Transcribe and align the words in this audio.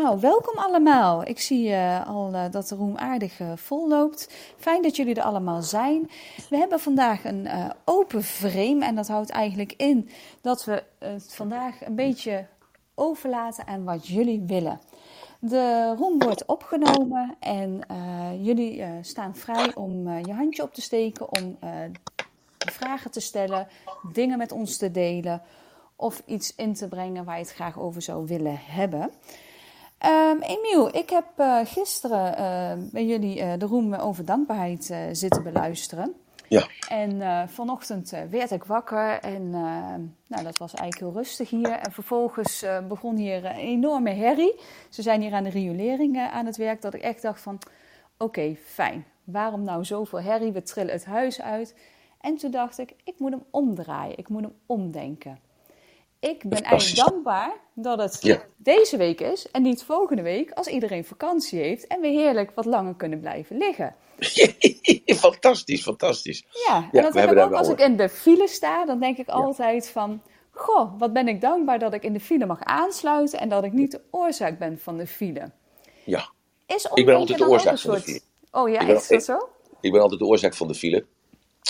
Nou, 0.00 0.20
welkom 0.20 0.58
allemaal. 0.58 1.26
Ik 1.26 1.40
zie 1.40 1.68
uh, 1.68 2.08
al 2.08 2.34
uh, 2.34 2.44
dat 2.50 2.68
de 2.68 2.74
room 2.74 2.96
aardig 2.96 3.40
uh, 3.40 3.52
vol 3.56 3.88
loopt. 3.88 4.28
Fijn 4.56 4.82
dat 4.82 4.96
jullie 4.96 5.14
er 5.14 5.22
allemaal 5.22 5.62
zijn. 5.62 6.10
We 6.48 6.56
hebben 6.56 6.80
vandaag 6.80 7.24
een 7.24 7.48
open 7.84 8.22
frame 8.22 8.84
en 8.84 8.94
dat 8.94 9.08
houdt 9.08 9.30
eigenlijk 9.30 9.74
in 9.76 10.08
dat 10.40 10.64
we 10.64 10.82
het 10.98 11.34
vandaag 11.34 11.86
een 11.86 11.94
beetje 11.94 12.46
overlaten 12.94 13.66
aan 13.66 13.84
wat 13.84 14.06
jullie 14.06 14.42
willen. 14.46 14.80
De 15.40 15.94
room 15.98 16.18
wordt 16.18 16.44
opgenomen 16.44 17.36
en 17.40 17.80
jullie 18.42 18.84
staan 19.00 19.36
vrij 19.36 19.74
om 19.74 20.18
je 20.18 20.32
handje 20.32 20.62
op 20.62 20.74
te 20.74 20.82
steken, 20.82 21.40
om 21.40 21.58
vragen 22.58 23.10
te 23.10 23.20
stellen, 23.20 23.68
dingen 24.12 24.38
met 24.38 24.52
ons 24.52 24.76
te 24.76 24.90
delen 24.90 25.42
of 25.96 26.22
iets 26.26 26.54
in 26.54 26.74
te 26.74 26.88
brengen 26.88 27.24
waar 27.24 27.36
je 27.36 27.44
het 27.44 27.54
graag 27.54 27.78
over 27.78 28.02
zou 28.02 28.26
willen 28.26 28.58
hebben. 28.60 29.10
Um, 30.06 30.42
Emiel, 30.42 30.96
ik 30.96 31.10
heb 31.10 31.24
uh, 31.38 31.58
gisteren 31.64 32.32
uh, 32.38 32.90
bij 32.92 33.06
jullie 33.06 33.38
uh, 33.38 33.52
de 33.58 33.66
roem 33.66 33.94
over 33.94 34.24
dankbaarheid 34.24 34.94
zitten 35.12 35.42
beluisteren. 35.42 36.14
Ja. 36.48 36.66
En 36.88 37.48
vanochtend 37.48 38.12
werd 38.30 38.50
ik 38.50 38.64
wakker 38.64 39.18
en 39.20 39.50
nou, 40.26 40.42
dat 40.42 40.58
was 40.58 40.74
eigenlijk 40.74 40.98
heel 40.98 41.22
rustig 41.22 41.50
hier. 41.50 41.70
En 41.70 41.92
vervolgens 41.92 42.64
begon 42.88 43.16
hier 43.16 43.44
een 43.44 43.56
enorme 43.56 44.10
herrie. 44.10 44.60
Ze 44.88 45.02
zijn 45.02 45.20
hier 45.20 45.32
aan 45.32 45.44
de 45.44 45.50
riolering 45.50 46.18
aan 46.18 46.46
het 46.46 46.56
werk, 46.56 46.82
dat 46.82 46.94
ik 46.94 47.02
echt 47.02 47.22
dacht 47.22 47.40
van, 47.40 47.58
oké, 48.18 48.56
fijn. 48.64 49.04
Waarom 49.24 49.62
nou 49.62 49.84
zoveel 49.84 50.20
herrie? 50.20 50.52
We 50.52 50.62
trillen 50.62 50.92
het 50.92 51.04
huis 51.04 51.40
uit. 51.40 51.74
En 52.20 52.36
toen 52.36 52.50
dacht 52.50 52.78
ik, 52.78 52.94
ik 53.04 53.14
moet 53.18 53.30
hem 53.30 53.44
omdraaien, 53.50 54.18
ik 54.18 54.28
moet 54.28 54.42
hem 54.42 54.54
omdenken 54.66 55.38
ik 56.20 56.42
ben 56.48 56.62
eigenlijk 56.62 57.08
dankbaar 57.08 57.52
dat 57.74 57.98
het 57.98 58.46
deze 58.56 58.96
week 58.96 59.20
is 59.20 59.50
en 59.50 59.62
niet 59.62 59.82
volgende 59.82 60.22
week 60.22 60.50
als 60.50 60.66
iedereen 60.66 61.04
vakantie 61.04 61.58
heeft 61.60 61.86
en 61.86 62.00
we 62.00 62.06
heerlijk 62.06 62.50
wat 62.54 62.64
langer 62.64 62.94
kunnen 62.94 63.20
blijven 63.20 63.56
liggen. 63.56 63.94
fantastisch, 65.06 65.82
fantastisch. 65.82 66.44
Ja, 66.68 66.88
en 66.92 67.02
dat 67.02 67.14
heb 67.14 67.32
ik 67.32 67.38
ook 67.38 67.52
als 67.52 67.68
ik 67.68 67.80
in 67.80 67.96
de 67.96 68.08
file 68.08 68.48
sta, 68.48 68.84
dan 68.84 69.00
denk 69.00 69.18
ik 69.18 69.28
altijd 69.28 69.88
van, 69.88 70.22
goh, 70.50 70.98
wat 70.98 71.12
ben 71.12 71.28
ik 71.28 71.40
dankbaar 71.40 71.78
dat 71.78 71.94
ik 71.94 72.02
in 72.02 72.12
de 72.12 72.20
file 72.20 72.46
mag 72.46 72.62
aansluiten 72.62 73.40
en 73.40 73.48
dat 73.48 73.64
ik 73.64 73.72
niet 73.72 73.90
de 73.90 74.00
oorzaak 74.10 74.58
ben 74.58 74.78
van 74.78 74.96
de 74.96 75.06
file. 75.06 75.50
Ja, 76.04 76.30
is 76.66 76.88
ik 76.94 77.04
ben 77.06 77.14
altijd 77.14 77.38
de 77.38 77.48
oorzaak 77.48 77.78
van 77.78 77.94
de 77.94 78.00
file. 78.00 78.20
Oh 78.50 78.68
ja, 78.68 78.80
is 78.80 79.08
dat 79.08 79.24
zo? 79.24 79.48
Ik 79.80 79.92
ben 79.92 80.00
altijd 80.00 80.20
de 80.20 80.26
oorzaak 80.26 80.54
van 80.54 80.68
de 80.68 80.74
file. 80.74 81.04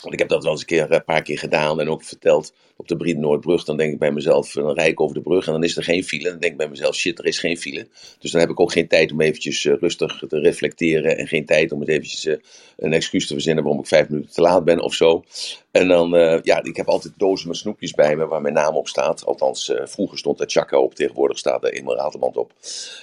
Want 0.02 0.12
ik 0.12 0.18
heb 0.18 0.28
dat 0.28 0.42
wel 0.42 0.52
eens 0.52 0.60
een, 0.60 0.66
keer, 0.66 0.92
een 0.92 1.04
paar 1.04 1.22
keer 1.22 1.38
gedaan 1.38 1.80
en 1.80 1.88
ook 1.88 2.04
verteld 2.04 2.52
op 2.80 2.88
de 2.88 2.96
Brien 2.96 3.20
Noordbrug. 3.20 3.64
Dan 3.64 3.76
denk 3.76 3.92
ik 3.92 3.98
bij 3.98 4.12
mezelf, 4.12 4.52
dan 4.52 4.72
rijd 4.72 4.90
ik 4.90 5.00
over 5.00 5.14
de 5.14 5.20
brug 5.20 5.46
en 5.46 5.52
dan 5.52 5.64
is 5.64 5.76
er 5.76 5.82
geen 5.82 6.04
file. 6.04 6.30
Dan 6.30 6.38
denk 6.38 6.52
ik 6.52 6.58
bij 6.58 6.68
mezelf, 6.68 6.94
shit, 6.94 7.18
er 7.18 7.26
is 7.26 7.38
geen 7.38 7.56
file. 7.56 7.86
Dus 8.18 8.30
dan 8.30 8.40
heb 8.40 8.50
ik 8.50 8.60
ook 8.60 8.72
geen 8.72 8.88
tijd 8.88 9.12
om 9.12 9.20
eventjes 9.20 9.64
uh, 9.64 9.74
rustig 9.80 10.22
te 10.28 10.40
reflecteren. 10.40 11.18
En 11.18 11.26
geen 11.26 11.46
tijd 11.46 11.72
om 11.72 11.80
het 11.80 11.88
eventjes 11.88 12.24
uh, 12.24 12.36
een 12.76 12.92
excuus 12.92 13.26
te 13.26 13.32
verzinnen 13.32 13.64
waarom 13.64 13.82
ik 13.82 13.88
vijf 13.88 14.08
minuten 14.08 14.32
te 14.32 14.40
laat 14.40 14.64
ben 14.64 14.80
of 14.80 14.94
zo. 14.94 15.24
En 15.70 15.88
dan, 15.88 16.10
ja, 16.42 16.62
ik 16.62 16.76
heb 16.76 16.88
altijd 16.88 17.14
dozen 17.16 17.48
met 17.48 17.56
snoepjes 17.56 17.92
bij 17.92 18.16
me 18.16 18.26
waar 18.26 18.40
mijn 18.40 18.54
naam 18.54 18.76
op 18.76 18.88
staat. 18.88 19.26
Althans, 19.26 19.72
vroeger 19.84 20.18
stond 20.18 20.38
daar 20.38 20.50
Chaka 20.50 20.78
op, 20.78 20.94
tegenwoordig 20.94 21.38
staat 21.38 21.64
er 21.64 21.72
Emil 21.72 21.96
Raterband 21.96 22.36
op. 22.36 22.52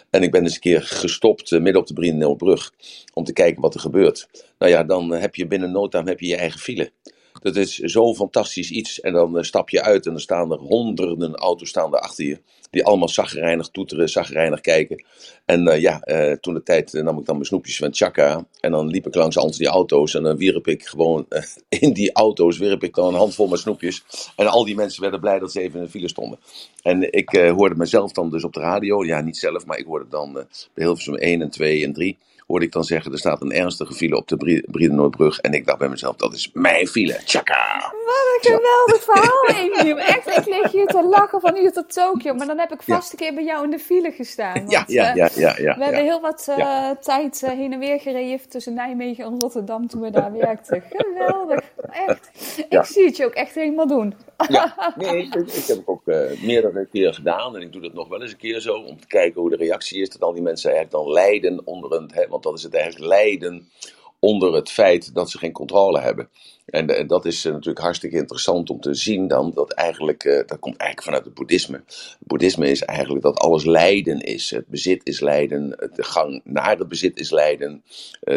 En 0.10 0.24
ik 0.24 0.32
ben 0.32 0.44
eens 0.44 0.54
een 0.54 0.60
keer 0.60 0.82
gestopt 0.82 1.52
midden 1.52 1.76
op 1.76 1.88
de 1.88 1.94
Brien 1.94 2.18
Noordbrug 2.18 2.74
om 3.14 3.24
te 3.24 3.34
kijken 3.34 3.62
wat 3.62 3.74
er 3.74 3.80
gebeurt. 3.80 4.28
Nou 4.60 4.72
ja, 4.72 4.84
dan 4.84 5.12
heb 5.12 5.36
je 5.36 5.48
binnen 5.48 5.72
no 5.72 5.88
time 5.88 6.10
heb 6.10 6.20
je 6.20 6.28
je 6.28 6.36
eigen 6.36 6.60
file. 6.60 6.92
Dat 7.42 7.56
is 7.56 7.76
zo'n 7.76 8.16
fantastisch 8.16 8.72
iets. 8.72 9.00
En 9.00 9.14
dan 9.14 9.38
uh, 9.38 9.44
stap 9.44 9.70
je 9.70 9.84
uit 9.84 10.06
en 10.06 10.12
dan 10.12 10.22
staan 10.22 10.52
er 10.52 10.58
honderden 10.58 11.36
auto's 11.36 11.70
staan 11.70 11.94
er 11.94 12.00
achter 12.00 12.26
je. 12.26 12.40
Die 12.70 12.86
allemaal 12.86 13.10
zagrijnig 13.10 13.70
toeteren, 13.70 14.10
zagrijnig 14.10 14.62
kijken. 14.62 15.04
En 15.46 15.68
uh, 15.68 15.80
ja, 15.80 16.02
uh, 16.06 16.32
toen 16.32 16.54
de 16.54 16.64
tijd 16.64 16.94
nam 16.94 17.20
ik 17.20 17.26
dan 17.26 17.36
mijn 17.36 17.48
snoepjes 17.48 17.78
van 17.78 17.94
Chaka. 17.94 18.46
En 18.60 18.72
dan 18.72 18.88
liep 18.88 19.08
ik 19.08 19.16
langs 19.16 19.38
al 19.38 19.52
die 19.52 19.68
auto's. 19.68 20.16
En 20.16 20.24
dan 20.24 20.38
wierp 20.38 20.68
ik 20.68 20.86
gewoon 20.86 21.26
in 21.80 21.94
die 21.94 22.12
auto's 22.12 22.58
wierp 22.58 22.84
ik 22.84 22.96
dan 22.96 23.08
een 23.08 23.20
handvol 23.20 23.48
met 23.48 23.60
snoepjes. 23.60 24.04
En 24.36 24.48
al 24.48 24.66
die 24.66 24.76
mensen 24.76 25.02
werden 25.02 25.20
blij 25.20 25.40
dat 25.40 25.52
ze 25.52 25.62
even 25.62 25.80
in 25.80 25.86
de 25.86 25.92
file 25.92 26.08
stonden. 26.08 26.40
En 26.82 27.14
ik 27.14 27.30
hoorde 27.30 27.76
mezelf 27.76 28.12
dan 28.12 28.30
dus 28.30 28.44
op 28.44 28.54
de 28.54 28.60
radio. 28.60 29.06
Ja, 29.06 29.22
niet 29.22 29.38
zelf, 29.38 29.66
maar 29.66 29.78
ik 29.78 29.86
hoorde 29.86 30.10
dan 30.10 30.34
bij 30.34 30.48
Hilversum 30.74 31.16
1 31.16 31.42
en 31.42 31.50
2 31.50 31.84
en 31.84 31.94
3 31.94 32.18
hoorde 32.48 32.66
ik 32.66 32.72
dan 32.72 32.84
zeggen, 32.84 33.12
er 33.12 33.18
staat 33.18 33.42
een 33.42 33.52
ernstige 33.52 33.94
file 33.94 34.16
op 34.16 34.28
de 34.28 34.64
Briedenoordbrug. 34.72 35.40
En 35.40 35.52
ik 35.52 35.66
dacht 35.66 35.78
bij 35.78 35.90
mezelf, 35.90 36.16
dat 36.16 36.34
is 36.34 36.50
mijn 36.54 36.88
file. 36.88 37.20
Tjaka! 37.26 37.94
Wat 38.06 38.26
een 38.34 38.52
geweldig 38.52 39.04
verhaal, 39.04 39.48
Emiel. 39.80 39.98
Echt, 39.98 40.38
ik 40.38 40.46
lig 40.46 40.72
hier 40.72 40.86
te 40.86 41.04
lachen 41.04 41.42
van 41.42 41.56
hier 41.56 41.72
tot 41.72 41.94
Tokio. 41.94 42.34
Maar 42.34 42.48
dan 42.48 42.60
heb 42.60 42.72
ik 42.72 42.82
vast 42.82 43.12
een 43.12 43.18
keer 43.18 43.34
bij 43.34 43.44
jou 43.44 43.64
in 43.64 43.70
de 43.70 43.80
file 43.80 44.12
gestaan. 44.12 44.54
Want, 44.54 44.72
ja, 44.72 44.84
ja, 44.88 45.16
ja, 45.16 45.30
ja, 45.36 45.56
ja, 45.58 45.78
We 45.78 45.84
hebben 45.84 46.04
heel 46.04 46.22
wat 46.22 46.48
uh, 46.50 46.90
tijd 46.90 47.42
uh, 47.44 47.50
heen 47.50 47.74
en 47.74 47.80
weer 47.80 48.00
gereden 48.00 48.50
tussen 48.50 48.74
Nijmegen 48.74 49.26
en 49.26 49.40
Rotterdam 49.40 49.88
toen 49.88 50.02
we 50.02 50.10
daar 50.10 50.34
werkten. 50.34 50.84
Geweldig, 50.90 51.62
echt. 51.90 52.30
Ik 52.70 52.84
zie 52.84 53.06
het 53.06 53.18
je 53.18 53.26
ook 53.26 53.34
echt 53.34 53.56
helemaal 53.56 53.88
doen. 53.88 54.14
Ja, 54.50 54.76
nee, 54.98 55.18
ik, 55.18 55.36
ik 55.36 55.66
heb 55.68 55.78
het 55.78 55.88
ook 55.88 56.02
uh, 56.06 56.42
meerdere 56.42 56.88
keren 56.92 57.14
gedaan. 57.14 57.56
En 57.56 57.62
ik 57.62 57.72
doe 57.72 57.82
dat 57.82 57.94
nog 57.94 58.08
wel 58.08 58.22
eens 58.22 58.32
een 58.32 58.38
keer 58.38 58.60
zo. 58.60 58.74
Om 58.74 59.00
te 59.00 59.08
kijken 59.08 59.42
hoe 59.42 59.50
de 59.50 59.56
reactie 59.56 60.02
is. 60.02 60.10
Dat 60.10 60.22
al 60.22 60.34
die 60.34 60.42
mensen 60.42 60.72
eigenlijk 60.72 61.04
dan 61.04 61.14
lijden 61.14 61.62
onder 61.66 61.94
een... 61.94 62.12
Hè, 62.14 62.28
want 62.28 62.44
dat 62.44 62.58
is 62.58 62.64
het 62.64 62.74
eigenlijk 62.74 63.06
lijden 63.06 63.70
onder 64.20 64.54
het 64.54 64.70
feit 64.70 65.14
dat 65.14 65.30
ze 65.30 65.38
geen 65.38 65.52
controle 65.52 66.00
hebben. 66.00 66.30
En, 66.66 66.98
en 66.98 67.08
dat 67.08 67.26
is 67.26 67.46
uh, 67.46 67.52
natuurlijk 67.52 67.80
hartstikke 67.80 68.18
interessant 68.18 68.70
om 68.70 68.80
te 68.80 68.94
zien 68.94 69.28
dan, 69.28 69.52
dat 69.54 69.72
eigenlijk, 69.72 70.24
uh, 70.24 70.34
dat 70.46 70.60
komt 70.60 70.78
eigenlijk 70.78 71.04
vanuit 71.04 71.26
het 71.26 71.34
boeddhisme. 71.34 71.84
Het 71.88 72.18
boeddhisme 72.20 72.70
is 72.70 72.82
eigenlijk 72.82 73.24
dat 73.24 73.40
alles 73.40 73.66
lijden 73.66 74.20
is. 74.20 74.50
Het 74.50 74.68
bezit 74.68 75.02
is 75.04 75.20
lijden, 75.20 75.70
de 75.70 76.04
gang 76.04 76.42
naar 76.44 76.78
het 76.78 76.88
bezit 76.88 77.20
is 77.20 77.32
lijden. 77.32 77.84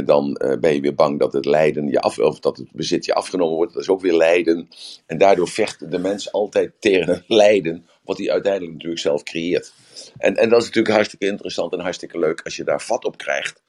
Dan 0.05 0.41
ben 0.61 0.75
je 0.75 0.81
weer 0.81 0.95
bang 0.95 1.19
dat 1.19 1.33
het 1.33 1.45
lijden 1.45 1.89
je 1.89 2.01
af, 2.01 2.15
dat 2.41 2.57
het 2.57 2.73
bezit 2.73 3.05
je 3.05 3.15
afgenomen 3.15 3.57
wordt, 3.57 3.73
dat 3.73 3.83
is 3.83 3.89
ook 3.89 4.01
weer 4.01 4.17
lijden. 4.17 4.69
En 5.07 5.19
daardoor 5.19 5.49
vecht 5.49 5.91
de 5.91 5.99
mens 5.99 6.33
altijd 6.33 6.73
tegen 6.79 7.15
het 7.15 7.25
lijden, 7.27 7.87
wat 8.05 8.19
hij 8.19 8.31
uiteindelijk 8.31 8.73
natuurlijk 8.73 9.01
zelf 9.01 9.23
creëert. 9.23 9.73
En, 10.19 10.37
en 10.37 10.49
dat 10.49 10.61
is 10.61 10.67
natuurlijk 10.67 10.95
hartstikke 10.95 11.27
interessant 11.27 11.73
en 11.73 11.81
hartstikke 11.81 12.19
leuk 12.19 12.41
als 12.45 12.57
je 12.57 12.65
daar 12.65 12.83
vat 12.83 13.05
op 13.05 13.17
krijgt. 13.17 13.63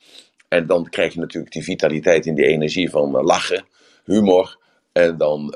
En 0.52 0.68
dan 0.68 0.90
krijg 0.90 1.14
je 1.14 1.20
natuurlijk 1.20 1.54
die 1.54 1.64
vitaliteit 1.64 2.28
en 2.28 2.36
die 2.36 2.46
energie 2.46 2.90
van 2.90 3.12
lachen, 3.12 3.66
humor. 4.06 4.58
En 4.92 5.18
dan, 5.18 5.54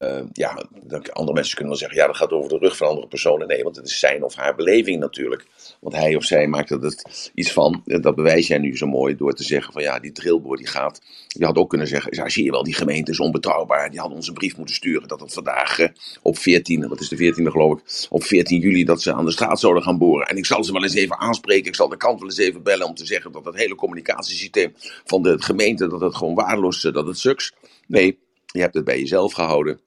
uh, 0.00 0.20
ja, 0.32 0.64
andere 1.12 1.32
mensen 1.32 1.56
kunnen 1.56 1.68
wel 1.68 1.76
zeggen, 1.76 1.98
ja, 1.98 2.06
dat 2.06 2.16
gaat 2.16 2.30
over 2.30 2.48
de 2.48 2.58
rug 2.58 2.76
van 2.76 2.88
andere 2.88 3.08
personen. 3.08 3.48
Nee, 3.48 3.62
want 3.62 3.76
het 3.76 3.86
is 3.86 3.98
zijn 3.98 4.24
of 4.24 4.34
haar 4.34 4.54
beleving 4.54 5.00
natuurlijk. 5.00 5.46
Want 5.80 5.94
hij 5.94 6.16
of 6.16 6.24
zij 6.24 6.46
maakt 6.46 6.70
er 6.70 6.94
iets 7.34 7.52
van. 7.52 7.82
Dat 7.84 8.14
bewijs 8.14 8.46
jij 8.46 8.58
nu 8.58 8.76
zo 8.76 8.86
mooi 8.86 9.16
door 9.16 9.32
te 9.32 9.42
zeggen 9.42 9.72
van, 9.72 9.82
ja, 9.82 9.98
die 9.98 10.12
drillboor 10.12 10.56
die 10.56 10.66
gaat. 10.66 11.00
Je 11.26 11.44
had 11.44 11.56
ook 11.56 11.68
kunnen 11.68 11.86
zeggen, 11.86 12.16
ja, 12.16 12.28
zie 12.28 12.44
je 12.44 12.50
wel, 12.50 12.62
die 12.62 12.74
gemeente 12.74 13.10
is 13.10 13.20
onbetrouwbaar. 13.20 13.90
Die 13.90 13.98
hadden 13.98 14.16
ons 14.16 14.28
een 14.28 14.34
brief 14.34 14.56
moeten 14.56 14.74
sturen 14.74 15.08
dat 15.08 15.20
het 15.20 15.32
vandaag 15.32 15.78
uh, 15.78 15.88
op 16.22 16.38
14, 16.38 16.88
wat 16.88 17.00
is 17.00 17.08
de 17.08 17.16
14e 17.16 17.50
geloof 17.50 17.78
ik, 17.78 18.06
op 18.10 18.24
14 18.24 18.60
juli 18.60 18.84
dat 18.84 19.02
ze 19.02 19.12
aan 19.12 19.24
de 19.24 19.32
straat 19.32 19.60
zouden 19.60 19.82
gaan 19.82 19.98
boren. 19.98 20.26
En 20.26 20.36
ik 20.36 20.46
zal 20.46 20.64
ze 20.64 20.72
wel 20.72 20.82
eens 20.82 20.94
even 20.94 21.18
aanspreken. 21.18 21.66
Ik 21.66 21.74
zal 21.74 21.88
de 21.88 21.96
kant 21.96 22.20
wel 22.20 22.28
eens 22.28 22.38
even 22.38 22.62
bellen 22.62 22.86
om 22.86 22.94
te 22.94 23.06
zeggen 23.06 23.32
dat 23.32 23.44
het 23.44 23.56
hele 23.56 23.74
communicatiesysteem 23.74 24.74
van 25.04 25.22
de 25.22 25.42
gemeente, 25.42 25.88
dat 25.88 26.00
het 26.00 26.16
gewoon 26.16 26.34
waardeloos, 26.34 26.80
dat 26.80 27.06
het 27.06 27.18
suks. 27.18 27.52
Nee, 27.86 28.18
je 28.46 28.60
hebt 28.60 28.74
het 28.74 28.84
bij 28.84 28.98
jezelf 28.98 29.32
gehouden. 29.32 29.80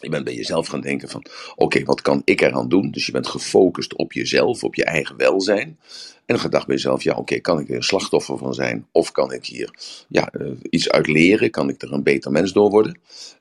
Je 0.00 0.08
bent 0.08 0.24
bij 0.24 0.34
jezelf 0.34 0.66
gaan 0.66 0.80
denken 0.80 1.08
van, 1.08 1.24
oké, 1.54 1.84
wat 1.84 2.00
kan 2.00 2.22
ik 2.24 2.40
eraan 2.40 2.68
doen? 2.68 2.90
Dus 2.90 3.06
je 3.06 3.12
bent 3.12 3.26
gefocust 3.26 3.94
op 3.94 4.12
jezelf, 4.12 4.64
op 4.64 4.74
je 4.74 4.84
eigen 4.84 5.16
welzijn. 5.16 5.78
En 6.26 6.38
gedacht 6.38 6.66
bij 6.66 6.74
jezelf, 6.74 7.02
ja, 7.02 7.14
oké, 7.14 7.40
kan 7.40 7.60
ik 7.60 7.68
er 7.68 7.74
een 7.74 7.82
slachtoffer 7.82 8.38
van 8.38 8.54
zijn? 8.54 8.86
Of 8.92 9.12
kan 9.12 9.32
ik 9.32 9.46
hier 9.46 9.70
ja, 10.08 10.28
uh, 10.32 10.50
iets 10.70 10.90
uit 10.90 11.06
leren? 11.06 11.50
Kan 11.50 11.68
ik 11.68 11.82
er 11.82 11.92
een 11.92 12.02
beter 12.02 12.30
mens 12.30 12.52
door 12.52 12.70
worden? 12.70 12.98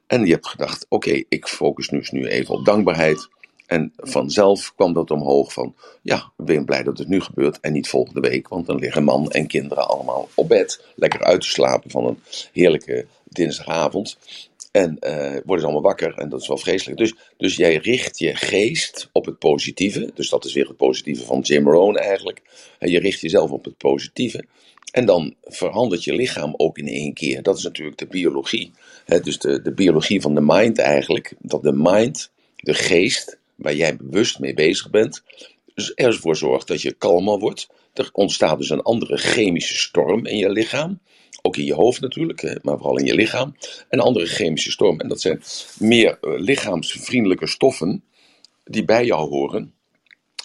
En 0.07 0.25
je 0.25 0.31
hebt 0.31 0.47
gedacht, 0.47 0.85
oké, 0.89 1.23
ik 1.29 1.47
focus 1.47 1.89
nu, 1.89 2.03
nu 2.09 2.27
even 2.27 2.55
op 2.55 2.65
dankbaarheid. 2.65 3.29
En 3.65 3.93
vanzelf 3.95 4.73
kwam 4.75 4.93
dat 4.93 5.11
omhoog 5.11 5.53
van, 5.53 5.75
ja, 6.01 6.31
ik 6.37 6.45
ben 6.45 6.65
blij 6.65 6.83
dat 6.83 6.97
het 6.97 7.07
nu 7.07 7.21
gebeurt 7.21 7.59
en 7.59 7.73
niet 7.73 7.87
volgende 7.87 8.19
week. 8.19 8.47
Want 8.47 8.65
dan 8.65 8.79
liggen 8.79 9.03
man 9.03 9.31
en 9.31 9.47
kinderen 9.47 9.87
allemaal 9.87 10.29
op 10.33 10.47
bed, 10.47 10.85
lekker 10.95 11.23
uit 11.23 11.41
te 11.41 11.47
slapen 11.47 11.91
van 11.91 12.05
een 12.05 12.19
heerlijke 12.51 13.05
dinsdagavond. 13.23 14.17
En 14.75 14.97
uh, 14.99 15.31
worden 15.31 15.59
ze 15.59 15.63
allemaal 15.63 15.81
wakker 15.81 16.17
en 16.17 16.29
dat 16.29 16.41
is 16.41 16.47
wel 16.47 16.57
vreselijk. 16.57 16.97
Dus, 16.97 17.13
dus 17.37 17.55
jij 17.55 17.75
richt 17.75 18.19
je 18.19 18.35
geest 18.35 19.09
op 19.11 19.25
het 19.25 19.39
positieve. 19.39 20.11
Dus 20.13 20.29
dat 20.29 20.45
is 20.45 20.53
weer 20.53 20.67
het 20.67 20.77
positieve 20.77 21.25
van 21.25 21.39
Jim 21.39 21.69
Rohn 21.69 21.95
eigenlijk. 21.95 22.41
En 22.79 22.91
je 22.91 22.99
richt 22.99 23.21
jezelf 23.21 23.51
op 23.51 23.65
het 23.65 23.77
positieve. 23.77 24.45
En 24.91 25.05
dan 25.05 25.35
verandert 25.43 26.03
je 26.03 26.13
lichaam 26.13 26.53
ook 26.57 26.77
in 26.77 26.87
één 26.87 27.13
keer. 27.13 27.43
Dat 27.43 27.57
is 27.57 27.63
natuurlijk 27.63 27.97
de 27.97 28.07
biologie. 28.07 28.71
He, 29.05 29.19
dus 29.19 29.39
de, 29.39 29.61
de 29.61 29.73
biologie 29.73 30.21
van 30.21 30.35
de 30.35 30.43
mind 30.43 30.77
eigenlijk. 30.77 31.33
Dat 31.39 31.63
de 31.63 31.73
mind, 31.73 32.31
de 32.55 32.73
geest, 32.73 33.37
waar 33.55 33.75
jij 33.75 33.95
bewust 33.95 34.39
mee 34.39 34.53
bezig 34.53 34.89
bent, 34.89 35.23
dus 35.73 35.93
ervoor 35.93 36.35
zorgt 36.35 36.67
dat 36.67 36.81
je 36.81 36.93
kalmer 36.93 37.39
wordt. 37.39 37.67
Er 37.95 38.09
ontstaat 38.11 38.57
dus 38.57 38.69
een 38.69 38.81
andere 38.81 39.17
chemische 39.17 39.77
storm 39.77 40.25
in 40.25 40.37
je 40.37 40.49
lichaam. 40.49 40.99
Ook 41.41 41.57
in 41.57 41.65
je 41.65 41.73
hoofd 41.73 42.01
natuurlijk, 42.01 42.59
maar 42.63 42.77
vooral 42.77 42.97
in 42.97 43.05
je 43.05 43.15
lichaam. 43.15 43.55
Een 43.89 43.99
andere 43.99 44.25
chemische 44.25 44.71
storm. 44.71 44.99
En 44.99 45.07
dat 45.07 45.21
zijn 45.21 45.43
meer 45.79 46.17
eh, 46.21 46.39
lichaamsvriendelijke 46.39 47.47
stoffen 47.47 48.03
die 48.63 48.85
bij 48.85 49.05
jou 49.05 49.29
horen. 49.29 49.73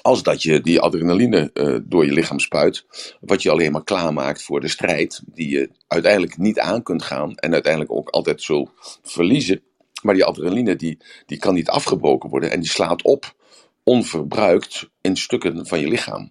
als 0.02 0.22
dat 0.22 0.42
je 0.42 0.60
die 0.60 0.80
adrenaline 0.80 1.50
uh, 1.54 1.78
door 1.84 2.04
je 2.04 2.12
lichaam 2.12 2.38
spuit, 2.38 2.84
wat 3.20 3.42
je 3.42 3.50
alleen 3.50 3.72
maar 3.72 3.84
klaarmaakt 3.84 4.42
voor 4.42 4.60
de 4.60 4.68
strijd, 4.68 5.22
die 5.26 5.48
je 5.48 5.70
uiteindelijk 5.86 6.36
niet 6.36 6.58
aan 6.58 6.82
kunt 6.82 7.02
gaan 7.02 7.34
en 7.34 7.52
uiteindelijk 7.52 7.92
ook 7.92 8.08
altijd 8.08 8.42
zult 8.42 8.70
verliezen. 9.02 9.62
Maar 10.02 10.14
die 10.14 10.24
adrenaline 10.24 10.76
die, 10.76 10.98
die 11.26 11.38
kan 11.38 11.54
niet 11.54 11.68
afgebroken 11.68 12.30
worden 12.30 12.50
en 12.50 12.60
die 12.60 12.70
slaat 12.70 13.02
op, 13.02 13.34
onverbruikt, 13.82 14.90
in 15.00 15.16
stukken 15.16 15.66
van 15.66 15.80
je 15.80 15.88
lichaam. 15.88 16.30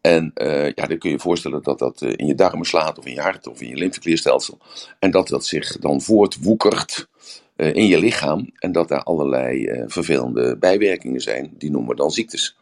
En 0.00 0.32
uh, 0.34 0.64
ja, 0.64 0.86
dan 0.86 0.98
kun 0.98 1.10
je 1.10 1.16
je 1.16 1.22
voorstellen 1.22 1.62
dat 1.62 1.78
dat 1.78 2.02
uh, 2.02 2.12
in 2.16 2.26
je 2.26 2.34
darmen 2.34 2.66
slaat, 2.66 2.98
of 2.98 3.06
in 3.06 3.14
je 3.14 3.20
hart, 3.20 3.46
of 3.46 3.60
in 3.60 3.68
je 3.68 3.76
lymfeklierstelsel. 3.76 4.58
En 4.98 5.10
dat 5.10 5.28
dat 5.28 5.46
zich 5.46 5.78
dan 5.78 6.00
voortwoekert 6.00 7.08
uh, 7.56 7.74
in 7.74 7.86
je 7.86 7.98
lichaam. 7.98 8.50
En 8.54 8.72
dat 8.72 8.88
daar 8.88 9.02
allerlei 9.02 9.84
vervelende 9.86 10.56
bijwerkingen 10.58 11.20
zijn. 11.20 11.54
Die 11.58 11.70
noemen 11.70 11.90
we 11.90 11.96
dan 11.96 12.10
ziektes. 12.10 12.56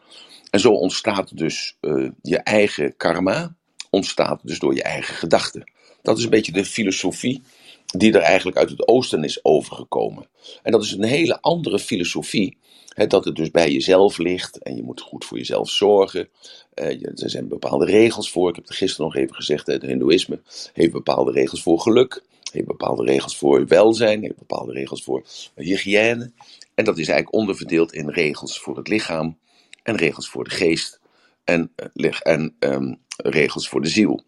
En 0.50 0.60
zo 0.60 0.72
ontstaat 0.72 1.36
dus 1.36 1.78
je 2.22 2.38
eigen 2.38 2.96
karma, 2.96 3.56
ontstaat 3.90 4.40
dus 4.42 4.58
door 4.58 4.74
je 4.74 4.82
eigen 4.82 5.14
gedachten. 5.14 5.72
Dat 6.02 6.18
is 6.18 6.24
een 6.24 6.30
beetje 6.30 6.52
de 6.52 6.64
filosofie 6.64 7.42
die 7.86 8.12
er 8.12 8.20
eigenlijk 8.20 8.56
uit 8.56 8.70
het 8.70 8.88
oosten 8.88 9.24
is 9.24 9.44
overgekomen. 9.44 10.28
En 10.62 10.72
dat 10.72 10.82
is 10.82 10.92
een 10.92 11.04
hele 11.04 11.40
andere 11.40 11.78
filosofie 11.78 12.58
dat 13.04 13.24
het 13.24 13.36
dus 13.36 13.50
bij 13.50 13.72
jezelf 13.72 14.18
ligt 14.18 14.58
en 14.58 14.76
je 14.76 14.82
moet 14.82 15.00
goed 15.00 15.24
voor 15.24 15.38
jezelf 15.38 15.70
zorgen. 15.70 16.28
Uh, 16.74 16.86
er 17.04 17.30
zijn 17.30 17.48
bepaalde 17.48 17.84
regels 17.84 18.30
voor. 18.30 18.48
Ik 18.48 18.54
heb 18.54 18.66
het 18.66 18.76
gisteren 18.76 19.06
nog 19.06 19.16
even 19.16 19.34
gezegd: 19.34 19.66
het 19.66 19.82
Hindoeïsme 19.82 20.40
heeft 20.72 20.92
bepaalde 20.92 21.32
regels 21.32 21.62
voor 21.62 21.80
geluk, 21.80 22.22
heeft 22.52 22.66
bepaalde 22.66 23.04
regels 23.04 23.36
voor 23.36 23.66
welzijn, 23.66 24.22
heeft 24.22 24.38
bepaalde 24.38 24.72
regels 24.72 25.02
voor 25.02 25.24
hygiëne. 25.54 26.30
En 26.74 26.84
dat 26.84 26.98
is 26.98 27.08
eigenlijk 27.08 27.38
onderverdeeld 27.38 27.92
in 27.92 28.08
regels 28.08 28.60
voor 28.60 28.76
het 28.76 28.88
lichaam 28.88 29.38
en 29.82 29.96
regels 29.96 30.28
voor 30.28 30.44
de 30.44 30.50
geest 30.50 31.00
en, 31.44 31.72
uh, 31.94 32.12
en 32.22 32.56
um, 32.58 32.98
regels 33.16 33.68
voor 33.68 33.82
de 33.82 33.88
ziel. 33.88 34.24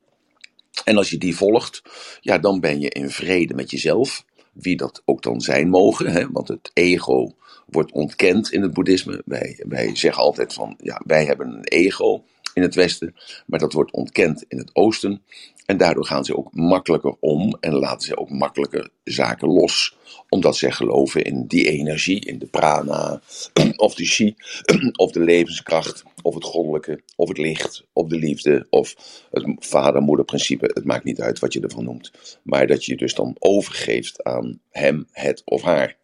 En 0.84 0.96
als 0.96 1.10
je 1.10 1.18
die 1.18 1.36
volgt, 1.36 1.82
ja, 2.20 2.38
dan 2.38 2.60
ben 2.60 2.80
je 2.80 2.88
in 2.88 3.10
vrede 3.10 3.54
met 3.54 3.70
jezelf, 3.70 4.24
wie 4.60 4.76
dat 4.76 5.02
ook 5.04 5.22
dan 5.22 5.40
zijn 5.40 5.68
mogen, 5.68 6.06
hè, 6.06 6.30
want 6.30 6.48
het 6.48 6.70
ego 6.72 7.32
wordt 7.66 7.92
ontkend 7.92 8.52
in 8.52 8.62
het 8.62 8.72
boeddhisme. 8.72 9.22
Wij, 9.24 9.64
wij 9.68 9.96
zeggen 9.96 10.22
altijd 10.22 10.52
van, 10.52 10.74
ja, 10.82 11.00
wij 11.04 11.24
hebben 11.24 11.48
een 11.48 11.64
ego 11.64 12.24
in 12.58 12.64
het 12.64 12.74
Westen, 12.74 13.14
maar 13.46 13.58
dat 13.58 13.72
wordt 13.72 13.92
ontkend 13.92 14.44
in 14.48 14.58
het 14.58 14.70
Oosten. 14.72 15.22
En 15.66 15.76
daardoor 15.76 16.04
gaan 16.04 16.24
ze 16.24 16.36
ook 16.36 16.54
makkelijker 16.54 17.16
om 17.20 17.56
en 17.60 17.72
laten 17.72 18.06
ze 18.06 18.16
ook 18.16 18.30
makkelijker 18.30 18.88
zaken 19.04 19.48
los. 19.48 19.96
Omdat 20.28 20.56
ze 20.56 20.70
geloven 20.70 21.24
in 21.24 21.46
die 21.46 21.68
energie, 21.68 22.20
in 22.20 22.38
de 22.38 22.46
prana, 22.46 23.20
of 23.76 23.94
de 23.94 24.04
chi, 24.04 24.34
of 25.04 25.12
de 25.12 25.20
levenskracht, 25.20 26.02
of 26.22 26.34
het 26.34 26.44
goddelijke, 26.44 27.02
of 27.16 27.28
het 27.28 27.38
licht, 27.38 27.84
of 27.92 28.08
de 28.08 28.16
liefde, 28.16 28.66
of 28.70 28.94
het 29.30 29.44
vader-moeder-principe. 29.58 30.70
Het 30.74 30.84
maakt 30.84 31.04
niet 31.04 31.20
uit 31.20 31.38
wat 31.38 31.52
je 31.52 31.60
ervan 31.60 31.84
noemt. 31.84 32.38
Maar 32.42 32.66
dat 32.66 32.84
je 32.84 32.96
dus 32.96 33.14
dan 33.14 33.36
overgeeft 33.38 34.22
aan 34.22 34.60
hem, 34.70 35.06
het 35.12 35.42
of 35.44 35.62
haar. 35.62 35.96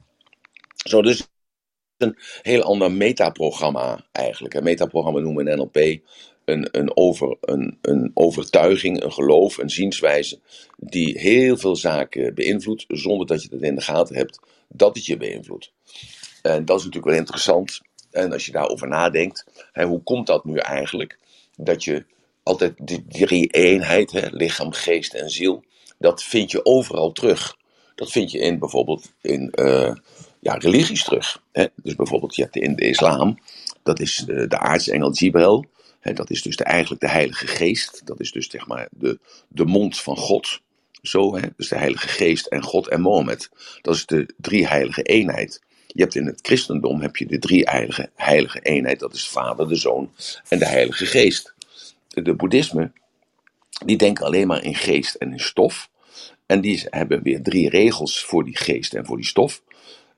Zo, 0.74 1.02
dus 1.02 1.28
een 1.96 2.18
heel 2.42 2.62
ander 2.62 2.92
metaprogramma 2.92 4.06
eigenlijk. 4.12 4.54
Een 4.54 4.64
metaprogramma 4.64 5.20
noemen 5.20 5.44
we 5.44 5.50
een 5.50 5.58
NLP 5.58 6.02
een, 6.44 6.69
een, 6.70 6.96
over, 6.96 7.37
een, 7.41 7.79
een 7.81 8.11
overtuiging, 8.14 9.02
een 9.02 9.12
geloof, 9.12 9.58
een 9.58 9.70
zienswijze 9.70 10.41
die 10.76 11.19
heel 11.19 11.56
veel 11.56 11.76
zaken 11.76 12.35
beïnvloedt 12.35 12.85
zonder 12.88 13.26
dat 13.26 13.43
je 13.43 13.49
het 13.50 13.62
in 13.62 13.75
de 13.75 13.81
gaten 13.81 14.17
hebt 14.17 14.41
dat 14.69 14.94
het 14.94 15.06
je 15.06 15.17
beïnvloedt. 15.17 15.73
En 16.43 16.64
dat 16.64 16.79
is 16.79 16.85
natuurlijk 16.85 17.12
wel 17.12 17.20
interessant. 17.20 17.81
En 18.11 18.32
als 18.32 18.46
je 18.46 18.52
daarover 18.52 18.88
nadenkt, 18.88 19.44
hè, 19.73 19.85
hoe 19.85 20.02
komt 20.02 20.26
dat 20.26 20.44
nu 20.44 20.56
eigenlijk? 20.56 21.19
Dat 21.56 21.85
je 21.85 22.05
altijd 22.43 22.75
die 22.82 23.05
drie 23.08 23.46
eenheid, 23.46 24.12
hè, 24.12 24.29
lichaam, 24.31 24.73
geest 24.73 25.14
en 25.14 25.31
ziel, 25.31 25.64
dat 25.99 26.23
vind 26.23 26.50
je 26.50 26.64
overal 26.64 27.12
terug. 27.12 27.56
Dat 27.94 28.11
vind 28.11 28.31
je 28.31 28.38
in 28.38 28.58
bijvoorbeeld 28.58 29.12
in 29.20 29.52
uh, 29.55 29.93
ja, 30.41 30.55
religies 30.55 31.05
terug. 31.05 31.43
Hè? 31.52 31.67
Dus 31.82 31.94
bijvoorbeeld 31.94 32.37
je 32.37 32.43
hebt 32.43 32.56
in 32.56 32.76
de 32.76 32.88
islam, 32.88 33.38
dat 33.82 34.00
is 34.00 34.23
de, 34.26 34.46
de 34.46 34.58
aartsengel 34.58 35.12
Jibril. 35.12 35.64
Dat 36.12 36.30
is 36.30 36.42
dus 36.42 36.56
de, 36.56 36.64
eigenlijk 36.64 37.00
de 37.00 37.08
Heilige 37.08 37.46
Geest. 37.46 38.06
Dat 38.06 38.20
is 38.20 38.32
dus 38.32 38.50
zeg 38.50 38.66
maar 38.66 38.88
de, 38.90 39.18
de 39.48 39.64
mond 39.64 40.00
van 40.00 40.16
God. 40.16 40.60
Zo, 41.02 41.38
dus 41.56 41.68
de 41.68 41.76
Heilige 41.76 42.08
Geest 42.08 42.46
en 42.46 42.62
God 42.62 42.88
en 42.88 43.00
Mohammed. 43.00 43.50
Dat 43.82 43.94
is 43.94 44.06
de 44.06 44.34
drie 44.36 44.66
heilige 44.66 45.02
eenheid. 45.02 45.62
Je 45.86 46.02
hebt 46.02 46.14
in 46.14 46.26
het 46.26 46.38
christendom 46.42 47.00
heb 47.00 47.16
je 47.16 47.26
de 47.26 47.38
drie 47.38 47.62
heilige, 47.70 48.10
heilige 48.14 48.60
eenheid. 48.60 49.00
Dat 49.00 49.14
is 49.14 49.28
Vader, 49.28 49.68
de 49.68 49.76
Zoon 49.76 50.12
en 50.48 50.58
de 50.58 50.66
Heilige 50.66 51.06
Geest. 51.06 51.54
De 52.08 52.34
boeddhisme, 52.34 52.92
die 53.84 53.96
denken 53.96 54.24
alleen 54.24 54.46
maar 54.46 54.64
in 54.64 54.74
geest 54.74 55.14
en 55.14 55.32
in 55.32 55.40
stof. 55.40 55.88
En 56.46 56.60
die 56.60 56.86
hebben 56.90 57.22
weer 57.22 57.42
drie 57.42 57.68
regels 57.68 58.24
voor 58.24 58.44
die 58.44 58.56
geest 58.56 58.94
en 58.94 59.06
voor 59.06 59.16
die 59.16 59.26
stof. 59.26 59.62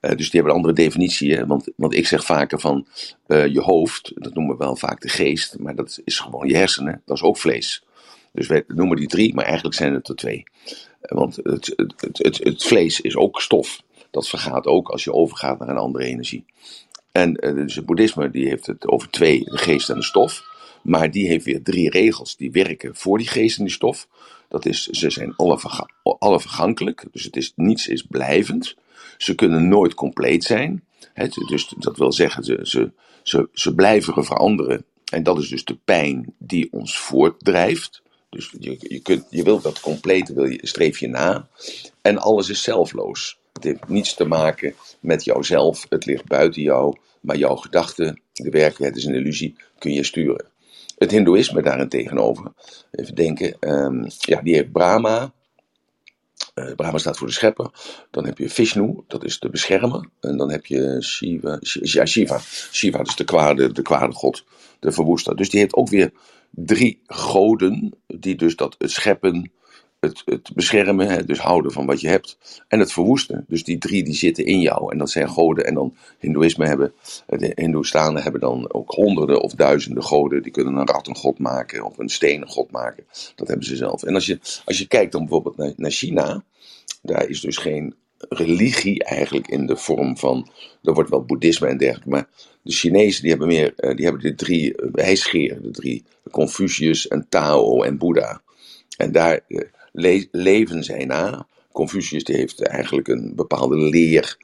Uh, 0.00 0.10
dus 0.10 0.30
die 0.30 0.40
hebben 0.40 0.50
een 0.50 0.56
andere 0.56 0.74
definitie. 0.74 1.44
Want, 1.44 1.68
want 1.76 1.94
ik 1.94 2.06
zeg 2.06 2.24
vaker 2.24 2.60
van 2.60 2.86
uh, 3.26 3.46
je 3.46 3.60
hoofd, 3.60 4.12
dat 4.14 4.34
noemen 4.34 4.56
we 4.58 4.64
wel 4.64 4.76
vaak 4.76 5.00
de 5.00 5.08
geest, 5.08 5.58
maar 5.58 5.74
dat 5.74 6.00
is 6.04 6.18
gewoon 6.18 6.48
je 6.48 6.56
hersenen, 6.56 7.02
dat 7.04 7.16
is 7.16 7.22
ook 7.22 7.38
vlees. 7.38 7.84
Dus 8.32 8.46
wij 8.46 8.64
noemen 8.66 8.96
die 8.96 9.06
drie, 9.06 9.34
maar 9.34 9.44
eigenlijk 9.44 9.74
zijn 9.74 9.94
het 9.94 10.08
er 10.08 10.16
twee. 10.16 10.44
Uh, 10.66 10.72
want 11.00 11.36
het, 11.42 11.72
het, 11.76 12.18
het, 12.18 12.38
het, 12.38 12.64
vlees 12.64 13.00
is 13.00 13.16
ook 13.16 13.40
stof. 13.40 13.82
Dat 14.10 14.28
vergaat 14.28 14.66
ook 14.66 14.88
als 14.88 15.04
je 15.04 15.12
overgaat 15.12 15.58
naar 15.58 15.68
een 15.68 15.76
andere 15.76 16.04
energie. 16.04 16.44
En 17.12 17.32
dus 17.32 17.74
het 17.74 17.86
boeddhisme 17.86 18.30
die 18.30 18.48
heeft 18.48 18.66
het 18.66 18.88
over 18.88 19.10
twee, 19.10 19.44
de 19.44 19.58
geest 19.58 19.88
en 19.88 19.96
de 19.96 20.02
stof. 20.02 20.42
Maar 20.82 21.10
die 21.10 21.28
heeft 21.28 21.44
weer 21.44 21.62
drie 21.62 21.90
regels 21.90 22.36
die 22.36 22.50
werken 22.50 22.96
voor 22.96 23.18
die 23.18 23.28
geest 23.28 23.58
en 23.58 23.64
die 23.64 23.72
stof. 23.72 24.08
Dat 24.48 24.66
is, 24.66 24.86
ze 24.86 25.10
zijn 25.10 25.36
alle, 25.36 25.58
verga 25.58 25.88
alle 26.02 26.40
vergankelijk, 26.40 27.04
dus 27.12 27.24
het 27.24 27.36
is, 27.36 27.52
niets 27.56 27.88
is 27.88 28.02
blijvend. 28.02 28.74
Ze 29.18 29.34
kunnen 29.34 29.68
nooit 29.68 29.94
compleet 29.94 30.44
zijn. 30.44 30.84
dus 31.48 31.74
dat 31.78 31.96
wil 31.96 32.12
zeggen, 32.12 32.44
ze, 32.44 32.58
ze, 32.62 32.92
ze, 33.22 33.48
ze 33.52 33.74
blijven 33.74 34.24
veranderen. 34.24 34.84
En 35.12 35.22
dat 35.22 35.38
is 35.38 35.48
dus 35.48 35.64
de 35.64 35.78
pijn 35.84 36.34
die 36.38 36.68
ons 36.72 36.98
voortdrijft. 36.98 38.02
Dus 38.30 38.54
je, 38.58 38.76
je, 38.78 39.00
kunt, 39.00 39.26
je 39.30 39.42
wilt 39.42 39.62
dat 39.62 39.80
complete, 39.80 40.34
wil 40.34 40.44
je, 40.44 40.58
streef 40.62 40.98
je 40.98 41.08
na. 41.08 41.48
En 42.02 42.18
alles 42.18 42.48
is 42.48 42.62
zelfloos. 42.62 43.38
Het 43.52 43.64
heeft 43.64 43.88
niets 43.88 44.14
te 44.14 44.24
maken 44.24 44.74
met 45.00 45.24
jouzelf. 45.24 45.86
Het 45.88 46.04
ligt 46.04 46.24
buiten 46.24 46.62
jou. 46.62 46.96
Maar 47.20 47.36
jouw 47.36 47.56
gedachten, 47.56 48.20
de 48.32 48.50
werkelijkheid 48.50 48.96
is 48.96 49.04
een 49.04 49.14
illusie, 49.14 49.56
kun 49.78 49.92
je 49.92 50.04
sturen. 50.04 50.46
Het 50.98 51.10
Hindoeïsme 51.10 51.62
daarentegenover, 51.62 52.52
even 52.90 53.14
denken, 53.14 53.56
um, 53.60 54.06
ja, 54.18 54.40
die 54.42 54.54
heeft 54.54 54.72
Brahma, 54.72 55.32
uh, 56.58 56.74
Brahma 56.74 56.98
staat 56.98 57.18
voor 57.18 57.26
de 57.26 57.32
schepper. 57.32 57.70
Dan 58.10 58.26
heb 58.26 58.38
je 58.38 58.50
Vishnu, 58.50 59.02
dat 59.06 59.24
is 59.24 59.38
de 59.38 59.48
beschermer. 59.48 60.08
En 60.20 60.36
dan 60.36 60.50
heb 60.50 60.66
je 60.66 61.02
Shiva, 61.02 61.58
Shiva. 62.06 62.38
Shiva, 62.72 63.02
de 63.16 63.24
kwade, 63.24 63.72
de 63.72 63.82
kwade 63.82 64.12
god, 64.12 64.44
de 64.80 64.92
verwoester. 64.92 65.36
Dus 65.36 65.50
die 65.50 65.60
heeft 65.60 65.74
ook 65.74 65.88
weer 65.88 66.12
drie 66.50 67.00
goden, 67.06 67.98
die 68.06 68.34
dus 68.34 68.56
dat 68.56 68.76
scheppen, 68.78 69.50
het, 70.06 70.22
het 70.24 70.50
beschermen, 70.54 71.08
hè, 71.08 71.24
dus 71.24 71.38
houden 71.38 71.72
van 71.72 71.86
wat 71.86 72.00
je 72.00 72.08
hebt, 72.08 72.38
en 72.68 72.78
het 72.78 72.92
verwoesten. 72.92 73.44
Dus 73.48 73.64
die 73.64 73.78
drie 73.78 74.04
die 74.04 74.14
zitten 74.14 74.44
in 74.44 74.60
jou. 74.60 74.92
En 74.92 74.98
dat 74.98 75.10
zijn 75.10 75.28
goden. 75.28 75.66
En 75.66 75.74
dan 75.74 75.96
Hindoeïsme 76.18 76.66
hebben, 76.66 76.92
de 77.26 77.52
Hindoestanen 77.54 78.22
hebben 78.22 78.40
dan 78.40 78.72
ook 78.72 78.90
honderden 78.90 79.40
of 79.40 79.52
duizenden 79.52 80.02
goden. 80.02 80.42
Die 80.42 80.52
kunnen 80.52 80.76
een 80.76 80.86
rat 80.86 81.06
een 81.06 81.16
god 81.16 81.38
maken 81.38 81.84
of 81.84 81.98
een 81.98 82.08
steen 82.08 82.42
een 82.42 82.48
god 82.48 82.70
maken. 82.70 83.04
Dat 83.34 83.48
hebben 83.48 83.66
ze 83.66 83.76
zelf. 83.76 84.02
En 84.02 84.14
als 84.14 84.26
je, 84.26 84.38
als 84.64 84.78
je 84.78 84.86
kijkt 84.86 85.12
dan 85.12 85.20
bijvoorbeeld 85.20 85.56
naar, 85.56 85.72
naar 85.76 85.90
China, 85.90 86.44
daar 87.02 87.28
is 87.28 87.40
dus 87.40 87.56
geen 87.56 87.94
religie 88.28 89.04
eigenlijk 89.04 89.48
in 89.48 89.66
de 89.66 89.76
vorm 89.76 90.16
van, 90.16 90.48
er 90.82 90.94
wordt 90.94 91.10
wel 91.10 91.24
boeddhisme 91.24 91.66
en 91.66 91.78
dergelijke, 91.78 92.08
maar 92.08 92.28
de 92.62 92.72
Chinezen 92.72 93.20
die 93.20 93.30
hebben 93.30 93.48
meer, 93.48 93.72
eh, 93.76 93.96
die 93.96 94.04
hebben 94.04 94.22
de 94.22 94.34
drie 94.34 94.74
wijsgeren, 94.92 95.62
de 95.62 95.70
drie 95.70 96.04
Confucius 96.30 97.08
en 97.08 97.26
Tao 97.28 97.82
en 97.82 97.98
Boeddha. 97.98 98.42
En 98.96 99.12
daar 99.12 99.40
eh, 99.96 100.24
leven 100.30 100.84
zij 100.84 101.04
na. 101.04 101.46
Confucius 101.72 102.24
die 102.24 102.36
heeft 102.36 102.62
eigenlijk 102.62 103.08
een 103.08 103.32
bepaalde 103.34 103.76
leer 103.76 104.36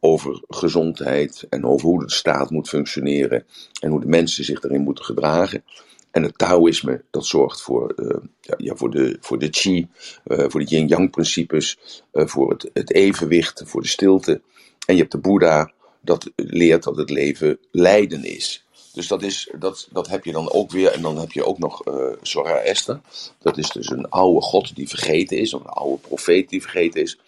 over 0.00 0.42
gezondheid 0.48 1.46
en 1.48 1.64
over 1.64 1.88
hoe 1.88 2.04
de 2.04 2.10
staat 2.10 2.50
moet 2.50 2.68
functioneren 2.68 3.44
en 3.80 3.90
hoe 3.90 4.00
de 4.00 4.06
mensen 4.06 4.44
zich 4.44 4.60
daarin 4.60 4.82
moeten 4.82 5.04
gedragen. 5.04 5.64
En 6.10 6.22
het 6.22 6.38
Taoïsme, 6.38 7.04
dat 7.10 7.26
zorgt 7.26 7.62
voor, 7.62 7.92
uh, 7.96 8.16
ja, 8.56 8.74
voor, 8.74 8.90
de, 8.90 9.16
voor 9.20 9.38
de 9.38 9.48
Qi, 9.48 9.86
uh, 10.26 10.44
voor 10.48 10.60
de 10.60 10.66
Yin-Yang 10.66 11.10
principes, 11.10 11.78
uh, 12.12 12.26
voor 12.26 12.50
het, 12.50 12.70
het 12.72 12.92
evenwicht, 12.92 13.62
voor 13.66 13.82
de 13.82 13.88
stilte. 13.88 14.40
En 14.86 14.94
je 14.94 15.00
hebt 15.00 15.12
de 15.12 15.18
Boeddha, 15.18 15.72
dat 16.00 16.30
leert 16.36 16.82
dat 16.82 16.96
het 16.96 17.10
leven 17.10 17.58
lijden 17.70 18.24
is. 18.24 18.66
Dus 18.92 19.08
dat, 19.08 19.22
is, 19.22 19.50
dat, 19.58 19.88
dat 19.90 20.08
heb 20.08 20.24
je 20.24 20.32
dan 20.32 20.52
ook 20.52 20.70
weer. 20.70 20.92
En 20.92 21.02
dan 21.02 21.18
heb 21.18 21.32
je 21.32 21.44
ook 21.44 21.58
nog 21.58 21.86
uh, 21.86 22.12
Zoroaster. 22.22 23.00
Dat 23.38 23.58
is 23.58 23.70
dus 23.70 23.90
een 23.90 24.08
oude 24.08 24.40
god 24.40 24.76
die 24.76 24.88
vergeten 24.88 25.38
is. 25.38 25.54
Of 25.54 25.60
een 25.60 25.66
oude 25.66 26.00
profeet 26.00 26.48
die 26.48 26.62
vergeten 26.62 27.00
is. 27.00 27.18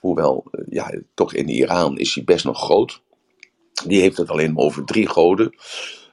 Hoewel, 0.00 0.44
uh, 0.52 0.64
ja, 0.70 0.94
toch 1.14 1.34
in 1.34 1.48
Iran 1.48 1.98
is 1.98 2.14
hij 2.14 2.24
best 2.24 2.44
nog 2.44 2.58
groot. 2.58 3.00
Die 3.86 4.00
heeft 4.00 4.16
het 4.16 4.30
alleen 4.30 4.58
over 4.58 4.84
drie 4.84 5.08
goden. 5.08 5.54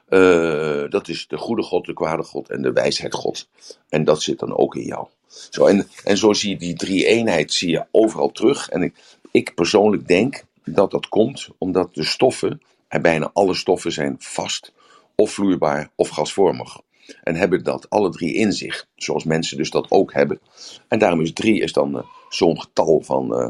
Uh, 0.08 0.90
dat 0.90 1.08
is 1.08 1.26
de 1.28 1.36
goede 1.36 1.62
God, 1.62 1.86
de 1.86 1.92
kwade 1.92 2.22
God 2.22 2.50
en 2.50 2.62
de 2.62 2.72
wijsheid 2.72 3.14
God. 3.14 3.48
En 3.88 4.04
dat 4.04 4.22
zit 4.22 4.38
dan 4.38 4.56
ook 4.56 4.76
in 4.76 4.84
jou. 4.84 5.06
Zo, 5.50 5.66
en, 5.66 5.88
en 6.04 6.16
zo 6.16 6.32
zie 6.32 6.50
je 6.50 6.56
die 6.56 6.74
drie 6.74 7.06
eenheid 7.06 7.52
zie 7.52 7.70
je 7.70 7.84
overal 7.90 8.32
terug. 8.32 8.68
En 8.68 8.82
ik, 8.82 8.94
ik 9.30 9.54
persoonlijk 9.54 10.08
denk 10.08 10.44
dat 10.64 10.90
dat 10.90 11.08
komt 11.08 11.48
omdat 11.58 11.94
de 11.94 12.04
stoffen, 12.04 12.62
en 12.88 13.02
bijna 13.02 13.30
alle 13.32 13.54
stoffen 13.54 13.92
zijn 13.92 14.16
vast, 14.18 14.72
of 15.16 15.30
vloeibaar 15.30 15.90
of 15.94 16.08
gasvormig. 16.08 16.80
En 17.22 17.34
hebben 17.34 17.64
dat 17.64 17.90
alle 17.90 18.10
drie 18.10 18.34
in 18.34 18.52
zich, 18.52 18.86
zoals 18.94 19.24
mensen 19.24 19.56
dus 19.56 19.70
dat 19.70 19.90
ook 19.90 20.12
hebben. 20.12 20.40
En 20.88 20.98
daarom 20.98 21.20
is 21.20 21.32
drie 21.32 21.60
is 21.60 21.72
dan 21.72 21.96
uh, 21.96 22.02
zo'n 22.28 22.60
getal 22.60 23.00
van, 23.00 23.40
uh, 23.40 23.48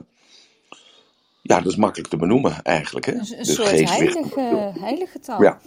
ja, 1.42 1.60
dat 1.60 1.72
is 1.72 1.76
makkelijk 1.76 2.10
te 2.10 2.16
benoemen 2.16 2.62
eigenlijk. 2.62 3.06
Hè? 3.06 3.12
Een, 3.12 3.38
een 3.38 3.44
soort 3.44 3.70
heilige, 3.70 4.72
heilige 4.80 5.12
getal. 5.12 5.42
Ja, 5.42 5.60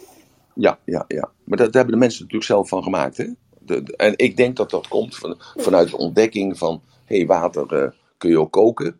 ja, 0.53 0.79
ja, 0.85 1.05
ja. 1.07 1.31
maar 1.43 1.57
dat, 1.57 1.65
daar 1.65 1.81
hebben 1.81 1.93
de 1.93 2.05
mensen 2.05 2.21
natuurlijk 2.21 2.49
zelf 2.49 2.69
van 2.69 2.83
gemaakt. 2.83 3.17
Hè? 3.17 3.25
De, 3.59 3.83
de, 3.83 3.95
en 3.95 4.13
ik 4.15 4.37
denk 4.37 4.55
dat 4.55 4.69
dat 4.69 4.87
komt 4.87 5.15
van, 5.15 5.35
vanuit 5.55 5.89
de 5.89 5.97
ontdekking 5.97 6.57
van, 6.57 6.81
hé, 7.05 7.17
hey, 7.17 7.25
water 7.25 7.83
uh, 7.83 7.89
kun 8.17 8.29
je 8.29 8.39
ook 8.39 8.51
koken. 8.51 8.99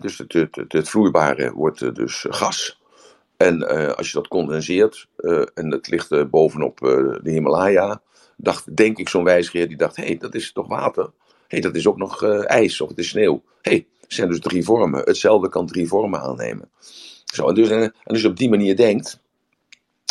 dus 0.00 0.18
het, 0.18 0.32
het, 0.32 0.56
het, 0.56 0.72
het, 0.72 0.88
vloeibare 0.88 1.52
wordt 1.52 1.94
dus 1.94 2.26
gas. 2.28 2.82
En 3.36 3.60
uh, 3.60 3.92
als 3.92 4.06
je 4.06 4.14
dat 4.14 4.28
condenseert 4.28 5.06
uh, 5.18 5.42
en 5.54 5.70
het 5.70 5.88
ligt 5.88 6.12
uh, 6.12 6.24
bovenop 6.24 6.78
de 7.22 7.30
Himalaya, 7.30 8.02
dacht, 8.36 8.76
denk 8.76 8.98
ik 8.98 9.08
zo'n 9.08 9.24
wijsgeer 9.24 9.68
die 9.68 9.76
dacht, 9.76 9.96
hé, 9.96 10.04
hey, 10.04 10.16
dat 10.16 10.34
is 10.34 10.52
toch 10.52 10.68
water? 10.68 11.04
Hé, 11.04 11.10
hey, 11.46 11.60
dat 11.60 11.74
is 11.74 11.86
ook 11.86 11.96
nog 11.96 12.24
ijs 12.44 12.80
of 12.80 12.88
het 12.88 12.98
is 12.98 13.08
sneeuw. 13.08 13.42
Hé, 13.62 13.70
hey, 13.70 13.86
het 14.00 14.12
zijn 14.12 14.28
dus 14.28 14.40
drie 14.40 14.64
vormen. 14.64 15.00
Hetzelfde 15.04 15.48
kan 15.48 15.66
drie 15.66 15.88
vormen 15.88 16.20
aannemen. 16.20 16.70
Zo, 17.24 17.48
en, 17.48 17.54
dus, 17.54 17.68
en, 17.70 17.92
je 18.04 18.28
op 18.28 18.36
die 18.36 18.48
manier 18.48 18.76
denkt, 18.76 19.20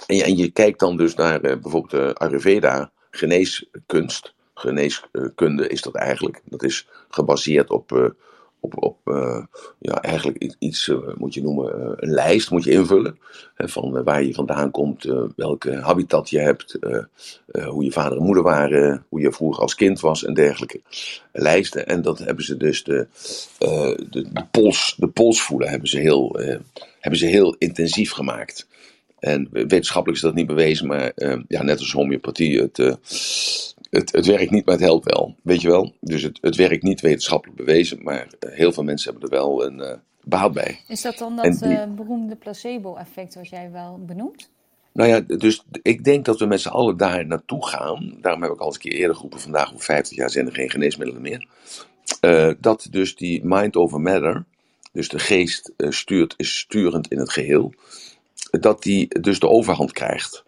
en 0.08 0.16
je, 0.16 0.24
en 0.24 0.38
je 0.38 0.52
kijkt 0.52 0.80
dan 0.80 0.98
dus 0.98 1.16
naar 1.16 1.42
bijvoorbeeld 1.42 1.90
de 1.90 2.16
Ayurveda, 2.16 2.92
geneeskunst, 3.12 4.34
geneeskunde 4.54 5.68
is 5.68 5.82
dat 5.82 5.96
eigenlijk. 5.96 6.42
Dat 6.46 6.64
is 6.64 6.88
gebaseerd 7.10 7.70
op 7.70 8.16
op, 8.64 8.84
op 8.84 8.98
uh, 9.06 9.44
ja, 9.80 10.02
eigenlijk 10.02 10.56
iets, 10.60 10.88
uh, 10.88 10.98
moet 11.16 11.34
je 11.34 11.42
noemen, 11.42 11.80
uh, 11.80 11.92
een 11.96 12.10
lijst 12.10 12.52
moet 12.52 12.64
je 12.64 12.72
invullen. 12.72 13.18
Van 13.56 14.04
waar 14.04 14.24
je 14.24 14.34
vandaan 14.34 14.72
komt, 14.72 15.14
welke 15.36 15.76
habitat 15.76 16.30
je 16.30 16.40
hebt, 16.40 16.78
hoe 17.68 17.84
je 17.84 17.92
vader 17.92 18.18
en 18.18 18.24
moeder 18.24 18.44
waren, 18.44 19.06
hoe 19.10 19.22
je 19.22 19.32
vroeger 19.32 19.62
als 19.62 19.76
kind 19.76 20.00
was 20.00 20.24
en 20.24 20.34
dergelijke 20.34 20.82
lijsten. 21.32 21.88
En 21.88 22.02
dat 22.02 22.20
hebben 22.20 22.44
ze 22.44 22.58
dus 22.58 22.84
de, 22.84 23.08
de, 23.58 24.08
de, 24.10 24.46
pols, 24.52 24.96
de 24.98 25.08
pols 25.08 25.42
voelen, 25.42 25.70
hebben 25.70 25.90
ze 25.90 26.00
heel, 26.00 26.40
hebben 27.00 27.20
ze 27.20 27.26
heel 27.26 27.56
intensief 27.58 28.12
gemaakt. 28.12 28.68
En 29.20 29.48
wetenschappelijk 29.52 30.18
is 30.18 30.26
dat 30.26 30.36
niet 30.36 30.48
bewezen, 30.48 30.88
maar 30.88 31.12
ja, 31.48 31.64
net 31.64 31.80
als 31.80 31.92
homeopathie, 31.92 32.62
het, 32.62 32.98
het, 33.94 34.12
het 34.12 34.26
werkt 34.26 34.52
niet, 34.52 34.66
maar 34.66 34.76
het 34.76 34.84
helpt 34.84 35.06
wel. 35.06 35.36
Weet 35.44 35.62
je 35.62 35.70
wel? 35.70 35.94
Dus 36.00 36.22
het, 36.22 36.38
het 36.42 36.56
werkt 36.56 36.84
niet 36.84 37.02
wetenschappelijk 37.02 37.58
bewezen, 37.58 38.04
maar 38.04 38.28
eh, 38.40 38.52
heel 38.52 38.72
veel 38.72 38.84
mensen 38.84 39.12
hebben 39.12 39.30
er 39.30 39.38
wel 39.38 39.66
een 39.66 39.80
uh, 39.80 39.94
baat 40.24 40.54
bij. 40.54 40.80
Is 40.88 41.02
dat 41.02 41.18
dan 41.18 41.36
dat 41.36 41.60
die, 41.60 41.70
uh, 41.70 41.84
beroemde 41.96 42.36
placebo-effect 42.36 43.36
wat 43.36 43.50
jij 43.50 43.72
wel 43.72 44.00
benoemt? 44.06 44.50
Nou 44.94 45.10
ja, 45.10 45.20
dus 45.20 45.64
ik 45.82 46.04
denk 46.04 46.26
dat 46.26 46.40
we 46.40 46.46
met 46.46 46.62
z'n 46.62 46.70
allen 46.70 46.98
daar 46.98 47.26
naartoe 47.26 47.68
gaan. 47.68 48.18
Daarom 48.22 48.42
heb 48.42 48.52
ik 48.52 48.60
al 48.60 48.66
eens 48.66 48.76
een 48.76 48.82
keer 48.82 48.94
eerder 48.94 49.16
geroepen, 49.16 49.40
vandaag 49.40 49.74
over 49.74 49.86
50 49.86 50.18
jaar 50.18 50.30
zijn 50.30 50.46
er 50.46 50.54
geen 50.54 50.70
geneesmiddelen 50.70 51.22
meer. 51.22 51.48
Uh, 52.22 52.52
dat 52.60 52.88
dus 52.92 53.16
die 53.16 53.46
mind 53.46 53.76
over 53.76 54.02
matter, 54.02 54.46
dus 54.92 55.10
de 55.10 55.20
geest 55.20 55.72
stuurt, 55.78 56.34
is 56.38 56.58
sturend 56.58 57.08
in 57.08 57.18
het 57.18 57.32
geheel, 57.32 57.74
dat 58.52 58.84
die 58.84 59.20
dus 59.20 59.40
de 59.40 59.50
overhand 59.50 59.92
krijgt. 59.92 60.44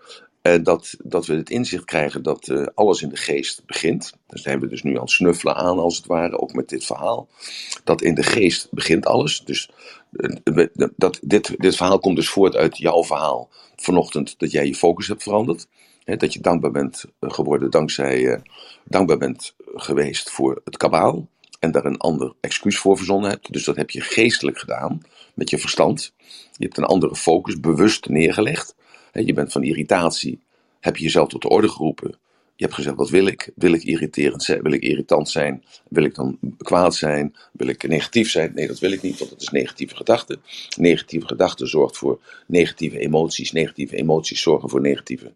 En 0.45 0.63
dat, 0.63 0.95
dat 1.03 1.25
we 1.25 1.35
het 1.35 1.49
inzicht 1.49 1.85
krijgen 1.85 2.23
dat 2.23 2.47
uh, 2.47 2.65
alles 2.75 3.01
in 3.01 3.09
de 3.09 3.15
geest 3.15 3.65
begint. 3.65 4.13
Daar 4.27 4.39
zijn 4.39 4.59
we 4.59 4.67
dus 4.67 4.83
nu 4.83 4.95
aan 4.95 5.01
het 5.01 5.09
snuffelen 5.09 5.55
aan, 5.55 5.79
als 5.79 5.97
het 5.97 6.05
ware, 6.05 6.39
ook 6.39 6.53
met 6.53 6.69
dit 6.69 6.85
verhaal. 6.85 7.27
Dat 7.83 8.01
in 8.01 8.15
de 8.15 8.23
geest 8.23 8.67
begint 8.71 9.05
alles. 9.05 9.41
Dus 9.45 9.69
uh, 10.11 10.65
dat, 10.95 11.19
dit, 11.21 11.55
dit 11.57 11.75
verhaal 11.75 11.99
komt 11.99 12.15
dus 12.15 12.29
voort 12.29 12.55
uit 12.55 12.77
jouw 12.77 13.03
verhaal 13.03 13.49
vanochtend, 13.75 14.39
dat 14.39 14.51
jij 14.51 14.65
je 14.65 14.75
focus 14.75 15.07
hebt 15.07 15.23
veranderd. 15.23 15.67
Dat 16.03 16.33
je 16.33 16.41
dankbaar 16.41 16.71
bent 16.71 17.05
eh, 17.19 17.29
geworden 17.29 17.71
dankzij, 17.71 18.41
dankbaar 18.83 19.17
bent 19.17 19.55
geweest 19.75 20.31
voor 20.31 20.61
het 20.63 20.77
kabaal. 20.77 21.27
En 21.59 21.71
daar 21.71 21.85
een 21.85 21.97
ander 21.97 22.33
excuus 22.39 22.77
voor 22.77 22.97
verzonnen 22.97 23.29
hebt. 23.29 23.53
Dus 23.53 23.63
dat 23.63 23.75
heb 23.75 23.89
je 23.89 24.01
geestelijk 24.01 24.59
gedaan, 24.59 25.01
met 25.33 25.49
je 25.49 25.57
verstand. 25.57 26.13
Je 26.51 26.65
hebt 26.65 26.77
een 26.77 26.83
andere 26.83 27.15
focus 27.15 27.59
bewust 27.59 28.09
neergelegd. 28.09 28.75
Je 29.23 29.33
bent 29.33 29.51
van 29.51 29.63
irritatie, 29.63 30.39
heb 30.79 30.97
je 30.97 31.03
jezelf 31.03 31.27
tot 31.27 31.41
de 31.41 31.49
orde 31.49 31.69
geroepen. 31.69 32.17
Je 32.57 32.63
hebt 32.63 32.75
gezegd, 32.75 32.95
wat 32.95 33.09
wil 33.09 33.25
ik? 33.25 33.51
Wil 33.55 33.73
ik 33.73 33.83
irriterend 33.83 34.43
zijn? 34.43 34.61
Wil 34.61 34.71
ik 34.71 34.81
irritant 34.81 35.29
zijn? 35.29 35.63
Wil 35.89 36.03
ik 36.03 36.15
dan 36.15 36.37
kwaad 36.57 36.95
zijn? 36.95 37.35
Wil 37.51 37.67
ik 37.67 37.87
negatief 37.87 38.31
zijn? 38.31 38.51
Nee, 38.53 38.67
dat 38.67 38.79
wil 38.79 38.91
ik 38.91 39.01
niet, 39.01 39.19
want 39.19 39.31
dat 39.31 39.41
is 39.41 39.49
negatieve 39.49 39.95
gedachte. 39.95 40.39
Negatieve 40.77 41.27
gedachte 41.27 41.65
zorgt 41.65 41.97
voor 41.97 42.19
negatieve 42.47 42.99
emoties. 42.99 43.51
Negatieve 43.51 43.95
emoties 43.95 44.41
zorgen 44.41 44.69
voor 44.69 44.81
negatieve 44.81 45.31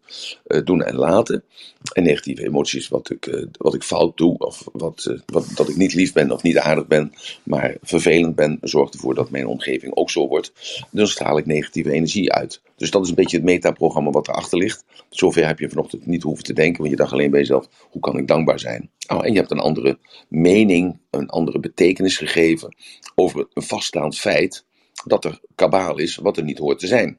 uh, 0.46 0.64
doen 0.64 0.82
en 0.82 0.94
laten. 0.94 1.44
En 1.92 2.02
negatieve 2.02 2.44
emoties 2.44 2.88
wat 2.88 3.10
ik, 3.10 3.26
uh, 3.26 3.46
wat 3.52 3.74
ik 3.74 3.82
fout 3.82 4.16
doe, 4.16 4.38
of 4.38 4.68
wat, 4.72 5.06
uh, 5.08 5.18
wat, 5.26 5.46
dat 5.54 5.68
ik 5.68 5.76
niet 5.76 5.94
lief 5.94 6.12
ben 6.12 6.30
of 6.30 6.42
niet 6.42 6.58
aardig 6.58 6.86
ben, 6.86 7.12
maar 7.42 7.76
vervelend 7.82 8.34
ben, 8.34 8.58
zorgt 8.60 8.94
ervoor 8.94 9.14
dat 9.14 9.30
mijn 9.30 9.46
omgeving 9.46 9.96
ook 9.96 10.10
zo 10.10 10.28
wordt. 10.28 10.52
Dan 10.90 11.06
straal 11.06 11.38
ik 11.38 11.46
negatieve 11.46 11.92
energie 11.92 12.32
uit. 12.32 12.60
Dus 12.76 12.90
dat 12.90 13.02
is 13.02 13.08
een 13.08 13.14
beetje 13.14 13.36
het 13.36 13.46
metaprogramma 13.46 14.10
wat 14.10 14.28
erachter 14.28 14.58
ligt. 14.58 14.84
Zover 15.10 15.46
heb 15.46 15.58
je 15.58 15.68
vanochtend 15.68 16.06
niet 16.06 16.22
hoeven 16.22 16.44
te 16.44 16.52
denken, 16.52 16.78
want 16.78 16.90
je 16.90 16.96
dacht 16.96 17.09
alleen 17.12 17.30
bij 17.30 17.40
jezelf: 17.40 17.68
hoe 17.90 18.00
kan 18.00 18.18
ik 18.18 18.28
dankbaar 18.28 18.58
zijn? 18.58 18.90
Oh, 19.08 19.24
en 19.24 19.32
je 19.32 19.38
hebt 19.38 19.50
een 19.50 19.58
andere 19.58 19.98
mening, 20.28 20.98
een 21.10 21.28
andere 21.28 21.60
betekenis 21.60 22.16
gegeven 22.16 22.76
over 23.14 23.46
een 23.52 23.62
vaststaand 23.62 24.18
feit 24.18 24.64
dat 25.04 25.24
er 25.24 25.40
kabaal 25.54 25.98
is 25.98 26.16
wat 26.16 26.36
er 26.36 26.44
niet 26.44 26.58
hoort 26.58 26.78
te 26.78 26.86
zijn. 26.86 27.18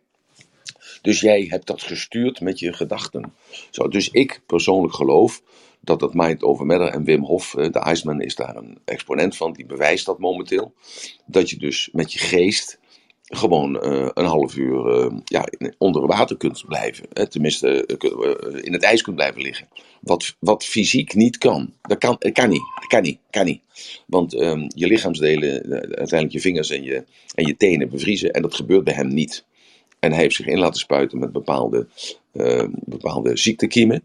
Dus 1.02 1.22
jij 1.22 1.46
hebt 1.50 1.68
dat 1.68 1.82
gestuurd 1.82 2.42
met 2.42 2.60
je 2.60 2.74
gedachten. 2.74 3.34
Zo, 3.70 3.88
dus 3.88 4.10
ik 4.10 4.42
persoonlijk 4.46 4.94
geloof 4.94 5.42
dat 5.80 6.00
dat 6.00 6.14
Mind 6.14 6.44
Over 6.44 6.66
Matter 6.66 6.88
en 6.88 7.04
Wim 7.04 7.24
Hof, 7.24 7.56
eh, 7.56 7.72
de 7.72 7.92
Iceman 7.92 8.22
is 8.22 8.36
daar 8.36 8.56
een 8.56 8.80
exponent 8.86 9.38
van, 9.38 9.54
die 9.54 9.66
bewijst 9.66 10.06
dat 10.06 10.20
momenteel. 10.20 10.74
Dat 11.26 11.50
je 11.50 11.58
dus 11.58 11.90
met 11.92 12.14
je 12.14 12.20
geest 12.20 12.80
gewoon 13.32 13.86
uh, 13.86 14.10
een 14.14 14.26
half 14.26 14.56
uur 14.56 15.04
uh, 15.04 15.18
ja, 15.26 15.48
onder 15.78 16.08
water 16.08 16.38
kunt 16.38 16.64
blijven. 16.68 17.06
Hè, 17.14 17.28
tenminste, 17.28 17.88
uh, 18.04 18.64
in 18.64 18.74
het 18.74 18.84
ijs 18.84 19.02
kunt 19.02 19.16
blijven 19.16 19.42
liggen. 19.42 19.68
Wat, 20.02 20.36
wat 20.40 20.66
fysiek 20.66 21.14
niet 21.14 21.38
kan. 21.38 21.74
Dat 21.82 21.98
kan, 21.98 22.18
kan 22.18 22.50
niet. 22.50 22.64
Dat 22.76 22.88
kan 22.88 23.02
niet. 23.02 23.20
Kan 23.30 23.46
niet. 23.46 23.62
Want 24.06 24.34
um, 24.34 24.68
je 24.76 24.88
lichaamsdelen, 24.88 25.70
uiteindelijk 25.72 26.32
je 26.32 26.42
vingers 26.42 26.70
en 26.70 26.84
je, 26.84 27.04
en 27.36 27.46
je 27.46 27.58
tenen 27.58 27.90
bevriezen. 27.90 28.32
En 28.32 28.42
dat 28.42 28.56
gebeurt 28.56 28.84
bij 28.84 28.94
hem 28.94 29.14
niet. 29.14 29.46
En 30.00 30.12
hij 30.12 30.22
heeft 30.22 30.36
zich 30.36 30.46
in 30.46 30.60
laten 30.60 30.80
spuiten 30.80 31.20
met 31.20 31.32
bepaalde, 31.32 31.88
bepaalde 32.72 33.38
ziektekiemen. 33.38 34.04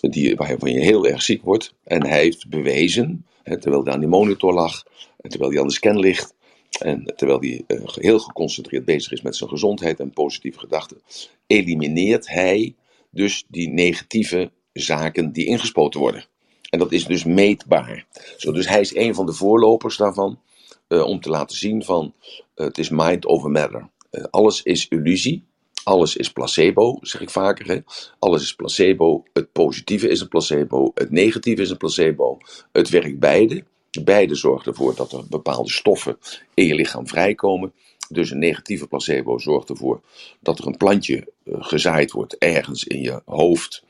Die, 0.00 0.36
waarvan 0.36 0.72
je 0.72 0.80
heel 0.80 1.06
erg 1.06 1.22
ziek 1.22 1.42
wordt. 1.42 1.74
En 1.84 2.06
hij 2.06 2.20
heeft 2.20 2.48
bewezen, 2.48 3.26
hè, 3.42 3.58
terwijl 3.58 3.84
hij 3.84 3.92
aan 3.92 4.00
die 4.00 4.08
monitor 4.08 4.52
lag. 4.52 4.84
En 5.20 5.30
terwijl 5.30 5.50
hij 5.50 5.60
aan 5.60 5.66
de 5.66 5.72
scan 5.72 5.98
ligt 5.98 6.34
en 6.80 7.12
terwijl 7.16 7.40
hij 7.40 7.64
uh, 7.66 7.86
heel 7.86 8.18
geconcentreerd 8.18 8.84
bezig 8.84 9.12
is 9.12 9.22
met 9.22 9.36
zijn 9.36 9.50
gezondheid 9.50 10.00
en 10.00 10.10
positieve 10.10 10.58
gedachten, 10.58 11.02
elimineert 11.46 12.28
hij 12.28 12.74
dus 13.10 13.44
die 13.48 13.68
negatieve 13.68 14.50
zaken 14.72 15.32
die 15.32 15.46
ingespoten 15.46 16.00
worden. 16.00 16.24
En 16.70 16.78
dat 16.78 16.92
is 16.92 17.04
dus 17.04 17.24
meetbaar. 17.24 18.06
Zo, 18.36 18.52
dus 18.52 18.68
hij 18.68 18.80
is 18.80 18.94
een 18.94 19.14
van 19.14 19.26
de 19.26 19.32
voorlopers 19.32 19.96
daarvan, 19.96 20.40
uh, 20.88 21.04
om 21.04 21.20
te 21.20 21.30
laten 21.30 21.56
zien 21.56 21.84
van 21.84 22.14
uh, 22.56 22.66
het 22.66 22.78
is 22.78 22.88
mind 22.88 23.26
over 23.26 23.50
matter. 23.50 23.90
alles 24.30 24.62
is 24.62 24.88
illusie, 24.88 25.44
alles 25.84 26.16
is 26.16 26.32
placebo, 26.32 26.98
zeg 27.00 27.20
ik 27.20 27.30
vaker. 27.30 27.66
Hè? 27.66 27.78
Alles 28.18 28.42
is 28.42 28.54
placebo. 28.54 29.24
Het 29.32 29.52
positieve 29.52 30.08
is 30.08 30.20
een 30.20 30.28
placebo. 30.28 30.90
Het 30.94 31.10
negatieve 31.10 31.62
is 31.62 31.70
een 31.70 31.76
placebo. 31.76 32.38
Het 32.72 32.88
werkt 32.88 33.18
beide. 33.18 33.64
Beide 34.00 34.34
zorgen 34.34 34.72
ervoor 34.72 34.94
dat 34.94 35.12
er 35.12 35.26
bepaalde 35.28 35.70
stoffen 35.70 36.18
in 36.54 36.66
je 36.66 36.74
lichaam 36.74 37.08
vrijkomen. 37.08 37.72
Dus 38.08 38.30
een 38.30 38.38
negatieve 38.38 38.86
placebo 38.86 39.38
zorgt 39.38 39.68
ervoor 39.68 40.00
dat 40.40 40.58
er 40.58 40.66
een 40.66 40.76
plantje 40.76 41.32
eh, 41.44 41.54
gezaaid 41.58 42.12
wordt 42.12 42.38
ergens 42.38 42.84
in 42.84 43.00
je 43.00 43.22
hoofd. 43.24 43.84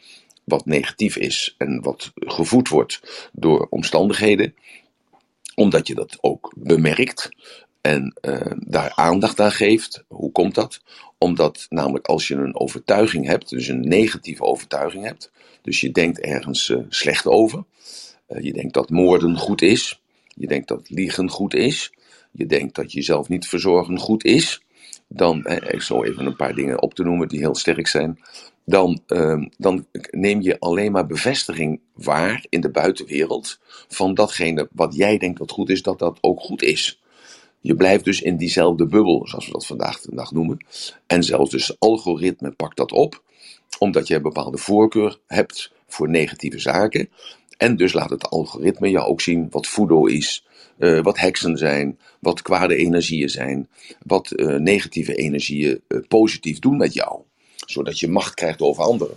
Wat 0.44 0.66
negatief 0.66 1.16
is 1.16 1.54
en 1.58 1.82
wat 1.82 2.12
gevoed 2.14 2.68
wordt 2.68 3.28
door 3.32 3.66
omstandigheden. 3.70 4.54
Omdat 5.54 5.86
je 5.86 5.94
dat 5.94 6.18
ook 6.20 6.52
bemerkt 6.56 7.28
en 7.82 8.14
uh, 8.22 8.40
daar 8.58 8.92
aandacht 8.94 9.40
aan 9.40 9.52
geeft. 9.52 10.04
Hoe 10.08 10.32
komt 10.32 10.54
dat? 10.54 10.80
Omdat 11.18 11.66
namelijk 11.68 12.06
als 12.06 12.28
je 12.28 12.34
een 12.34 12.58
overtuiging 12.60 13.26
hebt, 13.26 13.48
dus 13.48 13.68
een 13.68 13.88
negatieve 13.88 14.42
overtuiging 14.42 15.04
hebt, 15.04 15.30
dus 15.62 15.80
je 15.80 15.90
denkt 15.90 16.20
ergens 16.20 16.68
uh, 16.68 16.78
slecht 16.88 17.26
over, 17.26 17.64
je 18.40 18.52
denkt 18.52 18.74
dat 18.74 18.90
moorden 18.90 19.36
goed 19.36 19.62
is, 19.62 20.02
je 20.34 20.46
denkt 20.46 20.68
dat 20.68 20.90
liegen 20.90 21.28
goed 21.28 21.54
is, 21.54 21.92
je 22.32 22.46
denkt 22.46 22.74
dat 22.74 22.92
jezelf 22.92 23.28
niet 23.28 23.48
verzorgen 23.48 23.98
goed 23.98 24.24
is, 24.24 24.62
dan, 25.08 25.46
ik 25.46 25.82
zal 25.82 26.04
even 26.04 26.26
een 26.26 26.36
paar 26.36 26.54
dingen 26.54 26.82
op 26.82 26.94
te 26.94 27.02
noemen 27.02 27.28
die 27.28 27.38
heel 27.38 27.54
sterk 27.54 27.86
zijn, 27.86 28.18
dan, 28.64 29.02
ehm, 29.06 29.48
dan 29.58 29.86
neem 30.10 30.40
je 30.40 30.58
alleen 30.58 30.92
maar 30.92 31.06
bevestiging 31.06 31.80
waar 31.92 32.44
in 32.48 32.60
de 32.60 32.70
buitenwereld 32.70 33.58
van 33.88 34.14
datgene 34.14 34.68
wat 34.72 34.94
jij 34.94 35.18
denkt 35.18 35.38
wat 35.38 35.50
goed 35.50 35.70
is, 35.70 35.82
dat 35.82 35.98
dat 35.98 36.18
ook 36.20 36.40
goed 36.40 36.62
is. 36.62 37.00
Je 37.60 37.74
blijft 37.76 38.04
dus 38.04 38.22
in 38.22 38.36
diezelfde 38.36 38.86
bubbel, 38.86 39.26
zoals 39.26 39.46
we 39.46 39.52
dat 39.52 39.66
vandaag 39.66 40.00
de 40.00 40.14
dag 40.14 40.32
noemen. 40.32 40.66
En 41.06 41.22
zelfs 41.22 41.50
dus 41.50 41.80
algoritme 41.80 42.50
pakt 42.50 42.76
dat 42.76 42.92
op, 42.92 43.22
omdat 43.78 44.06
je 44.08 44.14
een 44.14 44.22
bepaalde 44.22 44.58
voorkeur 44.58 45.18
hebt 45.26 45.72
voor 45.86 46.08
negatieve 46.08 46.58
zaken. 46.58 47.08
En 47.56 47.76
dus 47.76 47.92
laat 47.92 48.10
het 48.10 48.30
algoritme 48.30 48.90
jou 48.90 49.06
ook 49.06 49.20
zien 49.20 49.46
wat 49.50 49.66
voedo 49.66 50.06
is, 50.06 50.46
uh, 50.78 51.02
wat 51.02 51.18
heksen 51.18 51.56
zijn, 51.56 51.98
wat 52.20 52.42
kwade 52.42 52.76
energieën 52.76 53.28
zijn, 53.28 53.68
wat 54.02 54.32
uh, 54.36 54.56
negatieve 54.56 55.14
energieën 55.14 55.80
uh, 55.88 56.00
positief 56.08 56.58
doen 56.58 56.76
met 56.76 56.94
jou, 56.94 57.20
zodat 57.66 57.98
je 57.98 58.08
macht 58.08 58.34
krijgt 58.34 58.60
over 58.60 58.84
anderen. 58.84 59.16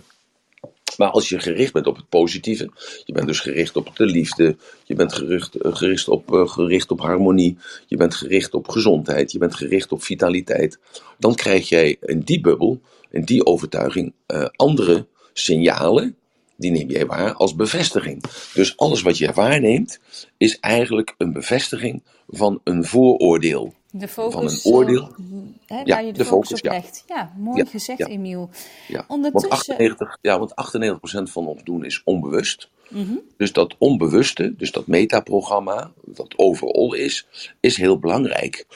Maar 0.96 1.10
als 1.10 1.28
je 1.28 1.38
gericht 1.38 1.72
bent 1.72 1.86
op 1.86 1.96
het 1.96 2.08
positieve, 2.08 2.70
je 3.04 3.12
bent 3.12 3.26
dus 3.26 3.40
gericht 3.40 3.76
op 3.76 3.96
de 3.96 4.04
liefde, 4.04 4.56
je 4.84 4.94
bent 4.94 5.12
gericht, 5.12 5.56
gericht, 5.60 6.08
op, 6.08 6.30
gericht 6.30 6.90
op 6.90 7.00
harmonie, 7.00 7.56
je 7.86 7.96
bent 7.96 8.14
gericht 8.14 8.54
op 8.54 8.68
gezondheid, 8.68 9.32
je 9.32 9.38
bent 9.38 9.54
gericht 9.54 9.92
op 9.92 10.02
vitaliteit, 10.02 10.78
dan 11.18 11.34
krijg 11.34 11.68
jij 11.68 11.96
in 12.00 12.20
die 12.20 12.40
bubbel, 12.40 12.80
in 13.10 13.24
die 13.24 13.46
overtuiging, 13.46 14.12
andere 14.56 15.06
signalen 15.32 16.16
die 16.56 16.70
neem 16.70 16.90
jij 16.90 17.06
waar 17.06 17.32
als 17.32 17.54
bevestiging. 17.54 18.22
Dus 18.54 18.76
alles 18.76 19.02
wat 19.02 19.18
je 19.18 19.32
waarneemt, 19.32 20.00
is 20.36 20.58
eigenlijk 20.60 21.14
een 21.18 21.32
bevestiging 21.32 22.02
van 22.28 22.60
een 22.64 22.84
vooroordeel. 22.84 23.74
De 23.90 24.08
focus, 24.08 24.32
van 24.32 24.44
een 24.44 24.74
oordeel. 24.74 25.14
Hè, 25.66 25.76
ja, 25.76 25.84
waar 25.84 26.04
je 26.04 26.12
de, 26.12 26.18
de 26.18 26.24
focus, 26.24 26.48
focus, 26.48 26.62
op 26.62 26.72
legt. 26.72 27.04
Ja, 27.06 27.32
mooi 27.36 27.58
ja, 27.58 27.64
gezegd, 27.64 27.98
ja. 27.98 28.06
Emiel. 28.06 28.50
Ja. 28.88 29.04
Ondertussen... 29.08 29.50
Want 29.50 29.60
98, 29.60 30.18
ja, 30.20 30.38
want 30.38 30.52
98% 31.28 31.32
van 31.32 31.46
ons 31.46 31.62
doen 31.64 31.84
is 31.84 32.00
onbewust. 32.04 32.68
Mm 32.88 33.06
-hmm. 33.06 33.20
Dus 33.36 33.52
dat 33.52 33.74
onbewuste, 33.78 34.54
dus 34.56 34.72
dat 34.72 34.86
metaprogramma, 34.86 35.92
dat 36.04 36.34
overal 36.36 36.94
is, 36.94 37.26
is 37.60 37.76
heel 37.76 37.98
belangrijk. 37.98 38.66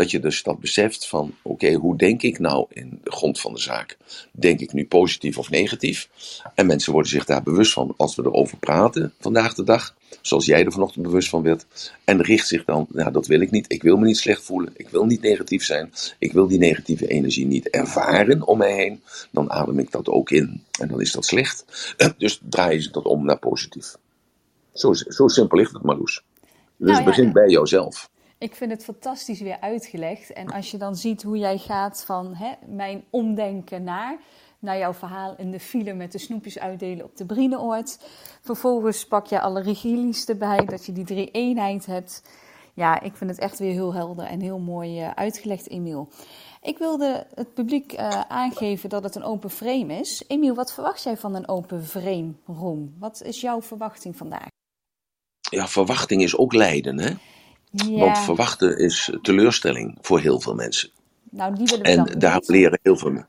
Dat 0.00 0.10
je 0.10 0.20
dus 0.20 0.42
dat 0.42 0.60
beseft 0.60 1.08
van, 1.08 1.34
oké, 1.42 1.72
hoe 1.72 1.96
denk 1.96 2.22
ik 2.22 2.38
nou 2.38 2.66
in 2.68 3.00
de 3.04 3.10
grond 3.10 3.40
van 3.40 3.52
de 3.52 3.60
zaak? 3.60 3.96
Denk 4.32 4.60
ik 4.60 4.72
nu 4.72 4.86
positief 4.86 5.38
of 5.38 5.50
negatief? 5.50 6.08
En 6.54 6.66
mensen 6.66 6.92
worden 6.92 7.10
zich 7.10 7.24
daar 7.24 7.42
bewust 7.42 7.72
van 7.72 7.94
als 7.96 8.14
we 8.14 8.22
erover 8.22 8.58
praten 8.58 9.12
vandaag 9.18 9.54
de 9.54 9.64
dag. 9.64 9.96
Zoals 10.20 10.46
jij 10.46 10.64
er 10.64 10.72
vanochtend 10.72 11.04
bewust 11.04 11.28
van 11.28 11.42
werd. 11.42 11.92
En 12.04 12.22
richt 12.22 12.46
zich 12.46 12.64
dan, 12.64 12.86
nou 12.90 13.12
dat 13.12 13.26
wil 13.26 13.40
ik 13.40 13.50
niet. 13.50 13.72
Ik 13.72 13.82
wil 13.82 13.96
me 13.96 14.06
niet 14.06 14.18
slecht 14.18 14.42
voelen. 14.42 14.72
Ik 14.76 14.88
wil 14.88 15.04
niet 15.04 15.22
negatief 15.22 15.64
zijn. 15.64 15.92
Ik 16.18 16.32
wil 16.32 16.46
die 16.46 16.58
negatieve 16.58 17.06
energie 17.06 17.46
niet 17.46 17.68
ervaren 17.68 18.46
om 18.46 18.58
mij 18.58 18.74
heen. 18.74 19.02
Dan 19.30 19.50
adem 19.50 19.78
ik 19.78 19.90
dat 19.90 20.08
ook 20.08 20.30
in. 20.30 20.64
En 20.80 20.88
dan 20.88 21.00
is 21.00 21.12
dat 21.12 21.24
slecht. 21.24 21.64
Dus 22.18 22.40
draai 22.42 22.80
je 22.80 22.90
dat 22.90 23.04
om 23.04 23.24
naar 23.24 23.38
positief. 23.38 23.96
Zo, 24.72 24.92
zo 24.92 25.28
simpel 25.28 25.58
ligt 25.58 25.72
het, 25.72 25.82
Marloes. 25.82 26.22
Dus 26.76 26.88
nou, 26.88 26.94
het 26.94 27.04
begint 27.04 27.26
ja, 27.26 27.32
bij 27.32 27.48
jouzelf. 27.48 28.09
Ik 28.40 28.54
vind 28.54 28.70
het 28.70 28.84
fantastisch 28.84 29.40
weer 29.40 29.60
uitgelegd. 29.60 30.32
En 30.32 30.50
als 30.50 30.70
je 30.70 30.76
dan 30.78 30.96
ziet 30.96 31.22
hoe 31.22 31.38
jij 31.38 31.58
gaat 31.58 32.04
van 32.04 32.34
hè, 32.34 32.52
mijn 32.66 33.04
omdenken 33.10 33.84
naar, 33.84 34.18
naar 34.58 34.78
jouw 34.78 34.92
verhaal 34.92 35.34
in 35.36 35.50
de 35.50 35.60
file 35.60 35.94
met 35.94 36.12
de 36.12 36.18
snoepjes 36.18 36.58
uitdelen 36.58 37.04
op 37.04 37.16
de 37.16 37.26
Brieneoord. 37.26 37.98
Vervolgens 38.40 39.06
pak 39.06 39.26
je 39.26 39.40
alle 39.40 39.62
regilies 39.62 40.26
erbij, 40.26 40.64
dat 40.64 40.86
je 40.86 40.92
die 40.92 41.04
drie 41.04 41.30
eenheid 41.30 41.86
hebt. 41.86 42.22
Ja, 42.74 43.00
ik 43.00 43.16
vind 43.16 43.30
het 43.30 43.38
echt 43.38 43.58
weer 43.58 43.72
heel 43.72 43.94
helder 43.94 44.24
en 44.24 44.40
heel 44.40 44.58
mooi 44.58 45.00
uh, 45.00 45.10
uitgelegd, 45.10 45.68
Emiel. 45.68 46.08
Ik 46.62 46.78
wilde 46.78 47.26
het 47.34 47.54
publiek 47.54 47.92
uh, 47.92 48.20
aangeven 48.20 48.88
dat 48.88 49.02
het 49.02 49.14
een 49.14 49.24
open 49.24 49.50
frame 49.50 49.94
is. 49.94 50.24
Emiel, 50.26 50.54
wat 50.54 50.72
verwacht 50.74 51.02
jij 51.02 51.16
van 51.16 51.34
een 51.34 51.48
open 51.48 51.84
frame 51.84 52.32
room? 52.46 52.94
Wat 52.98 53.22
is 53.22 53.40
jouw 53.40 53.62
verwachting 53.62 54.16
vandaag? 54.16 54.46
Ja, 55.50 55.68
verwachting 55.68 56.22
is 56.22 56.36
ook 56.36 56.52
lijden, 56.52 56.98
hè? 56.98 57.14
Ja. 57.70 57.98
Want 57.98 58.18
verwachten 58.18 58.78
is 58.78 59.10
teleurstelling 59.22 59.98
voor 60.00 60.20
heel 60.20 60.40
veel 60.40 60.54
mensen. 60.54 60.90
Nou, 61.30 61.54
die 61.54 61.66
willen 61.66 62.04
we 62.04 62.12
en 62.12 62.18
daar 62.18 62.42
leren 62.46 62.78
heel 62.82 62.96
veel 62.96 63.10
mensen. 63.10 63.28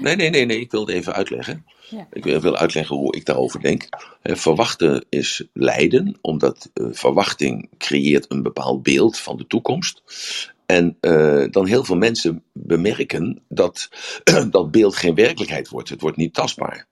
Nee, 0.00 0.16
nee, 0.16 0.30
nee, 0.30 0.44
nee, 0.44 0.60
ik 0.60 0.70
wil 0.70 0.80
het 0.80 0.90
even 0.90 1.14
uitleggen. 1.14 1.64
Ja. 1.90 2.06
Ik 2.12 2.24
wil 2.24 2.56
uitleggen 2.56 2.96
hoe 2.96 3.16
ik 3.16 3.24
daarover 3.24 3.60
denk. 3.60 3.88
Verwachten 4.22 5.04
is 5.08 5.44
lijden, 5.52 6.18
omdat 6.20 6.70
uh, 6.74 6.86
verwachting 6.90 7.68
creëert 7.78 8.26
een 8.28 8.42
bepaald 8.42 8.82
beeld 8.82 9.18
van 9.18 9.36
de 9.36 9.46
toekomst. 9.46 10.02
En 10.66 10.96
uh, 11.00 11.44
dan 11.50 11.66
heel 11.66 11.84
veel 11.84 11.96
mensen 11.96 12.42
bemerken 12.52 13.42
dat 13.48 13.88
dat 14.50 14.70
beeld 14.70 14.96
geen 14.96 15.14
werkelijkheid 15.14 15.68
wordt. 15.68 15.88
Het 15.88 16.00
wordt 16.00 16.16
niet 16.16 16.34
tastbaar. 16.34 16.86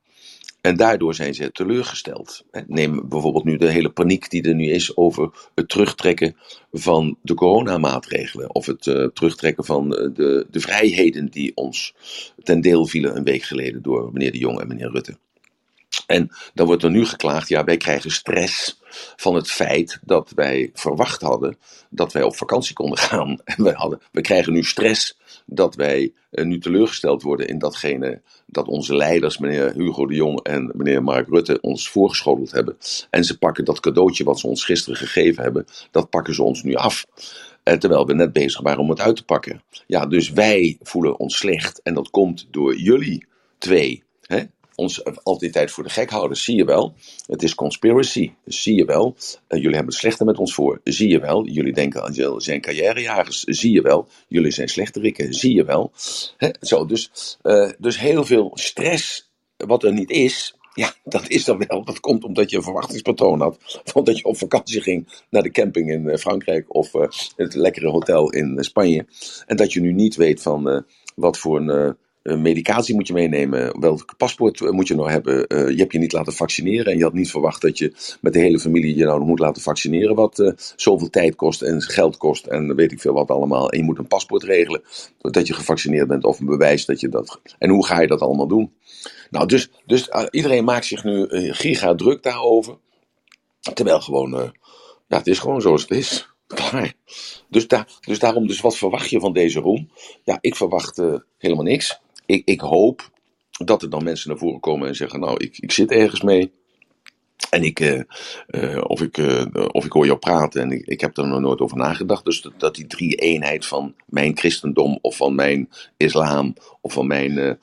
En 0.63 0.77
daardoor 0.77 1.15
zijn 1.15 1.35
ze 1.35 1.53
teleurgesteld. 1.53 2.45
Neem 2.67 3.09
bijvoorbeeld 3.09 3.45
nu 3.45 3.57
de 3.57 3.71
hele 3.71 3.91
paniek 3.91 4.31
die 4.31 4.43
er 4.43 4.55
nu 4.55 4.71
is 4.71 4.97
over 4.97 5.51
het 5.55 5.69
terugtrekken 5.69 6.37
van 6.73 7.19
de 7.23 7.35
coronamaatregelen. 7.35 8.55
Of 8.55 8.67
het 8.67 8.87
uh, 8.87 9.07
terugtrekken 9.07 9.65
van 9.65 9.97
eh, 9.97 10.15
de, 10.15 10.47
de 10.51 10.61
vrijheden 10.61 11.31
die 11.31 11.53
ons 11.55 11.95
ten 12.43 12.61
deel 12.61 12.87
vielen 12.87 13.17
een 13.17 13.25
week 13.25 13.43
geleden 13.43 13.83
door 13.83 14.11
meneer 14.13 14.33
De 14.33 14.39
Jong 14.39 14.61
en 14.61 14.69
meneer 14.69 14.91
Rutte. 14.91 15.19
En 16.13 16.31
dan 16.55 16.67
wordt 16.67 16.83
er 16.83 16.91
nu 16.91 17.07
geklaagd, 17.07 17.49
ja, 17.49 17.65
wij 17.65 17.77
krijgen 17.77 18.11
stress 18.11 18.81
van 19.17 19.35
het 19.35 19.51
feit 19.51 19.99
dat 20.05 20.33
wij 20.35 20.71
verwacht 20.75 21.21
hadden 21.21 21.57
dat 21.91 22.13
wij 22.13 22.23
op 22.23 22.37
vakantie 22.37 22.75
konden 22.75 22.99
gaan. 23.09 23.39
En 23.45 23.65
wij 23.65 23.73
hadden, 23.73 24.01
we 24.11 24.21
krijgen 24.21 24.53
nu 24.53 24.63
stress 24.63 25.19
dat 25.47 25.75
wij 25.75 26.13
uh, 26.31 26.45
nu 26.45 26.59
teleurgesteld 26.59 27.23
worden 27.23 27.49
in 27.49 27.59
datgene 27.59 28.21
dat 28.47 28.69
onze 28.69 28.97
leiders, 28.97 29.39
meneer 29.39 29.73
Hugo 29.73 30.07
de 30.07 30.15
Jong 30.15 30.41
en 30.43 30.73
meneer 30.75 31.03
Mark 31.03 31.29
Rutte, 31.29 31.61
ons 31.61 31.89
voorgeschoteld 31.89 32.53
hebben. 32.53 32.77
En 33.11 33.25
ze 33.25 33.39
pakken 33.39 33.65
dat 33.65 33.81
cadeautje 33.81 34.25
wat 34.25 34.39
ze 34.39 34.47
ons 34.47 34.65
gisteren 34.65 34.99
gegeven 34.99 35.43
hebben, 35.43 35.67
dat 35.91 36.11
pakken 36.11 36.35
ze 36.35 36.43
ons 36.43 36.63
nu 36.63 36.75
af. 36.75 37.07
Uh, 37.65 37.75
terwijl 37.75 38.07
we 38.07 38.15
net 38.15 38.33
bezig 38.33 38.61
waren 38.61 38.81
om 38.81 38.91
het 38.91 39.01
uit 39.01 39.17
te 39.17 39.25
pakken. 39.25 39.63
Ja, 39.87 40.07
dus 40.07 40.31
wij 40.31 40.79
voelen 40.83 41.19
ons 41.19 41.37
slecht 41.37 41.83
en 41.83 41.95
dat 41.95 42.11
komt 42.11 42.47
door 42.51 42.77
jullie 42.77 43.27
twee. 43.59 44.03
Hè? 44.27 44.43
Ons 44.83 45.05
altijd 45.23 45.53
tijd 45.53 45.71
voor 45.71 45.85
de 45.85 45.91
gek 45.91 46.11
houden. 46.11 46.37
Zie 46.37 46.57
je 46.57 46.65
wel, 46.65 46.95
het 47.27 47.43
is 47.43 47.55
conspiracy. 47.55 48.33
Zie 48.45 48.77
je 48.77 48.85
wel, 48.85 49.15
uh, 49.17 49.37
jullie 49.49 49.75
hebben 49.75 49.87
het 49.87 49.95
slechter 49.95 50.27
met 50.27 50.39
ons 50.39 50.55
voor. 50.55 50.81
Zie 50.85 51.09
je 51.09 51.21
wel, 51.21 51.47
jullie 51.47 51.73
denken 51.73 52.03
aan 52.03 52.13
jullie 52.13 52.41
zijn 52.41 52.61
carrièrejagers. 52.61 53.41
Zie 53.41 53.73
je 53.73 53.83
wel, 53.83 54.09
jullie 54.29 54.51
zijn 54.51 54.69
slechterikken. 54.69 55.35
Zie 55.35 55.55
je 55.55 55.65
wel. 55.65 55.93
Zo, 56.61 56.87
dus, 56.87 57.11
uh, 57.43 57.71
dus 57.79 57.99
heel 57.99 58.25
veel 58.25 58.51
stress 58.55 59.31
wat 59.57 59.85
er 59.85 59.93
niet 59.93 60.11
is. 60.11 60.55
Ja, 60.75 60.95
dat 61.05 61.29
is 61.29 61.45
dan 61.45 61.65
wel. 61.67 61.85
Dat 61.85 62.01
komt 62.01 62.25
omdat 62.25 62.51
je 62.51 62.57
een 62.57 62.63
verwachtingspatroon 62.63 63.41
had. 63.41 63.81
Van 63.85 64.05
dat 64.05 64.19
je 64.19 64.25
op 64.25 64.37
vakantie 64.37 64.81
ging 64.81 65.23
naar 65.31 65.43
de 65.43 65.51
camping 65.51 65.91
in 65.91 66.05
uh, 66.05 66.17
Frankrijk 66.17 66.75
of 66.75 66.93
het 67.37 67.55
lekkere 67.55 67.89
hotel 67.89 68.31
in 68.31 68.65
Spanje. 68.65 69.07
En 69.47 69.57
dat 69.57 69.73
je 69.73 69.81
nu 69.81 69.93
niet 69.93 70.17
weet 70.17 70.43
van 70.43 70.85
wat 71.15 71.39
voor 71.39 71.61
een 71.61 71.97
medicatie 72.23 72.95
moet 72.95 73.07
je 73.07 73.13
meenemen. 73.13 73.81
Welk 73.81 74.15
paspoort 74.17 74.61
eh, 74.61 74.71
moet 74.71 74.89
je 74.89 74.95
nog 74.95 75.09
hebben? 75.09 75.45
Uh, 75.49 75.69
je 75.69 75.77
hebt 75.77 75.93
je 75.93 75.99
niet 75.99 76.13
laten 76.13 76.33
vaccineren. 76.33 76.93
En 76.93 76.99
je 76.99 77.05
had 77.05 77.13
niet 77.13 77.31
verwacht 77.31 77.63
dat 77.63 77.79
je 77.79 78.17
met 78.21 78.33
de 78.33 78.39
hele 78.39 78.59
familie 78.59 78.97
je 78.97 79.05
nou 79.05 79.25
moet 79.25 79.39
laten 79.39 79.63
vaccineren. 79.63 80.15
Wat 80.15 80.39
uh, 80.39 80.53
zoveel 80.77 81.11
tijd 81.11 81.35
kost 81.35 81.63
en 81.63 81.83
geld 81.83 82.17
kost. 82.17 82.47
En 82.47 82.77
weet 82.77 82.93
ik 82.93 83.01
veel 83.01 83.13
wat 83.13 83.31
allemaal. 83.31 83.71
En 83.71 83.79
je 83.79 83.85
moet 83.85 83.99
een 83.99 84.07
paspoort 84.07 84.43
regelen. 84.43 84.83
Dat 85.21 85.47
je 85.47 85.55
gevaccineerd 85.55 86.09
bent. 86.09 86.25
Of 86.25 86.41
een 86.41 86.47
bewijs 86.47 86.85
dat 86.85 87.01
je 87.01 87.09
dat. 87.09 87.41
En 87.59 87.71
hoe 87.71 87.87
ga 87.87 88.01
je 88.01 88.07
dat 88.07 88.21
allemaal 88.21 88.49
doen? 88.49 88.73
Nou, 89.31 89.47
dus, 89.47 89.71
dus 89.87 90.09
iedereen 90.31 90.65
maakt 90.65 90.87
zich 90.87 91.05
nu 91.05 91.27
giga 91.31 91.95
druk 91.95 92.23
daarover. 92.23 92.77
Terwijl 93.75 94.01
gewoon. 94.01 94.53
ja, 95.09 95.17
het 95.17 95.27
is 95.27 95.39
gewoon 95.39 95.61
zoals 95.61 95.83
het 95.83 95.91
is. 95.91 96.31
Klaar. 96.47 96.93
Dus, 97.49 97.67
dus 98.01 98.19
daarom, 98.19 98.47
dus 98.47 98.61
wat 98.61 98.77
verwacht 98.77 99.11
je 99.11 99.21
van 99.21 99.33
deze 99.33 99.61
room? 99.61 99.91
Ja, 100.25 100.39
ik 100.41 100.57
verwacht 100.57 101.03
helemaal 101.39 101.65
niks 101.65 102.01
ik, 102.27 102.43
ik 102.45 102.61
hoop 102.61 103.11
dat 103.65 103.83
er 103.83 103.91
dan 103.91 104.05
mensen 104.05 104.29
naar 104.29 104.39
voren 104.39 104.61
komen 104.61 104.89
en 104.89 104.95
zeggen: 104.95 105.21
Nou, 105.21 105.37
ik, 105.37 105.59
ik 105.59 105.73
zit 105.73 105.91
ergens 105.91 106.23
mee. 106.23 106.53
En 107.51 107.63
ik, 107.63 107.81
uh, 107.81 108.01
uh, 108.49 108.81
of, 108.83 109.03
ik, 109.03 109.19
uh, 109.19 109.45
of 109.73 109.85
ik 109.85 109.93
hoor 109.93 110.07
jou 110.07 110.19
praten 110.19 110.63
en 110.63 110.87
ik, 110.87 111.01
heb 111.01 111.17
er 111.17 111.27
nog 111.27 111.41
nooit 111.41 111.61
over 111.61 111.77
nagedacht. 111.77 112.25
Dus 112.25 112.49
dat, 112.57 112.75
die 112.75 112.87
drie 112.87 113.15
eenheid 113.15 113.67
van 113.67 113.95
mijn 114.07 114.37
christendom 114.37 114.99
of 115.01 115.17
van 115.17 115.35
mijn 115.35 115.69
islam 115.97 116.55
of 116.81 116.93
van 116.93 117.07
mijn 117.07 117.59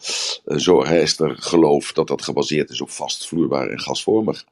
Zoroaster 0.45 1.35
geloof, 1.37 1.93
dat 1.93 2.07
dat 2.07 2.21
gebaseerd 2.21 2.69
is 2.69 2.81
op 2.81 2.89
vastvloeibaar 2.89 3.67
en 3.67 3.79
gasvormig. 3.79 4.45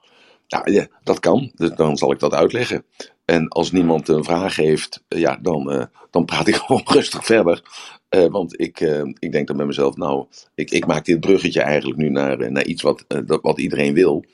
Nou 0.48 0.72
ja, 0.72 0.88
dat 1.04 1.20
kan, 1.20 1.52
dus 1.56 1.70
dan 1.76 1.98
zal 1.98 2.12
ik 2.12 2.20
dat 2.20 2.34
uitleggen. 2.34 2.86
En 3.26 3.48
als 3.48 3.72
niemand 3.72 4.08
een 4.08 4.24
vraag 4.24 4.56
heeft, 4.56 5.04
ja, 5.08 5.40
dan, 5.42 5.90
dan 6.12 6.26
praat 6.26 6.48
ik 6.48 6.56
gewoon 6.66 6.86
rustig 6.86 7.26
verder. 7.26 7.64
Uh, 8.10 8.26
want 8.26 8.60
ik, 8.60 8.80
uh, 8.80 9.02
ik 9.20 9.32
denk 9.32 9.48
dan 9.48 9.58
bij 9.58 9.66
mezelf, 9.66 9.96
nou, 9.96 10.26
ik, 10.56 10.72
ik 10.72 10.86
maak 10.86 11.06
dit 11.06 11.20
bruggetje 11.20 11.62
eigenlijk 11.62 12.00
nu 12.00 12.10
naar, 12.10 12.42
uh, 12.42 12.50
naar 12.50 12.66
iets 12.66 12.82
wat, 12.82 13.06
dat, 13.26 13.42
wat 13.42 13.60
iedereen 13.60 13.94
wil. 13.94 14.26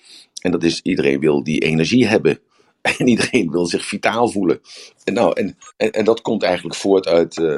En 0.41 0.51
dat 0.51 0.63
is, 0.63 0.81
iedereen 0.81 1.19
wil 1.19 1.43
die 1.43 1.59
energie 1.59 2.07
hebben 2.07 2.39
En 2.99 3.07
iedereen 3.07 3.51
wil 3.51 3.65
zich 3.65 3.85
vitaal 3.85 4.29
voelen. 4.29 4.61
En, 5.03 5.13
nou, 5.13 5.33
en, 5.33 5.57
en, 5.77 5.91
en 5.91 6.05
dat 6.05 6.21
komt 6.21 6.43
eigenlijk 6.43 6.75
voort 6.75 7.07
uit, 7.07 7.37
uh, 7.37 7.57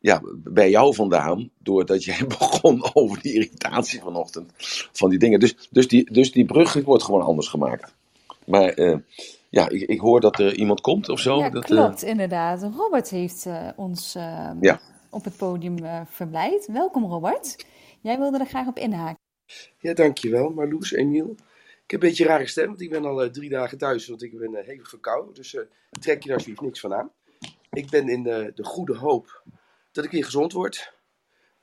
ja, 0.00 0.20
bij 0.34 0.70
jou 0.70 0.94
vandaan, 0.94 1.50
doordat 1.58 2.04
jij 2.04 2.26
begon 2.38 2.90
over 2.92 3.20
die 3.20 3.34
irritatie 3.34 4.00
vanochtend, 4.00 4.52
van 4.92 5.10
die 5.10 5.18
dingen. 5.18 5.40
Dus, 5.40 5.68
dus, 5.70 5.88
die, 5.88 6.12
dus 6.12 6.32
die 6.32 6.44
brug 6.44 6.74
wordt 6.84 7.02
gewoon 7.02 7.22
anders 7.22 7.48
gemaakt. 7.48 7.94
Maar 8.46 8.78
uh, 8.78 8.96
ja, 9.48 9.68
ik, 9.68 9.82
ik, 9.82 10.00
hoor 10.00 10.20
dat 10.20 10.38
er 10.38 10.54
iemand 10.54 10.80
komt 10.80 11.08
of 11.08 11.20
zo. 11.20 11.38
Ja, 11.38 11.50
dat, 11.50 11.64
klopt, 11.64 12.04
uh... 12.04 12.10
inderdaad. 12.10 12.62
Robert 12.76 13.10
heeft 13.10 13.46
ons 13.76 14.12
ja. 14.60 14.80
Op 15.10 15.24
het 15.24 15.36
podium 15.36 16.06
verblijd. 16.06 16.66
Welkom, 16.66 17.04
Robert. 17.04 17.66
Jij 18.00 18.18
wilde 18.18 18.38
er 18.38 18.46
graag 18.46 18.66
op 18.66 18.78
inhaken. 18.78 19.18
Ja, 19.78 19.94
dankjewel, 19.94 20.50
Marloes, 20.50 20.92
Emiel. 20.92 21.30
Ik 21.84 21.90
heb 21.92 22.02
een 22.02 22.08
beetje 22.08 22.24
een 22.24 22.30
rare 22.30 22.46
stem, 22.46 22.66
want 22.66 22.80
ik 22.80 22.90
ben 22.90 23.04
al 23.04 23.24
uh, 23.24 23.30
drie 23.30 23.50
dagen 23.50 23.78
thuis, 23.78 24.08
want 24.08 24.22
ik 24.22 24.38
ben 24.38 24.52
uh, 24.52 24.64
hevig 24.64 24.88
verkouden. 24.88 25.34
Dus 25.34 25.52
uh, 25.52 25.62
trek 26.00 26.22
je 26.22 26.28
daar 26.28 26.36
alsjeblieft 26.36 26.62
niks 26.62 26.80
van 26.80 26.94
aan. 26.94 27.10
Ik 27.70 27.90
ben 27.90 28.08
in 28.08 28.22
de 28.22 28.64
goede 28.64 28.96
hoop 28.96 29.42
dat 29.92 30.04
ik 30.04 30.10
weer 30.10 30.24
gezond 30.24 30.52
word. 30.52 30.94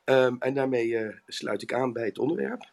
Um, 0.05 0.35
en 0.39 0.53
daarmee 0.53 1.11
sluit 1.25 1.61
ik 1.61 1.73
aan 1.73 1.93
bij 1.93 2.05
het 2.05 2.19
onderwerp. 2.19 2.71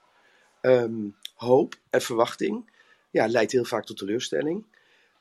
Um, 0.63 1.17
hoop 1.35 1.75
en 1.91 2.03
verwachting 2.03 2.71
ja, 3.11 3.29
leidt 3.29 3.53
heel 3.53 3.65
vaak 3.65 3.85
tot 3.85 3.97
teleurstelling. 3.97 4.65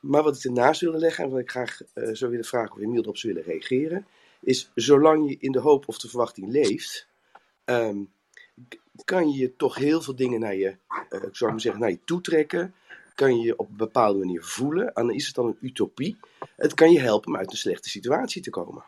Maar 0.00 0.22
wat 0.22 0.36
ik 0.36 0.44
ernaast 0.44 0.80
wilde 0.80 0.98
leggen 0.98 1.24
en 1.24 1.30
wat 1.30 1.40
ik 1.40 1.50
graag 1.50 1.80
zou 1.94 2.30
willen 2.30 2.46
vragen 2.46 2.72
of 2.72 2.80
Emiel 2.80 3.02
erop 3.02 3.16
zou 3.16 3.32
willen 3.32 3.48
reageren, 3.48 4.06
is 4.40 4.70
zolang 4.74 5.28
je 5.28 5.36
in 5.38 5.52
de 5.52 5.60
hoop 5.60 5.88
of 5.88 5.98
de 5.98 6.08
verwachting 6.08 6.50
leeft, 6.50 7.06
um, 7.64 8.10
kan 9.04 9.30
je 9.30 9.56
toch 9.56 9.74
heel 9.74 10.02
veel 10.02 10.16
dingen 10.16 10.40
naar 10.40 10.54
je, 10.54 10.76
uh, 11.10 11.22
ik 11.22 11.36
zou 11.36 11.50
maar 11.50 11.60
zeggen, 11.60 11.80
naar 11.80 11.90
je 11.90 12.04
toetrekken. 12.04 12.74
Kan 13.14 13.36
je 13.36 13.42
je 13.46 13.56
op 13.56 13.68
een 13.68 13.76
bepaalde 13.76 14.18
manier 14.18 14.44
voelen. 14.44 14.86
En 14.86 15.06
dan 15.06 15.14
is 15.14 15.26
het 15.26 15.34
dan 15.34 15.46
een 15.46 15.58
utopie. 15.60 16.16
Het 16.56 16.74
kan 16.74 16.92
je 16.92 17.00
helpen 17.00 17.28
om 17.28 17.36
uit 17.36 17.50
een 17.50 17.56
slechte 17.56 17.88
situatie 17.88 18.42
te 18.42 18.50
komen. 18.50 18.84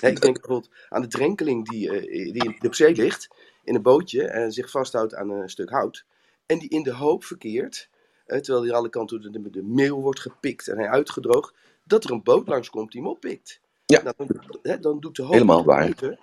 Ik 0.00 0.20
denk 0.20 0.40
bijvoorbeeld 0.40 0.70
aan 0.88 1.02
de 1.02 1.08
drenkeling 1.08 1.68
die, 1.68 1.90
uh, 1.90 2.32
die 2.32 2.66
op 2.66 2.74
zee 2.74 2.94
ligt, 2.94 3.28
in 3.64 3.74
een 3.74 3.82
bootje 3.82 4.24
en 4.24 4.52
zich 4.52 4.70
vasthoudt 4.70 5.14
aan 5.14 5.30
een 5.30 5.48
stuk 5.48 5.70
hout. 5.70 6.04
En 6.46 6.58
die 6.58 6.68
in 6.68 6.82
de 6.82 6.92
hoop 6.92 7.24
verkeert, 7.24 7.88
terwijl 8.26 8.62
hij 8.62 8.72
alle 8.72 8.88
kanten 8.88 9.32
de, 9.32 9.50
de 9.50 9.62
meel 9.62 10.00
wordt 10.00 10.20
gepikt 10.20 10.68
en 10.68 10.78
hij 10.78 10.88
uitgedroogd, 10.88 11.54
dat 11.84 12.04
er 12.04 12.10
een 12.10 12.22
boot 12.22 12.48
langskomt 12.48 12.92
die 12.92 13.00
hem 13.00 13.10
oppikt. 13.10 13.60
Ja. 13.86 14.02
Nou, 14.02 14.14
dan, 14.16 14.28
hè, 14.62 14.78
dan 14.78 15.00
doet 15.00 15.16
de 15.16 15.22
hoop 15.22 15.32
Helemaal 15.32 15.64
waar. 15.64 16.16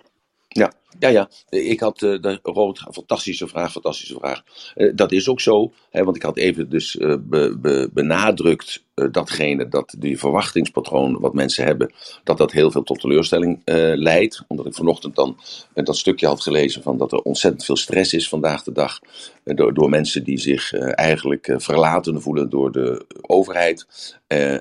Ja, 0.48 0.72
ja, 0.98 1.08
ja. 1.08 1.28
Ik 1.48 1.80
had 1.80 2.02
uh, 2.02 2.20
de 2.20 2.38
Robert, 2.42 2.78
fantastische 2.92 3.48
vraag, 3.48 3.72
fantastische 3.72 4.14
vraag. 4.18 4.42
Uh, 4.74 4.92
dat 4.94 5.12
is 5.12 5.28
ook 5.28 5.40
zo, 5.40 5.72
hè, 5.90 6.04
want 6.04 6.16
ik 6.16 6.22
had 6.22 6.36
even 6.36 6.70
dus 6.70 6.96
be, 7.20 7.90
benadrukt 7.92 8.82
datgene, 9.10 9.68
dat 9.68 9.94
die 9.98 10.18
verwachtingspatroon 10.18 11.20
wat 11.20 11.34
mensen 11.34 11.64
hebben, 11.64 11.92
dat 12.24 12.38
dat 12.38 12.52
heel 12.52 12.70
veel 12.70 12.82
tot 12.82 13.00
teleurstelling 13.00 13.60
leidt. 13.94 14.44
Omdat 14.48 14.66
ik 14.66 14.74
vanochtend 14.74 15.14
dan 15.14 15.36
dat 15.74 15.96
stukje 15.96 16.26
had 16.26 16.40
gelezen 16.40 16.82
van 16.82 16.98
dat 16.98 17.12
er 17.12 17.22
ontzettend 17.22 17.64
veel 17.64 17.76
stress 17.76 18.12
is 18.12 18.28
vandaag 18.28 18.62
de 18.62 18.72
dag. 18.72 19.00
door, 19.44 19.74
door 19.74 19.88
mensen 19.88 20.24
die 20.24 20.38
zich 20.38 20.72
eigenlijk 20.74 21.54
verlaten 21.56 22.22
voelen 22.22 22.50
door 22.50 22.72
de 22.72 23.06
overheid. 23.20 23.86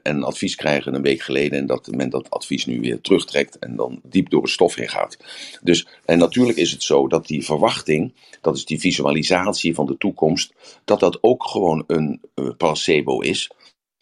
en 0.04 0.24
advies 0.24 0.56
krijgen 0.56 0.94
een 0.94 1.02
week 1.02 1.22
geleden 1.22 1.60
en 1.60 1.66
dat 1.66 1.88
men 1.88 2.10
dat 2.10 2.30
advies 2.30 2.66
nu 2.66 2.80
weer 2.80 3.02
terugtrekt 3.02 3.60
en 3.60 3.76
dan 3.76 4.02
diep 4.04 4.30
door 4.30 4.42
het 4.42 4.52
stof 4.52 4.76
heen 4.76 4.90
gaat. 4.90 5.18
Dus, 5.62 5.88
en 6.06 6.20
natuurlijk 6.22 6.58
is 6.58 6.72
het 6.72 6.84
zo 6.84 7.08
dat 7.08 7.28
die 7.28 7.46
verwachting, 7.46 8.14
dat 8.42 8.56
is 8.56 8.66
die 8.66 8.80
visualisatie 8.80 9.76
van 9.76 9.86
de 9.86 9.98
toekomst, 9.98 10.54
dat 10.86 11.00
dat 11.00 11.18
ook 11.22 11.44
gewoon 11.44 11.84
een 11.88 12.22
uh, 12.36 12.50
placebo 12.58 13.20
is. 13.20 13.50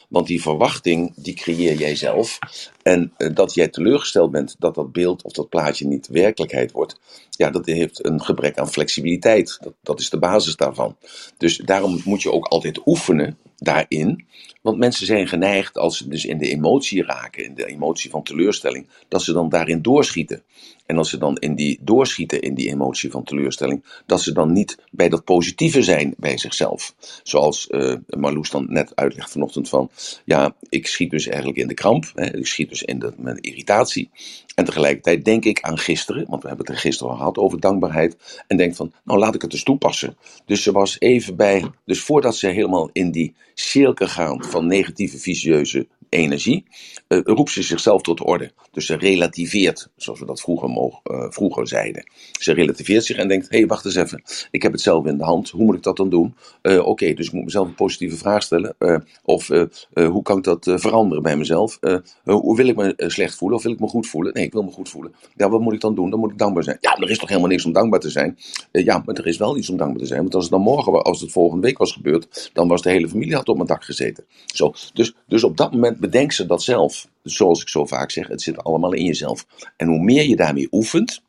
Want 0.09 0.27
die 0.27 0.41
verwachting, 0.41 1.13
die 1.15 1.33
creëer 1.33 1.75
jij 1.75 1.95
zelf. 1.95 2.39
En 2.83 3.13
uh, 3.17 3.35
dat 3.35 3.53
jij 3.53 3.67
teleurgesteld 3.67 4.31
bent 4.31 4.55
dat 4.59 4.75
dat 4.75 4.91
beeld 4.91 5.23
of 5.23 5.31
dat 5.31 5.49
plaatje 5.49 5.87
niet 5.87 6.07
werkelijkheid 6.07 6.71
wordt, 6.71 6.99
ja, 7.29 7.49
dat 7.49 7.65
heeft 7.65 8.05
een 8.05 8.21
gebrek 8.21 8.57
aan 8.57 8.69
flexibiliteit. 8.69 9.57
Dat, 9.61 9.73
dat 9.81 9.99
is 9.99 10.09
de 10.09 10.19
basis 10.19 10.55
daarvan. 10.55 10.97
Dus 11.37 11.57
daarom 11.57 12.01
moet 12.05 12.21
je 12.21 12.31
ook 12.31 12.45
altijd 12.45 12.81
oefenen 12.85 13.37
daarin. 13.55 14.27
Want 14.61 14.77
mensen 14.77 15.05
zijn 15.05 15.27
geneigd, 15.27 15.77
als 15.77 15.97
ze 15.97 16.07
dus 16.07 16.25
in 16.25 16.37
de 16.37 16.49
emotie 16.49 17.03
raken, 17.03 17.43
in 17.43 17.55
de 17.55 17.65
emotie 17.65 18.09
van 18.09 18.23
teleurstelling, 18.23 18.87
dat 19.07 19.21
ze 19.21 19.33
dan 19.33 19.49
daarin 19.49 19.81
doorschieten. 19.81 20.43
En 20.89 20.97
als 20.97 21.09
ze 21.09 21.17
dan 21.17 21.37
in 21.37 21.55
die 21.55 21.79
doorschieten 21.81 22.41
in 22.41 22.53
die 22.53 22.69
emotie 22.69 23.11
van 23.11 23.23
teleurstelling, 23.23 23.83
dat 24.05 24.21
ze 24.21 24.31
dan 24.31 24.53
niet 24.53 24.77
bij 24.91 25.09
dat 25.09 25.23
positieve 25.23 25.83
zijn 25.83 26.13
bij 26.17 26.37
zichzelf. 26.37 26.95
Zoals 27.23 27.67
uh, 27.69 27.95
Marloes 28.07 28.49
dan 28.49 28.65
net 28.69 28.95
uitlegt 28.95 29.31
vanochtend 29.31 29.69
van, 29.69 29.89
ja, 30.25 30.55
ik 30.69 30.87
schiet 30.87 31.11
dus 31.11 31.27
eigenlijk 31.27 31.57
in 31.57 31.67
de 31.67 31.73
kramp, 31.73 32.11
hè, 32.15 32.37
ik 32.37 32.47
schiet 32.47 32.69
dus 32.69 32.83
in 32.83 32.99
de, 32.99 33.13
mijn 33.17 33.37
irritatie. 33.41 34.09
En 34.55 34.65
tegelijkertijd 34.65 35.25
denk 35.25 35.45
ik 35.45 35.61
aan 35.61 35.77
gisteren, 35.77 36.25
want 36.27 36.41
we 36.41 36.47
hebben 36.47 36.65
het 36.65 36.75
er 36.75 36.81
gisteren 36.81 37.11
al 37.11 37.17
gehad 37.17 37.37
over 37.37 37.59
dankbaarheid. 37.59 38.43
En 38.47 38.57
denk 38.57 38.75
van, 38.75 38.93
nou 39.03 39.19
laat 39.19 39.35
ik 39.35 39.41
het 39.41 39.53
eens 39.53 39.63
toepassen. 39.63 40.17
Dus 40.45 40.63
ze 40.63 40.71
was 40.71 40.95
even 40.99 41.35
bij, 41.35 41.65
dus 41.85 42.01
voordat 42.01 42.35
ze 42.35 42.47
helemaal 42.47 42.89
in 42.93 43.11
die 43.11 43.33
cirkel 43.53 44.07
gaan 44.07 44.43
van 44.43 44.67
negatieve, 44.67 45.17
vicieuze 45.17 45.87
energie, 46.09 46.65
uh, 47.07 47.19
roept 47.23 47.51
ze 47.51 47.63
zichzelf 47.63 48.01
tot 48.01 48.17
de 48.17 48.23
orde. 48.23 48.51
Dus 48.71 48.85
ze 48.85 48.95
relativeert, 48.95 49.89
zoals 49.95 50.19
we 50.19 50.25
dat 50.25 50.41
vroeger, 50.41 50.69
uh, 50.69 51.25
vroeger 51.29 51.67
zeiden. 51.67 52.11
Ze 52.39 52.53
relativeert 52.53 53.05
zich 53.05 53.17
en 53.17 53.27
denkt, 53.27 53.49
hé, 53.49 53.57
hey, 53.57 53.67
wacht 53.67 53.85
eens 53.85 53.95
even, 53.95 54.23
ik 54.51 54.61
heb 54.61 54.71
het 54.71 54.81
zelf 54.81 55.05
in 55.05 55.17
de 55.17 55.23
hand, 55.23 55.49
hoe 55.49 55.65
moet 55.65 55.75
ik 55.75 55.83
dat 55.83 55.97
dan 55.97 56.09
doen? 56.09 56.35
Uh, 56.61 56.87
Oké, 56.87 57.13
dus 57.13 57.27
ik 57.27 57.33
moet 57.33 57.43
mezelf 57.43 57.67
een 57.67 57.75
positieve 57.75 58.17
vraag 58.17 58.43
stellen. 58.43 58.75
of 59.23 59.47
hoe 59.93 60.21
kan 60.21 60.37
ik 60.37 60.43
dat 60.43 60.71
veranderen 60.75 61.23
bij 61.23 61.37
mezelf? 61.37 61.79
hoe 62.23 62.55
wil 62.55 62.67
ik 62.67 62.75
me 62.75 62.93
slecht 62.97 63.35
voelen 63.35 63.57
of 63.57 63.63
wil 63.63 63.71
ik 63.71 63.79
me 63.79 63.87
goed 63.87 64.07
voelen? 64.07 64.33
Nee, 64.33 64.45
ik 64.45 64.53
wil 64.53 64.63
me 64.63 64.71
goed 64.71 64.89
voelen. 64.89 65.13
Ja, 65.35 65.49
wat 65.49 65.61
moet 65.61 65.73
ik 65.73 65.81
dan 65.81 65.95
doen? 65.95 66.09
Dan 66.09 66.19
moet 66.19 66.31
ik 66.31 66.37
dankbaar 66.37 66.63
zijn. 66.63 66.77
Ja, 66.81 66.97
er 66.97 67.09
is 67.09 67.17
toch 67.17 67.29
helemaal 67.29 67.49
niks 67.49 67.65
om 67.65 67.73
dankbaar 67.73 67.99
te 67.99 68.09
zijn? 68.09 68.37
ja, 68.71 69.03
maar 69.05 69.15
er 69.15 69.27
is 69.27 69.37
wel 69.37 69.57
iets 69.57 69.69
om 69.69 69.77
dankbaar 69.77 69.99
te 70.01 70.07
zijn. 70.07 70.21
Want 70.21 70.35
als 70.35 70.43
het 70.43 70.53
dan 70.53 70.61
morgen, 70.61 71.03
als 71.03 71.21
het 71.21 71.31
volgende 71.31 71.67
week 71.67 71.77
was 71.77 71.91
gebeurd, 71.91 72.49
dan 72.53 72.67
was 72.67 72.81
de 72.81 72.89
hele 72.89 73.09
familie 73.09 73.35
had 73.35 73.49
op 73.49 73.55
mijn 73.55 73.67
dak 73.67 73.83
gezeten. 73.83 74.25
Zo, 74.45 74.73
dus, 74.93 75.15
dus 75.27 75.43
op 75.43 75.57
dat 75.57 75.71
moment 75.71 75.98
bedenk 75.99 76.31
ze 76.31 76.45
dat 76.45 76.63
zelf. 76.63 77.07
Zoals 77.23 77.61
ik 77.61 77.69
zo 77.69 77.85
vaak 77.85 78.11
zeg, 78.11 78.27
het 78.27 78.41
zit 78.41 78.63
allemaal 78.63 78.93
in 78.93 79.05
jezelf. 79.05 79.45
En 79.77 79.87
hoe 79.87 79.99
meer 79.99 80.27
je 80.27 80.35
daarmee 80.35 80.67
oefent, 80.71 81.21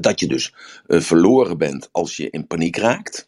dat 0.00 0.20
je 0.20 0.26
dus 0.26 0.52
uh, 0.86 1.00
verloren 1.00 1.58
bent 1.58 1.88
als 1.92 2.16
je 2.16 2.30
in 2.30 2.46
paniek 2.46 2.76
raakt. 2.76 3.24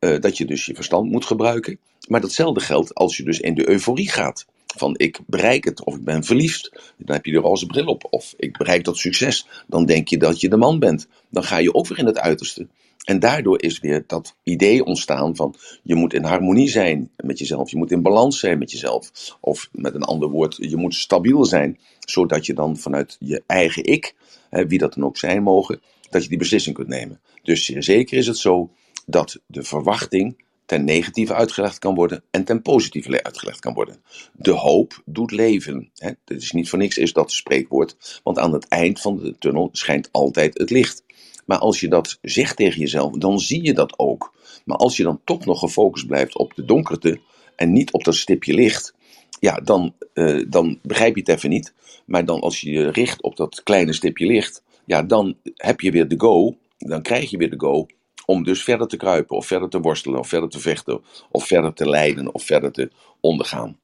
Uh, 0.00 0.20
dat 0.20 0.36
je 0.36 0.44
dus 0.44 0.66
je 0.66 0.74
verstand 0.74 1.10
moet 1.10 1.24
gebruiken. 1.24 1.78
Maar 2.08 2.20
datzelfde 2.20 2.60
geldt 2.60 2.94
als 2.94 3.16
je 3.16 3.22
dus 3.22 3.40
in 3.40 3.54
de 3.54 3.68
euforie 3.68 4.10
gaat. 4.10 4.46
Van 4.76 4.94
ik 4.96 5.20
bereik 5.26 5.64
het, 5.64 5.84
of 5.84 5.94
ik 5.94 6.04
ben 6.04 6.24
verliefd. 6.24 6.70
Dan 6.96 7.14
heb 7.16 7.26
je 7.26 7.32
de 7.32 7.38
roze 7.38 7.66
bril 7.66 7.86
op. 7.86 8.06
Of 8.10 8.34
ik 8.36 8.58
bereik 8.58 8.84
dat 8.84 8.96
succes. 8.96 9.46
Dan 9.66 9.84
denk 9.84 10.08
je 10.08 10.18
dat 10.18 10.40
je 10.40 10.48
de 10.48 10.56
man 10.56 10.78
bent. 10.78 11.06
Dan 11.30 11.44
ga 11.44 11.56
je 11.56 11.74
ook 11.74 11.86
weer 11.86 11.98
in 11.98 12.06
het 12.06 12.18
uiterste. 12.18 12.66
En 13.02 13.20
daardoor 13.20 13.62
is 13.62 13.80
weer 13.80 14.04
dat 14.06 14.36
idee 14.42 14.84
ontstaan 14.84 15.36
van 15.36 15.54
je 15.82 15.94
moet 15.94 16.14
in 16.14 16.24
harmonie 16.24 16.68
zijn 16.68 17.10
met 17.16 17.38
jezelf, 17.38 17.70
je 17.70 17.76
moet 17.76 17.90
in 17.90 18.02
balans 18.02 18.38
zijn 18.38 18.58
met 18.58 18.70
jezelf. 18.70 19.10
Of 19.40 19.68
met 19.72 19.94
een 19.94 20.02
ander 20.02 20.28
woord, 20.28 20.56
je 20.60 20.76
moet 20.76 20.94
stabiel 20.94 21.44
zijn, 21.44 21.78
zodat 22.00 22.46
je 22.46 22.54
dan 22.54 22.76
vanuit 22.76 23.16
je 23.20 23.42
eigen 23.46 23.84
ik, 23.84 24.14
wie 24.50 24.78
dat 24.78 24.94
dan 24.94 25.04
ook 25.04 25.16
zijn 25.16 25.42
mogen, 25.42 25.80
dat 26.10 26.22
je 26.22 26.28
die 26.28 26.38
beslissing 26.38 26.74
kunt 26.74 26.88
nemen. 26.88 27.20
Dus 27.42 27.64
zeker 27.64 28.18
is 28.18 28.26
het 28.26 28.38
zo 28.38 28.70
dat 29.06 29.40
de 29.46 29.62
verwachting 29.62 30.44
ten 30.66 30.84
negatieve 30.84 31.34
uitgelegd 31.34 31.78
kan 31.78 31.94
worden 31.94 32.22
en 32.30 32.44
ten 32.44 32.62
positieve 32.62 33.22
uitgelegd 33.22 33.60
kan 33.60 33.74
worden. 33.74 34.02
De 34.32 34.50
hoop 34.50 35.02
doet 35.04 35.30
leven. 35.30 35.90
Hè? 35.96 36.10
Dat 36.24 36.36
is 36.36 36.52
niet 36.52 36.68
voor 36.68 36.78
niks 36.78 36.98
is 36.98 37.12
dat 37.12 37.32
spreekwoord, 37.32 38.20
want 38.22 38.38
aan 38.38 38.52
het 38.52 38.68
eind 38.68 39.00
van 39.00 39.16
de 39.16 39.38
tunnel 39.38 39.68
schijnt 39.72 40.08
altijd 40.12 40.58
het 40.58 40.70
licht. 40.70 41.04
Maar 41.52 41.60
als 41.60 41.80
je 41.80 41.88
dat 41.88 42.18
zegt 42.22 42.56
tegen 42.56 42.80
jezelf, 42.80 43.12
dan 43.12 43.38
zie 43.38 43.62
je 43.62 43.74
dat 43.74 43.98
ook. 43.98 44.32
Maar 44.64 44.76
als 44.76 44.96
je 44.96 45.02
dan 45.02 45.20
toch 45.24 45.44
nog 45.44 45.58
gefocust 45.58 46.06
blijft 46.06 46.36
op 46.36 46.54
de 46.54 46.64
donkerte 46.64 47.20
en 47.56 47.72
niet 47.72 47.92
op 47.92 48.04
dat 48.04 48.14
stipje 48.14 48.54
licht, 48.54 48.94
ja, 49.40 49.56
dan, 49.56 49.94
uh, 50.14 50.44
dan 50.48 50.78
begrijp 50.82 51.14
je 51.14 51.20
het 51.20 51.28
even 51.28 51.50
niet. 51.50 51.74
Maar 52.06 52.24
dan 52.24 52.40
als 52.40 52.60
je 52.60 52.70
je 52.70 52.90
richt 52.90 53.22
op 53.22 53.36
dat 53.36 53.62
kleine 53.62 53.92
stipje 53.92 54.26
licht, 54.26 54.62
ja, 54.84 55.02
dan 55.02 55.36
heb 55.56 55.80
je 55.80 55.90
weer 55.90 56.08
de 56.08 56.20
go, 56.20 56.56
dan 56.78 57.02
krijg 57.02 57.30
je 57.30 57.36
weer 57.36 57.50
de 57.50 57.60
go 57.60 57.86
om 58.26 58.44
dus 58.44 58.62
verder 58.62 58.86
te 58.86 58.96
kruipen, 58.96 59.36
of 59.36 59.46
verder 59.46 59.68
te 59.68 59.80
worstelen, 59.80 60.18
of 60.18 60.28
verder 60.28 60.48
te 60.48 60.60
vechten, 60.60 61.00
of 61.30 61.46
verder 61.46 61.72
te 61.72 61.88
lijden, 61.88 62.34
of 62.34 62.42
verder 62.42 62.72
te 62.72 62.90
ondergaan. 63.20 63.78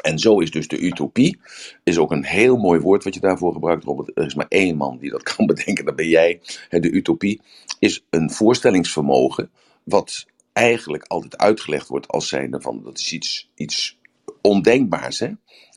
En 0.00 0.18
zo 0.18 0.38
is 0.38 0.50
dus 0.50 0.68
de 0.68 0.78
utopie, 0.78 1.38
is 1.84 1.98
ook 1.98 2.10
een 2.10 2.24
heel 2.24 2.56
mooi 2.56 2.80
woord 2.80 3.04
wat 3.04 3.14
je 3.14 3.20
daarvoor 3.20 3.52
gebruikt, 3.52 3.84
Robert. 3.84 4.10
Er 4.14 4.26
is 4.26 4.34
maar 4.34 4.46
één 4.48 4.76
man 4.76 4.98
die 4.98 5.10
dat 5.10 5.22
kan 5.36 5.46
bedenken, 5.46 5.84
dat 5.84 5.96
ben 5.96 6.08
jij. 6.08 6.40
De 6.68 6.90
utopie 6.90 7.40
is 7.78 8.04
een 8.10 8.30
voorstellingsvermogen 8.30 9.50
wat 9.84 10.26
eigenlijk 10.52 11.04
altijd 11.06 11.38
uitgelegd 11.38 11.88
wordt 11.88 12.08
als 12.08 12.28
zijnde 12.28 12.60
van, 12.60 12.82
dat 12.84 12.98
is 12.98 13.12
iets, 13.12 13.50
iets 13.54 13.98
ondenkbaars, 14.40 15.18
hè? 15.18 15.30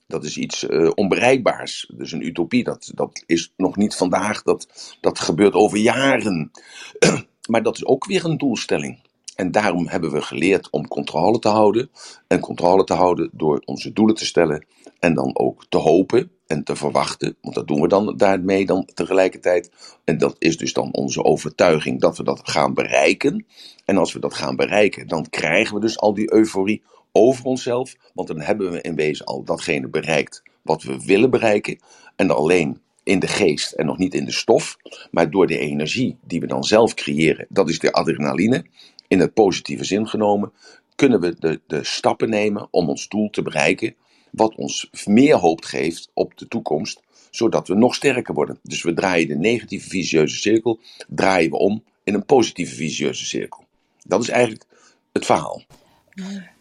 Dat 0.07 0.23
is 0.23 0.37
iets 0.37 0.63
uh, 0.63 0.91
onbereikbaars. 0.95 1.91
Dus 1.93 2.11
een 2.11 2.25
utopie, 2.25 2.63
dat, 2.63 2.91
dat 2.95 3.23
is 3.25 3.53
nog 3.57 3.75
niet 3.75 3.95
vandaag, 3.95 4.41
dat, 4.41 4.95
dat 5.01 5.19
gebeurt 5.19 5.53
over 5.53 5.77
jaren. 5.77 6.51
maar 7.49 7.63
dat 7.63 7.75
is 7.75 7.85
ook 7.85 8.05
weer 8.05 8.25
een 8.25 8.37
doelstelling. 8.37 8.99
En 9.35 9.51
daarom 9.51 9.87
hebben 9.87 10.11
we 10.11 10.21
geleerd 10.21 10.69
om 10.69 10.87
controle 10.87 11.39
te 11.39 11.47
houden. 11.47 11.89
En 12.27 12.39
controle 12.39 12.83
te 12.83 12.93
houden 12.93 13.29
door 13.33 13.61
onze 13.65 13.93
doelen 13.93 14.15
te 14.15 14.25
stellen. 14.25 14.65
En 14.99 15.13
dan 15.13 15.37
ook 15.37 15.65
te 15.69 15.77
hopen 15.77 16.31
en 16.47 16.63
te 16.63 16.75
verwachten. 16.75 17.35
Want 17.41 17.55
dat 17.55 17.67
doen 17.67 17.81
we 17.81 17.87
dan 17.87 18.17
daarmee 18.17 18.65
dan 18.65 18.89
tegelijkertijd. 18.93 19.71
En 20.03 20.17
dat 20.17 20.35
is 20.39 20.57
dus 20.57 20.73
dan 20.73 20.93
onze 20.93 21.23
overtuiging 21.23 21.99
dat 21.99 22.17
we 22.17 22.23
dat 22.23 22.49
gaan 22.49 22.73
bereiken. 22.73 23.45
En 23.85 23.97
als 23.97 24.13
we 24.13 24.19
dat 24.19 24.33
gaan 24.33 24.55
bereiken, 24.55 25.07
dan 25.07 25.29
krijgen 25.29 25.75
we 25.75 25.81
dus 25.81 25.99
al 25.99 26.13
die 26.13 26.33
euforie 26.33 26.83
over 27.11 27.45
onszelf. 27.45 27.95
Want 28.13 28.27
dan 28.27 28.41
hebben 28.41 28.71
we 28.71 28.81
in 28.81 28.95
wezen 28.95 29.25
al 29.25 29.43
datgene 29.43 29.87
bereikt 29.87 30.43
wat 30.61 30.83
we 30.83 31.05
willen 31.05 31.29
bereiken. 31.29 31.79
En 32.15 32.31
alleen 32.31 32.81
in 33.03 33.19
de 33.19 33.27
geest 33.27 33.71
en 33.71 33.85
nog 33.85 33.97
niet 33.97 34.13
in 34.13 34.25
de 34.25 34.31
stof. 34.31 34.77
Maar 35.11 35.29
door 35.29 35.47
de 35.47 35.57
energie 35.57 36.17
die 36.27 36.39
we 36.39 36.47
dan 36.47 36.63
zelf 36.63 36.93
creëren, 36.93 37.45
dat 37.49 37.69
is 37.69 37.79
de 37.79 37.91
adrenaline, 37.91 38.65
in 39.11 39.19
het 39.19 39.33
positieve 39.33 39.83
zin 39.83 40.07
genomen, 40.07 40.53
kunnen 40.95 41.19
we 41.21 41.35
de, 41.39 41.61
de 41.67 41.83
stappen 41.83 42.29
nemen 42.29 42.67
om 42.71 42.89
ons 42.89 43.07
doel 43.07 43.29
te 43.29 43.41
bereiken. 43.41 43.95
Wat 44.31 44.55
ons 44.55 44.89
meer 45.05 45.35
hoop 45.35 45.63
geeft 45.63 46.09
op 46.13 46.37
de 46.37 46.47
toekomst, 46.47 47.01
zodat 47.31 47.67
we 47.67 47.73
nog 47.73 47.95
sterker 47.95 48.33
worden. 48.33 48.59
Dus 48.63 48.83
we 48.83 48.93
draaien 48.93 49.27
de 49.27 49.35
negatieve 49.35 49.89
visieuze 49.89 50.35
cirkel, 50.35 50.79
draaien 51.07 51.49
we 51.49 51.57
om 51.57 51.83
in 52.03 52.13
een 52.13 52.25
positieve 52.25 52.75
visieuze 52.75 53.25
cirkel. 53.25 53.65
Dat 54.03 54.21
is 54.21 54.29
eigenlijk 54.29 54.65
het 55.11 55.25
verhaal. 55.25 55.61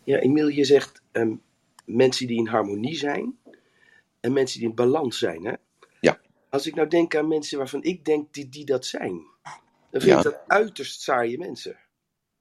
Ja, 0.05 0.19
Emiel, 0.19 0.49
je 0.49 0.65
zegt 0.65 1.03
ehm, 1.13 1.35
mensen 1.85 2.27
die 2.27 2.39
in 2.39 2.47
harmonie 2.47 2.97
zijn 2.97 3.39
en 4.21 4.33
mensen 4.33 4.61
die 4.61 4.69
in 4.69 4.75
balans 4.75 5.19
zijn. 5.19 5.45
Hè? 5.45 5.55
Ja. 6.01 6.21
Als 6.49 6.67
ik 6.67 6.75
nou 6.75 6.89
denk 6.89 7.17
aan 7.17 7.29
mensen 7.29 7.59
waarvan 7.59 7.83
ik 7.83 8.05
denk 8.05 8.35
die, 8.35 8.49
die 8.49 8.65
dat 8.65 8.87
zijn, 8.87 9.23
dan 9.91 10.01
vind 10.01 10.05
Ja. 10.05 10.17
ik 10.17 10.23
dat 10.23 10.41
uiterst 10.47 11.01
saaie 11.01 11.39
mensen. 11.39 11.77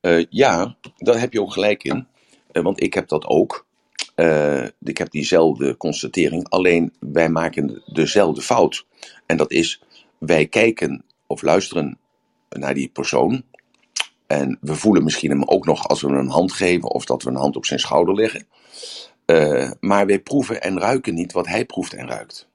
Eh, 0.02 0.26
ja, 0.30 0.76
daar 0.98 1.20
heb 1.20 1.34
je 1.34 1.42
ook 1.42 1.54
gelijk 1.54 1.84
in. 1.84 2.08
Eh, 2.52 2.64
want 2.64 2.84
ik 2.84 2.94
heb 2.94 3.08
dat 3.08 3.26
ook. 3.26 3.66
Eh, 4.16 4.66
ik 4.80 4.98
heb 4.98 5.12
diezelfde 5.12 5.78
constatering. 5.78 6.50
Alleen 6.50 6.94
wij 7.00 7.30
maken 7.30 7.82
dezelfde 7.86 8.42
fout. 8.42 8.86
En 9.26 9.38
dat 9.38 9.52
is, 9.52 9.82
wij 10.18 10.48
kijken 10.48 11.04
of 11.28 11.42
luisteren 11.42 11.98
naar 12.50 12.74
die 12.74 12.90
persoon. 12.90 13.44
En 14.28 14.58
we 14.62 14.76
voelen 14.76 15.04
misschien 15.04 15.30
hem 15.30 15.44
ook 15.44 15.66
nog 15.66 15.88
als 15.88 16.02
we 16.02 16.08
hem 16.08 16.18
een 16.18 16.30
hand 16.30 16.52
geven. 16.52 16.90
Of 16.90 17.06
dat 17.06 17.24
we 17.24 17.30
een 17.30 17.36
hand 17.36 17.56
op 17.56 17.66
zijn 17.66 17.80
schouder 17.80 18.16
leggen. 18.16 18.48
Maar 19.80 20.06
wij 20.06 20.20
proeven 20.20 20.62
en 20.62 20.80
ruiken 20.80 21.14
niet 21.14 21.32
wat 21.32 21.48
hij 21.48 21.66
proeft 21.66 21.94
en 21.94 22.08
ruikt. 22.08 22.48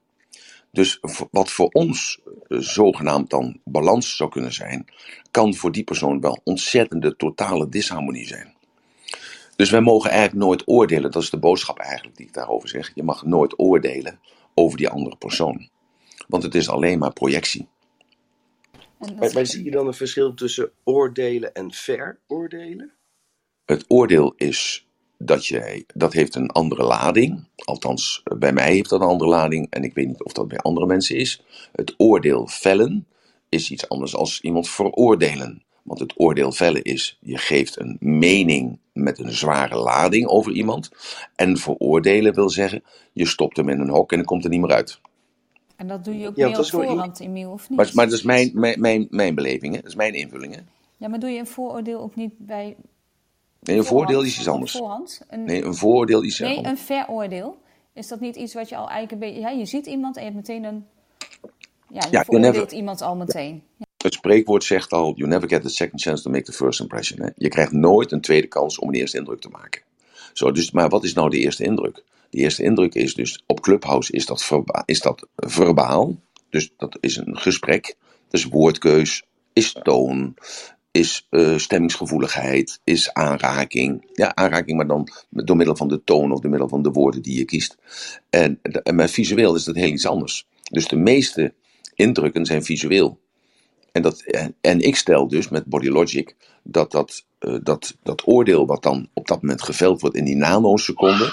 Dus 0.75 1.01
wat 1.31 1.51
voor 1.51 1.69
ons 1.69 2.21
eh, 2.49 2.59
zogenaamd 2.59 3.31
dan 3.31 3.61
balans 3.65 4.17
zou 4.17 4.31
kunnen 4.31 4.53
zijn, 4.53 4.87
kan 5.31 5.55
voor 5.55 5.73
die 5.73 5.85
persoon 5.85 6.21
wel 6.21 6.41
ontzettende 6.45 7.17
totale 7.17 7.69
disharmonie 7.69 8.27
zijn. 8.27 8.55
Dus 9.57 9.71
wij 9.71 9.81
mogen 9.81 10.11
eigenlijk 10.11 10.45
nooit 10.45 10.63
oordelen, 10.69 11.11
dat 11.11 11.23
is 11.23 11.31
de 11.31 11.39
boodschap 11.39 11.79
eigenlijk 11.79 12.17
die 12.17 12.27
ik 12.27 12.33
daarover 12.33 12.69
zeg. 12.69 12.93
Je 12.95 13.03
mag 13.03 13.25
nooit 13.25 13.59
oordelen 13.59 14.21
over 14.55 14.79
die 14.79 14.89
andere 14.89 15.17
persoon. 15.17 15.69
Want 16.29 16.43
het 16.43 16.55
is 16.55 16.69
alleen 16.69 16.99
maar 16.99 17.13
projectie. 17.13 17.69
Maar, 18.99 19.33
maar 19.33 19.47
zie 19.47 19.65
je 19.65 19.71
dan 19.71 19.87
een 19.87 19.95
verschil 19.95 20.35
tussen 20.35 20.71
oordelen 20.85 21.55
en 21.55 21.73
veroordelen? 21.73 22.93
Het 23.65 23.85
oordeel 23.89 24.33
is 24.37 24.84
dat 25.25 25.47
jij, 25.47 25.85
dat 25.95 26.13
heeft 26.13 26.35
een 26.35 26.51
andere 26.51 26.85
lading. 26.85 27.45
Althans, 27.57 28.23
bij 28.39 28.53
mij 28.53 28.73
heeft 28.73 28.91
dat 28.91 29.01
een 29.01 29.07
andere 29.07 29.31
lading. 29.31 29.67
En 29.71 29.85
ik 29.85 29.95
weet 29.95 30.07
niet 30.07 30.23
of 30.23 30.33
dat 30.33 30.49
bij 30.49 30.59
andere 30.59 30.87
mensen 30.87 31.17
is. 31.17 31.43
Het 31.73 31.95
oordeel 31.97 32.47
vellen 32.47 33.07
is 33.49 33.71
iets 33.71 33.89
anders 33.89 34.17
als 34.17 34.41
iemand 34.41 34.69
veroordelen. 34.69 35.63
Want 35.83 36.01
het 36.01 36.13
oordeel 36.17 36.53
vellen 36.53 36.83
is, 36.83 37.19
je 37.21 37.39
geeft 37.39 37.81
een 37.81 37.97
mening 38.01 38.79
met 38.93 39.19
een 39.19 39.33
zware 39.33 39.77
lading 39.77 40.27
over 40.27 40.53
iemand. 40.53 40.91
En 41.35 41.57
veroordelen 41.57 42.35
wil 42.35 42.51
zeggen, 42.51 42.83
je 43.13 43.27
stopt 43.27 43.57
hem 43.57 43.69
in 43.69 43.81
een 43.81 43.89
hok 43.89 44.11
en 44.11 44.17
dan 44.17 44.27
komt 44.27 44.45
er 44.45 44.51
niet 44.51 44.61
meer 44.61 44.73
uit. 44.73 45.01
En 45.77 45.87
dat 45.87 46.05
doe 46.05 46.19
je 46.19 46.27
ook 46.27 46.37
Ja, 46.37 46.49
meer 46.49 46.59
op 46.59 46.65
voorhand, 46.67 47.21
Emiel, 47.21 47.51
of 47.51 47.69
niet? 47.69 47.79
Maar, 47.79 47.91
maar 47.95 48.05
dat 48.05 48.15
is 48.15 48.23
mijn, 48.23 48.51
mijn, 48.55 48.81
mijn, 48.81 49.07
mijn 49.11 49.35
beleving, 49.35 49.75
hè? 49.75 49.81
dat 49.81 49.91
is 49.91 49.97
mijn 49.97 50.15
invulling. 50.15 50.55
Hè? 50.55 50.61
Ja, 50.97 51.09
maar 51.09 51.19
doe 51.19 51.31
je 51.31 51.39
een 51.39 51.47
vooroordeel 51.47 52.01
ook 52.01 52.17
niet 52.17 52.33
bij... 52.39 52.77
Nee, 53.64 53.77
een 53.77 53.85
voordeel 53.85 54.22
is 54.22 54.38
iets 54.38 54.48
anders. 54.48 54.72
Voorhand? 54.72 55.20
Een, 55.29 55.44
Nee, 55.44 55.64
een 55.64 55.74
vooroordeel 55.74 56.20
is 56.20 56.27
iets 56.29 56.38
nee, 56.38 56.57
anders. 56.57 56.81
een 56.81 56.87
veroordeel. 56.87 57.57
Is 57.92 58.09
dat 58.09 58.20
niet 58.20 58.37
iets 58.37 58.55
wat 58.55 58.68
je 58.68 58.77
al 58.77 58.88
eigenlijk 58.88 59.12
een 59.12 59.18
beetje... 59.18 59.40
Ja, 59.40 59.50
je 59.50 59.64
ziet 59.66 59.87
iemand 59.87 60.16
en 60.16 60.24
je 60.24 60.31
hebt 60.31 60.48
meteen 60.48 60.64
een... 60.64 60.87
Ja, 61.88 62.00
je 62.05 62.09
Ja, 62.11 62.24
veroordeelt 62.24 62.55
never- 62.55 62.72
iemand 62.72 63.03
al 63.03 63.16
meteen. 63.16 63.62
Ja. 63.77 63.85
Het 64.03 64.14
spreekwoord 64.14 64.64
zegt 64.64 64.92
al: 64.92 65.12
You 65.16 65.29
never 65.29 65.48
get 65.48 65.64
a 65.64 65.68
second 65.68 66.00
chance 66.03 66.22
to 66.22 66.31
make 66.31 66.42
the 66.44 66.53
first 66.53 66.81
impression. 66.81 67.20
Hè? 67.22 67.29
Je 67.37 67.48
krijgt 67.48 67.72
nooit 67.72 68.12
een 68.12 68.20
tweede 68.20 68.46
kans 68.46 68.79
om 68.79 68.88
een 68.88 68.94
eerste 68.94 69.18
indruk 69.18 69.40
te 69.40 69.48
maken. 69.48 69.83
Zo, 70.33 70.53
dus, 70.53 70.70
maar 70.70 70.88
wat 70.88 71.05
is 71.05 71.12
nou 71.12 71.31
de 71.31 71.38
eerste 71.38 71.64
indruk? 71.64 72.03
De 72.31 72.38
eerste 72.38 72.62
indruk 72.62 72.94
is 72.94 73.14
dus 73.14 73.42
op 73.46 73.61
Clubhouse 73.61 74.12
is 74.12 74.27
dat, 74.27 74.44
verba 74.44 74.83
is 74.87 75.00
dat 75.00 75.27
verbaal. 75.37 76.16
Dus 76.50 76.70
dat 76.77 76.96
is 77.00 77.16
een 77.16 77.38
gesprek. 77.38 77.94
Dus 78.29 78.44
woordkeus, 78.44 79.22
is 79.53 79.72
toon, 79.83 80.35
is 80.95 81.27
eh, 81.31 81.57
stemmingsgevoeligheid, 81.57 82.81
is 82.85 83.13
aanraking. 83.13 84.11
Ja, 84.13 84.35
aanraking, 84.35 84.77
maar 84.77 84.87
dan 84.87 85.09
door 85.31 85.57
middel 85.57 85.77
van 85.77 85.89
de 85.89 86.05
toon 86.05 86.33
of 86.33 86.41
door 86.41 86.51
middel 86.51 86.69
van 86.69 86.83
de 86.83 86.91
woorden 86.91 87.23
die 87.23 87.39
je 87.39 87.45
kiest. 87.45 87.77
En, 88.31 88.59
en 88.63 88.95
met 88.95 89.11
visueel 89.11 89.55
is 89.55 89.65
dat 89.65 89.75
heel 89.75 89.89
iets 89.89 90.07
anders. 90.07 90.47
Dus 90.63 90.89
de 90.89 90.97
meeste 90.97 91.55
indrukken 91.95 92.47
zijn 92.47 92.65
visueel. 92.65 93.21
En, 93.93 94.03
dat, 94.03 94.23
en, 94.61 94.81
ik 94.81 94.97
stel 94.97 95.29
dus 95.29 95.49
met 95.49 95.65
Body 95.65 95.89
Logic 95.89 96.37
dat 96.63 96.91
dat, 96.91 97.25
eh, 97.39 97.57
dat 97.63 97.97
dat 98.03 98.27
oordeel 98.27 98.67
wat 98.67 98.83
dan 98.83 99.09
op 99.13 99.27
dat 99.27 99.43
moment 99.43 99.63
geveld 99.63 100.01
wordt 100.01 100.17
in 100.17 100.25
die 100.25 100.37
nanoseconde, 100.37 101.33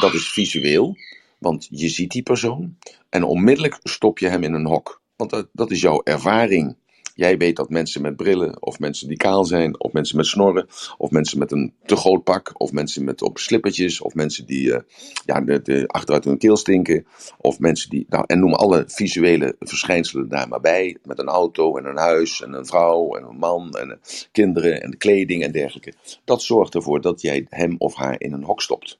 dat 0.00 0.14
is 0.14 0.28
visueel. 0.32 0.96
Want 1.38 1.68
je 1.70 1.88
ziet 1.88 2.10
die 2.10 2.22
persoon 2.22 2.76
en 3.08 3.24
onmiddellijk 3.24 3.78
stop 3.82 4.18
je 4.18 4.28
hem 4.28 4.42
in 4.42 4.52
een 4.52 4.66
hok. 4.66 5.00
Want 5.16 5.46
dat 5.52 5.70
is 5.70 5.80
jouw 5.80 6.00
ervaring. 6.04 6.76
Jij 7.18 7.36
weet 7.36 7.56
dat 7.56 7.70
mensen 7.70 8.02
met 8.02 8.16
brillen, 8.16 8.62
of 8.62 8.78
mensen 8.78 9.08
die 9.08 9.16
kaal 9.16 9.44
zijn, 9.44 9.80
of 9.80 9.92
mensen 9.92 10.16
met 10.16 10.26
snorren, 10.26 10.66
of 10.98 11.10
mensen 11.10 11.38
met 11.38 11.52
een 11.52 11.74
te 11.84 11.96
groot 11.96 12.24
pak, 12.24 12.60
of 12.60 12.72
mensen 12.72 13.04
met 13.04 13.22
op 13.22 13.38
slippertjes, 13.38 14.00
of 14.00 14.14
mensen 14.14 14.46
die 14.46 14.74
eh, 14.74 14.80
ja, 15.24 15.40
de, 15.40 15.84
achteruit 15.86 16.24
hun 16.24 16.38
keel 16.38 16.56
stinken, 16.56 17.06
of 17.38 17.58
mensen 17.58 17.90
die, 17.90 18.06
nou, 18.08 18.24
en 18.26 18.38
noem 18.38 18.54
alle 18.54 18.84
visuele 18.86 19.56
verschijnselen 19.58 20.28
daar 20.28 20.48
maar 20.48 20.60
bij, 20.60 20.96
met 21.04 21.18
een 21.18 21.28
auto 21.28 21.76
en 21.76 21.84
een 21.84 21.96
huis 21.96 22.42
en 22.42 22.52
een 22.52 22.66
vrouw 22.66 23.16
en 23.16 23.24
een 23.24 23.38
man 23.38 23.70
en 23.70 23.90
eh, 23.90 23.96
kinderen 24.32 24.82
en 24.82 24.96
kleding 24.96 25.42
en 25.42 25.52
dergelijke. 25.52 25.92
Dat 26.24 26.42
zorgt 26.42 26.74
ervoor 26.74 27.00
dat 27.00 27.20
jij 27.20 27.46
hem 27.48 27.74
of 27.78 27.94
haar 27.94 28.20
in 28.20 28.32
een 28.32 28.44
hok 28.44 28.62
stopt. 28.62 28.98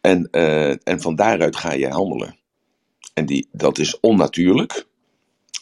En, 0.00 0.28
eh, 0.30 0.88
en 0.88 1.00
van 1.00 1.14
daaruit 1.14 1.56
ga 1.56 1.72
je 1.72 1.88
handelen. 1.88 2.36
En 3.14 3.26
die, 3.26 3.48
dat 3.52 3.78
is 3.78 4.00
onnatuurlijk. 4.00 4.90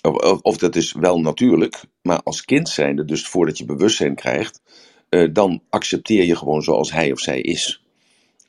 Of, 0.02 0.40
of- 0.40 0.56
dat 0.56 0.76
is 0.76 0.92
wel 0.92 1.20
natuurlijk, 1.20 1.84
maar 2.02 2.22
als 2.22 2.44
kind 2.44 2.68
zijnde, 2.68 3.04
dus 3.04 3.28
voordat 3.28 3.58
je 3.58 3.64
bewustzijn 3.64 4.14
krijgt, 4.14 4.62
eh, 5.08 5.28
dan 5.32 5.62
accepteer 5.70 6.24
je 6.24 6.36
gewoon 6.36 6.62
zoals 6.62 6.92
hij 6.92 7.12
of 7.12 7.20
zij 7.20 7.40
is. 7.40 7.82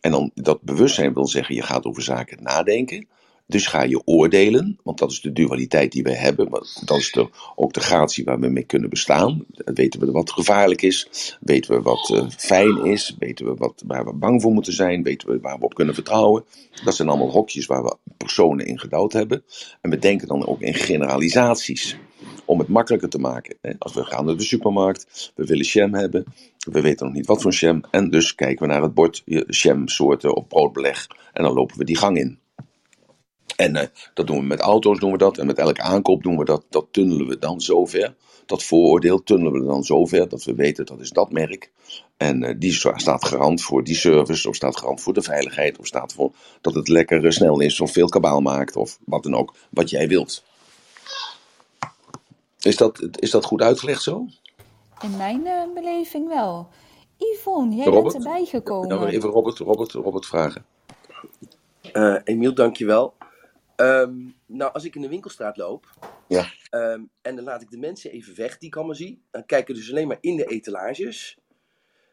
En 0.01 0.11
dan 0.11 0.31
dat 0.33 0.61
bewustzijn 0.61 1.13
wil 1.13 1.27
zeggen, 1.27 1.55
je 1.55 1.61
gaat 1.61 1.85
over 1.85 2.03
zaken 2.03 2.43
nadenken. 2.43 3.07
Dus 3.51 3.67
ga 3.67 3.81
je 3.83 4.01
oordelen, 4.05 4.79
want 4.83 4.97
dat 4.97 5.11
is 5.11 5.21
de 5.21 5.31
dualiteit 5.31 5.91
die 5.91 6.03
we 6.03 6.15
hebben. 6.15 6.49
Dat 6.85 6.97
is 6.97 7.17
ook 7.55 7.73
de 7.73 7.79
gratie 7.79 8.23
waar 8.23 8.39
we 8.39 8.47
mee 8.47 8.63
kunnen 8.63 8.89
bestaan. 8.89 9.45
Weten 9.55 9.99
we 9.99 10.11
wat 10.11 10.31
gevaarlijk 10.31 10.81
is, 10.81 11.37
weten 11.41 11.75
we 11.75 11.81
wat 11.81 12.09
eh, 12.09 12.29
fijn 12.29 12.85
is, 12.85 13.15
weten 13.19 13.45
we 13.45 13.53
wat, 13.55 13.83
waar 13.87 14.05
we 14.05 14.13
bang 14.13 14.41
voor 14.41 14.51
moeten 14.51 14.73
zijn, 14.73 15.03
weten 15.03 15.27
we 15.27 15.39
waar 15.39 15.57
we 15.57 15.65
op 15.65 15.73
kunnen 15.73 15.93
vertrouwen. 15.93 16.43
Dat 16.83 16.95
zijn 16.95 17.07
allemaal 17.07 17.31
hokjes 17.31 17.65
waar 17.65 17.83
we 17.83 17.97
personen 18.17 18.65
in 18.65 18.79
gedouwd 18.79 19.13
hebben. 19.13 19.43
En 19.81 19.89
we 19.89 19.97
denken 19.97 20.27
dan 20.27 20.47
ook 20.47 20.61
in 20.61 20.73
generalisaties 20.73 21.97
om 22.45 22.59
het 22.59 22.67
makkelijker 22.67 23.09
te 23.09 23.19
maken. 23.19 23.57
Als 23.79 23.93
we 23.93 24.03
gaan 24.03 24.25
naar 24.25 24.37
de 24.37 24.43
supermarkt, 24.43 25.31
we 25.35 25.45
willen 25.45 25.65
jam 25.65 25.93
hebben, 25.93 26.25
we 26.71 26.81
weten 26.81 27.05
nog 27.05 27.15
niet 27.15 27.25
wat 27.25 27.41
voor 27.41 27.51
jam. 27.51 27.83
En 27.91 28.09
dus 28.09 28.35
kijken 28.35 28.67
we 28.67 28.73
naar 28.73 28.81
het 28.81 28.93
bord 28.93 29.21
jamsoorten 29.47 30.35
of 30.35 30.47
broodbeleg 30.47 31.07
en 31.33 31.43
dan 31.43 31.53
lopen 31.53 31.77
we 31.77 31.83
die 31.83 31.97
gang 31.97 32.17
in. 32.17 32.40
En 33.55 33.75
eh, 33.75 33.87
dat 34.13 34.27
doen 34.27 34.37
we 34.37 34.43
met 34.43 34.59
auto's, 34.59 34.99
doen 34.99 35.11
we 35.11 35.17
dat. 35.17 35.37
En 35.37 35.45
met 35.45 35.57
elke 35.57 35.81
aankoop 35.81 36.23
doen 36.23 36.37
we 36.37 36.45
dat. 36.45 36.65
Dat 36.69 36.85
tunnelen 36.91 37.27
we 37.27 37.37
dan 37.37 37.61
zover. 37.61 38.13
Dat 38.45 38.63
vooroordeel 38.63 39.23
tunnelen 39.23 39.61
we 39.61 39.67
dan 39.67 39.83
zover 39.83 40.29
dat 40.29 40.43
we 40.43 40.55
weten 40.55 40.85
dat 40.85 40.99
is 40.99 41.09
dat 41.09 41.31
merk. 41.31 41.71
En 42.17 42.43
eh, 42.43 42.55
die 42.59 42.73
sta- 42.73 42.97
staat 42.97 43.25
garant 43.25 43.61
voor 43.61 43.83
die 43.83 43.95
service, 43.95 44.49
of 44.49 44.55
staat 44.55 44.77
garant 44.77 45.01
voor 45.01 45.13
de 45.13 45.21
veiligheid, 45.21 45.77
of 45.79 45.85
staat 45.87 46.13
voor 46.13 46.31
dat 46.61 46.73
het 46.75 46.87
lekker 46.87 47.25
eh, 47.25 47.31
snel 47.31 47.59
is, 47.59 47.81
of 47.81 47.91
veel 47.91 48.07
kabaal 48.07 48.41
maakt, 48.41 48.75
of 48.75 48.97
wat 49.05 49.23
dan 49.23 49.35
ook, 49.35 49.53
wat 49.69 49.89
jij 49.89 50.07
wilt. 50.07 50.43
Is 52.59 52.77
dat, 52.77 53.07
is 53.19 53.31
dat 53.31 53.45
goed 53.45 53.61
uitgelegd 53.61 54.01
zo? 54.03 54.25
In 55.01 55.17
mijn 55.17 55.45
eh, 55.47 55.61
beleving 55.73 56.27
wel. 56.27 56.67
Yvonne, 57.17 57.75
jij 57.75 57.85
Robert? 57.85 58.13
bent 58.13 58.25
erbij 58.25 58.45
gekomen. 58.45 58.87
Nou, 58.87 59.07
even 59.07 59.29
Robert, 59.29 59.57
Robert, 59.57 59.91
Robert 59.91 60.25
vragen. 60.25 60.65
Eh, 61.91 62.15
Emiel, 62.23 62.53
dankjewel. 62.53 63.13
Ehm 63.81 64.15
nou, 64.45 64.73
als 64.73 64.83
ik 64.83 64.95
in 64.95 65.01
de 65.01 65.07
winkelstraat 65.09 65.57
loop 65.57 65.89
Ja. 66.27 66.45
ehm, 66.69 67.01
en 67.21 67.35
dan 67.35 67.43
laat 67.45 67.61
ik 67.61 67.69
de 67.71 67.77
mensen 67.77 68.11
even 68.11 68.35
weg 68.35 68.57
die 68.57 68.67
ik 68.69 68.75
allemaal 68.75 68.95
zie, 68.95 69.23
dan 69.31 69.45
kijken 69.45 69.75
dus 69.75 69.89
alleen 69.91 70.07
maar 70.07 70.17
in 70.21 70.35
de 70.35 70.45
etalages. 70.45 71.37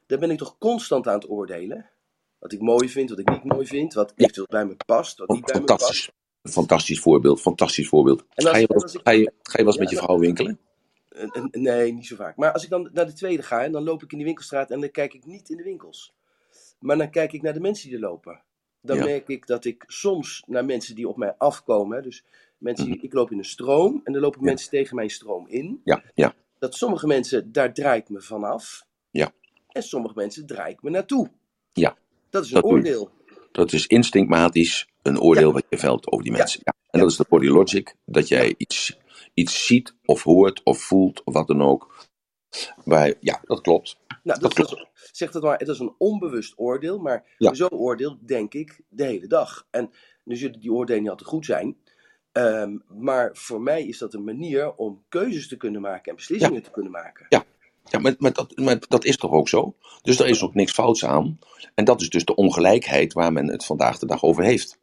daar 0.06 0.18
ben 0.18 0.30
ik 0.30 0.38
toch 0.38 0.58
constant 0.58 1.06
aan 1.06 1.14
het 1.14 1.28
oordelen. 1.30 1.90
Wat 2.38 2.52
ik 2.52 2.60
mooi 2.60 2.88
vind, 2.88 3.10
wat 3.10 3.18
ik 3.18 3.30
niet 3.30 3.44
mooi 3.44 3.66
vind, 3.66 3.94
wat 3.94 4.12
eventueel 4.16 4.46
bij 4.50 4.66
me 4.66 4.76
past, 4.86 5.18
wat 5.18 5.28
niet 5.28 5.44
bij 5.44 5.60
me 5.60 5.64
past. 5.66 5.80
Fantastisch. 5.84 6.10
Fantastisch 6.52 7.00
voorbeeld, 7.00 7.40
fantastisch 7.40 7.88
voorbeeld. 7.88 8.20
En 8.20 8.26
als- 8.34 8.44
Ga 8.44 8.56
je 8.56 8.66
en 8.66 8.74
wel 8.74 8.82
als 8.82 8.94
ik- 8.94 9.00
ga 9.04 9.10
je, 9.10 9.32
ga 9.42 9.58
je 9.58 9.64
wel 9.64 9.66
eens 9.66 9.74
Ja, 9.74 9.80
met 9.80 9.90
je 9.90 9.96
dan- 9.96 10.04
vrouw 10.04 10.18
winkelen? 10.18 10.58
En- 11.08 11.30
en- 11.30 11.62
Nee, 11.62 11.92
niet 11.92 12.06
zo 12.06 12.16
vaak. 12.16 12.36
Maar 12.36 12.52
als 12.52 12.64
ik 12.64 12.70
dan 12.70 12.90
naar 12.92 13.06
de 13.06 13.12
tweede 13.12 13.42
ga 13.42 13.64
en 13.64 13.72
dan 13.72 13.82
loop 13.82 14.02
ik 14.02 14.10
in 14.12 14.16
die 14.16 14.26
winkelstraat 14.26 14.70
en 14.70 14.80
dan 14.80 14.90
kijk 14.90 15.14
ik 15.14 15.24
niet 15.26 15.48
in 15.50 15.56
de 15.56 15.62
winkels. 15.62 16.12
Maar 16.78 16.96
dan 16.98 17.10
kijk 17.10 17.32
ik 17.32 17.42
naar 17.42 17.52
de 17.52 17.60
mensen 17.60 17.88
die 17.88 17.96
er 17.98 18.04
lopen. 18.04 18.42
Dan 18.82 18.96
Ja. 18.96 19.04
merk 19.04 19.28
ik 19.28 19.46
dat 19.46 19.64
ik 19.64 19.84
soms 19.86 20.42
naar 20.46 20.64
mensen 20.64 20.94
die 20.94 21.08
op 21.08 21.16
mij 21.16 21.34
afkomen. 21.38 22.02
Dus 22.02 22.24
mensen, 22.58 22.84
Mhm. 22.88 22.94
die- 22.94 23.02
ik 23.04 23.12
loop 23.12 23.30
in 23.30 23.38
een 23.38 23.44
stroom 23.44 24.00
en 24.04 24.12
dan 24.12 24.22
lopen 24.22 24.40
Ja. 24.40 24.46
mensen 24.46 24.70
tegen 24.70 24.96
mijn 24.96 25.10
stroom 25.10 25.46
in. 25.48 25.80
Ja, 25.84 26.02
ja. 26.14 26.34
Dat 26.58 26.74
sommige 26.74 27.06
mensen, 27.06 27.52
daar 27.52 27.74
draai 27.74 28.00
ik 28.00 28.08
me 28.08 28.20
vanaf. 28.20 28.84
Ja. 29.10 29.32
En 29.68 29.82
sommige 29.82 30.14
mensen 30.16 30.46
draai 30.46 30.72
ik 30.72 30.82
me 30.82 30.90
naartoe. 30.90 31.30
Ja. 31.72 31.96
Dat 32.30 32.44
is 32.44 32.48
een 32.52 32.60
Dat 32.60 32.64
oordeel. 32.70 33.10
Dat 33.52 33.72
is 33.72 33.86
instinctmatisch 33.86 34.88
een 35.02 35.20
oordeel 35.20 35.46
Ja. 35.48 35.52
wat 35.52 35.64
je 35.70 35.78
velt 35.78 36.06
over 36.12 36.24
die 36.24 36.32
mensen. 36.32 36.60
Ja. 36.64 36.72
En 36.90 37.00
dat 37.00 37.10
is 37.10 37.16
de 37.16 37.26
body 37.28 37.46
logic, 37.46 37.94
dat 38.04 38.28
jij 38.28 38.54
iets, 38.56 38.98
iets 39.34 39.66
ziet 39.66 39.94
of 40.04 40.22
hoort 40.22 40.62
of 40.62 40.78
voelt 40.80 41.24
of 41.24 41.34
wat 41.34 41.46
dan 41.46 41.62
ook. 41.62 42.06
Waar, 42.84 43.14
ja, 43.20 43.40
dat 43.44 43.60
klopt. 43.60 43.96
Nou, 44.28 44.40
Dat 44.40 44.56
dat, 44.56 44.68
dat 45.18 45.32
dat 45.32 45.42
maar, 45.42 45.58
het 45.58 45.68
is 45.68 45.78
een 45.78 45.94
onbewust 45.98 46.52
oordeel, 46.56 46.98
maar 46.98 47.24
Ja. 47.38 47.54
zo 47.54 47.66
oordeel 47.66 48.18
denk 48.26 48.54
ik 48.54 48.80
de 48.88 49.04
hele 49.04 49.26
dag. 49.26 49.66
En 49.70 49.90
nu 50.24 50.36
zullen 50.36 50.60
die 50.60 50.72
oordelen 50.72 51.02
niet 51.02 51.10
altijd 51.10 51.28
goed 51.28 51.44
zijn, 51.44 51.76
ehm, 52.32 52.76
maar 52.88 53.30
voor 53.32 53.60
mij 53.60 53.86
is 53.86 53.98
dat 53.98 54.14
een 54.14 54.24
manier 54.24 54.74
om 54.74 55.04
keuzes 55.08 55.48
te 55.48 55.56
kunnen 55.56 55.80
maken 55.80 56.10
en 56.10 56.16
beslissingen 56.16 56.62
te 56.62 56.70
kunnen 56.70 56.92
maken. 56.92 57.26
Ja, 57.90 57.98
maar, 57.98 58.14
maar, 58.18 58.32
dat, 58.32 58.56
maar 58.56 58.78
dat 58.88 59.04
is 59.04 59.16
toch 59.16 59.30
ook 59.30 59.48
zo? 59.48 59.74
Dus 60.02 60.18
er 60.20 60.26
is 60.28 60.42
ook 60.42 60.54
niks 60.54 60.72
fouts 60.72 61.04
aan. 61.04 61.38
En 61.74 61.84
dat 61.84 62.00
is 62.00 62.10
dus 62.10 62.24
de 62.24 62.34
ongelijkheid 62.34 63.12
waar 63.12 63.32
men 63.32 63.48
het 63.48 63.64
vandaag 63.64 63.98
de 63.98 64.06
dag 64.06 64.22
over 64.22 64.44
heeft. 64.44 64.78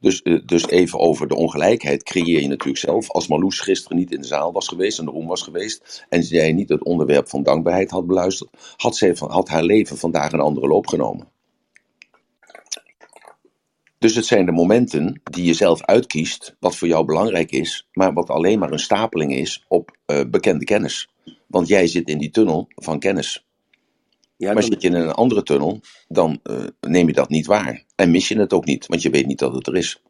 Dus, 0.00 0.22
eh, 0.22 0.40
dus 0.46 0.68
even 0.68 0.98
over 0.98 1.28
de 1.28 1.36
ongelijkheid 1.36 2.02
creëer 2.02 2.40
je 2.40 2.48
natuurlijk 2.48 2.78
zelf. 2.78 3.10
Als 3.10 3.28
Marloes 3.28 3.60
gisteren 3.60 3.96
niet 3.96 4.12
in 4.12 4.20
de 4.20 4.26
zaal 4.26 4.52
was 4.52 4.68
geweest 4.68 4.98
en 4.98 5.04
de 5.04 5.10
room 5.10 5.26
was 5.26 5.42
geweest. 5.42 6.04
en 6.08 6.20
jij 6.20 6.52
niet 6.52 6.68
het 6.68 6.84
onderwerp 6.84 7.28
van 7.28 7.42
dankbaarheid 7.42 7.90
had 7.90 8.06
beluisterd. 8.06 8.50
had, 8.76 8.96
zij 8.96 9.14
had 9.18 9.48
haar 9.48 9.64
leven 9.64 9.96
vandaag 9.96 10.32
een 10.32 10.40
andere 10.40 10.66
loop 10.66 10.86
genomen. 10.86 11.28
Dus 13.98 14.14
het 14.14 14.26
zijn 14.26 14.46
de 14.46 14.52
momenten 14.52 15.20
die 15.24 15.44
je 15.44 15.54
zelf 15.54 15.82
uitkiest. 15.82 16.56
wat 16.60 16.76
voor 16.76 16.88
jou 16.88 17.04
belangrijk 17.04 17.50
is. 17.50 17.88
maar 17.92 18.12
wat 18.12 18.30
alleen 18.30 18.58
maar 18.58 18.72
een 18.72 18.78
stapeling 18.78 19.34
is 19.34 19.64
op 19.68 19.96
eh, 20.06 20.20
bekende 20.30 20.64
kennis. 20.64 21.08
Want 21.46 21.68
jij 21.68 21.86
zit 21.86 22.08
in 22.08 22.18
die 22.18 22.30
tunnel 22.30 22.68
van 22.74 22.98
kennis. 22.98 23.46
Ja, 24.36 24.52
Maar 24.52 24.62
dan- 24.62 24.72
zit 24.72 24.82
je 24.82 24.88
in 24.88 24.94
een 24.94 25.10
andere 25.10 25.42
tunnel, 25.42 25.80
dan 26.08 26.40
eh, 26.42 26.64
neem 26.80 27.06
je 27.06 27.12
dat 27.12 27.28
niet 27.28 27.46
waar. 27.46 27.84
En 27.94 28.10
mis 28.10 28.28
je 28.28 28.38
het 28.38 28.52
ook 28.52 28.64
niet, 28.64 28.86
want 28.86 29.02
je 29.02 29.10
weet 29.10 29.26
niet 29.26 29.38
dat 29.38 29.54
het 29.54 29.66
er 29.66 29.76
is. 29.76 30.02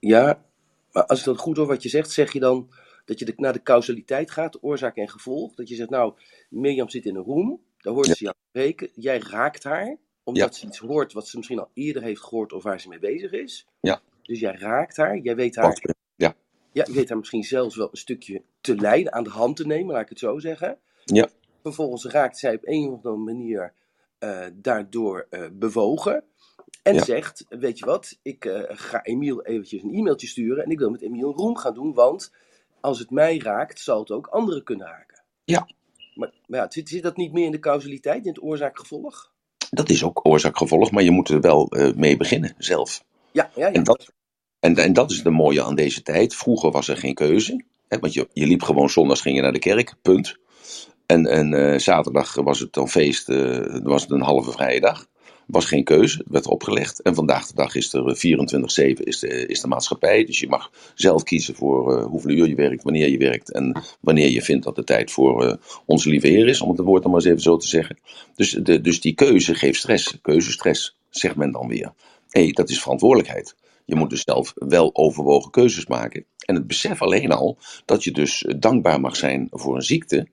ja, 0.00 0.44
maar 0.92 1.06
als 1.06 1.18
ik 1.18 1.24
dat 1.24 1.38
goed 1.38 1.56
hoor 1.56 1.66
wat 1.66 1.82
je 1.82 1.88
zegt, 1.88 2.10
zeg 2.10 2.32
je 2.32 2.40
dan 2.40 2.68
dat 3.04 3.18
je 3.18 3.24
de, 3.24 3.32
naar 3.36 3.52
de 3.52 3.62
causaliteit 3.62 4.30
gaat, 4.30 4.62
oorzaak 4.62 4.96
en 4.96 5.08
gevolg. 5.08 5.54
Dat 5.54 5.68
je 5.68 5.74
zegt, 5.74 5.90
nou, 5.90 6.14
Mirjam 6.48 6.88
zit 6.88 7.04
in 7.06 7.16
een 7.16 7.22
room, 7.22 7.60
daar 7.78 7.92
hoort 7.94 8.06
Ja. 8.06 8.14
ze 8.14 8.24
jou 8.24 8.36
spreken, 8.48 8.88
jij 8.94 9.18
raakt 9.18 9.64
haar, 9.64 9.96
omdat 10.22 10.54
ze 10.56 10.66
iets 10.66 10.78
hoort 10.78 11.12
wat 11.12 11.28
ze 11.28 11.36
misschien 11.36 11.58
al 11.58 11.70
eerder 11.74 12.02
heeft 12.02 12.20
gehoord 12.20 12.52
of 12.52 12.62
waar 12.62 12.80
ze 12.80 12.88
mee 12.88 12.98
bezig 12.98 13.30
is. 13.30 13.66
Ja. 13.80 14.00
Dus 14.22 14.40
jij 14.40 14.56
raakt 14.58 14.96
haar, 14.96 15.18
jij 15.18 15.36
weet 15.36 15.56
haar 15.56 15.66
Wat, 15.66 15.94
ja, 16.16 16.34
Ja, 16.72 16.84
je 16.86 16.92
weet 16.92 17.08
haar 17.08 17.18
misschien 17.18 17.42
zelfs 17.44 17.76
wel 17.76 17.88
een 17.90 17.96
stukje 17.96 18.42
te 18.60 18.76
leiden, 18.76 19.12
aan 19.12 19.24
de 19.24 19.30
hand 19.30 19.56
te 19.56 19.66
nemen, 19.66 19.92
laat 19.92 20.02
ik 20.02 20.08
het 20.08 20.18
zo 20.18 20.38
zeggen. 20.38 20.78
Ja. 21.04 21.28
Vervolgens 21.64 22.04
raakt 22.04 22.38
zij 22.38 22.54
op 22.54 22.60
een 22.64 22.88
of 22.88 22.94
andere 22.94 23.16
manier 23.16 23.72
eh, 24.18 24.46
daardoor 24.54 25.26
eh, 25.30 25.42
bewogen. 25.52 26.24
En 26.82 26.94
Ja. 26.94 27.04
zegt, 27.04 27.44
weet 27.48 27.78
je 27.78 27.84
wat, 27.84 28.18
ik 28.22 28.44
eh, 28.44 28.62
ga 28.66 29.02
Emiel 29.02 29.42
eventjes 29.44 29.82
een 29.82 29.94
e-mailtje 29.94 30.26
sturen 30.26 30.64
en 30.64 30.70
ik 30.70 30.78
wil 30.78 30.90
met 30.90 31.02
Emiel 31.02 31.28
een 31.28 31.36
room 31.36 31.56
gaan 31.56 31.74
doen, 31.74 31.94
want 31.94 32.32
als 32.80 32.98
het 32.98 33.10
mij 33.10 33.38
raakt, 33.38 33.80
zal 33.80 33.98
het 33.98 34.10
ook 34.10 34.26
anderen 34.26 34.64
kunnen 34.64 34.86
raken. 34.86 35.22
Ja. 35.44 35.68
Maar, 36.14 36.32
maar 36.46 36.60
ja, 36.60 36.70
zit, 36.70 36.88
zit 36.88 37.02
dat 37.02 37.16
niet 37.16 37.32
meer 37.32 37.44
in 37.44 37.52
de 37.52 37.58
causaliteit, 37.58 38.22
in 38.24 38.32
het 38.32 38.42
oorzaak-gevolg? 38.42 39.32
dat 39.70 39.88
is 39.88 40.04
ook 40.04 40.20
oorzaak-gevolg, 40.26 40.90
maar 40.90 41.02
je 41.02 41.10
moet 41.10 41.28
er 41.28 41.40
wel 41.40 41.72
mee 41.96 42.16
beginnen, 42.16 42.54
zelf. 42.58 43.04
Ja, 43.32 43.50
ja, 43.54 43.66
ja. 43.66 43.72
En 43.72 43.82
dat, 43.82 44.12
en, 44.60 44.76
en 44.76 44.92
dat 44.92 45.10
is 45.10 45.22
de 45.22 45.30
mooie 45.30 45.62
aan 45.62 45.74
deze 45.74 46.02
tijd. 46.02 46.34
Vroeger 46.34 46.70
was 46.70 46.88
er 46.88 46.96
geen 46.96 47.14
keuze. 47.14 47.64
Hè, 47.88 47.98
want 47.98 48.12
je, 48.12 48.28
je 48.32 48.46
liep 48.46 48.62
gewoon 48.62 48.90
zondags 48.90 49.20
ging 49.20 49.36
je 49.36 49.42
naar 49.42 49.52
de 49.52 49.58
kerk, 49.58 49.94
punt. 50.02 50.36
En, 51.06 51.26
en 51.26 51.54
eh, 51.54 51.78
zaterdag 51.78 52.34
was 52.34 52.58
het 52.60 52.72
dan 52.72 52.88
feest, 52.88 53.28
eh, 53.28 53.78
was 53.82 54.02
het 54.02 54.10
een 54.10 54.20
halve 54.22 54.52
vrije 54.52 54.80
dag. 54.80 55.06
was 55.46 55.64
geen 55.64 55.84
keuze, 55.84 56.18
het 56.18 56.26
werd 56.30 56.46
opgelegd. 56.46 57.02
En 57.02 57.14
vandaag 57.14 57.46
de 57.46 57.54
dag 57.54 57.74
is 57.74 57.92
er 57.92 58.06
eh, 58.06 58.94
24-7 58.96 59.02
is 59.02 59.18
de, 59.18 59.46
is 59.46 59.60
de 59.60 59.68
maatschappij. 59.68 60.24
Dus 60.24 60.38
je 60.40 60.48
mag 60.48 60.70
zelf 60.94 61.22
kiezen 61.22 61.54
voor 61.54 61.96
eh, 61.98 62.04
hoeveel 62.04 62.30
uur 62.30 62.48
je 62.48 62.54
werkt, 62.54 62.82
wanneer 62.82 63.08
je 63.08 63.18
werkt. 63.18 63.52
En 63.52 63.82
wanneer 64.00 64.30
je 64.30 64.42
vindt 64.42 64.64
dat 64.64 64.76
de 64.76 64.84
tijd 64.84 65.10
voor 65.10 65.44
eh, 65.44 65.56
onze 65.86 66.08
lieve 66.08 66.26
Heer 66.26 66.48
is, 66.48 66.60
om 66.60 66.68
het 66.68 66.78
woord 66.78 67.02
dan 67.02 67.10
maar 67.10 67.20
eens 67.20 67.30
even 67.30 67.42
zo 67.42 67.56
te 67.56 67.68
zeggen. 67.68 67.98
Dus, 68.34 68.50
de, 68.50 68.80
dus 68.80 69.00
die 69.00 69.14
keuze 69.14 69.54
geeft 69.54 69.78
stress, 69.78 70.18
keuzestress, 70.22 70.96
zegt 71.10 71.36
men 71.36 71.52
dan 71.52 71.68
weer. 71.68 71.92
Hé, 72.28 72.48
dat 72.48 72.70
is 72.70 72.82
verantwoordelijkheid. 72.82 73.54
Je 73.84 73.94
moet 73.94 74.10
dus 74.10 74.22
zelf 74.22 74.52
wel 74.54 74.90
overwogen 74.92 75.50
keuzes 75.50 75.86
maken. 75.86 76.24
En 76.38 76.54
het 76.54 76.66
besef 76.66 77.02
alleen 77.02 77.32
al 77.32 77.58
dat 77.84 78.04
je 78.04 78.10
dus 78.10 78.44
eh, 78.44 78.54
dankbaar 78.58 79.00
mag 79.00 79.16
zijn 79.16 79.48
voor 79.50 79.76
een 79.76 79.82
ziekte, 79.82 80.28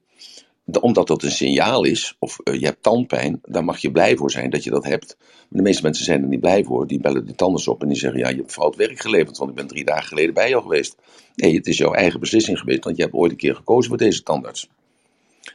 omdat 0.79 1.07
dat 1.07 1.23
een 1.23 1.31
signaal 1.31 1.83
is, 1.83 2.15
of 2.19 2.39
eh, 2.39 2.59
je 2.59 2.65
hebt 2.65 2.83
tandpijn, 2.83 3.39
daar 3.45 3.63
mag 3.63 3.79
je 3.79 3.91
blij 3.91 4.15
voor 4.15 4.31
zijn 4.31 4.49
dat 4.49 4.63
je 4.63 4.69
dat 4.69 4.83
hebt. 4.83 5.15
Maar 5.19 5.47
de 5.49 5.61
meeste 5.61 5.83
mensen 5.83 6.05
zijn 6.05 6.21
er 6.21 6.27
niet 6.27 6.39
blij 6.39 6.63
voor. 6.63 6.87
Die 6.87 6.99
bellen 6.99 7.25
de 7.25 7.35
tandarts 7.35 7.67
op 7.67 7.81
en 7.81 7.87
die 7.87 7.97
zeggen: 7.97 8.19
Ja, 8.19 8.29
je 8.29 8.35
hebt 8.35 8.51
fout 8.51 8.75
werk 8.75 8.99
geleverd, 8.99 9.37
want 9.37 9.49
ik 9.49 9.55
ben 9.55 9.67
drie 9.67 9.85
dagen 9.85 10.07
geleden 10.07 10.33
bij 10.33 10.49
jou 10.49 10.61
geweest. 10.61 10.95
Nee, 11.35 11.55
het 11.55 11.67
is 11.67 11.77
jouw 11.77 11.93
eigen 11.93 12.19
beslissing 12.19 12.59
geweest, 12.59 12.83
want 12.83 12.95
je 12.95 13.03
hebt 13.03 13.15
ooit 13.15 13.31
een 13.31 13.37
keer 13.37 13.55
gekozen 13.55 13.89
voor 13.89 13.97
deze 13.97 14.23
tandarts. 14.23 14.69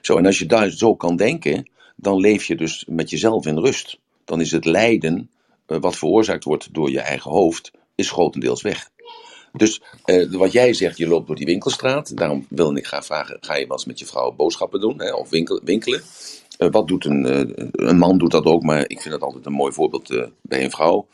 Zo, 0.01 0.17
en 0.17 0.27
als 0.27 0.39
je 0.39 0.47
daar 0.47 0.71
zo 0.71 0.95
kan 0.95 1.17
denken, 1.17 1.71
dan 1.97 2.21
leef 2.21 2.45
je 2.45 2.57
dus 2.57 2.85
met 2.89 3.11
jezelf 3.11 3.47
in 3.47 3.59
rust. 3.59 3.99
Dan 4.25 4.41
is 4.41 4.51
het 4.51 4.65
lijden, 4.65 5.31
eh, 5.67 5.79
wat 5.81 5.97
veroorzaakt 5.97 6.45
wordt 6.45 6.75
door 6.75 6.91
je 6.91 7.01
eigen 7.01 7.31
hoofd, 7.31 7.71
is 7.95 8.11
grotendeels 8.11 8.63
weg. 8.63 8.91
Dus 9.57 9.83
eh, 10.05 10.31
wat 10.31 10.53
jij 10.53 10.73
zegt, 10.75 10.99
je 10.99 11.09
loopt 11.09 11.27
door 11.27 11.37
die 11.37 11.47
winkelstraat. 11.47 12.17
Daarom 12.17 12.47
wil 12.49 12.77
ik 12.77 12.87
graag 12.87 13.05
vragen: 13.05 13.37
ga 13.41 13.55
je 13.55 13.67
wel 13.67 13.77
eens 13.77 13.87
met 13.87 13.99
je 13.99 14.07
vrouw 14.07 14.33
boodschappen 14.33 14.81
doen 14.81 15.01
hè, 15.01 15.13
of 15.13 15.31
winkel, 15.31 15.61
winkelen? 15.65 16.03
Eh, 16.59 16.71
wat 16.71 16.89
doet 16.89 17.05
een, 17.05 17.27
eh, 17.27 17.67
een 17.73 17.99
man 17.99 18.19
doet 18.19 18.31
dat 18.31 18.45
ook, 18.45 18.63
maar 18.63 18.81
ik 18.89 19.01
vind 19.01 19.15
dat 19.15 19.23
altijd 19.23 19.47
een 19.47 19.53
mooi 19.53 19.73
voorbeeld 19.73 20.29
bij 20.43 20.65
een 20.65 20.71
vrouw. 20.71 21.07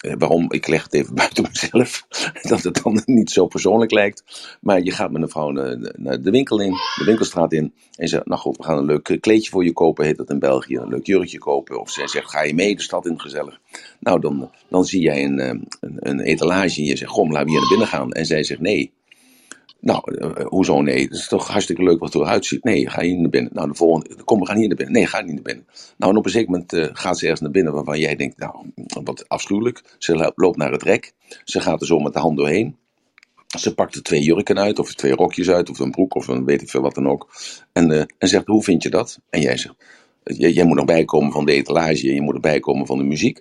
Eh, 0.00 0.12
waarom? 0.18 0.52
Ik 0.52 0.66
leg 0.66 0.82
het 0.82 0.94
even 0.94 1.14
buiten 1.22 1.44
mezelf, 1.48 2.06
dat 2.42 2.62
het 2.62 2.80
dan 2.82 3.02
niet 3.20 3.30
zo 3.30 3.46
persoonlijk 3.46 3.90
lijkt. 3.90 4.22
Maar 4.60 4.82
je 4.82 4.90
gaat 4.90 5.10
met 5.10 5.22
een 5.22 5.28
vrouw 5.28 5.50
naar, 5.50 5.92
naar 5.96 6.22
de 6.22 6.30
winkel 6.30 6.60
in, 6.60 6.70
de 6.70 7.04
winkelstraat 7.04 7.52
in. 7.52 7.72
En 7.96 8.08
zegt, 8.08 8.26
nou 8.26 8.40
goed, 8.40 8.56
we 8.56 8.62
gaan 8.62 8.78
een 8.78 8.84
leuk 8.84 9.08
eh, 9.08 9.20
kleedje 9.20 9.50
voor 9.50 9.64
je 9.64 9.72
kopen, 9.72 10.04
heet 10.04 10.16
dat 10.16 10.30
in 10.30 10.38
België. 10.38 10.76
Een 10.76 10.88
leuk 10.88 11.06
jurkje 11.06 11.38
kopen. 11.38 11.80
Of 11.80 11.90
zij 11.90 12.08
zegt, 12.08 12.30
ga 12.30 12.42
je 12.42 12.54
mee 12.54 12.76
de 12.76 12.82
stad 12.82 13.06
in, 13.06 13.20
gezellig. 13.20 13.60
Nou, 13.98 14.20
dan, 14.20 14.50
dan 14.68 14.84
zie 14.84 15.00
jij 15.00 15.24
een, 15.24 15.38
eh, 15.38 15.60
een, 15.80 16.20
etalage 16.20 16.80
en 16.80 16.86
je 16.86 16.96
zegt, 16.96 17.10
goh, 17.10 17.30
laten 17.30 17.44
we 17.44 17.50
hier 17.50 17.60
naar 17.60 17.68
binnen 17.68 17.88
gaan. 17.88 18.12
En 18.12 18.26
zij 18.26 18.42
zegt, 18.42 18.60
nee. 18.60 18.92
Nou, 19.80 20.14
eh, 20.14 20.46
hoezo 20.46 20.82
nee? 20.82 21.02
Het 21.02 21.12
is 21.12 21.28
toch 21.28 21.48
hartstikke 21.48 21.82
leuk 21.82 22.00
wat 22.00 22.14
er 22.14 22.20
eruit 22.20 22.46
ziet. 22.46 22.64
Nee, 22.64 22.90
ga 22.90 23.02
hier 23.02 23.16
naar 23.18 23.30
binnen. 23.30 23.50
Nou, 23.54 23.68
de 23.68 23.74
volgende, 23.74 24.22
kom, 24.24 24.40
we 24.40 24.46
gaan 24.46 24.56
hier 24.58 24.68
naar 24.68 24.76
binnen. 24.76 24.94
Nee, 24.94 25.06
ga 25.06 25.20
niet 25.20 25.34
naar 25.34 25.42
binnen. 25.42 25.66
Nou, 25.96 26.12
en 26.12 26.18
op 26.18 26.24
een 26.24 26.30
zeker 26.30 26.50
moment 26.50 26.72
eh, 26.72 26.88
gaat 26.92 27.18
ze 27.18 27.22
ergens 27.22 27.40
naar 27.40 27.50
binnen 27.50 27.72
waarvan 27.72 27.98
jij 27.98 28.16
denkt, 28.16 28.38
nou, 28.38 28.54
wat 29.04 29.28
afschuwelijk. 29.28 29.82
Ze 29.98 30.16
lo- 30.16 30.32
loopt 30.34 30.56
naar 30.56 30.72
het 30.72 30.82
rek. 30.82 31.12
Ze 31.44 31.60
gaat 31.60 31.80
er 31.80 31.86
zo 31.86 31.98
met 31.98 32.12
de 32.12 32.18
hand 32.18 32.36
doorheen. 32.36 32.76
Ze 33.58 33.74
pakt 33.74 33.94
er 33.94 34.02
twee 34.02 34.22
jurken 34.22 34.58
uit, 34.58 34.78
of 34.78 34.94
twee 34.94 35.12
rokjes 35.14 35.50
uit, 35.50 35.70
of 35.70 35.78
een 35.78 35.90
broek, 35.90 36.14
of 36.14 36.28
een 36.28 36.44
weet 36.44 36.62
ik 36.62 36.70
veel 36.70 36.80
wat 36.80 36.94
dan 36.94 37.08
ook. 37.08 37.28
En, 37.72 37.90
eh, 37.90 38.02
en 38.18 38.28
zegt, 38.28 38.46
hoe 38.46 38.62
vind 38.62 38.82
je 38.82 38.90
dat? 38.90 39.20
En 39.30 39.40
jij 39.40 39.56
zegt, 39.56 39.74
jij, 40.24 40.50
jij 40.50 40.64
moet 40.64 40.76
nog 40.76 40.84
bijkomen 40.84 41.32
van 41.32 41.44
de 41.44 41.52
etalage, 41.52 42.14
je 42.14 42.20
moet 42.20 42.34
erbij 42.34 42.60
komen 42.60 42.86
van 42.86 42.98
de 42.98 43.04
muziek. 43.04 43.40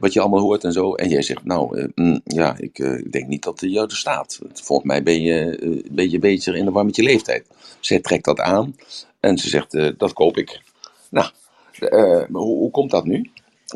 Wat 0.00 0.12
je 0.12 0.20
allemaal 0.20 0.40
hoort 0.40 0.64
en 0.64 0.72
zo. 0.72 0.94
En 0.94 1.08
jij 1.08 1.22
zegt, 1.22 1.44
nou, 1.44 1.78
eh, 1.78 1.88
mm, 1.94 2.20
ja, 2.24 2.56
ik, 2.58 2.78
eh, 2.78 2.98
ik 2.98 3.12
denk 3.12 3.26
niet 3.26 3.42
dat 3.42 3.60
jou 3.60 3.86
er 3.86 3.96
staat. 3.96 4.38
Volgens 4.52 4.88
mij 4.88 5.02
ben 5.02 5.22
je 5.22 5.56
eh, 5.56 5.68
een 5.68 5.88
beetje 5.90 6.18
beter 6.18 6.56
in 6.56 6.64
de 6.64 6.70
war 6.70 6.84
met 6.84 6.96
je 6.96 7.02
leeftijd. 7.02 7.46
Zij 7.80 8.00
trekt 8.00 8.24
dat 8.24 8.40
aan 8.40 8.76
en 9.20 9.38
ze 9.38 9.48
zegt, 9.48 9.98
dat 9.98 10.12
koop 10.12 10.36
ik. 10.36 10.62
Nou, 11.10 11.30
hoe, 12.32 12.58
hoe 12.58 12.70
komt 12.70 12.90
dat 12.90 13.04
nu? 13.04 13.30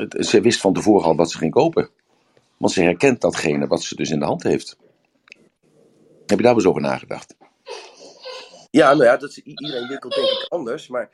Ze 0.08 0.40
wist 0.40 0.60
van 0.60 0.72
tevoren 0.72 1.06
al 1.06 1.16
wat 1.16 1.30
ze 1.30 1.38
ging 1.38 1.52
kopen. 1.52 1.88
Want 2.56 2.72
ze 2.72 2.82
herkent 2.82 3.20
datgene 3.20 3.66
wat 3.66 3.82
ze 3.82 3.96
dus 3.96 4.10
in 4.10 4.18
de 4.18 4.24
hand 4.24 4.42
heeft. 4.42 4.76
Heb 6.26 6.38
je 6.38 6.44
daar 6.44 6.54
wel 6.54 6.54
eens 6.54 6.66
over 6.66 6.80
nagedacht? 6.80 7.34
Ja, 8.70 8.92
nou 8.94 9.04
ja, 9.04 9.16
dat 9.16 9.36
iedereen 9.36 9.88
winkelt 9.88 10.14
denk 10.14 10.26
ik 10.26 10.46
anders. 10.48 10.88
Maar 10.88 11.10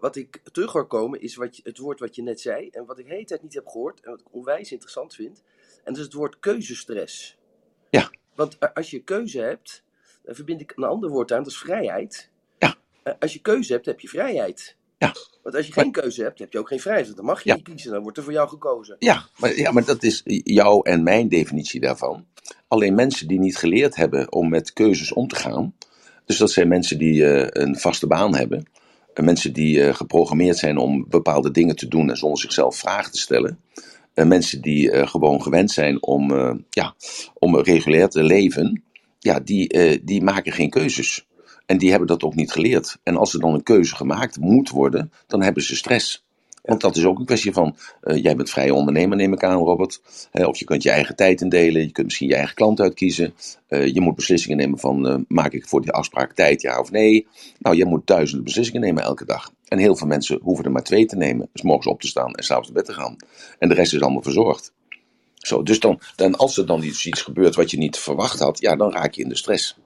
wat 0.00 0.16
ik 0.16 0.40
terug 0.52 0.72
hoor 0.72 0.86
komen 0.86 1.20
is 1.20 1.34
wat 1.34 1.56
je, 1.56 1.62
het 1.64 1.78
woord 1.78 2.00
wat 2.00 2.14
je 2.16 2.22
net 2.22 2.40
zei. 2.40 2.68
En 2.68 2.84
wat 2.86 2.98
ik 2.98 3.06
de 3.06 3.12
hele 3.12 3.24
tijd 3.24 3.42
niet 3.42 3.54
heb 3.54 3.66
gehoord. 3.66 4.00
En 4.00 4.10
wat 4.10 4.20
ik 4.20 4.26
onwijs 4.30 4.72
interessant 4.72 5.14
vind. 5.14 5.42
En 5.76 5.92
dat 5.92 5.96
is 5.96 6.02
het 6.04 6.12
woord 6.12 6.40
keuzestress. 6.40 7.36
Ja. 7.90 8.10
Want 8.34 8.74
als 8.74 8.90
je 8.90 9.02
keuze 9.02 9.40
hebt, 9.40 9.82
dan 10.22 10.34
verbind 10.34 10.60
ik 10.60 10.72
een 10.76 10.84
ander 10.84 11.10
woord 11.10 11.32
aan. 11.32 11.42
Dat 11.42 11.52
is 11.52 11.58
vrijheid. 11.58 12.30
Ja. 12.58 12.76
Als 13.18 13.32
je 13.32 13.40
keuze 13.40 13.72
hebt, 13.72 13.86
heb 13.86 14.00
je 14.00 14.08
vrijheid. 14.08 14.76
Ja. 14.98 15.14
Want 15.42 15.54
als 15.56 15.66
je 15.66 15.72
geen 15.72 15.92
keuze 15.92 16.22
hebt, 16.22 16.38
heb 16.38 16.52
je 16.52 16.58
ook 16.58 16.68
geen 16.68 16.80
vrijheid. 16.80 17.16
Dan 17.16 17.24
mag 17.24 17.42
je 17.42 17.48
Ja. 17.48 17.54
niet 17.54 17.64
kiezen, 17.64 17.92
dan 17.92 18.02
wordt 18.02 18.18
er 18.18 18.24
voor 18.24 18.32
jou 18.32 18.48
gekozen. 18.48 18.96
Ja 18.98 19.28
maar, 19.36 19.56
ja, 19.56 19.70
maar 19.70 19.84
dat 19.84 20.02
is 20.02 20.22
jouw 20.44 20.82
en 20.82 21.02
mijn 21.02 21.28
definitie 21.28 21.80
daarvan. 21.80 22.26
Alleen 22.68 22.94
mensen 22.94 23.28
die 23.28 23.38
niet 23.38 23.56
geleerd 23.56 23.96
hebben 23.96 24.32
om 24.32 24.48
met 24.48 24.72
keuzes 24.72 25.12
om 25.12 25.28
te 25.28 25.36
gaan. 25.36 25.74
Dus 26.24 26.38
dat 26.38 26.50
zijn 26.50 26.68
mensen 26.68 26.98
die 26.98 27.26
eh, 27.26 27.62
een 27.62 27.76
vaste 27.78 28.06
baan 28.06 28.34
hebben. 28.34 28.64
En 29.14 29.24
mensen 29.24 29.52
die 29.52 29.82
eh, 29.82 29.94
geprogrammeerd 29.94 30.56
zijn 30.56 30.76
om 30.76 31.06
bepaalde 31.08 31.50
dingen 31.50 31.76
te 31.76 31.88
doen 31.88 32.10
en 32.10 32.16
zonder 32.16 32.38
zichzelf 32.38 32.76
vragen 32.76 33.12
te 33.12 33.18
stellen. 33.18 33.58
En 34.14 34.28
mensen 34.28 34.60
die 34.60 34.90
eh, 34.90 35.08
gewoon 35.08 35.42
gewend 35.42 35.70
zijn 35.70 36.02
om, 36.02 36.30
eh, 36.30 36.54
ja, 36.70 36.94
om 37.34 37.56
regulair 37.56 38.08
te 38.08 38.22
leven. 38.22 38.82
Ja, 39.18 39.40
die, 39.40 39.68
eh, 39.68 39.98
die 40.02 40.22
maken 40.22 40.52
geen 40.52 40.70
keuzes. 40.70 41.26
En 41.66 41.78
die 41.78 41.90
hebben 41.90 42.08
dat 42.08 42.22
ook 42.22 42.34
niet 42.34 42.52
geleerd. 42.52 42.98
En 43.02 43.16
als 43.16 43.34
er 43.34 43.40
dan 43.40 43.54
een 43.54 43.62
keuze 43.62 43.96
gemaakt 43.96 44.38
moet 44.38 44.70
worden, 44.70 45.12
dan 45.26 45.42
hebben 45.42 45.62
ze 45.62 45.76
stress. 45.76 46.24
Want 46.62 46.80
dat 46.80 46.96
is 46.96 47.04
ook 47.04 47.18
een 47.18 47.24
kwestie 47.24 47.52
van, 47.52 47.76
eh, 48.00 48.22
jij 48.22 48.36
bent 48.36 48.50
vrije 48.50 48.74
ondernemer 48.74 49.16
neem 49.16 49.32
ik 49.32 49.44
aan 49.44 49.58
Robert. 49.58 50.00
Of 50.32 50.58
je 50.58 50.64
kunt 50.64 50.82
je 50.82 50.90
eigen 50.90 51.16
tijd 51.16 51.40
indelen, 51.40 51.82
je 51.82 51.92
kunt 51.92 52.06
misschien 52.06 52.28
je 52.28 52.34
eigen 52.34 52.54
klant 52.54 52.80
uitkiezen. 52.80 53.34
Eh, 53.66 53.94
je 53.94 54.00
moet 54.00 54.14
beslissingen 54.14 54.56
nemen 54.56 54.78
van, 54.78 55.08
eh, 55.08 55.16
maak 55.28 55.52
ik 55.52 55.66
voor 55.66 55.80
die 55.80 55.92
afspraak 55.92 56.32
tijd 56.32 56.62
ja 56.62 56.80
of 56.80 56.90
nee. 56.90 57.26
Nou, 57.58 57.76
je 57.76 57.84
moet 57.84 58.06
duizenden 58.06 58.44
beslissingen 58.44 58.80
nemen 58.80 59.02
elke 59.02 59.24
dag. 59.24 59.52
En 59.68 59.78
heel 59.78 59.96
veel 59.96 60.06
mensen 60.06 60.38
hoeven 60.42 60.64
er 60.64 60.70
maar 60.70 60.82
twee 60.82 61.06
te 61.06 61.16
nemen. 61.16 61.48
Dus 61.52 61.62
morgens 61.62 61.86
op 61.86 62.00
te 62.00 62.06
staan 62.06 62.34
en 62.34 62.44
s'avonds 62.44 62.68
naar 62.68 62.82
bed 62.82 62.94
te 62.94 63.00
gaan. 63.00 63.16
En 63.58 63.68
de 63.68 63.74
rest 63.74 63.92
is 63.92 64.00
allemaal 64.00 64.22
verzorgd. 64.22 64.72
Zo, 65.34 65.62
dus 65.62 65.80
dan, 65.80 66.00
dan, 66.16 66.36
als 66.36 66.56
er 66.56 66.66
dan 66.66 66.82
iets, 66.82 67.06
iets 67.06 67.22
gebeurt 67.22 67.54
wat 67.54 67.70
je 67.70 67.78
niet 67.78 67.98
verwacht 67.98 68.38
had, 68.38 68.60
ja, 68.60 68.76
dan 68.76 68.92
raak 68.92 69.14
je 69.14 69.22
in 69.22 69.28
de 69.28 69.36
stress. 69.36 69.76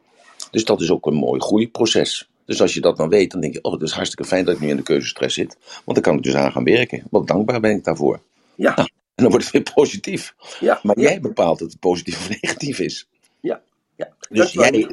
Dus 0.51 0.65
dat 0.65 0.81
is 0.81 0.91
ook 0.91 1.07
een 1.07 1.15
mooi 1.15 1.41
groeiproces. 1.41 2.29
Dus 2.47 2.61
als 2.61 2.75
je 2.75 2.81
dat 2.81 2.97
dan 2.97 3.09
weet, 3.09 3.31
dan 3.31 3.41
denk 3.41 3.53
je, 3.53 3.63
oh, 3.63 3.73
het 3.73 3.83
is 3.83 3.93
hartstikke 3.93 4.25
fijn 4.25 4.45
dat 4.45 4.55
ik 4.55 4.61
nu 4.61 4.69
in 4.69 4.77
de 4.77 4.83
keuzestress 4.83 5.35
zit. 5.35 5.57
Want 5.85 5.85
dan 5.85 6.01
kan 6.03 6.17
ik 6.17 6.23
dus 6.23 6.35
aan 6.35 6.53
gaan 6.53 6.65
werken. 6.65 7.03
Wat 7.11 7.27
dankbaar 7.27 7.61
ben 7.61 7.77
ik 7.77 7.85
daarvoor. 7.85 8.21
Ja, 8.55 8.77
En 8.77 8.87
dan 9.15 9.31
wordt 9.31 9.45
het 9.45 9.53
weer 9.53 9.75
positief. 9.75 10.35
ja. 10.61 10.81
Maar 10.83 10.99
ja, 10.99 11.09
jij 11.09 11.21
bepaalt 11.21 11.59
dat 11.59 11.71
het 11.71 11.81
positief 11.81 12.19
of 12.19 12.29
negatief 12.41 12.79
is. 12.79 13.07
Ja, 13.41 13.61
ja. 13.97 14.09
Dus 14.29 14.53
jij, 14.53 14.89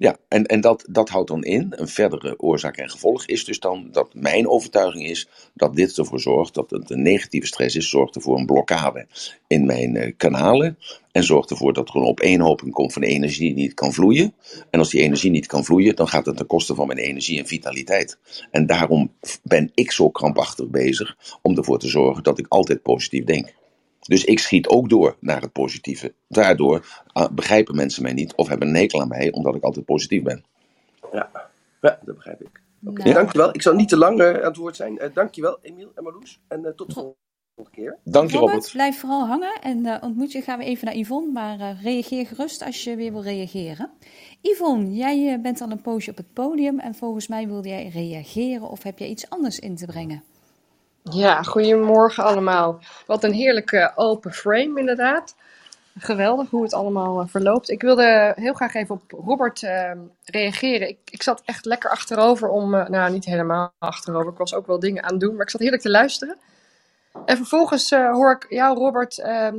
ja, 0.00 0.16
en, 0.28 0.46
en 0.46 0.60
dat, 0.60 0.84
dat 0.90 1.08
houdt 1.08 1.28
dan 1.28 1.42
in, 1.42 1.66
een 1.70 1.88
verdere 1.88 2.38
oorzaak 2.38 2.76
en 2.76 2.90
gevolg 2.90 3.26
is 3.26 3.44
dus 3.44 3.60
dan 3.60 3.88
dat 3.92 4.14
mijn 4.14 4.48
overtuiging 4.48 5.06
is 5.06 5.28
dat 5.54 5.76
dit 5.76 5.98
ervoor 5.98 6.20
zorgt, 6.20 6.54
dat 6.54 6.70
het 6.70 6.90
een 6.90 7.02
negatieve 7.02 7.46
stress 7.46 7.76
is, 7.76 7.88
zorgt 7.88 8.14
ervoor 8.14 8.38
een 8.38 8.46
blokkade 8.46 9.06
in 9.46 9.66
mijn 9.66 9.96
eh, 9.96 10.12
kanalen 10.16 10.78
en 11.12 11.24
zorgt 11.24 11.50
ervoor 11.50 11.72
dat 11.72 11.88
er 11.88 11.96
een 11.96 12.06
opeenhoping 12.06 12.72
komt 12.72 12.92
van 12.92 13.02
energie 13.02 13.54
die 13.54 13.62
niet 13.62 13.74
kan 13.74 13.92
vloeien. 13.92 14.34
En 14.70 14.78
als 14.78 14.90
die 14.90 15.00
energie 15.00 15.30
niet 15.30 15.46
kan 15.46 15.64
vloeien, 15.64 15.96
dan 15.96 16.08
gaat 16.08 16.26
het 16.26 16.36
ten 16.36 16.46
koste 16.46 16.74
van 16.74 16.86
mijn 16.86 16.98
energie 16.98 17.38
en 17.38 17.46
vitaliteit. 17.46 18.18
En 18.50 18.66
daarom 18.66 19.12
ben 19.42 19.70
ik 19.74 19.92
zo 19.92 20.10
krampachtig 20.10 20.68
bezig 20.68 21.16
om 21.42 21.56
ervoor 21.56 21.78
te 21.78 21.88
zorgen 21.88 22.22
dat 22.22 22.38
ik 22.38 22.46
altijd 22.48 22.82
positief 22.82 23.24
denk. 23.24 23.58
Dus 24.00 24.24
ik 24.24 24.38
schiet 24.38 24.68
ook 24.68 24.88
door 24.88 25.16
naar 25.20 25.40
het 25.40 25.52
positieve. 25.52 26.14
Daardoor 26.28 27.02
ah, 27.12 27.30
begrijpen 27.32 27.76
mensen 27.76 28.02
mij 28.02 28.12
niet 28.12 28.34
of 28.34 28.48
hebben 28.48 28.68
een 28.68 28.74
hekel 28.74 29.00
aan 29.00 29.08
mij, 29.08 29.32
omdat 29.32 29.54
ik 29.54 29.62
altijd 29.62 29.84
positief 29.84 30.22
ben. 30.22 30.44
Ja. 31.12 31.30
ja, 31.80 31.98
dat 32.04 32.14
begrijp 32.14 32.40
ik. 32.40 32.62
Oké, 32.86 33.02
Nou. 33.02 33.14
dankjewel. 33.14 33.54
Ik 33.54 33.62
zal 33.62 33.74
niet 33.74 33.88
te 33.88 33.96
lang 33.96 34.20
eh, 34.20 34.26
aan 34.28 34.42
het 34.42 34.56
woord 34.56 34.76
zijn. 34.76 34.98
Eh, 34.98 35.14
dankjewel, 35.14 35.58
Emiel 35.62 35.92
en 35.94 36.02
Marloes. 36.02 36.40
En 36.48 36.64
eh, 36.64 36.72
tot 36.72 36.86
de 36.86 36.92
volgende 36.94 37.18
keer. 37.70 37.98
Dank 38.04 38.30
je, 38.30 38.36
Robert, 38.36 38.54
Robert. 38.54 38.72
blijf 38.72 39.00
vooral 39.00 39.26
hangen 39.26 39.60
en 39.60 39.86
eh, 39.86 40.02
ontmoet 40.02 40.32
je. 40.32 40.42
Gaan 40.42 40.58
we 40.58 40.64
even 40.64 40.84
naar 40.84 40.96
Yvonne, 40.96 41.32
maar 41.32 41.60
eh, 41.60 41.82
reageer 41.82 42.26
gerust 42.26 42.62
als 42.64 42.84
je 42.84 42.96
weer 42.96 43.12
wil 43.12 43.22
reageren. 43.22 43.90
Yvonne, 44.40 44.92
jij 44.92 45.40
bent 45.40 45.60
al 45.60 45.70
een 45.70 45.80
poosje 45.82 46.10
op 46.10 46.16
het 46.16 46.32
podium 46.32 46.78
en 46.78 46.94
volgens 46.94 47.26
mij 47.28 47.46
wilde 47.48 47.68
jij 47.68 47.88
reageren 47.88 48.68
of 48.70 48.82
heb 48.82 48.98
jij 48.98 49.08
iets 49.08 49.30
anders 49.30 49.58
in 49.58 49.76
te 49.76 49.86
brengen? 49.86 50.22
Ja, 51.02 51.42
goedemorgen 51.42 52.24
allemaal. 52.24 52.80
Wat 53.06 53.24
een 53.24 53.32
heerlijke 53.32 53.92
open 53.94 54.32
frame 54.32 54.80
inderdaad. 54.80 55.36
Geweldig 55.98 56.50
hoe 56.50 56.62
het 56.62 56.74
allemaal 56.74 57.20
eh, 57.20 57.26
verloopt. 57.28 57.70
Ik 57.70 57.82
wilde 57.82 58.32
heel 58.36 58.52
graag 58.52 58.74
even 58.74 58.94
op 58.94 59.10
Robert 59.24 59.62
eh, 59.62 59.92
reageren. 60.24 60.88
Ik, 60.88 60.98
ik 61.04 61.22
zat 61.22 61.42
echt 61.44 61.64
lekker 61.64 61.90
achterover 61.90 62.48
om, 62.48 62.74
eh, 62.74 62.88
nou 62.88 63.12
niet 63.12 63.24
helemaal 63.24 63.72
achterover, 63.78 64.32
ik 64.32 64.38
was 64.38 64.54
ook 64.54 64.66
wel 64.66 64.78
dingen 64.78 65.02
aan 65.02 65.10
het 65.10 65.20
doen, 65.20 65.32
maar 65.32 65.42
ik 65.42 65.50
zat 65.50 65.60
heerlijk 65.60 65.82
te 65.82 65.90
luisteren. 65.90 66.36
En 67.24 67.36
vervolgens 67.36 67.90
eh, 67.90 68.12
hoor 68.12 68.32
ik 68.32 68.46
jou 68.48 68.78
Robert 68.78 69.18
ehm, 69.18 69.56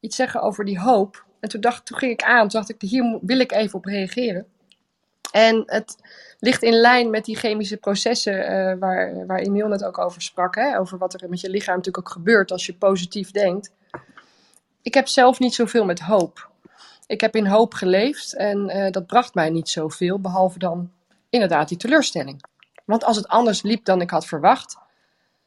iets 0.00 0.16
zeggen 0.16 0.42
over 0.42 0.64
die 0.64 0.80
hoop. 0.80 1.24
En 1.40 1.48
toen, 1.48 1.60
dacht, 1.60 1.86
toen 1.86 1.98
ging 1.98 2.12
ik 2.12 2.22
aan, 2.22 2.48
toen 2.48 2.60
dacht 2.60 2.70
ik, 2.70 2.80
hier 2.80 3.18
wil 3.22 3.38
ik 3.38 3.52
even 3.52 3.78
op 3.78 3.84
reageren. 3.84 4.46
En 5.30 5.62
het 5.66 5.96
ligt 6.38 6.62
in 6.62 6.74
lijn 6.74 7.10
met 7.10 7.24
die 7.24 7.36
chemische 7.36 7.76
processen 7.76 8.46
eh, 8.46 8.78
waar, 8.78 9.26
waar 9.26 9.38
Emiel 9.38 9.68
net 9.68 9.84
ook 9.84 9.98
over 9.98 10.22
sprak. 10.22 10.54
Hè? 10.54 10.78
Over 10.78 10.98
wat 10.98 11.14
er 11.14 11.28
met 11.28 11.40
je 11.40 11.50
lichaam 11.50 11.76
natuurlijk 11.76 12.06
ook 12.06 12.12
gebeurt 12.12 12.50
als 12.50 12.66
je 12.66 12.74
positief 12.74 13.30
denkt. 13.30 13.70
Ik 14.82 14.94
heb 14.94 15.08
zelf 15.08 15.38
niet 15.38 15.54
zoveel 15.54 15.84
met 15.84 16.00
hoop. 16.00 16.50
Ik 17.06 17.20
heb 17.20 17.36
in 17.36 17.46
hoop 17.46 17.74
geleefd 17.74 18.34
en 18.34 18.68
eh, 18.68 18.90
dat 18.90 19.06
bracht 19.06 19.34
mij 19.34 19.50
niet 19.50 19.68
zoveel, 19.68 20.20
behalve 20.20 20.58
dan 20.58 20.90
inderdaad 21.30 21.68
die 21.68 21.78
teleurstelling. 21.78 22.44
Want 22.84 23.04
als 23.04 23.16
het 23.16 23.28
anders 23.28 23.62
liep 23.62 23.84
dan 23.84 24.00
ik 24.00 24.10
had 24.10 24.26
verwacht, 24.26 24.78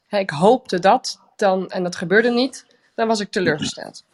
hè, 0.06 0.18
ik 0.18 0.30
hoopte 0.30 0.78
dat 0.78 1.20
dan, 1.36 1.70
en 1.70 1.82
dat 1.82 1.96
gebeurde 1.96 2.30
niet, 2.30 2.66
dan 2.94 3.06
was 3.06 3.20
ik 3.20 3.30
teleurgesteld. 3.30 4.04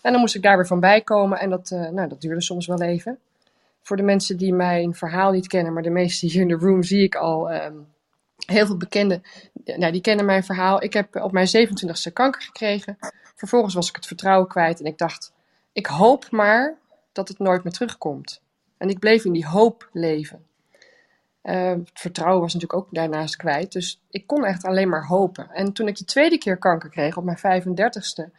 En 0.00 0.12
dan 0.12 0.20
moest 0.20 0.34
ik 0.34 0.42
daar 0.42 0.56
weer 0.56 0.66
van 0.66 0.80
bijkomen 0.80 1.38
en 1.38 1.50
dat, 1.50 1.70
eh, 1.70 1.88
nou, 1.88 2.08
dat 2.08 2.20
duurde 2.20 2.42
soms 2.42 2.66
wel 2.66 2.82
even. 2.82 3.18
Voor 3.82 3.96
de 3.96 4.02
mensen 4.02 4.36
die 4.36 4.54
mijn 4.54 4.94
verhaal 4.94 5.32
niet 5.32 5.46
kennen, 5.46 5.72
maar 5.72 5.82
de 5.82 5.90
meesten 5.90 6.28
hier 6.28 6.40
in 6.40 6.48
de 6.48 6.54
room 6.54 6.82
zie 6.82 7.02
ik 7.02 7.14
al 7.14 7.50
ehm, 7.50 7.76
heel 8.46 8.66
veel 8.66 8.76
bekenden. 8.76 9.22
Nou, 9.64 9.92
die 9.92 10.00
kennen 10.00 10.24
mijn 10.24 10.44
verhaal. 10.44 10.82
Ik 10.82 10.92
heb 10.92 11.16
op 11.16 11.32
mijn 11.32 11.48
27e 11.48 12.12
kanker 12.12 12.42
gekregen. 12.42 12.98
Vervolgens 13.34 13.74
was 13.74 13.88
ik 13.88 13.96
het 13.96 14.06
vertrouwen 14.06 14.48
kwijt 14.48 14.80
en 14.80 14.86
ik 14.86 14.98
dacht, 14.98 15.32
ik 15.72 15.86
hoop 15.86 16.30
maar 16.30 16.78
dat 17.12 17.28
het 17.28 17.38
nooit 17.38 17.64
meer 17.64 17.72
terugkomt. 17.72 18.40
En 18.78 18.88
ik 18.88 18.98
bleef 18.98 19.24
in 19.24 19.32
die 19.32 19.46
hoop 19.46 19.88
leven. 19.92 20.44
Eh, 21.42 21.70
het 21.70 21.90
vertrouwen 21.92 22.40
was 22.40 22.54
natuurlijk 22.54 22.82
ook 22.82 22.94
daarnaast 22.94 23.36
kwijt. 23.36 23.72
Dus 23.72 24.00
ik 24.10 24.26
kon 24.26 24.44
echt 24.44 24.64
alleen 24.64 24.88
maar 24.88 25.06
hopen. 25.06 25.50
En 25.50 25.72
toen 25.72 25.88
ik 25.88 25.96
de 25.96 26.04
tweede 26.04 26.38
keer 26.38 26.56
kanker 26.56 26.88
kreeg, 26.88 27.16
op 27.16 27.24
mijn 27.24 27.38
35ste, 27.38 28.30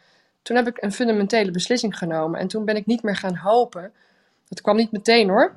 toen 0.42 0.56
heb 0.56 0.66
ik 0.66 0.82
een 0.82 0.92
fundamentele 0.92 1.50
beslissing 1.50 1.98
genomen. 1.98 2.40
En 2.40 2.48
toen 2.48 2.64
ben 2.64 2.76
ik 2.76 2.86
niet 2.86 3.02
meer 3.02 3.16
gaan 3.16 3.36
hopen. 3.36 3.92
Dat 4.48 4.60
kwam 4.60 4.76
niet 4.76 4.92
meteen 4.92 5.28
hoor. 5.28 5.56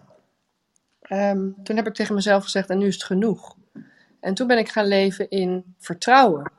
Ehm, 1.02 1.50
toen 1.64 1.76
heb 1.76 1.88
ik 1.88 1.94
tegen 1.94 2.16
mezelf 2.16 2.44
gezegd, 2.44 2.70
en 2.70 2.78
nu 2.78 2.88
is 2.88 2.94
het 2.94 3.04
genoeg. 3.04 3.56
En 4.20 4.34
toen 4.34 4.48
ben 4.48 4.58
ik 4.58 4.70
gaan 4.70 4.88
leven 4.88 5.30
in 5.30 5.76
vertrouwen. 5.78 6.52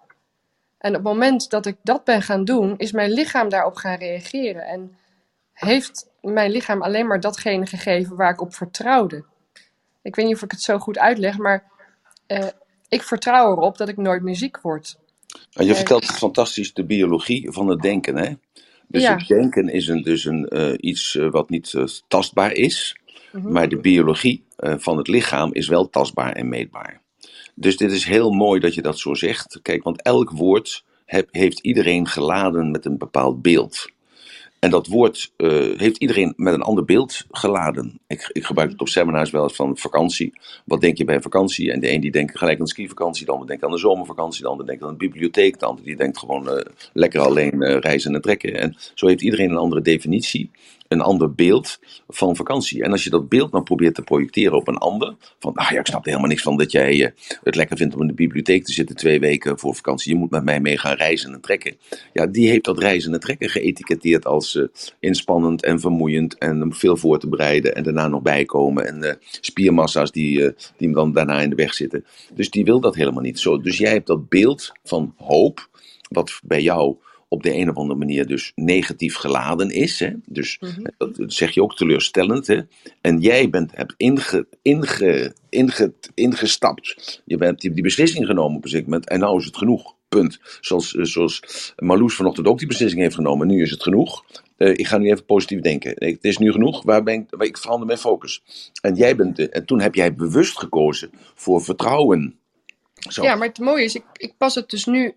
En 0.79 0.91
op 0.91 0.95
het 0.95 1.03
moment 1.03 1.51
dat 1.51 1.67
ik 1.67 1.77
dat 1.83 2.05
ben 2.05 2.23
gaan 2.23 2.45
doen, 2.45 2.79
is 2.79 2.93
mijn 2.93 3.11
lichaam 3.11 3.49
daarop 3.49 3.75
gaan 3.75 3.99
reageren. 3.99 4.63
En 4.67 4.97
heeft 5.53 6.07
mijn 6.21 6.51
lichaam 6.51 6.83
alleen 6.83 7.07
maar 7.07 7.21
datgene 7.21 7.67
gegeven 7.67 8.17
waar 8.17 8.33
ik 8.33 8.41
op 8.41 8.55
vertrouwde. 8.55 9.25
Ik 10.03 10.15
weet 10.15 10.27
niet 10.27 10.35
of 10.35 10.43
ik 10.43 10.51
het 10.51 10.63
zo 10.63 10.79
goed 10.79 10.99
uitleg, 10.99 11.39
maar 11.39 11.65
eh, 12.27 12.47
ik 12.89 13.03
vertrouw 13.03 13.53
erop 13.53 13.77
dat 13.77 13.89
ik 13.89 13.97
nooit 13.97 14.23
meer 14.23 14.37
ziek 14.37 14.61
word. 14.61 14.99
En 15.53 15.67
je 15.67 15.75
vertelt 15.75 16.05
fantastisch 16.05 16.75
de 16.75 16.85
biologie 16.85 17.53
van 17.53 17.69
het 17.69 17.81
denken, 17.81 18.17
hè? 18.17 18.33
Dus 18.89 19.03
Ja. 19.03 19.17
het 19.17 19.27
denken 19.29 19.69
is 19.69 19.89
een, 19.89 20.03
dus 20.03 20.25
een, 20.25 20.49
eh, 20.49 20.73
iets 20.77 21.17
eh, 21.17 21.31
wat 21.31 21.51
niet 21.51 21.75
eh, 21.75 21.85
tastbaar 22.09 22.53
is, 22.53 22.97
Mhm. 23.33 23.53
maar 23.53 23.69
de 23.69 23.77
biologie 23.81 24.45
van 24.61 24.97
het 24.97 25.09
lichaam 25.09 25.55
is 25.55 25.69
wel 25.69 25.91
tastbaar 25.91 26.33
en 26.33 26.49
meetbaar. 26.49 27.01
Dus 27.55 27.77
dit 27.77 27.93
is 27.93 28.05
heel 28.05 28.31
mooi 28.31 28.61
dat 28.61 28.75
je 28.75 28.83
dat 28.83 28.99
zo 28.99 29.15
zegt. 29.15 29.59
Kijk, 29.63 29.83
want 29.83 30.03
elk 30.03 30.31
woord 30.31 30.85
heb- 31.07 31.29
heeft 31.31 31.59
iedereen 31.61 32.07
geladen 32.07 32.71
met 32.71 32.85
een 32.85 32.99
bepaald 32.99 33.43
beeld. 33.43 33.87
En 34.59 34.71
dat 34.71 34.87
woord 34.87 35.33
eh, 35.37 35.49
heeft 35.77 35.97
iedereen 35.97 36.33
met 36.37 36.55
een 36.55 36.63
ander 36.63 36.85
beeld 36.85 37.25
geladen. 37.31 38.01
Ik, 38.07 38.31
ik 38.33 38.45
gebruik 38.45 38.71
het 38.71 38.81
op 38.81 38.89
seminars 38.89 39.31
wel 39.31 39.43
eens 39.43 39.57
van 39.57 39.77
vakantie. 39.77 40.33
Wat 40.65 40.81
denk 40.81 40.99
je 40.99 41.05
bij 41.05 41.21
vakantie? 41.21 41.73
En 41.73 41.81
de 41.81 41.93
een 41.93 42.01
die 42.01 42.11
denkt 42.11 42.39
gelijk 42.39 42.59
aan 42.59 42.65
de 42.65 42.71
skivakantie, 42.71 43.27
de 43.27 43.33
ander 43.33 43.47
denkt 43.47 43.65
aan 43.65 43.71
de 43.71 43.79
zomervakantie, 43.79 44.43
de 44.43 44.49
ander 44.49 44.67
denkt 44.67 44.83
aan 44.83 44.91
de 44.91 44.97
bibliotheek, 44.97 45.59
de 45.59 45.67
ander 45.67 45.85
die 45.85 45.97
denkt 45.97 46.19
gewoon 46.19 46.49
eh, 46.49 46.65
lekker 46.93 47.21
alleen 47.21 47.63
eh, 47.63 47.79
reizen 47.79 48.15
en 48.15 48.21
trekken. 48.21 48.55
En 48.55 48.77
zo 48.95 49.07
heeft 49.07 49.23
iedereen 49.23 49.51
een 49.51 49.57
andere 49.57 49.83
definitie, 49.83 50.51
een 50.89 51.01
ander 51.01 51.35
beeld 51.35 51.79
van 52.09 52.37
vakantie. 52.37 52.83
En 52.83 52.91
als 52.91 53.05
je 53.05 53.11
dat 53.11 53.29
beeld 53.29 53.53
dan 53.53 53.63
probeert 53.63 53.95
te 53.95 54.03
projecteren 54.03 54.57
op 54.57 54.69
een 54.69 54.77
ander, 54.77 55.15
van 55.39 55.55
ah 55.55 55.71
ja, 55.71 55.79
ik 55.79 55.87
snap 55.87 56.01
er 56.01 56.09
helemaal 56.09 56.31
niks 56.31 56.43
van 56.43 56.57
dat 56.57 56.73
jij 56.73 57.05
eh, 57.05 57.11
het 57.43 57.55
lekker 57.55 57.77
vindt 57.77 57.95
om 57.95 58.01
in 58.01 58.07
de 58.07 58.15
bibliotheek 58.15 58.65
te 58.65 58.73
zitten 58.73 58.97
twee 58.97 59.21
weken 59.21 59.59
voor 59.59 59.75
vakantie. 59.75 60.13
Je 60.13 60.19
moet 60.19 60.31
met 60.31 60.45
mij 60.45 60.61
mee 60.61 60.79
gaan 60.79 60.97
reizen 60.97 61.33
en 61.33 61.41
trekken. 61.41 61.77
Ja, 62.13 62.27
die 62.27 62.49
heeft 62.49 62.65
dat 62.65 62.79
reizen 62.79 63.13
en 63.13 63.21
trekken 63.21 63.49
geëtiketteerd 63.49 64.27
als 64.27 64.57
eh, 64.57 64.65
inspannend 65.01 65.63
en 65.63 65.81
vermoeiend 65.81 66.39
en 66.39 66.75
veel 66.75 66.97
voor 66.97 67.19
te 67.19 67.29
bereiden 67.29 67.75
en 67.75 67.83
daarna 67.83 68.09
nog 68.09 68.23
bijkomen 68.23 68.87
en 68.87 69.03
eh, 69.03 69.15
spiermassa's 69.41 70.13
die, 70.13 70.45
eh, 70.45 70.53
die 70.77 70.87
hem 70.87 70.93
dan 70.93 71.13
daarna 71.13 71.41
in 71.41 71.51
de 71.51 71.57
weg 71.57 71.75
zitten. 71.75 72.05
Dus 72.35 72.51
die 72.51 72.65
wil 72.65 72.81
dat 72.81 72.95
helemaal 72.95 73.23
niet 73.23 73.39
zo. 73.39 73.61
Dus 73.61 73.79
jij 73.79 73.93
hebt 73.93 74.07
dat 74.07 74.29
beeld 74.29 74.73
van 74.85 75.15
hoop, 75.17 75.69
wat 76.09 76.41
bij 76.45 76.63
jou 76.63 76.97
op 77.29 77.43
de 77.43 77.55
een 77.55 77.71
of 77.71 77.77
andere 77.77 77.99
manier 77.99 78.27
dus 78.27 78.53
negatief 78.55 79.15
geladen 79.17 79.71
is. 79.71 80.01
Hè? 80.01 80.11
Dus 80.27 80.57
Mhm. 80.61 80.83
dat 80.99 81.17
dat 81.17 81.33
zeg 81.33 81.51
je 81.55 81.63
ook 81.63 81.77
teleurstellend. 81.77 82.47
Hè? 82.47 82.61
En 83.01 83.21
jij 83.21 83.51
bent, 83.51 83.77
hebt 83.77 83.95
inge, 83.97 84.47
inge, 84.63 85.35
inge, 85.49 85.93
ingestapt. 86.15 87.21
Je 87.25 87.37
hebt 87.37 87.61
die, 87.61 87.71
die 87.73 87.83
beslissing 87.83 88.27
genomen 88.27 88.57
op 88.57 88.65
een 88.65 88.71
zeker 88.71 88.89
moment. 88.89 89.09
En 89.09 89.21
nou 89.21 89.39
is 89.39 89.45
het 89.45 89.57
genoeg. 89.57 89.97
Punt. 90.09 90.39
Zoals, 90.61 90.97
eh, 90.97 91.05
zoals 91.05 91.43
Marloes 91.77 92.15
vanochtend 92.15 92.47
ook 92.47 92.59
die 92.59 92.67
beslissing 92.69 93.03
heeft 93.03 93.15
genomen. 93.15 93.47
Nu 93.47 93.63
is 93.63 93.71
het 93.71 93.83
genoeg. 93.83 94.25
Eh, 94.57 94.69
ik 94.71 94.87
ga 94.87 94.99
nu 94.99 95.11
even 95.11 95.25
positief 95.25 95.61
denken. 95.61 95.93
Het 95.99 96.25
is 96.25 96.39
nu 96.39 96.53
genoeg. 96.53 96.83
Waar 96.83 97.03
ben 97.03 97.15
ik, 97.15 97.25
waar 97.31 97.47
ik 97.47 97.59
verander 97.59 97.87
mijn 97.87 97.99
focus. 97.99 98.43
En, 98.83 98.95
jij 98.95 99.17
bent, 99.17 99.37
de- 99.37 99.49
en 99.49 99.65
toen 99.65 99.81
heb 99.81 99.95
jij 99.95 100.15
bewust 100.15 100.59
gekozen 100.59 101.11
voor 101.35 101.63
vertrouwen. 101.63 102.39
Zo. 103.09 103.23
Ja, 103.23 103.35
maar 103.35 103.49
het 103.49 103.59
mooie 103.59 103.85
is, 103.85 103.95
ik, 103.95 104.05
ik 104.17 104.35
pas 104.39 104.55
het 104.55 104.71
dus 104.71 104.85
nu, 104.85 105.15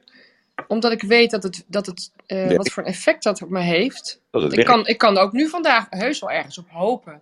omdat 0.67 0.91
ik 0.91 1.01
weet 1.01 1.31
dat 1.31 1.43
het, 1.43 1.63
dat 1.67 1.85
het 1.85 2.11
eh, 2.25 2.55
wat 2.55 2.71
voor 2.71 2.83
een 2.83 2.89
effect 2.89 3.23
dat 3.23 3.41
op 3.41 3.49
me 3.49 3.61
heeft. 3.61 4.21
dat 4.31 4.57
Ik 4.57 4.65
kan, 4.65 4.87
ik 4.87 4.97
kan 4.97 5.17
ook 5.17 5.31
nu 5.31 5.47
vandaag 5.47 5.87
heus 5.89 6.19
wel 6.19 6.31
ergens 6.31 6.57
op 6.57 6.69
hopen. 6.69 7.21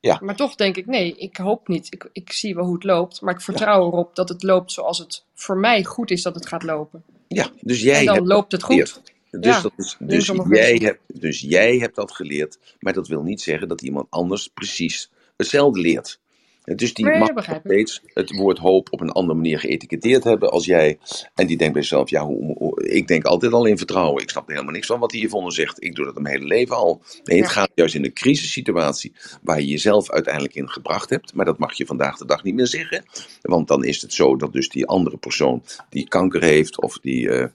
Ja. 0.00 0.18
Maar 0.22 0.36
toch 0.36 0.54
denk 0.54 0.76
ik, 0.76 0.86
nee, 0.86 1.14
ik 1.16 1.36
hoop 1.36 1.68
niet. 1.68 1.86
Ik, 1.92 2.08
ik 2.12 2.32
zie 2.32 2.54
wel 2.54 2.64
hoe 2.64 2.74
het 2.74 2.84
loopt, 2.84 3.20
maar 3.20 3.34
ik 3.34 3.40
vertrouw 3.40 3.86
erop 3.86 4.16
dat 4.16 4.28
het 4.28 4.42
loopt 4.42 4.72
zoals 4.72 4.98
het 4.98 5.24
voor 5.34 5.56
mij 5.56 5.84
goed 5.84 6.10
is 6.10 6.22
dat 6.22 6.34
het 6.34 6.46
gaat 6.46 6.62
lopen. 6.62 7.02
Ja, 7.28 7.50
dus 7.60 7.82
jij 7.82 7.98
en 7.98 8.04
dan 8.04 8.14
hebt 8.14 8.26
loopt 8.26 8.52
het 8.52 8.62
goed. 8.62 9.00
Dus, 9.30 9.54
Ja, 9.54 9.60
dat 9.60 9.72
is, 9.76 9.96
dus, 9.98 10.32
jij 10.48 10.76
hebt, 10.82 11.00
dus 11.06 11.40
jij 11.40 11.76
hebt 11.76 11.94
dat 11.94 12.12
geleerd, 12.12 12.58
maar 12.78 12.92
dat 12.92 13.08
wil 13.08 13.22
niet 13.22 13.40
zeggen 13.40 13.68
dat 13.68 13.82
iemand 13.82 14.06
anders 14.10 14.48
precies 14.48 15.10
hetzelfde 15.36 15.80
leert. 15.80 16.18
Dus 16.64 16.94
die 16.94 17.04
Nee, 17.04 17.18
mag 17.18 17.34
nog 17.34 17.60
steeds 17.64 18.02
het 18.14 18.36
woord 18.36 18.58
hoop 18.58 18.88
op 18.90 19.00
een 19.00 19.10
andere 19.10 19.34
manier 19.34 19.58
geëtiketteerd 19.58 20.24
hebben 20.24 20.50
als 20.50 20.64
jij. 20.64 20.98
En 21.34 21.46
die 21.46 21.56
denkt 21.56 21.72
bij 21.72 21.82
zichzelf, 21.82 22.10
ja, 22.10 22.24
hoe, 22.24 22.56
hoe- 22.58 22.88
ik 22.88 23.06
denk 23.08 23.24
altijd 23.24 23.52
al 23.52 23.64
in 23.64 23.78
vertrouwen. 23.78 24.22
Ik 24.22 24.30
snap 24.30 24.44
er 24.46 24.52
helemaal 24.52 24.74
niks 24.74 24.86
van 24.86 24.98
wat 25.00 25.10
die 25.10 25.24
Yvonne 25.26 25.50
zegt. 25.50 25.82
Ik 25.84 25.94
doe 25.94 26.04
dat 26.04 26.14
mijn 26.18 26.34
hele 26.34 26.46
leven 26.46 26.76
al. 26.76 27.02
Nee, 27.24 27.38
het 27.38 27.46
Ja. 27.46 27.52
gaat 27.52 27.70
juist 27.74 27.94
in 27.94 28.04
een 28.04 28.12
crisissituatie 28.12 29.12
waar 29.42 29.60
je 29.60 29.66
jezelf 29.66 30.10
uiteindelijk 30.10 30.54
in 30.54 30.68
gebracht 30.70 31.10
hebt. 31.10 31.34
Maar 31.34 31.44
dat 31.44 31.58
mag 31.58 31.72
je 31.74 31.86
vandaag 31.86 32.16
de 32.18 32.26
dag 32.26 32.42
niet 32.42 32.54
meer 32.54 32.66
zeggen. 32.66 33.04
Want 33.42 33.68
dan 33.68 33.84
is 33.84 34.02
het 34.02 34.12
zo 34.14 34.36
dat 34.36 34.52
dus 34.52 34.68
die 34.68 34.86
andere 34.86 35.16
persoon 35.16 35.62
die 35.90 36.08
kanker 36.08 36.42
heeft 36.42 36.80
of 36.80 36.98
die 36.98 37.30
eh, 37.30 37.46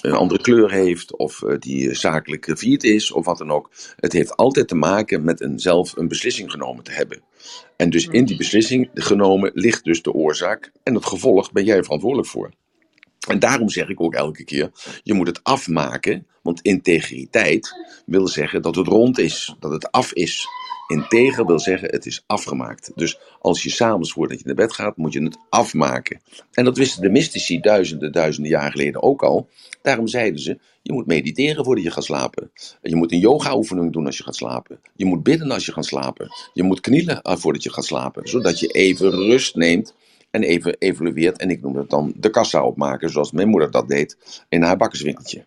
een 0.00 0.12
andere 0.12 0.40
kleur 0.40 0.70
heeft 0.70 1.16
of 1.16 1.42
eh, 1.42 1.56
die 1.58 1.88
eh, 1.88 1.94
zakelijk 1.94 2.52
failliet 2.58 2.84
is 2.84 3.12
of 3.12 3.24
wat 3.24 3.38
dan 3.38 3.50
ook. 3.50 3.70
Het 3.96 4.12
heeft 4.12 4.36
altijd 4.36 4.68
te 4.68 4.74
maken 4.74 5.24
met 5.24 5.40
een 5.40 5.58
zelf 5.58 5.96
een 5.96 6.08
beslissing 6.08 6.50
genomen 6.50 6.84
te 6.84 6.92
hebben. 6.92 7.20
En 7.76 7.90
dus 7.90 8.06
in 8.06 8.24
die 8.24 8.36
beslissing 8.36 8.90
genomen 8.94 9.50
ligt 9.54 9.84
dus 9.84 10.02
de 10.02 10.12
oorzaak 10.12 10.72
en 10.82 10.94
het 10.94 11.06
gevolg 11.06 11.52
ben 11.52 11.64
jij 11.64 11.82
verantwoordelijk 11.82 12.28
voor. 12.28 12.50
En 13.26 13.38
daarom 13.38 13.68
zeg 13.68 13.88
ik 13.88 14.00
ook 14.00 14.14
elke 14.14 14.44
keer, 14.44 14.70
je 15.02 15.14
moet 15.14 15.26
het 15.26 15.40
afmaken, 15.42 16.26
want 16.42 16.60
integriteit 16.60 17.74
wil 18.06 18.28
zeggen 18.28 18.62
dat 18.62 18.76
het 18.76 18.86
rond 18.86 19.18
is, 19.18 19.56
dat 19.60 19.70
het 19.70 19.90
af 19.90 20.12
is. 20.12 20.46
Integer 20.86 21.46
wil 21.46 21.58
zeggen, 21.58 21.88
het 21.90 22.06
is 22.06 22.24
afgemaakt. 22.26 22.92
Dus 22.94 23.18
als 23.40 23.62
je 23.62 23.70
s'avonds 23.70 24.12
voordat 24.12 24.38
je 24.38 24.44
naar 24.46 24.54
bed 24.54 24.72
gaat, 24.72 24.96
moet 24.96 25.12
je 25.12 25.22
het 25.22 25.38
afmaken. 25.48 26.20
En 26.52 26.64
dat 26.64 26.76
wisten 26.76 27.02
de 27.02 27.10
mystici 27.10 27.60
duizenden, 27.60 28.12
duizenden 28.12 28.50
jaar 28.50 28.70
geleden 28.70 29.02
ook 29.02 29.22
al. 29.22 29.48
Daarom 29.82 30.06
zeiden 30.06 30.40
ze, 30.40 30.58
je 30.82 30.92
moet 30.92 31.06
mediteren 31.06 31.64
voordat 31.64 31.84
je 31.84 31.90
gaat 31.90 32.04
slapen. 32.04 32.50
Je 32.82 32.96
moet 32.96 33.12
een 33.12 33.18
yoga-oefening 33.18 33.92
doen 33.92 34.06
als 34.06 34.16
je 34.16 34.22
gaat 34.22 34.36
slapen. 34.36 34.80
Je 34.94 35.04
moet 35.04 35.22
bidden 35.22 35.50
als 35.50 35.66
je 35.66 35.72
gaat 35.72 35.84
slapen. 35.84 36.28
Je 36.52 36.62
moet 36.62 36.80
knielen 36.80 37.22
eh, 37.22 37.36
voordat 37.36 37.62
je 37.62 37.72
gaat 37.72 37.84
slapen. 37.84 38.28
Zodat 38.28 38.60
je 38.60 38.66
even 38.66 39.10
rust 39.10 39.54
neemt 39.54 39.94
en 40.30 40.42
even 40.42 40.76
evalueert. 40.78 41.38
En 41.38 41.50
ik 41.50 41.62
noem 41.62 41.72
dat 41.72 41.90
dan 41.90 42.12
de 42.16 42.30
kassa 42.30 42.64
opmaken, 42.64 43.10
zoals 43.10 43.32
mijn 43.32 43.48
moeder 43.48 43.70
dat 43.70 43.88
deed 43.88 44.44
in 44.48 44.62
haar 44.62 44.76
bakkerswinkeltje. 44.76 45.44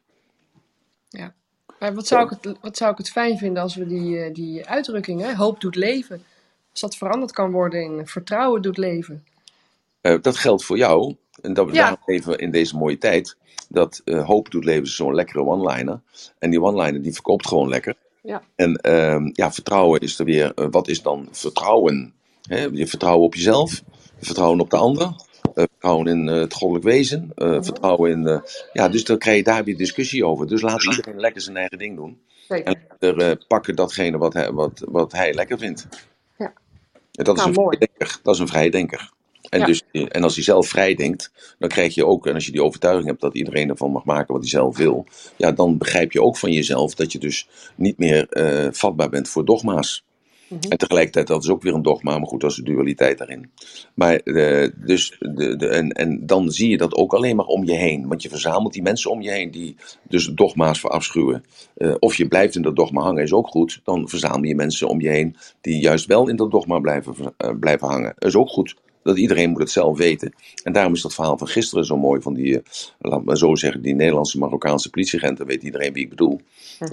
Maar 1.80 1.94
wat 1.94 2.08
zou, 2.08 2.24
ik 2.24 2.38
het, 2.42 2.58
wat 2.62 2.78
zou 2.78 2.92
ik 2.92 2.98
het 2.98 3.10
fijn 3.10 3.38
vinden 3.38 3.64
als 3.64 3.76
we 3.76 3.86
die, 3.86 4.20
eh, 4.20 4.34
die 4.34 4.68
uitdrukking, 4.68 5.22
hè, 5.22 5.36
hoop 5.36 5.62
doet 5.62 5.76
leven, 5.76 6.24
als 6.72 6.80
dat 6.80 6.96
veranderd 6.96 7.32
kan 7.32 7.52
worden 7.52 7.84
in 7.84 8.08
vertrouwen 8.08 8.62
doet 8.62 8.78
leven. 8.78 9.24
Eh, 10.02 10.22
dat 10.22 10.38
geldt 10.38 10.64
voor 10.64 10.78
jou. 10.78 11.16
En 11.42 11.54
dat 11.54 11.66
we 11.66 11.74
Ja. 11.74 11.80
daarom 11.80 12.00
even 12.06 12.38
in 12.38 12.52
deze 12.52 12.78
mooie 12.78 12.98
tijd. 12.98 13.38
Dat 13.70 14.02
eh, 14.06 14.26
hoop 14.26 14.52
doet 14.52 14.64
leven 14.64 14.84
is 14.84 14.96
zo'n 14.96 15.16
lekkere 15.16 15.44
one-liner. 15.46 16.02
En 16.40 16.50
die 16.50 16.62
one-liner 16.62 17.02
die 17.02 17.14
verkoopt 17.14 17.48
gewoon 17.48 17.70
lekker. 17.70 17.96
Ja. 18.22 18.44
En 18.56 18.76
ehm, 18.76 19.30
ja, 19.34 19.52
vertrouwen 19.52 20.00
is 20.00 20.20
er 20.20 20.26
weer. 20.26 20.52
wat 20.72 20.88
is 20.88 21.02
dan 21.02 21.28
vertrouwen? 21.32 22.14
Je 22.72 22.88
vertrouwen 22.88 23.26
op 23.26 23.36
jezelf. 23.36 23.84
Vertrouwen 24.20 24.60
op 24.60 24.70
de 24.70 24.78
ander. 24.78 25.04
eh, 25.06 25.14
vertrouwen 25.54 26.08
in 26.08 26.30
eh, 26.30 26.36
het 26.40 26.54
goddelijk 26.54 26.86
wezen. 26.86 27.32
eh, 27.36 27.58
vertrouwen 27.62 28.12
in. 28.12 28.42
ja, 28.74 28.90
dus 28.90 29.04
dan 29.04 29.18
krijg 29.18 29.38
je 29.38 29.44
daar 29.44 29.64
weer 29.64 29.78
discussie 29.78 30.26
over. 30.26 30.48
Dus 30.48 30.62
laat 30.62 30.84
iedereen 30.84 31.20
lekker 31.20 31.42
zijn 31.42 31.58
eigen 31.58 31.78
ding 31.78 31.96
doen. 31.96 32.20
Zeker. 32.48 32.76
En 33.00 33.18
er, 33.18 33.46
pakken 33.48 33.76
datgene 33.76 34.18
wat 34.18 34.34
hij, 34.34 34.52
wat, 34.52 34.84
wat 34.88 35.12
hij 35.12 35.34
lekker 35.34 35.58
vindt. 35.58 35.88
Ja. 36.38 36.54
En 37.14 37.24
dat, 37.24 37.38
is 37.38 37.44
Nou, 37.44 37.56
een 37.56 37.62
mooi. 37.64 37.78
vrijdenker. 37.78 38.20
dat 38.24 38.34
is 38.36 38.40
een 38.42 38.48
vrijdenker. 38.48 39.10
En, 39.50 39.60
Ja. 39.60 39.66
dus, 39.66 39.84
en 39.92 40.24
als 40.24 40.36
hij 40.36 40.44
zelf 40.44 40.68
vrij 40.68 40.96
denkt, 40.96 41.56
dan 41.60 41.70
krijg 41.70 41.96
je 41.96 42.06
ook, 42.06 42.28
en 42.28 42.34
als 42.34 42.46
je 42.46 42.52
die 42.52 42.64
overtuiging 42.64 43.08
hebt 43.08 43.22
dat 43.22 43.36
iedereen 43.36 43.70
ervan 43.70 43.92
mag 43.92 44.04
maken 44.04 44.34
wat 44.34 44.42
hij 44.42 44.50
zelf 44.52 44.78
wil, 44.78 45.06
ja, 45.36 45.52
dan 45.52 45.78
begrijp 45.78 46.12
je 46.12 46.22
ook 46.22 46.38
van 46.38 46.52
jezelf 46.52 46.96
dat 46.96 47.12
je 47.12 47.20
dus 47.20 47.48
niet 47.76 47.98
meer 47.98 48.28
vatbaar 48.72 49.10
bent 49.10 49.30
voor 49.30 49.46
dogma's. 49.46 50.04
En 50.50 50.78
tegelijkertijd, 50.78 51.28
dat 51.28 51.44
is 51.44 51.50
ook 51.50 51.62
weer 51.62 51.74
een 51.74 51.82
dogma, 51.82 52.18
maar 52.18 52.28
goed, 52.28 52.42
dat 52.42 52.50
is 52.50 52.56
de 52.56 52.64
dualiteit 52.64 53.18
daarin. 53.18 53.52
Maar 53.94 54.16
eh, 54.16 54.70
dus, 54.76 55.16
de, 55.20 55.56
de, 55.56 55.68
en, 55.68 55.90
en 55.90 56.26
dan 56.26 56.52
zie 56.52 56.70
je 56.70 56.78
dat 56.78 56.96
ook 56.96 57.14
alleen 57.14 57.36
maar 57.36 57.46
om 57.46 57.66
je 57.66 57.74
heen. 57.74 58.08
Want 58.08 58.22
je 58.22 58.30
verzamelt 58.30 58.74
die 58.74 58.82
mensen 58.82 59.12
om 59.12 59.22
je 59.22 59.32
heen 59.32 59.52
die 59.52 59.76
dus 60.08 60.26
dogma's 60.26 60.80
verafschuwen. 60.80 61.44
Eh, 61.78 61.96
of 62.00 62.16
je 62.16 62.28
blijft 62.28 62.56
in 62.56 62.62
dat 62.62 62.76
dogma 62.76 63.02
hangen, 63.02 63.24
is 63.24 63.34
ook 63.34 63.48
goed. 63.48 63.82
Dan 63.84 64.10
verzamel 64.10 64.44
je 64.44 64.56
mensen 64.56 64.88
om 64.88 65.02
je 65.02 65.10
heen 65.10 65.36
die 65.62 65.80
juist 65.80 66.06
wel 66.06 66.28
in 66.28 66.36
dat 66.36 66.52
dogma 66.52 66.80
blijven, 66.80 67.16
eh, 67.38 67.52
blijven 67.60 67.88
hangen. 67.88 68.14
is 68.18 68.36
ook 68.36 68.50
goed. 68.50 68.76
Dat 69.10 69.18
iedereen 69.18 69.50
moet 69.50 69.60
het 69.60 69.72
zelf 69.72 69.98
weten. 69.98 70.34
En 70.64 70.74
daarom 70.74 70.94
is 70.94 71.02
dat 71.02 71.14
verhaal 71.14 71.38
van 71.38 71.48
gisteren 71.48 71.86
zo 71.86 71.98
mooi 71.98 72.22
van 72.22 72.34
die, 72.34 72.56
eh, 72.56 72.62
laat 73.00 73.24
maar 73.24 73.38
zo 73.38 73.56
zeggen, 73.56 73.82
die 73.82 73.96
Nederlandse 73.96 74.38
Marokkaanse 74.38 74.90
politieagent. 74.90 75.38
Dan 75.38 75.48
weet 75.48 75.64
iedereen 75.64 75.94
wie 75.94 76.04
ik 76.04 76.10
bedoel. 76.10 76.42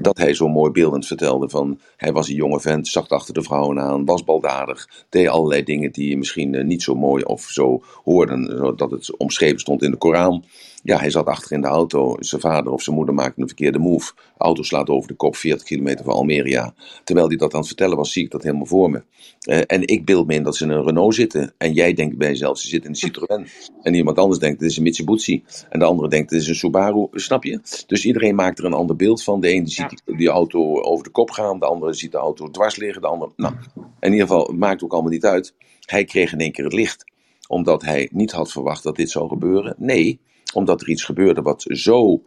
Dat 0.01 0.19
hij 0.19 0.35
zo 0.35 0.49
mooi 0.49 0.71
beeldend 0.71 1.07
vertelde 1.07 1.49
van, 1.49 1.81
hij 1.97 2.13
was 2.13 2.29
een 2.29 2.35
jonge 2.35 2.61
vent, 2.61 2.89
zag 2.89 3.09
achter 3.09 3.35
de 3.35 3.43
vrouwen 3.43 3.81
aan, 3.81 4.05
was 4.05 4.25
baldadig, 4.25 5.05
deed 5.09 5.29
allerlei 5.29 5.63
dingen 5.63 5.93
die 5.93 6.17
misschien 6.17 6.55
eh, 6.55 6.65
niet 6.65 6.83
zo 6.83 6.95
mooi 6.95 7.23
of 7.23 7.43
zo 7.43 7.83
hoorden, 8.05 8.77
dat 8.77 8.91
het 8.91 9.17
omschreven 9.17 9.61
stond 9.61 9.83
in 9.83 9.91
de 9.91 9.97
Koran. 9.97 10.45
Ja, 10.87 10.99
hij 10.99 11.11
zat 11.11 11.27
achter 11.27 11.53
in 11.53 11.61
de 11.61 11.67
auto. 11.67 12.17
Zijn 12.19 12.41
vader 12.41 12.73
of 12.73 12.83
zijn 12.83 12.97
moeder 12.97 13.15
maakte 13.15 13.41
een 13.41 13.47
verkeerde 13.47 13.79
move. 13.79 14.13
De 14.15 14.45
auto 14.45 14.63
slaat 14.63 14.89
over 14.89 15.09
de 15.09 15.15
kop 15.15 15.37
40 15.37 15.67
kilometer 15.67 16.05
van 16.05 16.15
Almeria. 16.15 16.75
Terwijl 17.05 17.29
hij 17.29 17.37
dat 17.37 17.53
aan 17.53 17.59
het 17.59 17.69
vertellen 17.69 17.97
was, 17.97 18.13
zie 18.13 18.25
ik 18.25 18.31
dat 18.31 18.43
helemaal 18.43 18.67
voor 18.67 18.91
me. 18.91 19.03
Eh, 19.41 19.61
en 19.67 19.87
ik 19.87 20.05
beeld 20.05 20.27
me 20.27 20.35
in 20.35 20.43
dat 20.43 20.57
ze 20.57 20.65
in 20.65 20.71
een 20.71 20.85
Renault 20.85 21.15
zitten. 21.15 21.55
En 21.59 21.73
jij 21.73 21.93
denkt 21.93 22.19
bij 22.19 22.29
jezelf, 22.29 22.59
ze 22.59 22.69
zitten 22.69 22.91
in 22.91 22.95
een 22.95 23.01
Citroën. 23.07 23.47
En 23.83 23.95
iemand 23.95 24.19
anders 24.19 24.39
denkt, 24.39 24.61
het 24.61 24.71
is 24.71 24.77
een 24.77 24.83
Mitsubishi. 24.83 25.45
En 25.69 25.79
de 25.79 25.85
andere 25.85 26.09
denkt, 26.09 26.31
het 26.31 26.41
is 26.41 26.49
een 26.49 26.55
Subaru. 26.55 27.09
Snap 27.13 27.45
je? 27.45 27.61
Dus 27.87 28.05
iedereen 28.05 28.35
maakt 28.35 28.59
er 28.59 28.65
een 28.65 28.73
ander 28.73 28.97
beeld 28.97 29.23
van. 29.23 29.41
De 29.41 29.49
ene 29.49 29.69
ziet 29.69 30.03
die, 30.05 30.17
die 30.17 30.29
auto 30.29 30.81
over 30.81 31.05
de 31.05 31.11
kop 31.11 31.31
gaan. 31.31 31.59
De 31.59 31.67
andere 31.67 31.93
ziet 31.93 32.13
de 32.13 32.19
auto 32.19 32.51
dwars 32.51 32.77
liggen. 32.77 33.03
De 33.03 33.09
andere, 33.09 33.33
nou, 33.37 33.55
in 34.01 34.13
ieder 34.13 34.27
geval, 34.27 34.47
het 34.47 34.57
maakt 34.57 34.83
ook 34.83 34.93
allemaal 34.93 35.11
niet 35.11 35.25
uit. 35.25 35.55
Hij 35.81 36.05
kreeg 36.05 36.33
in 36.33 36.39
één 36.39 36.53
keer 36.53 36.65
het 36.65 36.73
licht. 36.73 37.05
Omdat 37.49 37.83
hij 37.83 38.09
niet 38.13 38.33
had 38.33 38.53
verwacht 38.53 38.83
dat 38.83 38.97
dit 38.97 39.11
zou 39.11 39.29
gebeuren. 39.29 39.75
Nee, 39.79 40.21
omdat 40.55 40.81
er 40.81 40.89
iets 40.89 41.05
gebeurde 41.05 41.43
wat 41.43 41.65
zo 41.69 42.23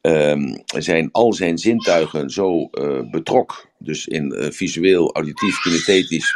ehm, 0.00 0.56
zijn, 0.64 1.08
al 1.12 1.32
zijn 1.32 1.58
zintuigen 1.58 2.30
zo 2.30 2.64
eh, 2.64 3.10
betrok. 3.10 3.66
Dus 3.78 4.06
in 4.06 4.32
eh, 4.32 4.50
visueel, 4.50 5.14
auditief, 5.14 5.60
kinesthetisch. 5.60 6.34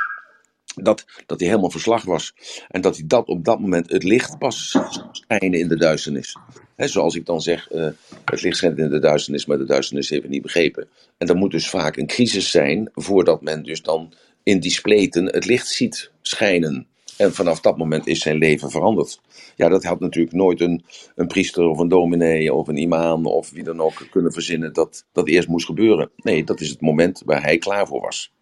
Dat, 0.75 1.05
dat 1.27 1.41
hij 1.41 1.49
helemaal 1.49 1.71
verslag 1.71 2.05
was. 2.05 2.35
En 2.69 2.81
dat 2.81 2.97
hij 2.97 3.07
dat 3.07 3.27
op 3.27 3.45
dat 3.45 3.61
moment 3.61 3.91
het 3.91 4.03
licht 4.03 4.39
pas 4.39 4.79
schijnen 5.13 5.59
in 5.59 5.69
de 5.69 5.77
duisternis. 5.77 6.37
Zoals 6.77 7.15
ik 7.15 7.27
dan 7.27 7.41
zeg, 7.41 7.71
eh, 7.71 7.89
het 8.25 8.43
licht 8.43 8.57
schijnt 8.57 8.79
in 8.79 8.91
de 8.91 8.99
duisternis, 8.99 9.47
maar 9.47 9.59
de 9.59 9.65
duisternis 9.65 10.09
heeft 10.09 10.23
het 10.23 10.31
niet 10.31 10.43
begrepen. 10.43 10.89
En 11.19 11.29
er 11.29 11.37
moet 11.37 11.51
dus 11.51 11.69
vaak 11.69 11.97
een 11.97 12.07
crisis 12.07 12.51
zijn 12.51 12.91
voordat 12.95 13.43
men 13.43 13.63
dus 13.63 13.83
dan 13.83 14.13
in 14.43 14.61
die 14.61 14.71
spleten 14.71 15.25
het 15.25 15.45
licht 15.45 15.69
ziet 15.69 16.11
schijnen. 16.23 16.87
En 17.19 17.35
vanaf 17.35 17.61
dat 17.61 17.77
moment 17.77 18.07
is 18.07 18.21
zijn 18.21 18.37
leven 18.39 18.71
veranderd. 18.71 19.21
Ja, 19.57 19.69
dat 19.69 19.85
had 19.85 20.01
natuurlijk 20.01 20.35
nooit 20.35 20.61
een, 20.61 20.85
een 21.15 21.27
priester 21.27 21.65
of 21.65 21.79
een 21.79 21.89
dominee 21.89 22.55
of 22.55 22.69
een 22.69 22.77
imam 22.77 23.27
of 23.27 23.51
wie 23.51 23.63
dan 23.63 23.81
ook 23.81 24.07
kunnen 24.11 24.33
verzinnen 24.33 24.73
dat 24.73 25.05
dat 25.13 25.29
eerst 25.29 25.49
moest 25.49 25.67
gebeuren. 25.67 26.11
Nee, 26.17 26.45
dat 26.45 26.61
is 26.61 26.69
het 26.71 26.81
moment 26.81 27.23
waar 27.25 27.43
hij 27.43 27.59
klaar 27.59 27.87
voor 27.87 28.01
was. 28.01 28.33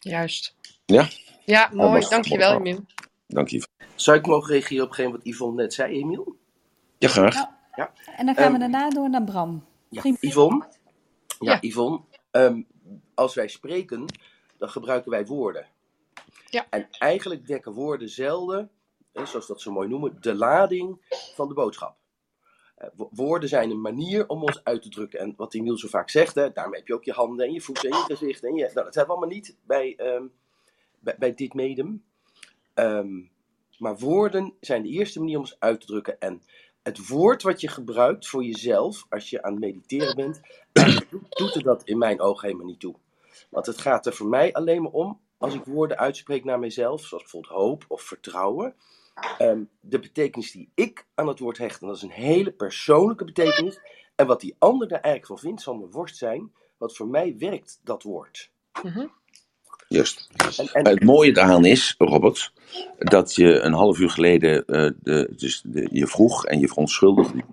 Juist. 0.00 0.54
Ja, 0.86 1.08
Ja, 1.44 1.70
mooi. 1.72 2.06
Dankjewel, 2.08 2.56
Emil. 2.56 2.84
dank 3.26 3.48
je. 3.48 3.62
Zou 3.94 4.18
ik 4.18 4.26
mogen 4.26 4.52
reageren 4.52 4.82
op 4.84 4.88
hetgeen 4.90 5.10
wat 5.10 5.20
Yvonne 5.22 5.62
net 5.62 5.74
zei, 5.74 5.94
Emiel? 5.94 6.36
Ja, 6.98 7.08
graag. 7.08 7.34
Ja. 7.76 7.92
En 8.16 8.26
dan 8.26 8.34
gaan 8.34 8.52
we 8.52 8.58
Ehm, 8.58 8.70
daarna 8.70 8.90
door 8.90 9.10
naar 9.10 9.24
Bram. 9.24 9.64
Ja, 9.88 10.00
Prima. 10.00 10.16
Yvonne? 10.20 10.66
Ja, 11.38 11.52
Ja. 11.52 11.58
Yvonne. 11.60 12.00
ehm, 12.30 12.62
als 13.14 13.34
wij 13.34 13.48
spreken, 13.48 14.04
dan 14.58 14.68
gebruiken 14.68 15.10
wij 15.10 15.26
woorden. 15.26 15.66
Ja. 16.52 16.66
En 16.70 16.88
eigenlijk 16.90 17.46
dekken 17.46 17.72
woorden 17.72 18.08
zelden, 18.08 18.70
zoals 19.12 19.46
dat 19.46 19.60
zo 19.60 19.72
mooi 19.72 19.88
noemen, 19.88 20.16
de 20.20 20.34
lading 20.34 21.04
van 21.34 21.48
de 21.48 21.54
boodschap. 21.54 21.96
Eh, 22.76 22.88
wo- 22.94 23.08
woorden 23.12 23.48
zijn 23.48 23.70
een 23.70 23.80
manier 23.80 24.28
om 24.28 24.42
ons 24.42 24.64
uit 24.64 24.82
te 24.82 24.88
drukken. 24.88 25.18
En 25.18 25.34
wat 25.36 25.54
Emiel 25.54 25.78
zo 25.78 25.88
vaak 25.88 26.10
zegt, 26.10 26.34
hè, 26.34 26.52
daarmee 26.52 26.78
heb 26.78 26.88
je 26.88 26.94
ook 26.94 27.04
je 27.04 27.12
handen 27.12 27.46
en 27.46 27.52
je 27.52 27.60
voeten 27.60 27.90
en 27.90 27.96
je 27.96 28.04
gezicht. 28.04 28.44
En 28.44 28.54
je, 28.54 28.62
nou, 28.62 28.74
dat 28.74 28.94
hebben 28.94 29.14
we 29.14 29.20
allemaal 29.20 29.36
niet 29.36 29.56
bij, 29.66 29.94
ehm, 29.96 30.26
bij, 31.18 31.34
dit 31.34 31.54
medium. 31.54 32.04
Ehm, 32.74 33.20
maar 33.78 33.98
woorden 33.98 34.54
zijn 34.60 34.82
de 34.82 34.88
eerste 34.88 35.18
manier 35.18 35.36
om 35.36 35.42
ons 35.42 35.56
uit 35.58 35.80
te 35.80 35.86
drukken. 35.86 36.20
En 36.20 36.42
het 36.82 37.08
woord 37.08 37.42
wat 37.42 37.60
je 37.60 37.68
gebruikt 37.68 38.28
voor 38.28 38.44
jezelf, 38.44 39.06
als 39.08 39.30
je 39.30 39.42
aan 39.42 39.52
het 39.52 39.60
mediteren 39.60 40.16
bent, 40.16 40.40
doet 41.28 41.54
er 41.54 41.62
dat 41.62 41.84
in 41.84 41.98
mijn 41.98 42.20
ogen 42.20 42.46
helemaal 42.46 42.66
niet 42.68 42.80
toe. 42.80 42.94
Want 43.50 43.66
het 43.66 43.78
gaat 43.78 44.06
er 44.06 44.12
voor 44.14 44.28
mij 44.28 44.52
alleen 44.52 44.82
maar 44.82 44.92
om, 44.92 45.20
als 45.42 45.54
ik 45.54 45.64
woorden 45.64 45.98
uitspreek 45.98 46.44
naar 46.44 46.58
mezelf, 46.58 47.04
zoals 47.04 47.22
bijvoorbeeld 47.22 47.54
hoop 47.54 47.84
of 47.88 48.02
vertrouwen, 48.02 48.74
ehm, 49.38 49.62
de 49.80 49.98
betekenis 49.98 50.52
die 50.52 50.70
ik 50.74 51.06
aan 51.14 51.28
het 51.28 51.38
woord 51.38 51.58
hecht. 51.58 51.80
En 51.80 51.86
dat 51.86 51.96
is 51.96 52.02
een 52.02 52.10
hele 52.10 52.52
persoonlijke 52.52 53.24
betekenis. 53.24 53.80
En 54.14 54.26
wat 54.26 54.40
die 54.40 54.56
ander 54.58 54.88
daar 54.88 55.00
eigenlijk 55.00 55.26
van 55.26 55.48
vindt, 55.48 55.62
zal 55.62 55.74
mijn 55.74 55.90
worst 55.90 56.16
zijn. 56.16 56.52
Wat 56.78 56.96
voor 56.96 57.08
mij 57.08 57.34
werkt, 57.38 57.80
dat 57.84 58.02
woord. 58.02 58.50
Mhm. 58.82 59.06
Juist. 59.88 60.28
En, 60.56 60.66
en, 60.72 60.86
Het 60.86 61.04
mooie 61.04 61.32
daaraan 61.32 61.64
is, 61.64 61.94
Robert, 61.98 62.52
dat 62.98 63.34
je 63.34 63.60
een 63.60 63.72
half 63.72 63.98
uur 63.98 64.10
geleden 64.10 64.66
eh, 64.66 64.90
de, 65.00 65.32
dus 65.36 65.62
de, 65.66 65.88
je 65.90 66.06
vroeg 66.06 66.46
en 66.46 66.58
je 66.58 66.68
verontschuldigde. 66.68 67.44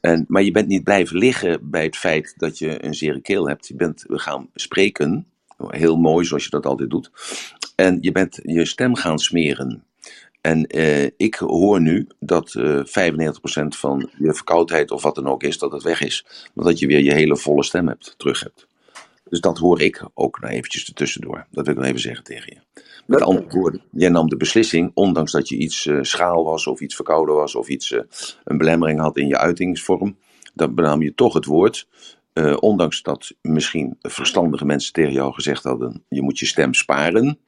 En, 0.00 0.24
maar 0.28 0.42
je 0.42 0.50
bent 0.50 0.68
niet 0.68 0.84
blijven 0.84 1.16
liggen 1.16 1.70
bij 1.70 1.84
het 1.84 1.96
feit 1.96 2.34
dat 2.36 2.58
je 2.58 2.84
een 2.84 2.94
zere 2.94 3.20
keel 3.20 3.48
hebt. 3.48 3.68
Je 3.68 3.74
bent 3.74 4.04
we 4.06 4.18
gaan 4.18 4.50
spreken, 4.54 5.31
heel 5.68 5.96
mooi 5.96 6.24
zoals 6.24 6.44
je 6.44 6.50
dat 6.50 6.66
altijd 6.66 6.90
doet. 6.90 7.10
En 7.76 7.98
je 8.00 8.12
bent 8.12 8.38
je 8.42 8.64
stem 8.64 8.94
gaan 8.94 9.18
smeren. 9.18 9.84
En 10.40 10.66
eh, 10.66 11.04
ik 11.16 11.34
hoor 11.34 11.80
nu 11.80 12.06
dat 12.18 12.54
eh 12.54 12.78
95% 12.78 12.82
van 13.68 14.10
je 14.18 14.34
verkoudheid 14.34 14.90
of 14.90 15.02
wat 15.02 15.14
dan 15.14 15.26
ook 15.26 15.42
is, 15.42 15.58
dat 15.58 15.72
het 15.72 15.82
weg 15.82 16.00
is. 16.00 16.26
Maar 16.54 16.64
dat 16.64 16.78
je 16.78 16.86
weer 16.86 17.02
je 17.02 17.14
hele 17.14 17.36
volle 17.36 17.64
stem 17.64 17.88
hebt, 17.88 18.14
terug 18.16 18.40
hebt. 18.40 18.66
Dus 19.28 19.40
dat 19.40 19.58
hoor 19.58 19.80
ik 19.80 20.04
ook 20.14 20.40
nog 20.40 20.50
eventjes 20.50 20.88
ertussendoor. 20.88 21.46
Dat 21.50 21.64
wil 21.64 21.74
ik 21.74 21.80
nog 21.80 21.88
even 21.88 22.00
zeggen 22.00 22.24
tegen 22.24 22.52
je. 22.54 22.82
Met 23.06 23.18
Dat- 23.18 23.28
andere 23.28 23.46
woorden, 23.58 23.82
jij 23.90 24.08
nam 24.08 24.28
de 24.28 24.36
beslissing, 24.36 24.90
ondanks 24.94 25.32
dat 25.32 25.48
je 25.48 25.56
iets 25.56 25.86
eh, 25.86 25.98
schaal 26.00 26.44
was 26.44 26.66
of 26.66 26.80
iets 26.80 26.94
verkouden 26.94 27.34
was 27.34 27.54
of 27.54 27.68
iets, 27.68 27.92
eh, 27.92 28.00
een 28.44 28.58
belemmering 28.58 29.00
had 29.00 29.16
in 29.16 29.26
je 29.26 29.38
uitingsvorm, 29.38 30.16
dan 30.54 30.74
benam 30.74 31.02
je 31.02 31.14
toch 31.14 31.34
het 31.34 31.44
woord. 31.44 31.86
Eh, 32.32 32.56
ondanks 32.60 33.02
dat 33.02 33.34
misschien 33.42 33.96
verstandige 34.00 34.64
mensen 34.64 34.92
tegen 34.92 35.12
jou 35.12 35.32
gezegd 35.32 35.64
hadden, 35.64 36.04
je 36.08 36.22
moet 36.22 36.38
je 36.38 36.46
stem 36.46 36.74
sparen. 36.74 37.38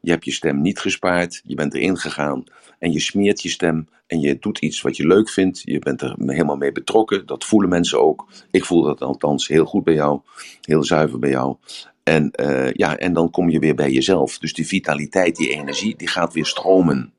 Je 0.00 0.10
hebt 0.10 0.24
je 0.24 0.32
stem 0.32 0.60
niet 0.60 0.78
gespaard, 0.78 1.40
je 1.44 1.54
bent 1.54 1.74
erin 1.74 1.96
gegaan 1.96 2.44
en 2.78 2.92
je 2.92 3.00
smeert 3.00 3.42
je 3.42 3.48
stem 3.48 3.88
en 4.06 4.20
je 4.20 4.38
doet 4.38 4.58
iets 4.58 4.80
wat 4.80 4.96
je 4.96 5.06
leuk 5.06 5.30
vindt. 5.30 5.62
Je 5.64 5.78
bent 5.78 6.02
er 6.02 6.14
helemaal 6.18 6.56
mee 6.56 6.72
betrokken, 6.72 7.26
dat 7.26 7.44
voelen 7.44 7.70
mensen 7.70 8.00
ook. 8.00 8.28
Ik 8.50 8.64
voel 8.64 8.82
dat 8.82 9.00
althans 9.00 9.48
heel 9.48 9.64
goed 9.64 9.84
bij 9.84 9.94
jou, 9.94 10.20
heel 10.60 10.84
zuiver 10.84 11.18
bij 11.18 11.30
jou. 11.30 11.56
En, 12.02 12.30
eh, 12.30 12.72
ja, 12.72 12.96
en 12.98 13.12
dan 13.12 13.30
kom 13.30 13.50
je 13.50 13.58
weer 13.58 13.74
bij 13.74 13.90
jezelf. 13.90 14.38
Dus 14.38 14.52
die 14.52 14.66
vitaliteit, 14.66 15.36
die 15.36 15.50
energie, 15.50 15.96
die 15.96 16.08
gaat 16.08 16.32
weer 16.32 16.46
stromen. 16.46 17.12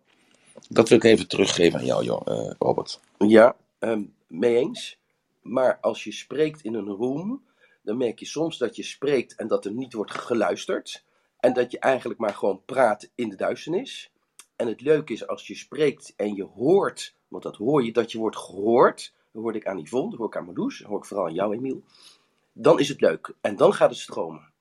Dat 0.69 0.89
wil 0.89 0.97
ik 0.97 1.03
even 1.03 1.27
teruggeven 1.27 1.79
aan 1.79 1.85
jou, 1.85 2.21
eh, 2.25 2.51
Robert. 2.59 2.99
Ja, 3.17 3.55
ehm, 3.79 4.01
mee 4.27 4.57
eens. 4.57 4.97
Maar 5.45 5.77
als 5.81 6.03
je 6.03 6.11
spreekt 6.11 6.61
in 6.61 6.73
een 6.73 6.89
room, 6.89 7.43
dan 7.81 7.97
merk 7.97 8.19
je 8.19 8.25
soms 8.25 8.57
dat 8.57 8.75
je 8.75 8.83
spreekt 8.83 9.35
en 9.35 9.47
dat 9.47 9.65
er 9.65 9.73
niet 9.73 9.93
wordt 9.93 10.11
geluisterd. 10.11 11.03
En 11.39 11.53
dat 11.53 11.71
je 11.71 11.79
eigenlijk 11.79 12.19
maar 12.19 12.33
gewoon 12.33 12.61
praat 12.65 13.11
in 13.15 13.29
de 13.29 13.35
duisternis. 13.35 14.11
En 14.55 14.67
het 14.67 14.81
leuke 14.81 15.13
is 15.13 15.27
als 15.27 15.47
je 15.47 15.55
spreekt 15.55 16.13
en 16.15 16.35
je 16.35 16.43
hoort, 16.43 17.15
want 17.27 17.43
dat 17.43 17.55
hoor 17.55 17.83
je, 17.83 17.91
dat 17.91 18.11
je 18.11 18.17
wordt 18.17 18.37
gehoord. 18.37 19.13
Dat 19.31 19.41
hoorde 19.41 19.57
ik 19.57 19.67
aan 19.67 19.79
Yvonne, 19.79 20.09
dat 20.09 20.19
hoor 20.19 20.27
ik 20.27 20.37
aan 20.37 20.45
Marloes, 20.45 20.77
dat 20.77 20.87
hoor 20.87 20.97
ik 20.97 21.05
vooral 21.05 21.25
aan 21.25 21.33
jou, 21.33 21.55
Emiel. 21.55 21.83
Dan 22.53 22.79
is 22.79 22.89
het 22.89 23.01
leuk. 23.01 23.33
En 23.41 23.55
dan 23.55 23.73
gaat 23.73 23.89
het 23.89 23.99
stromen. 23.99 24.51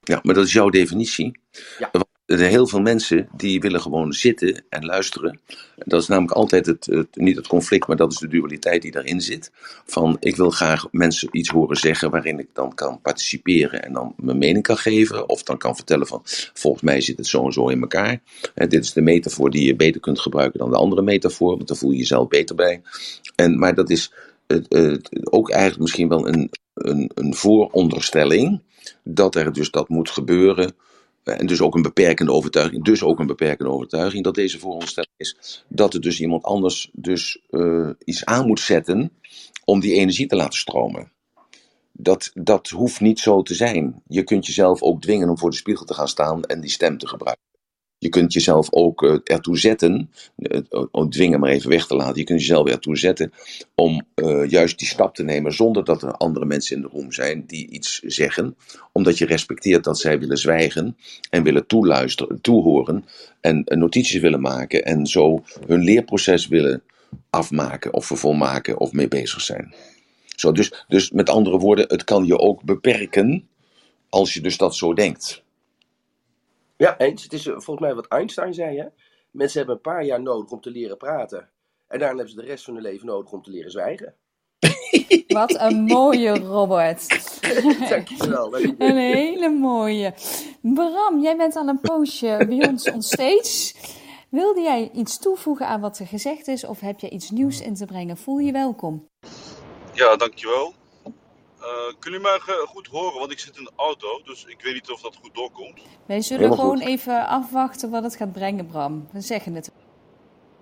Ja, 0.00 0.20
maar 0.22 0.34
dat 0.34 0.44
is 0.44 0.52
jouw 0.52 0.68
definitie. 0.68 1.40
Ja. 1.78 1.90
Er 2.30 2.38
zijn 2.38 2.50
heel 2.50 2.66
veel 2.66 2.80
mensen 2.80 3.28
die 3.36 3.60
willen 3.60 3.80
gewoon 3.80 4.12
zitten 4.12 4.64
en 4.68 4.84
luisteren. 4.84 5.40
Dat 5.76 6.02
is 6.02 6.08
namelijk 6.08 6.32
altijd 6.32 6.66
het, 6.66 7.08
niet 7.12 7.36
het 7.36 7.46
conflict, 7.46 7.86
maar 7.86 7.96
dat 7.96 8.12
is 8.12 8.18
de 8.18 8.28
dualiteit 8.28 8.82
die 8.82 8.90
daarin 8.90 9.20
zit. 9.20 9.50
Van 9.86 10.16
ik 10.20 10.36
wil 10.36 10.50
graag 10.50 10.86
mensen 10.90 11.28
iets 11.32 11.48
horen 11.48 11.76
zeggen 11.76 12.10
waarin 12.10 12.38
ik 12.38 12.48
dan 12.52 12.74
kan 12.74 13.00
participeren 13.00 13.82
en 13.82 13.92
dan 13.92 14.14
mijn 14.16 14.38
mening 14.38 14.62
kan 14.62 14.76
geven. 14.76 15.28
Of 15.28 15.42
dan 15.42 15.58
kan 15.58 15.76
vertellen 15.76 16.06
van 16.06 16.20
volgens 16.54 16.82
mij 16.82 17.00
zit 17.00 17.16
het 17.16 17.26
zo 17.26 17.44
en 17.44 17.52
zo 17.52 17.68
in 17.68 17.80
elkaar. 17.80 18.20
En 18.54 18.68
dit 18.68 18.84
is 18.84 18.92
de 18.92 19.00
metafoor 19.00 19.50
die 19.50 19.66
je 19.66 19.76
beter 19.76 20.00
kunt 20.00 20.20
gebruiken 20.20 20.58
dan 20.58 20.70
de 20.70 20.76
andere 20.76 21.02
metafoor, 21.02 21.56
want 21.56 21.68
daar 21.68 21.76
voel 21.76 21.90
je 21.90 21.98
jezelf 21.98 22.28
beter 22.28 22.54
bij. 22.56 22.82
En, 23.34 23.58
maar 23.58 23.74
dat 23.74 23.90
is 23.90 24.12
ook 25.30 25.50
eigenlijk 25.50 25.80
misschien 25.80 26.08
wel 26.08 26.28
een, 26.28 26.50
een, 26.74 27.10
een 27.14 27.34
vooronderstelling 27.34 28.60
dat 29.04 29.34
er 29.34 29.52
dus 29.52 29.70
dat 29.70 29.88
moet 29.88 30.10
gebeuren. 30.10 30.74
En 31.24 31.46
dus 31.46 31.60
ook 31.60 31.74
een 31.74 31.82
beperkende 31.82 32.32
overtuiging, 32.32 32.84
dus 32.84 33.02
ook 33.02 33.18
een 33.18 33.26
beperkende 33.26 33.72
overtuiging, 33.72 34.24
dat 34.24 34.34
deze 34.34 34.58
vooronderstelling 34.58 35.12
is 35.16 35.64
dat 35.68 35.94
er 35.94 36.00
dus 36.00 36.20
iemand 36.20 36.42
anders 36.42 36.90
dus 36.92 37.42
uh, 37.50 37.90
iets 38.04 38.24
aan 38.24 38.46
moet 38.46 38.60
zetten 38.60 39.12
om 39.64 39.80
die 39.80 39.94
energie 39.94 40.26
te 40.26 40.36
laten 40.36 40.58
stromen. 40.58 41.12
Dat, 41.92 42.30
dat 42.34 42.68
hoeft 42.68 43.00
niet 43.00 43.18
zo 43.18 43.42
te 43.42 43.54
zijn. 43.54 44.02
Je 44.06 44.24
kunt 44.24 44.46
jezelf 44.46 44.82
ook 44.82 45.02
dwingen 45.02 45.28
om 45.28 45.38
voor 45.38 45.50
de 45.50 45.56
spiegel 45.56 45.84
te 45.84 45.94
gaan 45.94 46.08
staan 46.08 46.44
en 46.44 46.60
die 46.60 46.70
stem 46.70 46.98
te 46.98 47.08
gebruiken. 47.08 47.49
Je 48.00 48.08
kunt 48.08 48.32
jezelf 48.32 48.72
ook 48.72 49.02
uh, 49.02 49.16
ertoe 49.24 49.58
zetten, 49.58 50.10
uh, 50.36 51.06
dwingen 51.08 51.40
maar 51.40 51.50
even 51.50 51.70
weg 51.70 51.86
te 51.86 51.96
laten. 51.96 52.18
Je 52.18 52.24
kunt 52.24 52.40
jezelf 52.40 52.68
ertoe 52.68 52.96
zetten 52.98 53.32
om 53.74 54.06
uh, 54.14 54.50
juist 54.50 54.78
die 54.78 54.88
stap 54.88 55.14
te 55.14 55.22
nemen 55.22 55.52
zonder 55.52 55.84
dat 55.84 56.02
er 56.02 56.12
andere 56.12 56.44
mensen 56.44 56.76
in 56.76 56.82
de 56.82 56.88
room 56.88 57.12
zijn 57.12 57.44
die 57.46 57.68
iets 57.68 57.98
zeggen. 57.98 58.56
Omdat 58.92 59.18
je 59.18 59.26
respecteert 59.26 59.84
dat 59.84 59.98
zij 59.98 60.18
willen 60.18 60.38
zwijgen 60.38 60.96
en 61.30 61.42
willen 61.42 61.66
toeluisteren, 61.66 62.40
toehoren 62.40 63.04
en 63.40 63.64
notities 63.66 64.20
willen 64.20 64.40
maken. 64.40 64.84
En 64.84 65.06
zo 65.06 65.42
hun 65.66 65.80
leerproces 65.80 66.46
willen 66.46 66.82
afmaken 67.30 67.94
of 67.94 68.06
vervolmaken 68.06 68.78
of 68.78 68.92
mee 68.92 69.08
bezig 69.08 69.40
zijn. 69.40 69.74
Zo, 70.26 70.52
dus, 70.52 70.84
dus 70.88 71.10
met 71.10 71.30
andere 71.30 71.58
woorden, 71.58 71.84
het 71.88 72.04
kan 72.04 72.24
je 72.24 72.38
ook 72.38 72.62
beperken 72.62 73.48
als 74.08 74.34
je 74.34 74.40
dus 74.40 74.56
dat 74.56 74.76
zo 74.76 74.94
denkt. 74.94 75.42
Ja, 76.80 76.98
eens. 76.98 77.22
Het 77.22 77.32
is 77.32 77.42
volgens 77.42 77.80
mij 77.80 77.94
wat 77.94 78.06
Einstein 78.06 78.54
zei, 78.54 78.78
hè? 78.78 78.86
Mensen 79.30 79.58
hebben 79.58 79.76
een 79.76 79.82
paar 79.82 80.04
jaar 80.04 80.22
nodig 80.22 80.50
om 80.50 80.60
te 80.60 80.70
leren 80.70 80.96
praten. 80.96 81.38
En 81.88 81.98
daarna 81.98 82.06
hebben 82.06 82.28
ze 82.28 82.40
de 82.40 82.46
rest 82.46 82.64
van 82.64 82.74
hun 82.74 82.82
leven 82.82 83.06
nodig 83.06 83.32
om 83.32 83.42
te 83.42 83.50
leren 83.50 83.70
zwijgen. 83.70 84.14
Wat 85.28 85.60
een 85.60 85.82
mooie 85.82 86.38
Robert. 86.38 87.08
Dankjewel. 87.90 88.54
Een 88.78 88.96
hele 88.96 89.48
mooie. 89.48 90.14
Bram, 90.62 91.20
jij 91.22 91.36
bent 91.36 91.56
al 91.56 91.68
een 91.68 91.80
poosje 91.80 92.44
bij 92.48 92.68
ons 92.68 92.90
onstage. 92.90 93.74
Wilde 94.30 94.60
jij 94.60 94.90
iets 94.92 95.18
toevoegen 95.18 95.66
aan 95.66 95.80
wat 95.80 95.98
er 95.98 96.06
gezegd 96.06 96.48
is 96.48 96.64
of 96.64 96.80
heb 96.80 97.00
je 97.00 97.10
iets 97.10 97.30
nieuws 97.30 97.60
in 97.60 97.74
te 97.74 97.86
brengen? 97.86 98.16
Voel 98.16 98.38
je 98.38 98.52
welkom. 98.52 99.06
Ja, 99.92 100.16
dankjewel. 100.16 100.74
Uh, 101.60 101.66
kunnen 101.98 102.20
jullie 102.20 102.20
mij 102.20 102.66
goed 102.66 102.86
horen? 102.86 103.18
Want 103.18 103.32
ik 103.32 103.38
zit 103.38 103.56
in 103.56 103.64
de 103.64 103.72
auto, 103.76 104.22
dus 104.24 104.44
ik 104.44 104.60
weet 104.60 104.74
niet 104.74 104.90
of 104.90 105.00
dat 105.00 105.16
goed 105.16 105.34
doorkomt. 105.34 105.80
Wij 106.06 106.20
zullen 106.20 106.42
Helemaal 106.42 106.64
gewoon 106.64 106.80
goed. 106.80 106.88
even 106.88 107.26
afwachten 107.26 107.90
wat 107.90 108.02
het 108.02 108.16
gaat 108.16 108.32
brengen, 108.32 108.66
Bram. 108.66 109.08
We 109.12 109.20
zeggen 109.20 109.54
het. 109.54 109.70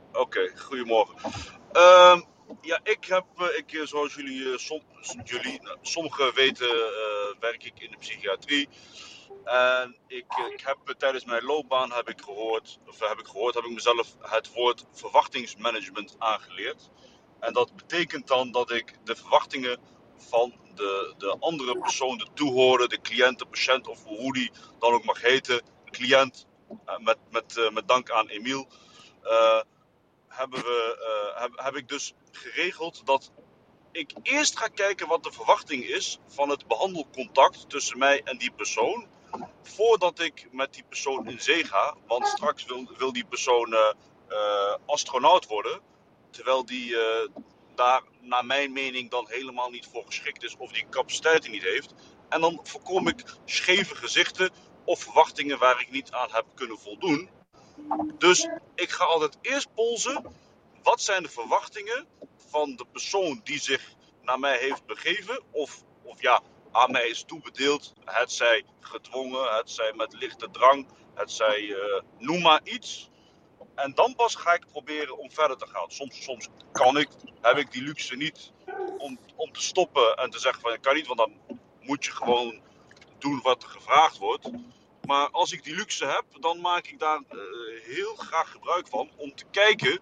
Oké, 0.09 0.21
okay, 0.21 0.53
goedemorgen. 0.57 1.15
Uh, 1.73 2.21
ja, 2.61 2.81
ik 2.83 3.05
heb, 3.05 3.25
ik, 3.57 3.81
zoals 3.85 4.15
jullie, 4.15 4.59
som, 4.59 4.81
jullie 5.25 5.61
nou, 5.63 5.77
sommigen 5.83 6.35
weten, 6.35 6.67
uh, 6.67 7.41
werk 7.41 7.65
ik 7.65 7.81
in 7.81 7.91
de 7.91 7.97
psychiatrie. 7.97 8.69
En 9.45 9.97
ik, 10.07 10.25
ik 10.53 10.61
heb 10.65 10.99
tijdens 10.99 11.25
mijn 11.25 11.45
loopbaan 11.45 11.93
heb 11.93 12.09
ik 12.09 12.21
gehoord, 12.21 12.79
of 12.87 13.09
heb 13.09 13.19
ik 13.19 13.27
gehoord, 13.27 13.55
heb 13.55 13.65
ik 13.65 13.73
mezelf 13.73 14.17
het 14.21 14.53
woord 14.53 14.85
verwachtingsmanagement 14.93 16.17
aangeleerd. 16.19 16.91
En 17.41 17.53
dat 17.53 17.77
betekent 17.77 18.27
dan 18.27 18.51
dat 18.51 18.71
ik 18.71 18.95
de 19.05 19.17
verwachtingen 19.17 19.79
van 20.17 20.53
de, 20.79 21.15
de 21.19 21.37
andere 21.41 21.79
persoon, 21.79 22.19
de 22.19 22.27
toehoorder, 22.35 22.89
de 22.89 23.01
cliënt, 23.01 23.39
de 23.39 23.47
patiënt 23.47 23.89
of 23.89 24.05
hoe 24.05 24.33
die 24.33 24.51
dan 24.79 24.93
ook 24.93 25.05
mag 25.05 25.21
heten, 25.21 25.63
cliënt, 25.91 26.47
met, 26.99 27.19
met, 27.31 27.57
uh, 27.57 27.71
met 27.71 27.89
dank 27.89 28.11
aan 28.11 28.29
Emiel, 28.29 28.67
uh, 29.25 29.61
hebben 30.29 30.61
we, 30.61 30.97
heb, 31.35 31.51
heb 31.55 31.77
ik 31.77 31.89
dus 31.89 32.15
geregeld 32.33 33.07
dat 33.07 33.33
ik 33.93 34.13
eerst 34.23 34.59
ga 34.59 34.67
kijken 34.67 35.09
wat 35.09 35.23
de 35.23 35.33
verwachting 35.33 35.85
is 35.85 36.19
van 36.27 36.49
het 36.49 36.67
behandelcontact 36.67 37.71
tussen 37.71 37.99
mij 37.99 38.21
en 38.25 38.39
die 38.39 38.51
persoon, 38.51 39.07
voordat 39.63 40.21
ik 40.21 40.49
met 40.53 40.75
die 40.75 40.85
persoon 40.89 41.29
in 41.29 41.41
zee 41.41 41.65
ga, 41.65 41.97
want 42.07 42.27
straks 42.27 42.65
wil, 42.65 42.89
wil 42.99 43.13
die 43.13 43.25
persoon 43.25 43.77
astronaut 44.87 45.47
worden, 45.47 45.81
terwijl 46.31 46.65
die 46.65 46.97
daar 47.79 48.03
naar 48.21 48.45
mijn 48.45 48.73
mening 48.73 49.11
dan 49.11 49.27
helemaal 49.29 49.71
niet 49.71 49.89
voor 49.93 50.05
geschikt 50.07 50.43
is 50.43 50.57
of 50.57 50.73
die 50.73 50.89
capaciteiten 50.91 51.51
niet 51.51 51.63
heeft. 51.63 51.95
En 52.29 52.41
dan 52.41 52.61
voorkom 52.63 53.09
ik 53.09 53.25
scheve 53.45 53.95
gezichten 53.95 54.51
of 54.85 55.01
verwachtingen 55.01 55.59
waar 55.59 55.81
ik 55.81 55.91
niet 55.91 56.11
aan 56.11 56.29
heb 56.33 56.45
kunnen 56.55 56.79
voldoen. 56.79 57.31
Dus 58.19 58.49
ik 58.75 58.91
ga 58.91 59.05
altijd 59.05 59.39
eerst 59.41 59.75
polsen, 59.75 60.25
wat 60.83 61.01
zijn 61.01 61.23
de 61.23 61.29
verwachtingen 61.29 62.07
van 62.51 62.77
de 62.77 62.85
persoon 62.93 63.41
die 63.45 63.61
zich 63.61 63.93
naar 64.23 64.39
mij 64.39 64.59
heeft 64.59 64.87
begeven, 64.87 65.43
of, 65.51 65.83
of 66.03 66.23
ja, 66.23 66.41
aan 66.73 66.91
mij 66.91 67.09
is 67.09 67.23
toebedeeld, 67.23 67.95
het 68.05 68.33
zij 68.33 68.65
gedwongen, 68.81 69.57
het 69.57 69.71
zij 69.71 69.93
met 69.97 70.13
lichte 70.13 70.51
drang, 70.51 70.87
het 71.15 71.31
zij 71.31 71.61
uh, 71.61 72.01
noem 72.19 72.43
maar 72.43 72.61
iets. 72.65 73.11
En 73.79 73.95
dan 73.95 74.15
pas 74.15 74.35
ga 74.35 74.55
ik 74.55 74.67
proberen 74.71 75.19
om 75.19 75.31
verder 75.31 75.57
te 75.57 75.67
gaan. 75.67 75.91
Soms, 75.91 76.23
soms 76.23 76.49
kan 76.73 76.99
ik, 76.99 77.09
heb 77.41 77.57
ik 77.57 77.73
die 77.73 77.83
luxe 77.83 78.17
niet 78.17 78.53
om, 78.99 79.19
om 79.35 79.53
te 79.53 79.63
stoppen 79.63 80.17
en 80.17 80.31
te 80.31 80.39
zeggen 80.39 80.61
van 80.63 80.73
ik 80.73 80.81
kan 80.81 80.95
niet, 80.95 81.07
want 81.07 81.19
dan 81.19 81.33
moet 81.81 82.05
je 82.05 82.11
gewoon 82.11 82.61
doen 83.19 83.41
wat 83.43 83.63
er 83.63 83.69
gevraagd 83.69 84.19
wordt. 84.19 84.51
Maar 85.07 85.31
als 85.31 85.53
ik 85.53 85.65
die 85.65 85.75
luxe 85.75 86.07
heb, 86.07 86.25
dan 86.41 86.61
maak 86.61 86.87
ik 86.87 86.99
daar 86.99 87.21
uh, 87.31 87.41
heel 87.83 88.15
graag 88.15 88.51
gebruik 88.51 88.89
van 88.89 89.11
om 89.17 89.35
te 89.35 89.45
kijken 89.51 90.01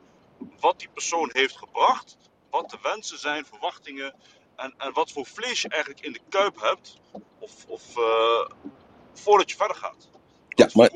wat 0.61 0.79
die 0.79 0.89
persoon 0.89 1.31
heeft 1.33 1.57
gebracht, 1.57 2.17
wat 2.51 2.71
de 2.71 2.79
wensen 2.83 3.19
zijn, 3.19 3.47
verwachtingen 3.47 4.15
en, 4.57 4.75
en 4.79 4.93
wat 4.93 5.13
voor 5.13 5.27
vlees 5.27 5.63
je 5.63 5.69
eigenlijk 5.69 6.05
in 6.05 6.13
de 6.13 6.21
kuip 6.29 6.61
hebt, 6.61 7.01
of, 7.39 7.67
of 7.67 7.97
uh, 7.97 8.49
voordat 9.13 9.51
je 9.51 9.57
verder 9.57 9.77
gaat. 9.77 10.09
Ja, 10.49 10.69
maar 10.73 10.91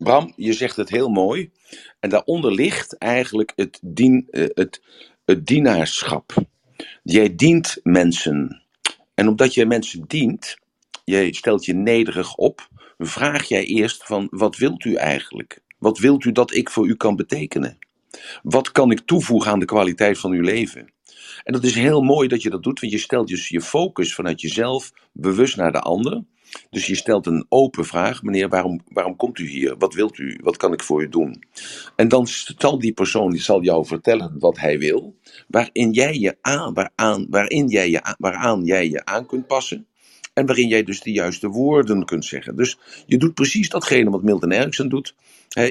Bram, 0.00 0.32
je 0.36 0.52
zegt 0.52 0.76
het 0.76 0.88
heel 0.88 1.08
mooi. 1.08 1.50
En 1.98 2.10
daaronder 2.10 2.52
ligt 2.52 2.98
eigenlijk 2.98 3.52
het, 3.56 3.78
dien, 3.82 4.26
uh, 4.30 4.46
het, 4.54 4.82
het 5.24 5.46
dienaarschap. 5.46 6.34
Jij 7.02 7.34
dient 7.34 7.80
mensen. 7.82 8.62
En 9.14 9.28
omdat 9.28 9.54
jij 9.54 9.66
mensen 9.66 10.04
dient, 10.06 10.56
jij 11.04 11.32
stelt 11.32 11.64
je 11.64 11.74
nederig 11.74 12.34
op, 12.34 12.68
vraag 12.98 13.48
jij 13.48 13.64
eerst 13.64 14.04
van 14.04 14.28
wat 14.30 14.56
wilt 14.56 14.84
u 14.84 14.94
eigenlijk? 14.94 15.60
Wat 15.78 15.98
wilt 15.98 16.24
u 16.24 16.32
dat 16.32 16.54
ik 16.54 16.70
voor 16.70 16.88
u 16.88 16.94
kan 16.94 17.16
betekenen? 17.16 17.78
Wat 18.42 18.72
kan 18.72 18.90
ik 18.90 19.00
toevoegen 19.00 19.50
aan 19.50 19.58
de 19.58 19.64
kwaliteit 19.64 20.18
van 20.18 20.32
uw 20.32 20.42
leven? 20.42 20.92
En 21.44 21.52
dat 21.52 21.64
is 21.64 21.74
heel 21.74 22.02
mooi 22.02 22.28
dat 22.28 22.42
je 22.42 22.50
dat 22.50 22.62
doet, 22.62 22.80
want 22.80 22.92
je 22.92 22.98
stelt 22.98 23.28
dus 23.28 23.48
je 23.48 23.60
focus 23.60 24.14
vanuit 24.14 24.40
jezelf 24.40 24.92
bewust 25.12 25.56
naar 25.56 25.72
de 25.72 25.80
ander. 25.80 26.22
Dus 26.70 26.86
je 26.86 26.94
stelt 26.94 27.26
een 27.26 27.46
open 27.48 27.84
vraag, 27.84 28.22
meneer, 28.22 28.48
waarom, 28.48 28.80
waarom 28.88 29.16
komt 29.16 29.38
u 29.38 29.48
hier? 29.48 29.76
Wat 29.78 29.94
wilt 29.94 30.18
u? 30.18 30.38
Wat 30.42 30.56
kan 30.56 30.72
ik 30.72 30.82
voor 30.82 31.02
u 31.02 31.08
doen? 31.08 31.42
En 31.96 32.08
dan 32.08 32.26
zal 32.58 32.78
die 32.78 32.92
persoon 32.92 33.30
die 33.30 33.40
zal 33.40 33.62
jou 33.62 33.86
vertellen 33.86 34.38
wat 34.38 34.58
hij 34.58 34.78
wil, 34.78 35.16
waarin 35.48 35.92
jij 35.92 36.18
je 36.18 36.36
aan, 36.40 36.74
waaraan, 36.74 37.26
waarin 37.30 37.68
jij 37.68 37.90
je, 37.90 38.14
waaraan 38.18 38.64
jij 38.64 38.88
je 38.88 39.04
aan 39.04 39.26
kunt 39.26 39.46
passen. 39.46 39.86
En 40.34 40.46
waarin 40.46 40.68
jij 40.68 40.82
dus 40.82 41.00
de 41.00 41.12
juiste 41.12 41.48
woorden 41.48 42.04
kunt 42.04 42.24
zeggen. 42.24 42.56
Dus 42.56 42.78
je 43.06 43.18
doet 43.18 43.34
precies 43.34 43.68
datgene 43.68 44.10
wat 44.10 44.22
Milton 44.22 44.50
Erickson 44.50 44.88
doet. 44.88 45.14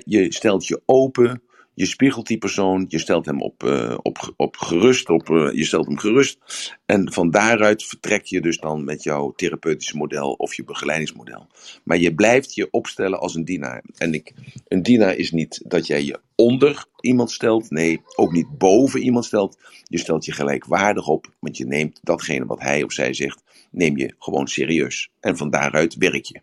je 0.05 0.33
stelt 0.33 0.67
je 0.67 0.81
open 0.85 1.41
je 1.79 1.85
spiegelt 1.85 2.27
die 2.27 2.37
persoon, 2.37 2.85
je 2.87 2.99
stelt 2.99 3.25
hem 3.25 3.41
op, 3.41 3.63
uh, 3.63 3.97
op, 4.01 4.33
op 4.37 4.57
gerust, 4.57 5.09
op, 5.09 5.29
uh, 5.29 5.51
je 5.53 5.65
stelt 5.65 5.85
hem 5.85 5.97
gerust. 5.97 6.37
En 6.85 7.13
van 7.13 7.31
daaruit 7.31 7.83
vertrek 7.83 8.25
je 8.25 8.41
dus 8.41 8.57
dan 8.57 8.83
met 8.83 9.03
jouw 9.03 9.31
therapeutische 9.31 9.97
model 9.97 10.31
of 10.31 10.53
je 10.53 10.63
begeleidingsmodel. 10.63 11.47
Maar 11.83 11.97
je 11.97 12.13
blijft 12.15 12.55
je 12.55 12.67
opstellen 12.71 13.19
als 13.19 13.35
een 13.35 13.45
dienaar. 13.45 13.83
En 13.97 14.13
ik, 14.13 14.33
een 14.67 14.83
dienaar 14.83 15.15
is 15.15 15.31
niet 15.31 15.61
dat 15.65 15.87
jij 15.87 16.03
je 16.03 16.19
onder 16.35 16.85
iemand 16.99 17.31
stelt, 17.31 17.69
nee, 17.69 18.01
ook 18.15 18.31
niet 18.31 18.57
boven 18.57 19.01
iemand 19.01 19.25
stelt. 19.25 19.57
Je 19.83 19.97
stelt 19.97 20.25
je 20.25 20.31
gelijkwaardig 20.31 21.07
op, 21.07 21.33
want 21.39 21.57
je 21.57 21.65
neemt 21.65 21.99
datgene 22.03 22.45
wat 22.45 22.61
hij 22.61 22.83
of 22.83 22.91
zij 22.91 23.13
zegt, 23.13 23.43
neem 23.71 23.97
je 23.97 24.15
gewoon 24.17 24.47
serieus. 24.47 25.09
En 25.19 25.37
van 25.37 25.49
daaruit 25.49 25.95
werk 25.95 26.25
je. 26.25 26.41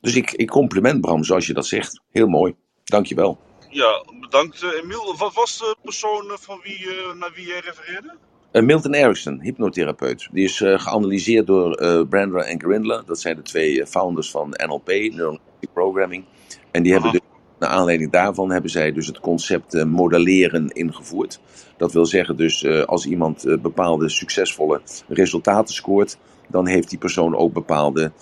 Dus 0.00 0.16
ik, 0.16 0.32
ik 0.32 0.48
compliment 0.48 1.00
Bram 1.00 1.24
zoals 1.24 1.46
je 1.46 1.52
dat 1.52 1.66
zegt. 1.66 2.00
Heel 2.10 2.28
mooi. 2.28 2.54
Dankjewel. 2.84 3.52
Ja, 3.74 4.04
bedankt 4.20 4.62
uh, 4.62 4.70
Emiel. 4.82 5.16
Wat 5.16 5.34
was 5.34 5.58
de 5.58 5.76
persoon 5.82 6.30
eh, 6.30 6.36
van 6.40 6.60
wie, 6.62 6.78
uh, 6.78 7.20
naar 7.20 7.32
wie 7.34 7.46
jij 7.46 7.60
refereerde? 7.60 8.16
Milton 8.52 8.94
Erickson, 8.94 9.40
hypnotherapeut. 9.40 10.28
Die 10.32 10.44
is 10.44 10.56
geanalyseerd 10.56 11.46
door 11.46 11.76
Brandra 12.08 12.42
en 12.42 12.60
Grindler. 12.60 13.02
Dat 13.06 13.20
zijn 13.20 13.36
de 13.36 13.42
twee 13.42 13.86
founders 13.86 14.30
van 14.30 14.54
NLP, 14.66 14.86
Neural 14.86 15.38
Programming. 15.72 16.24
En 16.70 16.82
die 16.82 16.92
hebben 16.92 17.12
dus, 17.12 17.20
naar 17.58 17.68
aanleiding 17.68 18.10
daarvan 18.10 18.50
hebben 18.50 18.70
zij 18.70 18.92
dus 18.92 19.06
het 19.06 19.20
concept 19.20 19.84
modelleren 19.84 20.68
ingevoerd. 20.68 21.40
Dat 21.76 21.92
wil 21.92 22.06
zeggen 22.06 22.36
dus 22.36 22.66
als 22.66 23.06
iemand 23.06 23.60
bepaalde 23.62 24.08
succesvolle 24.08 24.80
resultaten 25.08 25.74
scoort, 25.74 26.18
dan 26.48 26.66
heeft 26.66 26.90
die 26.90 26.98
persoon 26.98 27.36
ook 27.36 27.52
bepaalde 27.52 28.12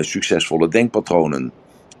succesvolle 0.00 0.68
denkpatronen. 0.68 1.52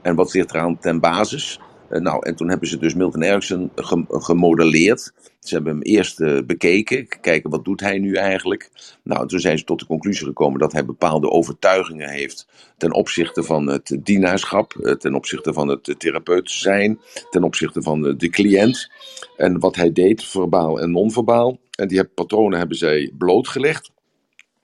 En 0.02 0.14
wat 0.14 0.30
zit 0.30 0.54
eraan 0.54 0.78
ten 0.78 1.00
basis? 1.00 1.60
Eh, 1.94 2.00
nou, 2.00 2.26
en 2.26 2.34
toen 2.34 2.48
hebben 2.48 2.68
ze 2.68 2.78
dus 2.78 2.94
Milton 2.94 3.22
Erickson 3.22 3.70
gemodelleerd. 4.08 5.12
Ze 5.40 5.54
hebben 5.54 5.72
hem 5.72 5.82
eerst 5.82 6.20
uh, 6.20 6.42
bekeken, 6.46 7.08
kijken 7.20 7.50
wat 7.50 7.64
doet 7.64 7.80
hij 7.80 7.98
nu 7.98 8.14
eigenlijk. 8.14 8.70
Nou, 9.02 9.28
toen 9.28 9.40
zijn 9.40 9.58
ze 9.58 9.64
tot 9.64 9.78
de 9.78 9.86
conclusie 9.86 10.26
gekomen 10.26 10.58
dat 10.60 10.72
hij 10.72 10.84
bepaalde 10.84 11.30
overtuigingen 11.30 12.08
heeft 12.08 12.46
ten 12.76 12.92
opzichte 12.92 13.42
van 13.42 13.66
het 13.66 13.98
dienaarschap, 14.02 14.72
eh, 14.72 14.92
ten 14.92 15.14
opzichte 15.14 15.52
van 15.52 15.68
het 15.68 15.94
therapeut 15.98 16.50
zijn, 16.50 17.00
ten 17.30 17.42
opzichte 17.42 17.82
van 17.82 18.02
de, 18.02 18.28
cliënt. 18.28 18.90
En 19.36 19.58
wat 19.58 19.76
hij 19.76 19.92
deed, 19.92 20.24
verbaal 20.24 20.80
en 20.80 20.90
non-verbaal. 20.90 21.58
En 21.70 21.88
die 21.88 22.04
patronen 22.04 22.58
hebben 22.58 22.76
zij 22.76 23.12
blootgelegd. 23.18 23.90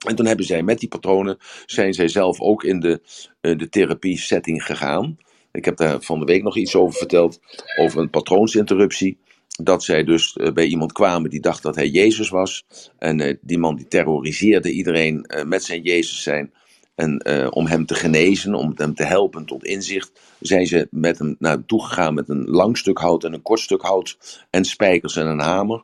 En 0.07 0.15
toen 0.15 0.25
hebben 0.25 0.45
zij 0.45 0.63
met 0.63 0.79
die 0.79 0.89
patronen, 0.89 1.37
zijn 1.65 1.93
zij 1.93 2.07
zelf 2.07 2.39
ook 2.39 2.63
in 2.63 2.79
de, 2.79 3.01
de 3.41 3.69
therapie 3.69 4.17
setting 4.17 4.65
gegaan. 4.65 5.17
Ik 5.51 5.65
heb 5.65 5.77
daar 5.77 6.01
van 6.01 6.19
de 6.19 6.25
week 6.25 6.43
nog 6.43 6.57
iets 6.57 6.75
over 6.75 6.97
verteld, 6.97 7.39
over 7.77 7.99
een 7.99 8.09
patroonsinterruptie. 8.09 9.17
Dat 9.47 9.83
zij 9.83 10.03
dus 10.03 10.33
eh, 10.33 10.51
bij 10.51 10.65
iemand 10.65 10.91
kwamen 10.91 11.29
die 11.29 11.39
dacht 11.39 11.63
dat 11.63 11.75
hij 11.75 11.87
Jezus 11.87 12.29
was. 12.29 12.65
En 12.97 13.19
uh, 13.19 13.35
die 13.41 13.57
man 13.57 13.75
die 13.75 13.87
terroriseerde 13.87 14.71
iedereen 14.71 15.25
uh, 15.27 15.43
met 15.43 15.63
zijn 15.63 15.81
Jezus 15.81 16.23
zijn. 16.23 16.53
En 16.95 17.25
om 17.53 17.67
hem 17.67 17.85
te 17.85 17.95
genezen, 17.95 18.53
om 18.55 18.71
hem 18.75 18.95
te 18.95 19.03
helpen 19.03 19.45
tot 19.45 19.65
inzicht, 19.65 20.11
zijn 20.39 20.67
ze 20.67 20.87
met 20.91 21.19
hem 21.19 21.35
naar 21.39 21.65
toe 21.65 21.85
gegaan 21.85 22.13
met 22.13 22.29
een 22.29 22.45
lang 22.45 22.77
stuk 22.77 22.97
hout 22.97 23.23
en 23.23 23.33
een 23.33 23.41
kort 23.41 23.59
stuk 23.59 23.81
hout 23.81 24.17
en 24.49 24.65
spijkers 24.65 25.15
en 25.15 25.27
een 25.27 25.39
hamer. 25.39 25.83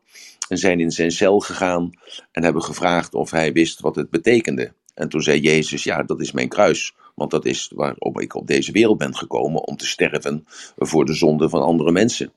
En 0.49 0.57
zijn 0.57 0.79
in 0.79 0.91
zijn 0.91 1.11
cel 1.11 1.39
gegaan 1.39 1.91
en 2.31 2.43
hebben 2.43 2.63
gevraagd 2.63 3.13
of 3.13 3.31
hij 3.31 3.53
wist 3.53 3.79
wat 3.79 3.95
het 3.95 4.09
betekende. 4.09 4.73
En 4.93 5.09
toen 5.09 5.21
zei 5.21 5.39
Jezus, 5.39 5.83
ja, 5.83 6.03
dat 6.03 6.21
is 6.21 6.31
mijn 6.31 6.49
kruis. 6.49 6.93
Want 7.17 7.31
dat 7.31 7.45
is 7.45 7.71
waarom 7.75 8.19
ik 8.19 8.35
op 8.35 8.47
deze 8.47 8.71
wereld 8.71 8.97
ben 8.97 9.15
gekomen, 9.15 9.67
om 9.67 9.77
te 9.77 9.87
sterven 9.87 10.45
voor 10.77 11.05
de 11.05 11.13
zonde 11.13 11.49
van 11.49 11.61
andere 11.61 11.91
mensen. 11.91 12.31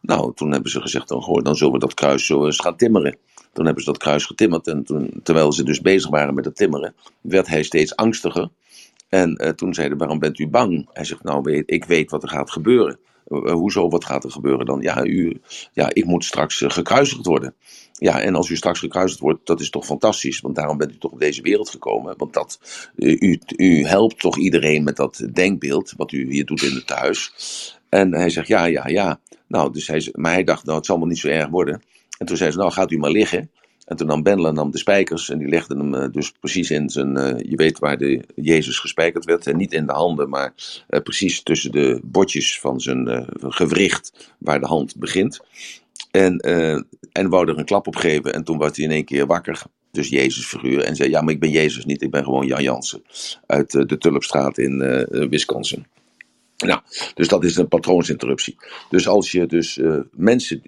Nou, 0.00 0.34
toen 0.34 0.52
hebben 0.52 0.70
ze 0.70 0.80
gezegd, 0.80 1.08
dan, 1.08 1.22
goh, 1.22 1.42
dan 1.42 1.56
zullen 1.56 1.72
we 1.72 1.78
dat 1.78 1.94
kruis 1.94 2.26
zo 2.26 2.44
eens 2.44 2.60
gaan 2.60 2.76
timmeren. 2.76 3.16
Toen 3.52 3.64
hebben 3.64 3.82
ze 3.84 3.90
dat 3.90 3.98
kruis 3.98 4.24
getimmerd 4.24 4.66
en 4.66 4.84
toen, 4.84 5.20
terwijl 5.22 5.52
ze 5.52 5.64
dus 5.64 5.80
bezig 5.80 6.10
waren 6.10 6.34
met 6.34 6.44
het 6.44 6.56
timmeren, 6.56 6.94
werd 7.20 7.46
hij 7.46 7.62
steeds 7.62 7.96
angstiger. 7.96 8.48
En 9.08 9.42
uh, 9.42 9.48
toen 9.48 9.74
zeiden, 9.74 9.98
waarom 9.98 10.18
bent 10.18 10.38
u 10.38 10.48
bang? 10.48 10.88
Hij 10.92 11.04
zegt, 11.04 11.22
nou, 11.22 11.42
weet, 11.42 11.70
ik 11.70 11.84
weet 11.84 12.10
wat 12.10 12.22
er 12.22 12.28
gaat 12.28 12.50
gebeuren. 12.50 12.98
Uh, 13.28 13.52
hoezo, 13.52 13.88
wat 13.88 14.04
gaat 14.04 14.24
er 14.24 14.30
gebeuren 14.30 14.66
dan? 14.66 14.80
Ja, 14.80 15.04
u, 15.04 15.40
ja 15.72 15.90
ik 15.92 16.04
moet 16.04 16.24
straks 16.24 16.60
uh, 16.60 16.70
gekruisigd 16.70 17.26
worden. 17.26 17.54
Ja, 17.98 18.20
en 18.20 18.34
als 18.34 18.48
u 18.48 18.56
straks 18.56 18.78
gekruisigd 18.78 19.20
wordt, 19.20 19.46
dat 19.46 19.60
is 19.60 19.70
toch 19.70 19.84
fantastisch, 19.84 20.40
want 20.40 20.54
daarom 20.54 20.76
bent 20.76 20.92
u 20.92 20.98
toch 20.98 21.12
op 21.12 21.20
deze 21.20 21.42
wereld 21.42 21.70
gekomen. 21.70 22.14
Want 22.16 22.32
dat, 22.32 22.60
u, 22.96 23.40
u 23.56 23.84
helpt 23.84 24.20
toch 24.20 24.38
iedereen 24.38 24.84
met 24.84 24.96
dat 24.96 25.26
denkbeeld, 25.32 25.92
wat 25.96 26.12
u 26.12 26.30
hier 26.30 26.46
doet 26.46 26.62
in 26.62 26.74
het 26.74 26.86
thuis. 26.86 27.32
En 27.88 28.14
hij 28.14 28.30
zegt, 28.30 28.48
ja, 28.48 28.64
ja, 28.64 28.88
ja. 28.88 29.20
Nou, 29.46 29.72
dus 29.72 29.86
hij, 29.86 30.08
maar 30.12 30.32
hij 30.32 30.44
dacht, 30.44 30.64
nou, 30.64 30.76
het 30.76 30.86
zal 30.86 30.98
wel 30.98 31.06
niet 31.06 31.18
zo 31.18 31.28
erg 31.28 31.48
worden. 31.48 31.82
En 32.18 32.26
toen 32.26 32.36
zei 32.36 32.50
ze, 32.50 32.58
nou, 32.58 32.72
gaat 32.72 32.90
u 32.90 32.98
maar 32.98 33.10
liggen. 33.10 33.50
En 33.84 33.96
toen 33.96 34.06
nam 34.06 34.22
Bendler 34.22 34.52
nam 34.52 34.70
de 34.70 34.78
spijkers 34.78 35.30
en 35.30 35.38
die 35.38 35.48
legde 35.48 35.76
hem 35.76 35.94
uh, 35.94 36.06
dus 36.10 36.32
precies 36.40 36.70
in 36.70 36.90
zijn, 36.90 37.18
uh, 37.18 37.38
je 37.38 37.56
weet 37.56 37.78
waar 37.78 37.98
de 37.98 38.24
Jezus 38.34 38.78
gespijkerd 38.78 39.24
werd. 39.24 39.46
En 39.46 39.56
niet 39.56 39.72
in 39.72 39.86
de 39.86 39.92
handen, 39.92 40.28
maar 40.28 40.54
precies 40.86 41.42
tussen 41.42 41.72
de 41.72 42.00
botjes 42.02 42.60
van 42.60 42.80
zijn 42.80 43.28
gewricht 43.40 44.34
waar 44.38 44.60
de 44.60 44.66
hand 44.66 44.96
begint. 44.96 45.40
En, 46.16 46.38
en 47.12 47.28
wou 47.28 47.48
er 47.48 47.58
een 47.58 47.64
klap 47.64 47.86
op 47.86 47.96
geven 47.96 48.32
en 48.32 48.44
toen 48.44 48.58
was 48.58 48.76
hij 48.76 48.84
in 48.84 48.90
één 48.90 49.04
keer 49.04 49.26
wakker. 49.26 49.62
Dus 49.90 50.08
Jezus 50.08 50.46
figuur. 50.46 50.80
En 50.82 50.96
zei, 50.96 51.10
ja, 51.10 51.20
maar 51.20 51.34
ik 51.34 51.40
ben 51.40 51.50
Jezus 51.50 51.84
niet, 51.84 52.02
ik 52.02 52.10
ben 52.10 52.24
gewoon 52.24 52.46
Jan 52.46 52.62
Jansen. 52.62 53.02
Uit 53.46 53.70
de 53.70 53.98
Tulpstraat 53.98 54.58
in 54.58 54.78
Wisconsin. 55.30 55.86
Nou, 56.56 56.80
dus 57.14 57.28
dat 57.28 57.44
is 57.44 57.56
een 57.56 57.68
patroonsinterruptie. 57.68 58.56
Dus 58.90 59.08
als 59.08 59.32
je 59.32 59.46
dus 59.46 59.80
mensen 60.10 60.62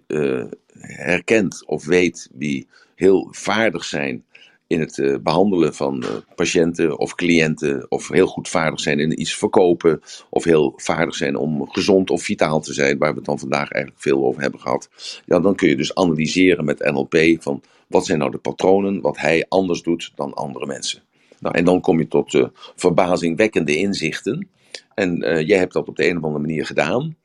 herkent 0.81 1.67
of 1.67 1.85
weet 1.85 2.29
wie 2.33 2.69
heel 2.95 3.29
vaardig 3.31 3.85
zijn 3.85 4.25
in 4.69 4.81
het 4.81 4.99
uh, 4.99 5.17
behandelen 5.23 5.75
van 5.75 6.05
uh, 6.05 6.11
patiënten 6.35 6.99
of 6.99 7.15
cliënten, 7.15 7.91
of 7.91 8.09
heel 8.09 8.27
goed 8.27 8.49
vaardig 8.49 8.81
zijn 8.81 8.99
in 8.99 9.21
iets 9.21 9.35
verkopen, 9.35 10.01
of 10.31 10.45
heel 10.45 10.73
vaardig 10.77 11.15
zijn 11.15 11.37
om 11.37 11.69
gezond 11.69 12.11
of 12.11 12.23
vitaal 12.23 12.61
te 12.61 12.73
zijn, 12.73 12.99
waar 12.99 13.11
we 13.11 13.17
het 13.17 13.25
dan 13.25 13.39
vandaag 13.39 13.71
eigenlijk 13.71 14.03
veel 14.03 14.25
over 14.25 14.43
hebben 14.43 14.61
gehad. 14.61 14.89
Ja, 15.27 15.41
dan 15.41 15.55
kun 15.55 15.69
je 15.69 15.77
dus 15.77 15.95
analyseren 15.95 16.65
met 16.65 16.91
NLP 16.91 17.17
van 17.39 17.63
wat 17.87 18.07
zijn 18.07 18.19
nou 18.19 18.31
de 18.31 18.39
patronen, 18.39 19.01
wat 19.01 19.19
hij 19.19 19.47
anders 19.49 19.83
doet 19.83 20.13
dan 20.15 20.35
andere 20.35 20.67
mensen. 20.67 21.03
Nou, 21.41 21.55
en 21.55 21.65
dan 21.65 21.81
kom 21.81 21.99
je 21.99 22.09
tot 22.09 22.33
uh, 22.33 22.47
verbazingwekkende 22.77 23.77
inzichten. 23.77 24.49
En 24.95 25.17
jij 25.47 25.59
hebt 25.59 25.73
dat 25.73 25.89
op 25.89 25.97
de 25.97 26.09
een 26.09 26.17
of 26.17 26.23
andere 26.23 26.45
manier 26.47 26.67
gedaan. 26.67 27.17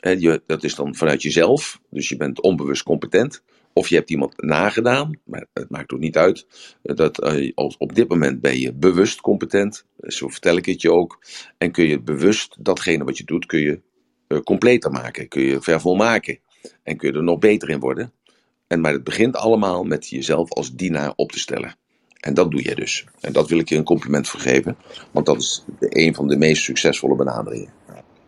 je, 0.00 0.42
dat 0.46 0.64
is 0.64 0.74
dan 0.74 0.94
vanuit 0.94 1.22
jezelf, 1.22 1.80
dus 1.90 2.08
je 2.08 2.16
bent 2.16 2.40
onbewust 2.40 2.82
competent. 2.82 3.42
Of 3.72 3.88
je 3.88 3.94
hebt 3.94 4.10
iemand 4.10 4.42
nagedaan, 4.42 5.20
maar 5.24 5.46
het 5.52 5.70
maakt 5.70 5.92
ook 5.92 6.00
niet 6.00 6.16
uit. 6.16 6.46
Eh, 6.82 6.96
dat, 6.96 7.20
eh, 7.20 7.52
als, 7.54 7.76
op 7.76 7.94
dit 7.94 8.08
moment 8.08 8.40
ben 8.40 8.58
je 8.58 8.72
bewust 8.72 9.20
competent, 9.20 9.86
zo 10.00 10.28
vertel 10.28 10.56
ik 10.56 10.66
het 10.66 10.80
je 10.80 10.92
ook. 10.92 11.18
En 11.58 11.72
kun 11.72 11.84
je 11.84 12.00
bewust 12.00 12.64
datgene 12.64 13.04
wat 13.04 13.18
je 13.18 13.24
doet, 13.24 13.46
kun 13.46 13.60
je 13.60 13.80
completer 14.44 14.90
maken, 14.90 15.28
kun 15.28 15.42
je 15.42 15.60
vervolmaken. 15.60 16.38
En 16.82 16.96
kun 16.96 17.12
je 17.12 17.16
er 17.16 17.22
nog 17.22 17.38
beter 17.38 17.70
in 17.70 17.80
worden. 17.80 18.12
En, 18.66 18.80
maar 18.80 18.92
het 18.92 19.04
begint 19.04 19.36
allemaal 19.36 19.84
met 19.84 20.08
jezelf 20.08 20.50
als 20.52 20.74
dienaar 20.74 21.12
op 21.16 21.32
te 21.32 21.38
stellen. 21.38 21.76
En 22.20 22.34
dat 22.34 22.50
doe 22.50 22.64
je 22.64 22.74
dus. 22.74 23.04
En 23.20 23.32
dat 23.32 23.48
wil 23.48 23.58
ik 23.58 23.68
je 23.68 23.76
een 23.76 23.84
compliment 23.84 24.28
voor 24.28 24.40
geven, 24.40 24.76
want 25.10 25.26
dat 25.26 25.36
is 25.36 25.64
de, 25.78 25.86
een 25.90 26.14
van 26.14 26.28
de 26.28 26.36
meest 26.36 26.62
succesvolle 26.62 27.16
benaderingen. 27.16 27.72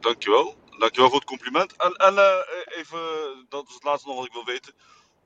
Dankjewel. 0.00 0.54
Dankjewel 0.78 1.08
voor 1.10 1.18
het 1.18 1.28
compliment. 1.28 1.74
En, 1.76 1.92
en 1.92 2.14
even, 2.78 2.98
dat 3.48 3.68
is 3.68 3.74
het 3.74 3.84
laatste 3.84 4.08
nog 4.08 4.16
wat 4.16 4.26
ik 4.26 4.32
wil 4.32 4.44
weten. 4.44 4.72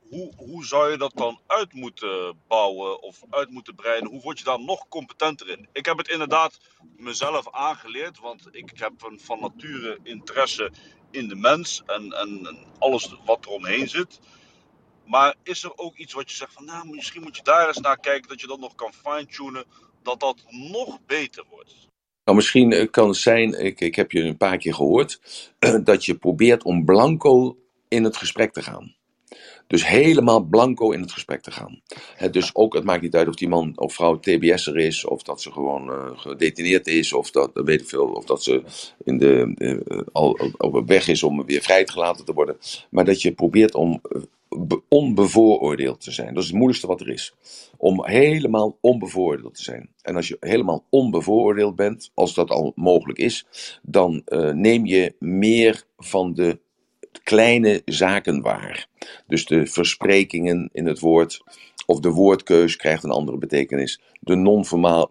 Hoe, 0.09 0.33
hoe 0.37 0.65
zou 0.65 0.91
je 0.91 0.97
dat 0.97 1.13
dan 1.15 1.41
uit 1.47 1.73
moeten 1.73 2.39
bouwen 2.47 3.03
of 3.03 3.23
uit 3.31 3.51
moeten 3.51 3.75
breiden? 3.75 4.11
Hoe 4.11 4.21
word 4.21 4.39
je 4.39 4.45
daar 4.45 4.61
nog 4.61 4.89
competenter 4.89 5.49
in? 5.49 5.69
Ik 5.73 5.87
heb 5.87 5.99
het 5.99 6.09
inderdaad 6.09 6.59
mezelf 6.97 7.53
aangeleerd, 7.53 8.19
want 8.19 8.49
ik 8.51 8.71
heb 8.75 8.93
een 9.03 9.21
van 9.21 9.41
nature 9.41 9.99
interesse 10.03 10.71
in 11.11 11.29
de 11.29 11.35
mens 11.35 11.83
en, 11.87 12.13
en, 12.13 12.59
alles 12.79 13.17
wat 13.25 13.45
er 13.45 13.51
omheen 13.51 13.89
zit. 13.89 14.21
Maar 15.07 15.35
is 15.43 15.65
er 15.65 15.73
ook 15.77 15.97
iets 15.97 16.13
wat 16.13 16.31
je 16.31 16.37
zegt 16.37 16.53
van, 16.53 16.65
nou, 16.65 16.89
misschien 16.89 17.23
moet 17.23 17.37
je 17.37 17.43
daar 17.43 17.67
eens 17.67 17.79
naar 17.79 18.01
kijken, 18.01 18.29
dat 18.29 18.41
je 18.41 18.47
dat 18.47 18.61
nog 18.61 18.75
kan 18.75 18.93
fine-tunen, 18.93 19.65
dat 20.03 20.21
dat 20.21 20.45
nog 20.51 20.99
beter 21.07 21.45
wordt? 21.51 21.75
Nou, 22.25 22.37
misschien 22.37 22.91
kan 22.91 23.09
het 23.09 23.17
zijn, 23.17 23.65
ik, 23.65 23.81
ik 23.81 23.95
heb 23.95 24.13
je 24.13 24.21
een 24.21 24.37
paar 24.37 24.59
keer 24.59 24.75
gehoord, 24.75 25.21
dat 25.85 26.05
je 26.05 26.19
probeert 26.19 26.63
om 26.63 26.85
blanco 26.85 27.59
in 27.89 28.05
het 28.05 28.17
gesprek 28.17 28.53
te 28.53 28.63
gaan. 28.63 28.98
Dus 29.69 29.87
helemaal 29.87 30.41
blanco 30.41 30.91
in 30.91 31.01
het 31.01 31.13
gesprek 31.13 31.41
te 31.41 31.51
gaan. 31.51 31.81
dus 32.31 32.55
ook, 32.55 32.75
het 32.75 32.85
maakt 32.85 33.03
niet 33.03 33.15
uit 33.15 33.29
of 33.29 33.35
die 33.35 33.49
man 33.49 33.73
of 33.79 33.95
vrouw 33.95 34.19
TBS'er 34.19 34.77
is, 34.77 35.05
of 35.05 35.23
dat 35.23 35.43
ze 35.43 35.53
gewoon 35.53 35.89
uh, 35.89 36.11
gedetineerd 36.15 36.87
is, 36.87 37.13
of 37.13 37.31
dat, 37.31 37.51
weet 37.55 37.81
ik 37.81 37.89
veel, 37.89 38.07
of 38.07 38.25
dat 38.25 38.43
ze 38.43 38.63
in 39.05 39.19
de, 39.19 39.55
uh, 39.89 40.01
al 40.13 40.39
op 40.59 40.89
weg 40.89 41.09
is 41.09 41.23
om 41.23 41.45
weer 41.47 41.63
vrijgelaten 41.63 42.25
te 42.25 42.33
worden. 42.33 42.57
Maar 42.91 43.05
dat 43.05 43.23
je 43.23 43.33
probeert 43.33 43.75
om 43.75 44.01
uh, 44.13 44.23
onbevooroordeeld 44.89 46.01
te 46.01 46.13
zijn. 46.13 46.35
Dat 46.35 46.43
is 46.43 46.49
het 46.49 46.57
moeilijkste 46.57 46.87
wat 46.87 47.01
er 47.01 47.09
is. 47.09 47.35
Om 47.77 48.07
helemaal 48.07 48.79
onbevooroordeeld 48.81 49.55
te 49.55 49.63
zijn. 49.63 49.89
En 50.03 50.17
als 50.17 50.29
je 50.29 50.37
helemaal 50.41 50.85
onbevooroordeeld 50.89 51.77
bent, 51.77 52.11
als 52.15 52.35
dat 52.35 52.51
al 52.51 52.73
mogelijk 52.75 53.19
is, 53.19 53.47
dan 53.83 54.23
neem 54.53 54.87
je 54.87 55.15
meer 55.19 55.85
van 55.97 56.35
de 56.35 56.59
kleine 57.23 57.83
zaken 57.85 58.41
waar. 58.41 58.87
Dus 59.27 59.47
de 59.47 59.67
versprekingen 59.67 60.69
in 60.73 60.87
het 60.87 60.99
woord 60.99 61.43
of 61.91 62.01
de 62.01 62.11
woordkeus 62.11 62.77
krijgt 62.77 63.05
een 63.05 63.11
andere 63.11 63.39
betekenis. 63.39 64.01
De 64.21 64.35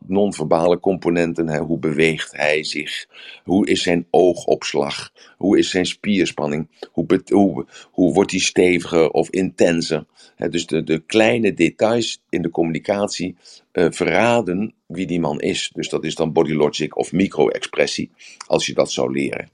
non-verbale 0.07 0.79
componenten, 0.79 1.47
hè, 1.47 1.59
hoe 1.59 1.79
beweegt 1.79 2.31
hij 2.35 2.63
zich? 2.63 3.07
Hoe 3.43 3.67
is 3.67 3.81
zijn 3.81 4.07
oogopslag? 4.09 5.11
Hoe 5.37 5.57
is 5.57 5.69
zijn 5.69 5.85
spierspanning? 5.85 6.67
Hoe, 6.91 7.65
hoe, 7.91 8.13
wordt 8.13 8.31
hij 8.31 8.39
steviger 8.39 9.09
of 9.09 9.29
intenser? 9.29 10.05
Hè, 10.35 10.49
dus 10.49 10.65
de, 10.65 10.83
de 10.83 10.99
kleine 10.99 11.53
details 11.53 12.21
in 12.29 12.41
de 12.41 12.49
communicatie 12.49 13.35
uh, 13.73 13.85
verraden 13.89 14.73
wie 14.85 15.07
die 15.07 15.19
man 15.19 15.39
is. 15.39 15.71
Dus 15.73 15.89
dat 15.89 16.03
is 16.03 16.15
dan 16.15 16.33
body 16.33 16.53
logic 16.53 16.97
of 16.97 17.11
micro-expressie, 17.11 18.11
als 18.47 18.65
je 18.65 18.73
dat 18.73 18.91
zou 18.91 19.11
leren. 19.11 19.49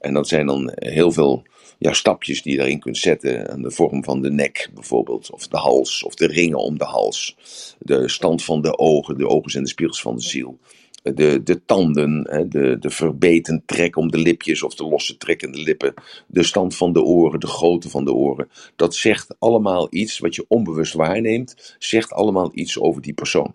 En 0.00 0.14
dat 0.14 0.28
zijn 0.28 0.46
dan 0.46 0.72
heel 0.74 1.12
veel 1.12 1.42
ja, 1.78 1.92
stapjes 1.92 2.42
die 2.42 2.52
je 2.52 2.58
daarin 2.58 2.80
kunt 2.80 2.98
zetten. 2.98 3.50
Aan 3.50 3.62
de 3.62 3.70
vorm 3.70 4.04
van 4.04 4.22
de 4.22 4.30
nek 4.30 4.70
bijvoorbeeld, 4.74 5.30
of 5.30 5.48
de 5.48 5.56
hals, 5.56 6.02
of 6.02 6.14
de 6.14 6.26
ringen 6.26 6.58
om 6.58 6.78
de 6.78 6.84
hals. 6.84 7.36
De 7.78 8.08
stand 8.08 8.44
van 8.44 8.62
de 8.62 8.78
ogen, 8.78 9.18
de 9.18 9.28
ogen 9.28 9.50
zijn 9.50 9.64
de 9.64 9.70
spiegels 9.70 10.00
van 10.00 10.16
de 10.16 10.22
ziel. 10.22 10.58
De, 11.02 11.42
de 11.42 11.64
tanden, 11.64 12.22
de, 12.48 12.76
de 12.80 12.90
verbeten 12.90 13.62
trek 13.66 13.96
om 13.96 14.10
de 14.10 14.18
lipjes 14.18 14.62
of 14.62 14.74
de 14.74 14.84
losse 14.84 15.16
trekkende 15.16 15.58
lippen. 15.58 15.94
De 16.26 16.42
stand 16.42 16.76
van 16.76 16.92
de 16.92 17.02
oren, 17.02 17.40
de 17.40 17.46
grootte 17.46 17.90
van 17.90 18.04
de 18.04 18.12
oren. 18.12 18.48
Dat 18.76 18.94
zegt 18.94 19.34
allemaal 19.38 19.86
iets 19.90 20.18
wat 20.18 20.34
je 20.34 20.44
onbewust 20.48 20.92
waarneemt, 20.92 21.76
zegt 21.78 22.12
allemaal 22.12 22.50
iets 22.54 22.78
over 22.78 23.02
die 23.02 23.14
persoon. 23.14 23.54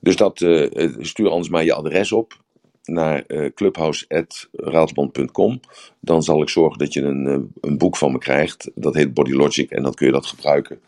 Dus 0.00 0.16
dat, 0.16 0.40
uh, 0.40 0.96
stuur 0.98 1.28
anders 1.28 1.48
maar 1.48 1.64
je 1.64 1.74
adres 1.74 2.12
op 2.12 2.38
naar 2.84 3.24
uh, 3.26 3.44
eh, 3.44 3.52
clubhouse.raadsband.com. 3.54 5.60
Dan 6.00 6.22
zal 6.22 6.42
ik 6.42 6.48
zorgen 6.48 6.78
dat 6.78 6.92
je 6.92 7.02
een, 7.02 7.26
uh, 7.26 7.38
een 7.60 7.78
boek 7.78 7.96
van 7.96 8.12
me 8.12 8.18
krijgt. 8.18 8.70
Dat 8.74 8.94
heet 8.94 9.14
Body 9.14 9.32
Logic. 9.32 9.70
En 9.70 9.82
dan 9.82 9.94
kun 9.94 10.06
je 10.06 10.12
dat 10.12 10.26
gebruiken 10.26 10.80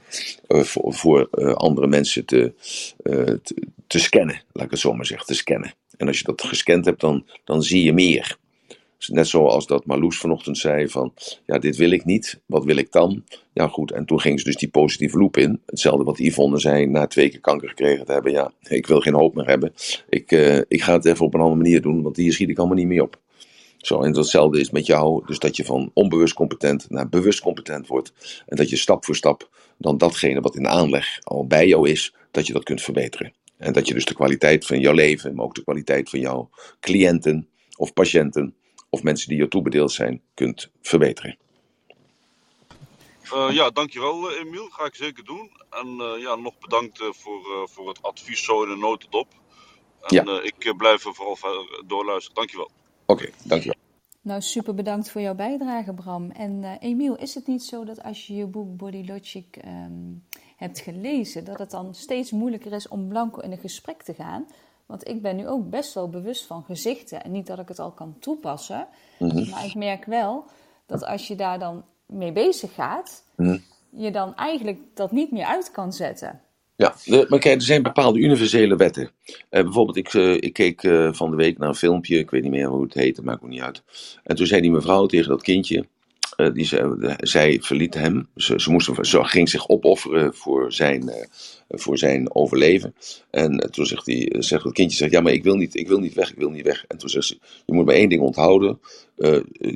uh, 0.49 0.63
voor, 0.63 0.95
voor 0.95 1.29
andere 1.55 1.87
mensen 1.87 2.25
te, 2.25 2.53
te, 3.03 3.41
te, 3.87 3.99
scannen. 3.99 4.43
Laat 4.53 4.65
ik 4.65 4.71
het 4.71 4.81
zo 4.81 4.93
maar 4.93 5.07
zeggen. 5.07 5.27
Te 5.27 5.35
scannen. 5.35 5.75
En 5.97 6.07
als 6.07 6.19
je 6.19 6.25
dat 6.25 6.43
gescand 6.43 6.85
hebt, 6.85 7.01
dan, 7.01 7.27
dan 7.45 7.63
zie 7.63 7.85
je 7.85 7.93
meer. 7.93 8.41
Net 9.09 9.29
zoals 9.29 9.67
dat 9.67 9.87
Marloes 9.87 10.19
vanochtend 10.19 10.59
zei 10.59 10.89
van, 10.89 11.13
ja, 11.47 11.59
dit 11.59 11.77
wil 11.77 11.91
ik 11.91 12.05
niet, 12.05 12.41
wat 12.47 12.65
wil 12.65 12.77
ik 12.77 12.93
dan? 12.93 13.25
Ja, 13.53 13.69
goed, 13.69 13.93
en 13.93 14.05
toen 14.05 14.21
ging 14.21 14.39
ze 14.39 14.45
dus 14.45 14.57
die 14.57 14.69
positieve 14.69 15.19
loop 15.19 15.37
in. 15.37 15.61
Hetzelfde 15.67 16.05
wat 16.05 16.19
Yvonne 16.19 16.59
zei, 16.59 16.87
na 16.87 17.07
twee 17.07 17.29
keer 17.29 17.41
kanker 17.41 17.69
gekregen 17.69 18.07
te 18.07 18.13
hebben. 18.13 18.33
Ja, 18.33 18.53
ik 18.63 18.87
wil 18.87 19.01
geen 19.01 19.15
hoop 19.15 19.35
meer 19.35 19.47
hebben. 19.47 19.73
Ik, 20.09 20.33
uh, 20.33 20.61
ik 20.69 20.83
ga 20.83 20.93
het 20.93 21.05
even 21.05 21.25
op 21.25 21.35
een 21.35 21.41
andere 21.41 21.63
manier 21.63 21.83
doen, 21.83 22.03
want 22.03 22.17
hier 22.17 22.33
schiet 22.33 22.49
ik 22.49 22.59
allemaal 22.59 22.77
niet 22.77 22.87
meer 22.87 23.03
op. 23.03 23.21
Zo, 23.79 24.03
en 24.03 24.13
datzelfde 24.13 24.61
is 24.61 24.71
met 24.71 24.87
jou, 24.87 25.27
dus 25.27 25.39
dat 25.39 25.57
je 25.57 25.65
van 25.65 25.91
onbewust 25.95 26.35
competent 26.35 26.91
naar 26.91 27.09
bewust 27.09 27.41
competent 27.41 27.87
wordt. 27.87 28.13
En 28.47 28.57
dat 28.57 28.71
je 28.71 28.77
stap 28.77 29.05
voor 29.05 29.17
stap 29.17 29.51
dan 29.79 29.99
datgene 29.99 30.41
wat 30.41 30.57
in 30.57 30.69
aanleg 30.69 31.19
al 31.23 31.47
bij 31.47 31.67
jou 31.67 31.89
is, 31.89 32.15
dat 32.31 32.47
je 32.47 32.53
dat 32.53 32.65
kunt 32.65 32.83
verbeteren. 32.83 33.33
En 33.57 33.73
dat 33.73 33.89
je 33.89 33.95
dus 33.95 34.05
de 34.05 34.15
kwaliteit 34.15 34.67
van 34.67 34.81
jouw 34.81 34.93
leven, 34.93 35.35
maar 35.35 35.45
ook 35.45 35.55
de 35.55 35.63
kwaliteit 35.63 36.11
van 36.11 36.21
jouw 36.21 36.51
cliënten 36.81 37.49
of 37.77 37.93
patiënten 37.93 38.55
of 38.93 39.03
mensen 39.03 39.29
die 39.29 39.39
je 39.39 39.49
toebedeeld 39.49 39.93
zijn 39.93 40.23
kunt 40.35 40.71
verbeteren. 40.83 41.37
Uh, 43.35 43.49
ja, 43.51 43.71
dankjewel 43.71 44.31
uh, 44.31 44.39
Emiel. 44.39 44.69
Ga 44.69 44.85
ik 44.85 44.95
zeker 44.95 45.25
doen. 45.25 45.51
En 45.71 45.87
uh, 45.87 46.23
ja, 46.23 46.35
nog 46.35 46.59
bedankt 46.59 46.99
voor, 46.99 47.69
voor 47.69 47.89
het 47.89 48.03
advies 48.03 48.45
zo 48.45 48.63
in 48.63 48.71
een 48.71 48.79
notendop. 48.79 49.29
En 50.01 50.25
ja. 50.25 50.43
ik 50.43 50.75
blijf 50.77 51.05
er 51.05 51.15
vooral 51.15 51.67
doorluisteren. 51.87 52.35
Dankjewel. 52.35 52.71
Oké, 53.07 53.23
okay, 53.23 53.33
dankjewel. 53.45 53.81
Nou, 54.21 54.41
super 54.41 54.75
bedankt 54.75 55.11
voor 55.11 55.21
jouw 55.21 55.35
bijdrage, 55.35 55.95
Bram. 55.95 56.31
En 56.31 56.79
Emiel, 56.81 57.17
is 57.17 57.35
het 57.35 57.47
niet 57.47 57.63
zo 57.63 57.85
dat 57.85 58.03
als 58.03 58.27
je 58.27 58.35
je 58.35 58.47
boek 58.47 58.77
Body 58.77 59.05
Logic 59.07 59.57
um, 59.65 60.25
hebt 60.57 60.79
gelezen, 60.79 61.45
dat 61.45 61.59
het 61.59 61.71
dan 61.71 61.95
steeds 61.95 62.31
moeilijker 62.31 62.73
is 62.73 62.89
om 62.89 63.09
blanco 63.09 63.41
in 63.41 63.53
een 63.53 63.59
gesprek 63.59 64.03
te 64.03 64.15
gaan? 64.15 64.47
Want 64.93 65.09
ik 65.09 65.23
ben 65.23 65.37
nu 65.37 65.49
ook 65.49 65.71
best 65.71 65.95
wel 65.95 66.09
bewust 66.09 66.47
van 66.47 66.65
gezichten. 66.65 67.25
En 67.25 67.33
niet 67.33 67.47
dat 67.47 67.59
ik 67.59 67.69
het 67.69 67.79
al 67.79 67.91
kan 67.91 68.17
toepassen. 68.21 68.87
Mhm. 69.19 69.51
Maar 69.51 69.65
ik 69.65 69.75
merk 69.75 70.05
wel 70.05 70.45
dat 70.87 71.05
als 71.05 71.29
je 71.29 71.35
daar 71.35 71.59
dan 71.59 71.85
mee 72.07 72.33
bezig 72.33 72.75
gaat, 72.75 73.25
mhm. 73.37 73.59
je 73.91 74.11
dan 74.11 74.35
eigenlijk 74.35 74.79
dat 74.95 75.13
niet 75.13 75.33
meer 75.33 75.45
uit 75.45 75.71
kan 75.71 75.93
zetten. 75.93 76.41
Ja, 76.77 76.95
maar 77.29 77.39
kijk, 77.39 77.55
er 77.55 77.63
zijn 77.63 77.83
bepaalde 77.83 78.19
universele 78.19 78.77
wetten. 78.77 79.11
Uh, 79.25 79.39
bijvoorbeeld, 79.49 79.97
ik, 79.97 80.13
uh, 80.13 80.35
ik 80.35 80.53
keek 80.53 80.83
uh, 80.83 81.13
van 81.13 81.31
de 81.31 81.37
week 81.37 81.59
naar 81.59 81.69
een 81.69 81.75
filmpje, 81.75 82.19
ik 82.19 82.31
weet 82.31 82.43
niet 82.43 82.51
meer 82.51 82.69
hoe 82.69 82.83
het 82.83 82.95
heette, 82.95 83.23
maakt 83.23 83.43
me 83.43 83.49
niet 83.49 83.61
uit. 83.61 83.83
En 84.23 84.37
toen 84.37 84.47
zei 84.47 84.61
die 84.61 84.71
mevrouw 84.71 85.07
tegen 85.07 85.29
dat 85.29 85.43
kindje, 85.43 85.87
die 86.37 86.65
zei, 86.65 87.17
zij 87.19 87.59
verliet 87.63 87.95
hem, 87.95 88.29
ze, 88.37 88.61
ze, 88.61 88.71
moest, 88.71 88.91
ze 89.01 89.25
ging 89.25 89.49
zich 89.49 89.69
opofferen 89.69 90.35
voor 90.35 90.73
zijn 90.73 91.11
voor 91.73 91.99
zijn 91.99 92.35
overleven. 92.35 92.95
En 93.31 93.59
eh, 93.59 93.69
toen 93.69 93.87
zegt, 93.87 94.07
hij, 94.07 94.33
zegt 94.39 94.65
het 94.65 94.73
kindje, 94.73 94.97
zegt, 94.97 95.13
ja, 95.13 95.21
maar 95.21 95.33
ik 95.33 95.43
wil, 95.43 95.57
niet, 95.57 95.75
ik 95.75 95.89
wil 95.89 95.99
niet 95.99 96.15
weg, 96.15 96.31
ik 96.31 96.39
wil 96.39 96.51
niet 96.51 96.65
weg. 96.65 96.85
En 96.89 96.99
toen 96.99 97.09
zegt 97.09 97.27
ze, 97.27 97.39
je 97.67 97.73
moet 97.73 97.85
maar 97.85 97.95
één 97.95 98.09
ding 98.09 98.21
onthouden. 98.21 98.81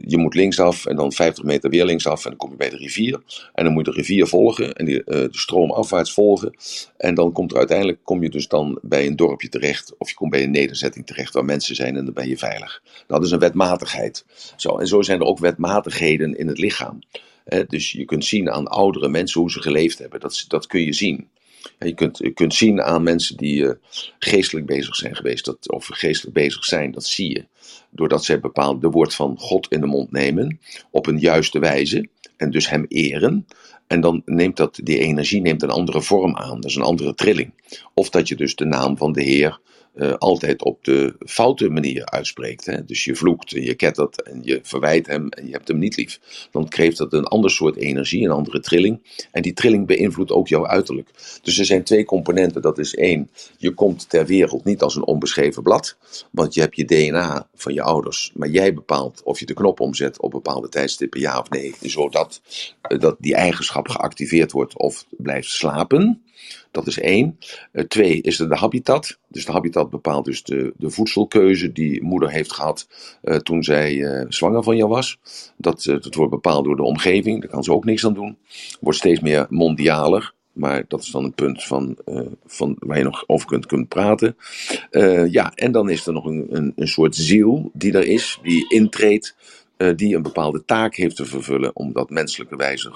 Je 0.06 0.16
moet 0.16 0.34
linksaf 0.34 0.86
en 0.86 0.96
dan 0.96 1.12
50 1.12 1.44
meter 1.44 1.70
weer 1.70 1.84
linksaf 1.84 2.24
en 2.24 2.30
dan 2.30 2.38
kom 2.38 2.50
je 2.50 2.56
bij 2.56 2.70
de 2.70 2.76
rivier. 2.76 3.22
En 3.54 3.64
dan 3.64 3.72
moet 3.72 3.86
je 3.86 3.92
de 3.92 3.98
rivier 3.98 4.26
volgen 4.26 4.74
en 4.74 4.84
die, 4.84 5.02
de 5.04 5.28
stroom 5.30 5.70
afwaarts 5.70 6.12
volgen. 6.12 6.56
En 6.96 7.14
dan 7.14 7.32
komt 7.32 7.50
er 7.52 7.58
uiteindelijk, 7.58 7.98
kom 8.02 8.22
je 8.22 8.30
dus 8.30 8.48
dan 8.48 8.78
bij 8.82 9.06
een 9.06 9.16
dorpje 9.16 9.48
terecht 9.48 9.94
of 9.98 10.08
je 10.08 10.14
komt 10.14 10.30
bij 10.30 10.42
een 10.42 10.50
nederzetting 10.50 11.06
terecht 11.06 11.34
waar 11.34 11.44
mensen 11.44 11.74
zijn 11.74 11.96
en 11.96 12.04
dan 12.04 12.14
ben 12.14 12.28
je 12.28 12.38
veilig. 12.38 12.82
Dat 13.06 13.24
is 13.24 13.30
een 13.30 13.38
wetmatigheid. 13.38 14.24
Zo, 14.56 14.76
en 14.78 14.86
zo 14.86 15.02
zijn 15.02 15.20
er 15.20 15.26
ook 15.26 15.38
wetmatigheden 15.38 16.38
in 16.38 16.45
het 16.48 16.58
lichaam. 16.58 16.98
dus 17.68 17.92
je 17.92 18.04
kunt 18.04 18.24
zien 18.24 18.50
aan 18.50 18.68
oudere 18.68 19.08
mensen 19.08 19.40
hoe 19.40 19.50
ze 19.50 19.60
geleefd 19.60 19.98
hebben. 19.98 20.20
Dat, 20.20 20.44
dat 20.48 20.66
kun 20.66 20.80
je 20.80 20.92
zien. 20.92 21.28
Je 21.78 21.94
kunt, 21.94 22.18
je 22.18 22.30
kunt 22.30 22.54
zien 22.54 22.82
aan 22.82 23.02
mensen 23.02 23.36
die 23.36 23.62
uh, 23.62 23.70
geestelijk 24.18 24.66
bezig 24.66 24.96
zijn 24.96 25.16
geweest, 25.16 25.44
dat, 25.44 25.70
of 25.70 25.86
geestelijk 25.92 26.34
bezig 26.34 26.64
zijn, 26.64 26.90
dat 26.92 27.04
zie 27.04 27.30
je. 27.30 27.44
Doordat 27.90 28.24
zij 28.24 28.40
bepaald 28.40 28.80
de 28.80 28.90
woord 28.90 29.14
van 29.14 29.38
God 29.38 29.66
in 29.70 29.80
de 29.80 29.86
mond 29.86 30.12
nemen, 30.12 30.60
op 30.90 31.06
een 31.06 31.18
juiste 31.18 31.58
wijze, 31.58 32.08
en 32.36 32.50
dus 32.50 32.68
hem 32.68 32.84
eren. 32.88 33.46
En 33.86 34.00
dan 34.00 34.22
neemt 34.24 34.56
dat, 34.56 34.80
die 34.82 34.98
energie 34.98 35.40
neemt 35.40 35.62
een 35.62 35.70
andere 35.70 36.02
vorm 36.02 36.36
aan, 36.36 36.60
dat 36.60 36.70
is 36.70 36.76
een 36.76 36.82
andere 36.82 37.14
trilling. 37.14 37.52
Of 37.94 38.10
dat 38.10 38.28
je 38.28 38.36
dus 38.36 38.54
de 38.54 38.64
naam 38.64 38.96
van 38.96 39.12
de 39.12 39.22
Heer 39.22 39.58
eh, 39.96 40.12
altijd 40.12 40.62
op 40.62 40.84
de 40.84 41.14
foute 41.18 41.68
manier 41.68 42.04
uitspreekt. 42.04 42.66
Hè? 42.66 42.84
Dus 42.84 43.04
je 43.04 43.14
vloekt 43.14 43.52
en 43.52 43.62
je 43.62 43.74
kettert 43.74 44.22
en 44.22 44.40
je 44.42 44.60
verwijt 44.62 45.06
hem 45.06 45.28
en 45.28 45.46
je 45.46 45.52
hebt 45.52 45.68
hem 45.68 45.78
niet 45.78 45.96
lief. 45.96 46.20
Dan 46.50 46.66
geeft 46.68 46.96
dat 46.96 47.12
een 47.12 47.24
ander 47.24 47.50
soort 47.50 47.76
energie, 47.76 48.24
een 48.24 48.30
andere 48.30 48.60
trilling. 48.60 49.26
En 49.30 49.42
die 49.42 49.52
trilling 49.52 49.86
beïnvloedt 49.86 50.30
ook 50.30 50.48
jouw 50.48 50.66
uiterlijk. 50.66 51.10
Dus 51.42 51.58
er 51.58 51.64
zijn 51.64 51.82
twee 51.82 52.04
componenten. 52.04 52.62
Dat 52.62 52.78
is 52.78 52.94
één, 52.94 53.30
je 53.56 53.70
komt 53.70 54.08
ter 54.08 54.26
wereld 54.26 54.64
niet 54.64 54.82
als 54.82 54.96
een 54.96 55.06
onbeschreven 55.06 55.62
blad. 55.62 55.96
Want 56.30 56.54
je 56.54 56.60
hebt 56.60 56.76
je 56.76 56.84
DNA 56.84 57.48
van 57.54 57.74
je 57.74 57.82
ouders. 57.82 58.32
Maar 58.34 58.48
jij 58.48 58.74
bepaalt 58.74 59.22
of 59.24 59.38
je 59.38 59.46
de 59.46 59.54
knop 59.54 59.80
omzet 59.80 60.20
op 60.20 60.30
bepaalde 60.30 60.68
tijdstippen, 60.68 61.20
ja 61.20 61.38
of 61.38 61.50
nee. 61.50 61.74
Zodat 61.80 62.40
eh, 62.80 62.98
dat 62.98 63.16
die 63.18 63.34
eigenschap 63.34 63.88
geactiveerd 63.88 64.52
wordt 64.52 64.78
of 64.78 65.06
blijft 65.10 65.48
slapen. 65.48 66.20
Dat 66.76 66.86
is 66.86 66.98
één. 66.98 67.38
Uh, 67.72 67.84
twee 67.84 68.20
is 68.20 68.40
er 68.40 68.48
de 68.48 68.56
habitat. 68.56 69.18
Dus 69.28 69.44
de 69.44 69.52
habitat 69.52 69.90
bepaalt 69.90 70.24
dus 70.24 70.42
de, 70.42 70.72
de 70.76 70.90
voedselkeuze 70.90 71.72
die 71.72 72.02
moeder 72.02 72.30
heeft 72.30 72.52
gehad 72.52 72.88
uh, 73.24 73.36
toen 73.36 73.62
zij 73.62 73.94
uh, 73.94 74.24
zwanger 74.28 74.62
van 74.62 74.76
jou 74.76 74.88
was. 74.88 75.18
Dat, 75.56 75.82
dat 75.84 76.14
wordt 76.14 76.30
bepaald 76.30 76.64
door 76.64 76.76
de 76.76 76.82
omgeving. 76.82 77.40
Daar 77.40 77.50
kan 77.50 77.64
ze 77.64 77.72
ook 77.72 77.84
niks 77.84 78.06
aan 78.06 78.14
doen. 78.14 78.36
Wordt 78.80 78.98
steeds 78.98 79.20
meer 79.20 79.46
mondialer. 79.48 80.34
Maar 80.52 80.84
dat 80.88 81.02
is 81.02 81.10
dan 81.10 81.24
een 81.24 81.34
punt 81.34 81.64
van, 81.64 81.96
van 82.46 82.76
waar 82.78 82.98
je 82.98 83.04
nog 83.04 83.24
over 83.26 83.46
kunt, 83.46 83.66
kunt 83.66 83.88
praten. 83.88 84.36
ja, 85.30 85.52
en 85.54 85.72
dan 85.72 85.90
is 85.90 86.06
er 86.06 86.12
nog 86.12 86.24
een, 86.24 86.46
een, 86.50 86.72
een 86.76 86.88
soort 86.88 87.16
ziel 87.16 87.70
die 87.72 87.92
er 87.92 88.06
is, 88.06 88.38
die 88.42 88.68
intreedt, 88.68 89.36
die 89.96 90.16
een 90.16 90.22
bepaalde 90.22 90.64
taak 90.64 90.94
heeft 90.94 91.16
te 91.16 91.24
vervullen 91.24 91.76
om 91.76 91.92
dat 91.92 92.10
menselijke 92.10 92.56
wijze 92.56 92.92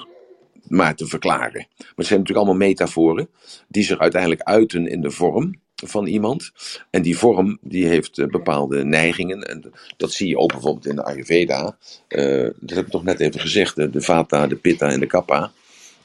maar 0.71 0.95
te 0.95 1.07
verklaren. 1.07 1.67
Maar 1.77 1.93
het 1.97 2.07
zijn 2.07 2.19
natuurlijk 2.19 2.47
allemaal 2.47 2.69
metaforen 2.69 3.29
die 3.69 3.85
zich 3.85 3.99
uiteindelijk 3.99 4.43
uiten 4.43 4.87
in 4.87 5.01
de 5.01 5.11
vorm 5.11 5.55
van 5.75 6.07
iemand. 6.07 6.53
En 6.91 7.03
die 7.03 7.19
vorm 7.19 7.59
die 7.61 7.87
heeft 7.87 8.19
uh, 8.19 8.27
bepaalde 8.27 8.85
neigingen. 8.85 9.43
En 9.43 9.73
dat 9.97 10.13
zie 10.13 10.29
je 10.29 10.39
ook 10.39 10.53
bijvoorbeeld 10.53 10.87
in 10.87 10.97
de 10.97 11.05
Ayurveda. 11.05 11.77
Uh, 12.09 12.49
dat 12.61 12.77
heb 12.77 12.87
ik 12.87 12.91
toch 12.91 13.05
net 13.05 13.21
even 13.21 13.41
gezegd. 13.41 13.77
De, 13.77 13.91
de 13.91 14.01
Vata, 14.01 14.47
de 14.47 14.57
Pitta 14.57 14.89
en 14.89 15.01
de 15.01 15.07
Kappa. 15.07 15.51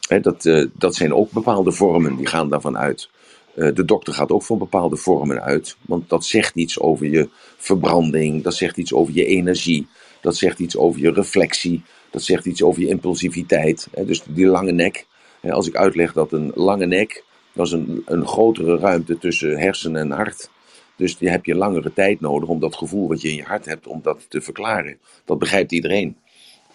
Hè, 0.07 0.19
dat, 0.19 0.45
uh, 0.45 0.67
dat 0.73 0.95
zijn 0.95 1.13
ook 1.13 1.31
bepaalde 1.31 1.71
vormen, 1.71 2.15
die 2.15 2.27
gaan 2.27 2.49
daarvan 2.49 2.77
uit. 2.77 3.09
de 3.55 3.85
dokter 3.85 4.13
gaat 4.13 4.31
ook 4.31 4.43
van 4.43 4.57
bepaalde 4.57 4.97
vormen 4.97 5.41
uit. 5.41 5.77
Want 5.81 6.09
dat 6.09 6.25
zegt 6.25 6.55
iets 6.55 6.79
over 6.79 7.05
je 7.05 7.29
verbranding. 7.57 8.43
Dat 8.43 8.55
zegt 8.55 8.77
iets 8.77 8.93
over 8.93 9.13
je 9.13 9.25
energie. 9.25 9.87
Dat 10.21 10.37
zegt 10.37 10.59
iets 10.59 10.77
over 10.77 11.01
je 11.01 11.11
reflectie. 11.11 11.83
Dat 12.15 12.23
zegt 12.23 12.45
iets 12.45 12.63
over 12.63 12.81
je 12.81 12.87
impulsiviteit. 12.87 13.87
Hè? 13.91 14.05
Dus 14.05 14.23
die 14.27 14.45
lange 14.45 14.71
nek. 14.71 15.05
Als 15.49 15.67
ik 15.67 15.75
uitleg 15.75 16.13
dat 16.13 16.31
een 16.31 16.51
lange 16.53 16.85
nek, 16.85 17.23
dat 17.53 17.65
is 17.65 17.71
een, 17.71 18.01
een 18.05 18.27
grotere 18.27 18.77
ruimte 18.77 19.17
tussen 19.17 19.57
hersen 19.57 19.95
en 19.95 20.11
hart. 20.11 20.49
Dus 20.95 21.17
die 21.17 21.29
heb 21.29 21.45
je 21.45 21.55
langere 21.55 21.93
tijd 21.93 22.19
nodig 22.19 22.49
om 22.49 22.59
dat 22.59 22.75
gevoel 22.75 23.07
wat 23.07 23.21
je 23.21 23.29
in 23.29 23.35
je 23.35 23.43
hart 23.43 23.65
hebt, 23.65 23.87
om 23.87 23.99
dat 24.01 24.25
te 24.29 24.41
verklaren. 24.41 24.97
Dat 25.25 25.39
begrijpt 25.39 25.71
iedereen. 25.71 26.17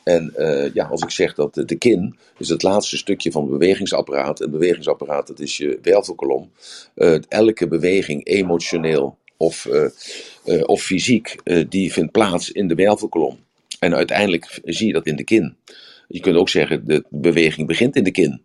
En 0.03 0.35
uh, 0.37 0.75
ja, 0.75 0.85
als 0.85 1.03
ik 1.03 1.11
zeg 1.11 1.35
dat 1.35 1.55
de 1.55 1.77
kin 1.79 2.17
is 2.39 2.49
het 2.49 2.63
laatste 2.63 2.97
stukje 2.97 3.33
van 3.33 3.43
het 3.43 3.51
bewegingsapparaat. 3.51 4.39
Het 4.39 4.51
bewegingsapparaat, 4.51 5.27
dat 5.27 5.41
is 5.41 5.57
je 5.57 5.79
wervelkolom. 5.83 6.51
Uh, 6.97 7.19
elke 7.29 7.69
beweging, 7.69 8.27
emotioneel 8.27 9.19
of, 9.37 9.69
uh, 10.45 10.63
of 10.63 10.83
fysiek, 10.83 11.37
die 11.69 11.93
vindt 11.93 12.13
plaats 12.13 12.51
in 12.51 12.69
de 12.69 12.75
wervelkolom. 12.75 13.39
En 13.81 13.95
uiteindelijk 13.95 14.61
zie 14.65 14.87
je 14.87 14.93
dat 14.93 15.07
in 15.07 15.17
de 15.17 15.25
kin. 15.25 15.57
Je 16.09 16.21
kunt 16.21 16.37
ook 16.37 16.49
zeggen, 16.49 16.87
de 16.87 17.05
beweging 17.09 17.67
begint 17.67 17.97
in 17.97 18.05
de 18.05 18.11
kin 18.11 18.43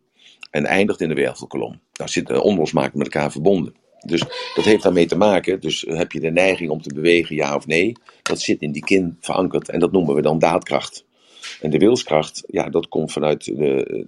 en 0.51 0.65
eindigt 0.65 1.01
in 1.01 1.09
de 1.09 1.15
wervelkolom. 1.15 1.79
Daar 1.91 2.09
zitten 2.09 2.41
onlosmakelijk 2.41 2.97
met 2.97 3.13
elkaar 3.13 3.31
verbonden. 3.31 3.75
Dus 4.05 4.19
dat 4.55 4.65
heeft 4.65 4.83
daarmee 4.83 5.05
te 5.05 5.17
maken. 5.17 5.59
Dus 5.59 5.85
heb 5.87 6.11
je 6.11 6.19
de 6.19 6.31
neiging 6.31 6.69
om 6.69 6.81
te 6.81 6.93
bewegen, 6.93 7.35
ja 7.35 7.55
of 7.55 7.67
nee? 7.67 7.91
Dat 8.21 8.41
zit 8.41 8.61
in 8.61 8.71
die 8.71 8.83
kin 8.83 9.17
verankerd 9.19 9.69
en 9.69 9.79
dat 9.79 9.91
noemen 9.91 10.15
we 10.15 10.21
dan 10.21 10.39
daadkracht. 10.39 11.05
En 11.61 11.69
de 11.69 11.77
wilskracht, 11.77 12.43
ja, 12.47 12.69
dat 12.69 12.87
komt 12.87 13.11
vanuit 13.11 13.45
de, 13.45 14.05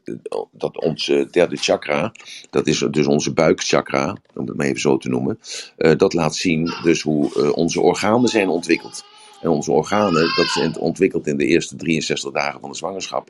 dat 0.52 0.82
onze 0.82 1.28
derde 1.32 1.56
chakra, 1.56 2.12
dat 2.50 2.68
is 2.68 2.86
dus 2.92 3.08
onze 3.08 3.34
buikchakra, 3.34 4.18
om 4.36 4.48
het 4.48 4.58
maar 4.58 4.66
even 4.66 4.80
zo 4.80 4.98
te 4.98 5.10
noemen. 5.10 5.40
Uh, 5.78 5.96
dat 5.96 6.14
laat 6.14 6.36
zien 6.36 6.74
dus 6.84 7.02
hoe 7.02 7.54
onze 7.56 7.82
organen 7.82 8.30
zijn 8.30 8.50
ontwikkeld. 8.50 9.06
En 9.42 9.50
onze 9.50 9.72
organen, 9.72 10.36
dat 10.36 10.46
is 10.46 10.78
ontwikkeld 10.78 11.28
in 11.28 11.38
de 11.38 11.46
eerste 11.46 11.76
63 11.76 12.32
dagen 12.32 12.60
van 12.60 12.70
de 12.70 12.76
zwangerschap. 12.76 13.30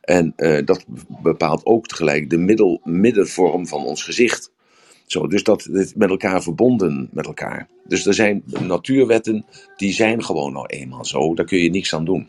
En 0.00 0.32
uh, 0.36 0.64
dat 0.64 0.84
bepaalt 1.22 1.66
ook 1.66 1.86
tegelijk 1.86 2.30
de 2.30 2.38
middel, 2.38 2.80
middenvorm 2.84 3.66
van 3.66 3.84
ons 3.84 4.02
gezicht. 4.02 4.50
Zo, 5.06 5.26
dus 5.26 5.42
dat 5.42 5.68
is 5.68 5.94
met 5.94 6.10
elkaar 6.10 6.42
verbonden 6.42 7.08
met 7.12 7.26
elkaar. 7.26 7.68
Dus 7.84 8.06
er 8.06 8.14
zijn 8.14 8.42
natuurwetten, 8.60 9.44
die 9.76 9.92
zijn 9.92 10.24
gewoon 10.24 10.52
nou 10.52 10.66
eenmaal 10.66 11.04
zo. 11.04 11.34
Daar 11.34 11.46
kun 11.46 11.58
je 11.58 11.70
niks 11.70 11.94
aan 11.94 12.04
doen. 12.04 12.28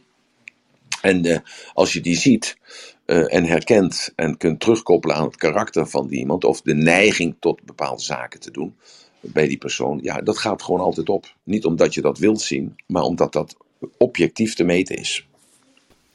En 1.01 1.25
uh, 1.25 1.37
als 1.73 1.93
je 1.93 2.01
die 2.01 2.15
ziet 2.15 2.57
uh, 3.05 3.33
en 3.33 3.45
herkent 3.45 4.13
en 4.15 4.37
kunt 4.37 4.59
terugkoppelen 4.59 5.15
aan 5.15 5.25
het 5.25 5.35
karakter 5.35 5.87
van 5.87 6.07
die 6.07 6.19
iemand, 6.19 6.43
of 6.43 6.61
de 6.61 6.73
neiging 6.73 7.35
tot 7.39 7.63
bepaalde 7.63 8.01
zaken 8.01 8.39
te 8.39 8.51
doen, 8.51 8.75
bij 9.19 9.47
die 9.47 9.57
persoon, 9.57 9.99
ja, 10.01 10.21
dat 10.21 10.37
gaat 10.37 10.63
gewoon 10.63 10.79
altijd 10.79 11.09
op. 11.09 11.35
Niet 11.43 11.65
omdat 11.65 11.93
je 11.93 12.01
dat 12.01 12.17
wilt 12.17 12.41
zien, 12.41 12.75
maar 12.85 13.03
omdat 13.03 13.33
dat 13.33 13.57
objectief 13.97 14.55
te 14.55 14.63
meten 14.63 14.97
is. 14.97 15.27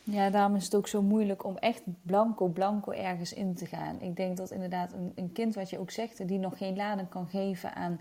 Ja, 0.04 0.30
daarom 0.30 0.56
is 0.56 0.64
het 0.64 0.74
ook 0.74 0.88
zo 0.88 1.02
moeilijk 1.02 1.44
om 1.44 1.56
echt 1.56 1.82
blanco 2.02 2.46
blanco 2.46 2.92
ergens 2.92 3.32
in 3.32 3.54
te 3.54 3.66
gaan. 3.66 4.00
Ik 4.00 4.16
denk 4.16 4.36
dat 4.36 4.50
inderdaad 4.50 4.92
een, 4.92 5.12
een 5.14 5.32
kind, 5.32 5.54
wat 5.54 5.70
je 5.70 5.78
ook 5.78 5.90
zegt, 5.90 6.28
die 6.28 6.38
nog 6.38 6.58
geen 6.58 6.76
lading 6.76 7.08
kan 7.08 7.28
geven 7.28 7.74
aan 7.74 8.00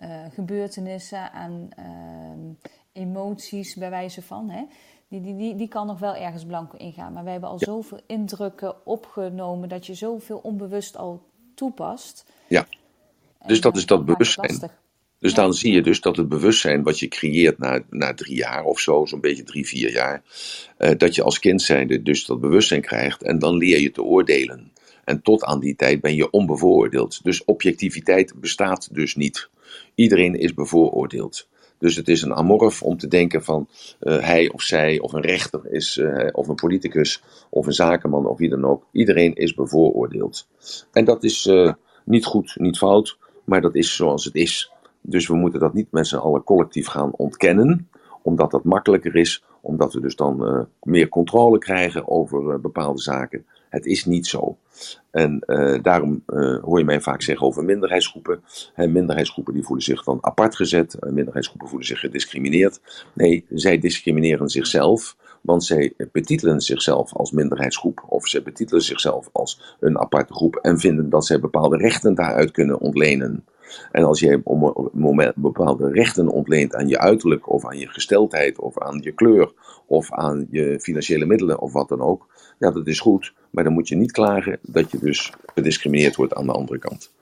uh, 0.00 0.08
gebeurtenissen, 0.32 1.32
aan 1.32 1.68
uh, 1.78 2.72
emoties 2.92 3.74
bij 3.74 3.90
wijze 3.90 4.22
van, 4.22 4.50
hè, 4.50 4.62
die, 5.08 5.20
die, 5.20 5.36
die, 5.36 5.54
die 5.54 5.68
kan 5.68 5.86
nog 5.86 5.98
wel 5.98 6.14
ergens 6.14 6.44
blanco 6.44 6.76
ingaan. 6.76 7.12
Maar 7.12 7.22
wij 7.22 7.32
hebben 7.32 7.50
al 7.50 7.58
ja. 7.58 7.64
zoveel 7.64 8.00
indrukken 8.06 8.86
opgenomen 8.86 9.68
dat 9.68 9.86
je 9.86 9.94
zoveel 9.94 10.38
onbewust 10.42 10.96
al 10.96 11.22
toepast. 11.54 12.24
Ja. 12.46 12.66
Dus 13.46 13.60
dat 13.60 13.76
is 13.76 13.86
dat 13.86 14.04
bewustzijn. 14.04 14.70
Dus 15.18 15.34
dan 15.34 15.54
zie 15.54 15.72
je 15.72 15.82
dus 15.82 16.00
dat 16.00 16.16
het 16.16 16.28
bewustzijn 16.28 16.82
wat 16.82 16.98
je 16.98 17.08
creëert 17.08 17.58
na, 17.58 17.82
na 17.90 18.14
drie 18.14 18.36
jaar 18.36 18.64
of 18.64 18.80
zo, 18.80 19.06
zo'n 19.06 19.20
beetje 19.20 19.42
drie, 19.42 19.66
vier 19.66 19.92
jaar, 19.92 20.22
uh, 20.78 20.90
dat 20.96 21.14
je 21.14 21.22
als 21.22 21.38
kind 21.38 21.62
zijnde 21.62 22.02
dus 22.02 22.26
dat 22.26 22.40
bewustzijn 22.40 22.80
krijgt 22.80 23.22
en 23.22 23.38
dan 23.38 23.56
leer 23.56 23.80
je 23.80 23.90
te 23.90 24.02
oordelen. 24.02 24.72
En 25.04 25.22
tot 25.22 25.44
aan 25.44 25.60
die 25.60 25.76
tijd 25.76 26.00
ben 26.00 26.14
je 26.14 26.30
onbevooroordeeld. 26.30 27.24
Dus 27.24 27.44
objectiviteit 27.44 28.34
bestaat 28.36 28.88
dus 28.94 29.14
niet. 29.16 29.48
Iedereen 29.94 30.34
is 30.34 30.54
bevooroordeeld. 30.54 31.48
Dus 31.78 31.96
het 31.96 32.08
is 32.08 32.22
een 32.22 32.34
amorf 32.34 32.82
om 32.82 32.96
te 32.98 33.08
denken 33.08 33.44
van 33.44 33.68
uh, 34.00 34.20
hij 34.20 34.50
of 34.50 34.62
zij 34.62 34.98
of 35.00 35.12
een 35.12 35.22
rechter 35.22 35.60
is, 35.70 35.96
uh, 35.96 36.28
of 36.32 36.48
een 36.48 36.54
politicus 36.54 37.22
of 37.50 37.66
een 37.66 37.72
zakenman 37.72 38.26
of 38.26 38.38
wie 38.38 38.48
dan 38.48 38.64
ook. 38.64 38.86
Iedereen 38.92 39.34
is 39.34 39.54
bevooroordeeld. 39.54 40.46
En 40.92 41.04
dat 41.04 41.24
is 41.24 41.46
uh, 41.46 41.72
niet 42.04 42.24
goed, 42.24 42.54
niet 42.56 42.78
fout 42.78 43.18
maar 43.44 43.60
dat 43.60 43.74
is 43.74 43.96
zoals 43.96 44.24
het 44.24 44.34
is. 44.34 44.72
Dus 45.00 45.28
we 45.28 45.34
moeten 45.34 45.60
dat 45.60 45.74
niet 45.74 45.90
met 45.90 46.06
z'n 46.06 46.16
allen 46.16 46.44
collectief 46.44 46.86
gaan 46.86 47.12
ontkennen, 47.12 47.88
omdat 48.22 48.50
dat 48.50 48.64
makkelijker 48.64 49.16
is, 49.16 49.44
omdat 49.60 49.92
we 49.92 50.00
dus 50.00 50.16
dan 50.16 50.48
uh, 50.48 50.60
meer 50.82 51.08
controle 51.08 51.58
krijgen 51.58 52.08
over 52.08 52.54
uh, 52.54 52.58
bepaalde 52.58 53.00
zaken. 53.00 53.46
Het 53.68 53.86
is 53.86 54.04
niet 54.04 54.26
zo. 54.26 54.56
En 55.10 55.42
uh, 55.46 55.82
daarom 55.82 56.22
hoor 56.62 56.78
je 56.78 56.84
mij 56.84 57.00
vaak 57.00 57.22
zeggen 57.22 57.46
over 57.46 57.64
minderheidsgroepen. 57.64 58.42
He, 58.74 58.86
minderheidsgroepen 58.86 59.54
die 59.54 59.62
voelen 59.62 59.84
zich 59.84 60.04
dan 60.04 60.18
apart 60.20 60.56
gezet, 60.56 60.96
minderheidsgroepen 61.00 61.68
voelen 61.68 61.86
zich 61.86 62.00
gediscrimineerd. 62.00 62.80
Nee, 63.14 63.44
zij 63.50 63.78
discrimineren 63.78 64.48
zichzelf. 64.48 65.16
Want 65.42 65.64
zij 65.64 65.92
betitelen 66.12 66.60
zichzelf 66.60 67.12
als 67.12 67.30
minderheidsgroep 67.30 68.04
of 68.08 68.28
zij 68.28 68.42
betitelen 68.42 68.82
zichzelf 68.82 69.28
als 69.32 69.76
een 69.80 69.98
aparte 69.98 70.34
groep 70.34 70.56
en 70.56 70.78
vinden 70.78 71.10
dat 71.10 71.26
zij 71.26 71.40
bepaalde 71.40 71.76
rechten 71.76 72.14
daaruit 72.14 72.50
kunnen 72.50 72.80
ontlenen. 72.80 73.44
En 73.92 74.04
als 74.04 74.20
jij 74.20 74.40
op 74.44 74.74
een 74.74 75.00
moment 75.00 75.34
bepaalde 75.36 75.90
rechten 75.90 76.28
ontleent 76.28 76.74
aan 76.74 76.88
je 76.88 76.98
uiterlijk 76.98 77.50
of 77.50 77.66
aan 77.66 77.78
je 77.78 77.88
gesteldheid 77.88 78.58
of 78.58 78.78
aan 78.78 79.00
je 79.00 79.12
kleur 79.12 79.52
of 79.86 80.12
aan 80.12 80.46
je 80.50 80.80
financiële 80.80 81.26
middelen 81.26 81.60
of 81.60 81.72
wat 81.72 81.88
dan 81.88 82.00
ook, 82.00 82.26
ja 82.58 82.70
dat 82.70 82.86
is 82.86 83.00
goed, 83.00 83.32
maar 83.50 83.64
dan 83.64 83.72
moet 83.72 83.88
je 83.88 83.96
niet 83.96 84.12
klagen 84.12 84.58
dat 84.62 84.90
je 84.90 84.98
dus 84.98 85.32
gediscrimineerd 85.54 86.16
wordt 86.16 86.34
aan 86.34 86.46
de 86.46 86.52
andere 86.52 86.78
kant. 86.78 87.12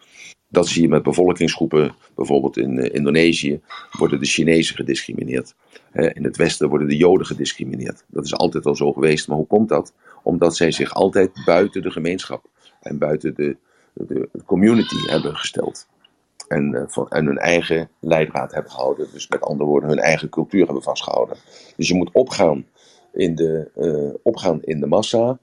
Dat 0.52 0.68
zie 0.68 0.82
je 0.82 0.88
met 0.88 1.02
bevolkingsgroepen, 1.02 1.94
bijvoorbeeld 2.14 2.56
in 2.56 2.76
uh, 2.76 2.94
Indonesië 2.94 3.60
worden 3.98 4.20
de 4.20 4.26
Chinezen 4.26 4.76
gediscrimineerd. 4.76 5.54
In 5.92 6.24
het 6.24 6.36
Westen 6.36 6.68
worden 6.68 6.88
de 6.88 6.96
Joden 6.96 7.26
gediscrimineerd. 7.26 8.04
Dat 8.08 8.24
is 8.24 8.34
altijd 8.34 8.66
al 8.66 8.76
zo 8.76 8.92
geweest, 8.92 9.28
maar 9.28 9.36
hoe 9.36 9.46
komt 9.46 9.68
dat? 9.68 9.94
Omdat 10.22 10.56
zij 10.56 10.70
zich 10.70 10.94
altijd 10.94 11.30
buiten 11.44 11.82
de 11.82 11.90
gemeenschap 11.90 12.44
en 12.80 12.98
buiten 12.98 13.34
de, 13.34 13.56
de 13.92 14.28
community 14.46 14.96
hebben 15.06 15.36
gesteld. 15.36 15.88
En, 16.48 16.72
uh, 16.74 16.82
van, 16.86 17.06
hun 17.08 17.38
eigen 17.38 17.90
leidraad 18.00 18.52
hebben 18.52 18.72
gehouden. 18.72 19.08
Dus 19.12 19.28
met 19.28 19.40
andere 19.40 19.68
woorden, 19.70 19.88
hun 19.88 19.98
eigen 19.98 20.28
cultuur 20.28 20.64
hebben 20.64 20.82
vastgehouden. 20.82 21.36
Dus 21.76 21.88
je 21.88 21.94
moet 21.94 22.10
opgaan 22.12 22.66
in 23.12 23.34
de, 23.34 24.18
opgaan 24.22 24.62
in 24.62 24.80
de 24.80 24.86
massa. 24.86 25.38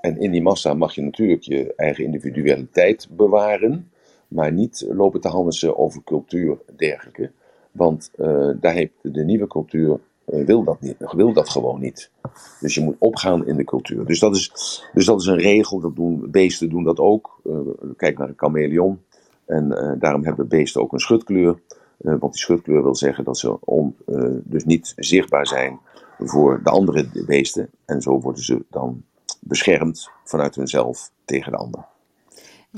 En 0.00 0.20
in 0.20 0.30
die 0.30 0.42
massa 0.42 0.74
mag 0.74 0.94
je 0.94 1.02
natuurlijk 1.02 1.42
je 1.42 1.72
eigen 1.76 2.04
individualiteit 2.04 3.08
bewaren 3.10 3.91
maar 4.34 4.52
niet 4.52 4.86
lopen 4.88 5.20
te 5.20 5.28
handelen 5.28 5.78
over 5.78 6.02
cultuur 6.04 6.58
en 6.66 6.74
dergelijke. 6.76 7.30
Want 7.72 8.10
uh, 8.16 8.50
daar 8.60 8.72
heeft 8.72 8.92
de 9.02 9.24
nieuwe 9.24 9.46
cultuur 9.46 10.00
uh, 10.28 10.44
wil, 10.44 10.64
dat 10.64 10.80
niet, 10.80 10.96
wil 10.98 11.32
dat 11.32 11.48
gewoon 11.48 11.80
niet. 11.80 12.10
Dus 12.60 12.74
je 12.74 12.80
moet 12.80 12.96
opgaan 12.98 13.46
in 13.46 13.56
de 13.56 13.64
cultuur. 13.64 14.06
Dus 14.06 14.18
dat 14.18 14.34
is, 14.34 14.52
dus 14.94 15.04
dat 15.04 15.20
is 15.20 15.26
een 15.26 15.38
regel. 15.38 15.80
Dat 15.80 15.96
doen, 15.96 16.30
beesten 16.30 16.68
doen 16.68 16.84
dat 16.84 16.98
ook. 16.98 17.40
Uh, 17.44 17.58
kijk 17.96 18.18
naar 18.18 18.28
een 18.28 18.34
chameleon. 18.36 19.00
En 19.44 19.96
daarom 19.98 20.24
hebben 20.24 20.48
beesten 20.48 20.80
ook 20.80 20.92
een 20.92 20.98
schutkleur. 20.98 21.58
want 21.96 22.32
die 22.32 22.42
schutkleur 22.42 22.82
wil 22.82 22.94
zeggen 22.94 23.24
dat 23.24 23.38
ze 23.38 23.60
on, 23.60 23.96
dus 24.44 24.64
niet 24.64 24.92
zichtbaar 24.96 25.46
zijn 25.46 25.78
voor 26.18 26.60
de 26.62 26.70
andere 26.70 27.24
beesten. 27.26 27.70
En 27.84 28.00
zo 28.00 28.20
worden 28.20 28.42
ze 28.42 28.64
dan 28.70 29.02
beschermd 29.40 30.10
vanuit 30.24 30.54
hunzelf 30.54 31.10
tegen 31.24 31.52
de 31.52 31.58
ander. 31.58 31.84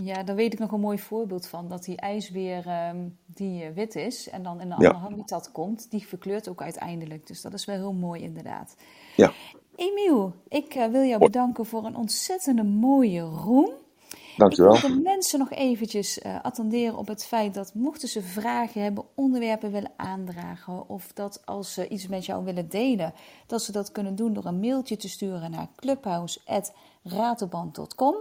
Ja, 0.02 0.22
daar 0.22 0.36
weet 0.36 0.52
ik 0.52 0.58
nog 0.58 0.72
een 0.72 0.80
mooi 0.80 0.98
voorbeeld 0.98 1.46
van. 1.46 1.68
Dat 1.68 1.84
die 1.84 1.96
ijsbeer 1.96 2.88
um, 2.88 3.18
die 3.26 3.70
wit 3.70 3.96
is 3.96 4.28
en 4.28 4.42
dan 4.42 4.60
in 4.60 4.66
een 4.66 4.72
andere 4.72 4.94
habitat 4.94 5.52
komt, 5.52 5.90
die 5.90 6.06
verkleurt 6.06 6.48
ook 6.48 6.62
uiteindelijk. 6.62 7.26
Dus 7.26 7.42
dat 7.42 7.54
is 7.54 7.64
wel 7.64 7.76
heel 7.76 7.92
mooi 7.92 8.22
inderdaad. 8.22 8.76
Ja. 9.16 9.32
Emiel, 9.76 10.34
ik 10.48 10.74
uh, 10.74 10.86
wil 10.86 11.02
jou 11.02 11.20
bedanken 11.20 11.66
voor 11.66 11.84
een 11.84 11.96
ontzettende 11.96 12.62
mooie 12.62 13.20
roem. 13.20 13.70
Dankjewel. 14.36 14.74
Ik 14.74 14.80
wil 14.80 14.90
de 14.90 15.00
mensen 15.02 15.38
nog 15.38 15.50
eventjes 15.50 16.18
uh, 16.18 16.36
attenderen 16.42 16.96
op 16.96 17.06
het 17.06 17.24
feit 17.24 17.54
dat 17.54 17.74
mochten 17.74 18.08
ze 18.08 18.22
vragen 18.22 18.82
hebben, 18.82 19.04
onderwerpen 19.14 19.72
willen 19.72 19.92
aandragen 19.96 20.88
of 20.88 21.12
dat 21.12 21.42
als 21.44 21.72
ze 21.72 21.88
iets 21.88 22.06
met 22.06 22.26
jou 22.26 22.44
willen 22.44 22.68
delen, 22.68 23.12
dat 23.46 23.62
ze 23.62 23.72
dat 23.72 23.92
kunnen 23.92 24.16
doen 24.16 24.32
door 24.32 24.44
een 24.44 24.60
mailtje 24.60 24.96
te 24.96 25.08
sturen 25.08 25.50
naar 25.50 25.68
clubhouse.ratelband.com. 25.76 28.14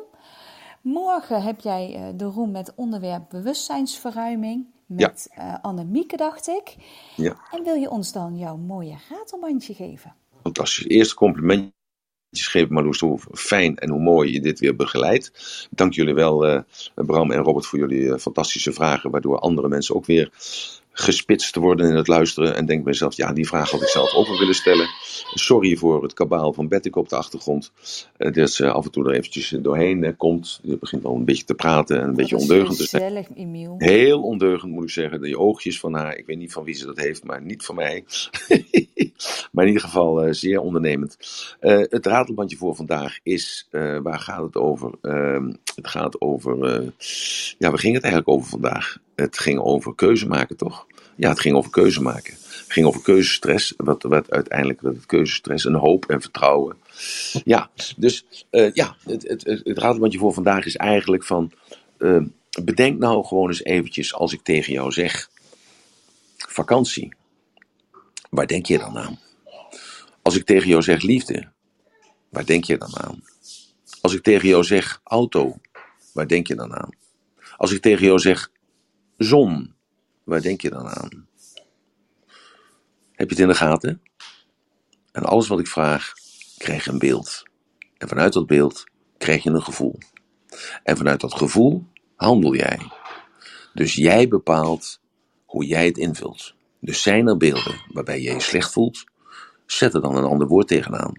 Morgen 0.84 1.42
heb 1.44 1.60
jij 1.60 1.96
uh, 1.96 2.18
de 2.18 2.26
roem 2.26 2.52
met 2.52 2.74
onderwerp 2.76 3.30
bewustzijnsverruiming 3.30 4.66
met 4.86 5.30
ja. 5.36 5.54
uh, 5.54 5.60
Annemieke, 5.62 6.18
dacht 6.18 6.48
ik. 6.48 6.76
Ja. 7.16 7.36
En 7.52 7.64
wil 7.64 7.76
je 7.76 7.90
ons 7.90 8.12
dan 8.12 8.38
jouw 8.38 8.58
mooie 8.58 8.96
ratelbandje 9.10 9.74
geven? 9.74 10.16
Fantastisch. 10.42 10.88
Eerste 10.88 11.16
compliment 11.16 11.72
geven, 12.30 12.74
Marloes, 12.74 13.00
hoe 13.00 13.20
fijn 13.32 13.78
en 13.78 13.90
hoe 13.90 14.00
mooi 14.00 14.34
je 14.34 14.42
dit 14.42 14.60
weer 14.60 14.76
begeleidt. 14.76 15.68
Dank 15.72 15.94
jullie 15.94 16.14
wel, 16.14 16.48
uh, 16.50 16.60
Bram 16.96 17.32
en 17.32 17.40
Robert, 17.40 17.66
voor 17.66 17.80
jullie 17.80 18.20
fantastische 18.20 18.74
vragen, 18.74 19.12
waardoor 19.12 19.40
andere 19.40 19.68
mensen 19.68 19.96
ook 19.96 20.06
weer 20.06 20.32
gespitst 20.94 21.54
te 21.54 21.60
worden 21.60 21.90
in 21.90 21.96
het 21.96 22.08
luisteren. 22.08 22.56
En 22.56 22.66
denk 22.66 22.86
mezelf, 22.86 23.16
ja, 23.16 23.34
die 23.34 23.48
vraag 23.48 23.72
had 23.72 23.82
ik 23.82 23.88
zelf 23.88 24.14
ook 24.14 24.28
wel 24.28 24.38
willen 24.38 24.56
stellen. 24.56 24.88
Sorry 25.34 25.76
voor 25.76 26.04
het 26.04 26.14
kabaal 26.14 26.54
van 26.54 26.68
Betty 26.68 26.90
op 26.92 27.10
de 27.10 27.16
achtergrond. 27.16 27.72
Uh, 28.18 28.32
dat 28.32 28.52
ze 28.52 28.72
af 28.72 28.86
en 28.86 28.92
toe 28.92 29.06
er 29.06 29.14
eventjes 29.14 29.50
doorheen 29.50 30.04
uh, 30.04 30.10
komt. 30.18 30.60
Je 30.64 30.78
begint 30.78 31.06
al 31.06 31.16
een 31.16 31.26
beetje 31.26 31.44
te 31.44 31.54
praten 31.54 32.02
en 32.02 32.08
een 32.08 32.16
beetje 32.16 32.38
ondeugend 32.38 32.78
te 32.78 32.88
zijn. 32.88 33.28
Emiel. 33.36 33.76
Heel 33.78 34.22
ondeugend 34.22 34.72
moet 34.72 34.84
ik 34.84 34.90
zeggen. 34.90 35.22
Die 35.22 35.38
oogjes 35.38 35.80
van 35.80 35.94
haar, 35.94 36.18
ik 36.18 36.26
weet 36.26 36.38
niet 36.38 36.54
van 36.54 36.64
wie 36.64 36.76
ze 36.76 36.86
dat 36.86 36.98
heeft, 36.98 37.24
maar 37.24 37.42
niet 37.42 37.66
van 37.66 37.76
mij. 37.76 38.04
maar 39.52 39.64
in 39.64 39.72
ieder 39.72 39.84
geval 39.84 40.28
uh, 40.28 40.34
zeer 40.34 40.60
ondernemend. 40.60 41.18
het 41.60 42.06
ratelbandje 42.06 42.58
voor 42.58 42.76
vandaag 42.76 43.20
is, 43.24 43.68
waar 44.04 44.20
gaat 44.20 44.44
het 44.44 44.56
over? 44.56 44.92
Ehm, 45.02 45.54
het 45.76 45.88
gaat 45.88 46.22
over, 46.22 46.84
ja, 47.58 47.70
waar 47.70 47.80
ging 47.80 47.94
het 47.94 48.04
eigenlijk 48.04 48.28
over 48.28 48.50
vandaag? 48.50 48.98
Het 49.16 49.40
ging 49.40 49.60
over 49.60 49.96
keuze 49.96 50.28
maken, 50.28 50.58
toch? 50.58 50.88
Ja, 51.16 51.30
het 51.30 51.40
ging 51.40 51.56
over 51.56 51.72
keuze 51.72 52.02
maken. 52.02 52.34
Het 52.34 52.66
ging 52.68 52.86
over 52.86 53.02
keuzestress, 53.02 53.74
wat, 53.78 54.04
wat 54.04 54.32
uiteindelijk 54.32 54.82
wat 54.82 54.96
het 54.96 55.06
keuzestress, 55.06 55.66
een 55.66 55.74
hoop 55.74 56.06
en 56.06 56.22
vertrouwen. 56.22 56.78
Ja, 57.44 57.70
dus 57.98 58.26
uh, 58.52 58.74
ja, 58.74 58.96
het, 59.04 59.28
het, 59.28 59.44
het, 59.44 59.62
het 59.64 60.16
voor 60.16 60.34
vandaag 60.34 60.66
is 60.66 60.76
eigenlijk 60.76 61.24
van, 61.24 61.52
uh, 61.98 62.24
bedenk 62.64 63.00
nou 63.00 63.26
gewoon 63.26 63.48
eens 63.48 63.64
eventjes 63.64 64.14
als 64.14 64.34
ik 64.34 64.42
tegen 64.42 64.74
jou 64.74 64.92
zeg, 64.92 65.30
vakantie, 66.38 67.14
waar 68.30 68.48
denk 68.48 68.66
je 68.66 68.78
dan 68.78 68.98
aan? 68.98 69.20
Als 70.22 70.36
ik 70.36 70.46
tegen 70.46 70.68
jou 70.68 70.82
zeg 70.82 71.02
liefde, 71.02 71.52
waar 72.30 72.46
denk 72.46 72.64
je 72.64 72.78
dan 72.78 72.98
aan? 72.98 73.24
Als 74.02 74.14
ik 74.14 74.24
tegen 74.24 74.48
jou 74.48 74.64
zeg 74.64 75.02
auto, 75.04 75.58
waar 76.14 76.28
denk 76.28 76.48
je 76.48 76.56
dan 76.56 76.74
aan? 76.74 76.90
Als 77.58 77.72
ik 77.72 77.82
tegen 77.82 78.06
jou 78.06 78.20
zeg 78.20 78.52
zon, 79.24 79.76
waar 80.24 80.42
denk 80.42 80.62
je 80.62 80.70
dan 80.70 80.88
aan? 80.88 81.28
Heb 83.12 83.30
je 83.30 83.36
het 83.36 83.40
in 83.40 83.48
de 83.48 83.56
gaten? 83.56 84.02
En 85.12 85.24
alles 85.24 85.48
wat 85.48 85.60
ik 85.60 85.68
vraag, 85.68 86.14
krijg 86.58 86.86
je 86.86 86.92
een 86.92 87.00
beeld. 87.00 87.44
En 87.98 88.08
vanuit 88.08 88.34
dat 88.34 88.48
beeld 88.48 88.84
krijg 89.18 89.44
je 89.44 89.50
een 89.50 89.64
gevoel. 89.64 89.98
En 90.84 90.98
vanuit 90.98 91.22
dat 91.22 91.34
gevoel 91.34 91.88
handel 92.16 92.56
jij. 92.56 92.80
Dus 93.74 93.96
jij 93.96 94.28
bepaalt 94.28 95.00
hoe 95.46 95.66
jij 95.66 95.86
het 95.86 95.98
invult. 95.98 96.56
Dus 96.80 97.02
zijn 97.02 97.28
er 97.28 97.38
beelden 97.38 97.82
waarbij 97.92 98.22
je 98.22 98.32
je 98.32 98.40
slecht 98.40 98.72
voelt, 98.72 99.04
zet 99.66 99.94
er 99.94 100.02
dan 100.02 100.16
een 100.16 100.24
ander 100.24 100.48
woord 100.48 100.68
tegenaan. 100.68 101.14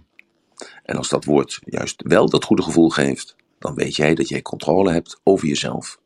En 0.82 0.96
als 0.96 1.08
dat 1.08 1.24
woord 1.24 1.60
juist 1.64 2.02
wel 2.02 2.28
dat 2.28 2.44
goede 2.44 2.62
gevoel 2.62 2.88
geeft, 2.88 3.36
dan 3.58 3.74
weet 3.74 3.96
jij 3.96 4.14
dat 4.14 4.28
jij 4.28 4.42
controle 4.42 4.92
hebt 4.92 5.20
over 5.22 5.48
jezelf. 5.48 6.00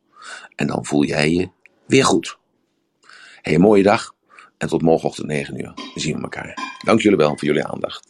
En 0.55 0.67
dan 0.67 0.85
voel 0.85 1.03
jij 1.03 1.31
je 1.31 1.49
weer 1.89 2.05
goed. 2.05 2.37
Hey, 3.41 3.53
een 3.53 3.61
mooie 3.61 3.83
dag 3.83 4.15
en 4.57 4.67
tot 4.67 4.81
morgenochtend 4.81 5.27
9 5.27 5.59
uur. 5.59 5.71
We 5.93 5.99
zien 5.99 6.15
we 6.15 6.21
elkaar. 6.21 6.77
Dank 6.85 7.01
jullie 7.01 7.17
wel 7.17 7.29
voor 7.29 7.47
jullie 7.47 7.65
aandacht. 7.65 8.08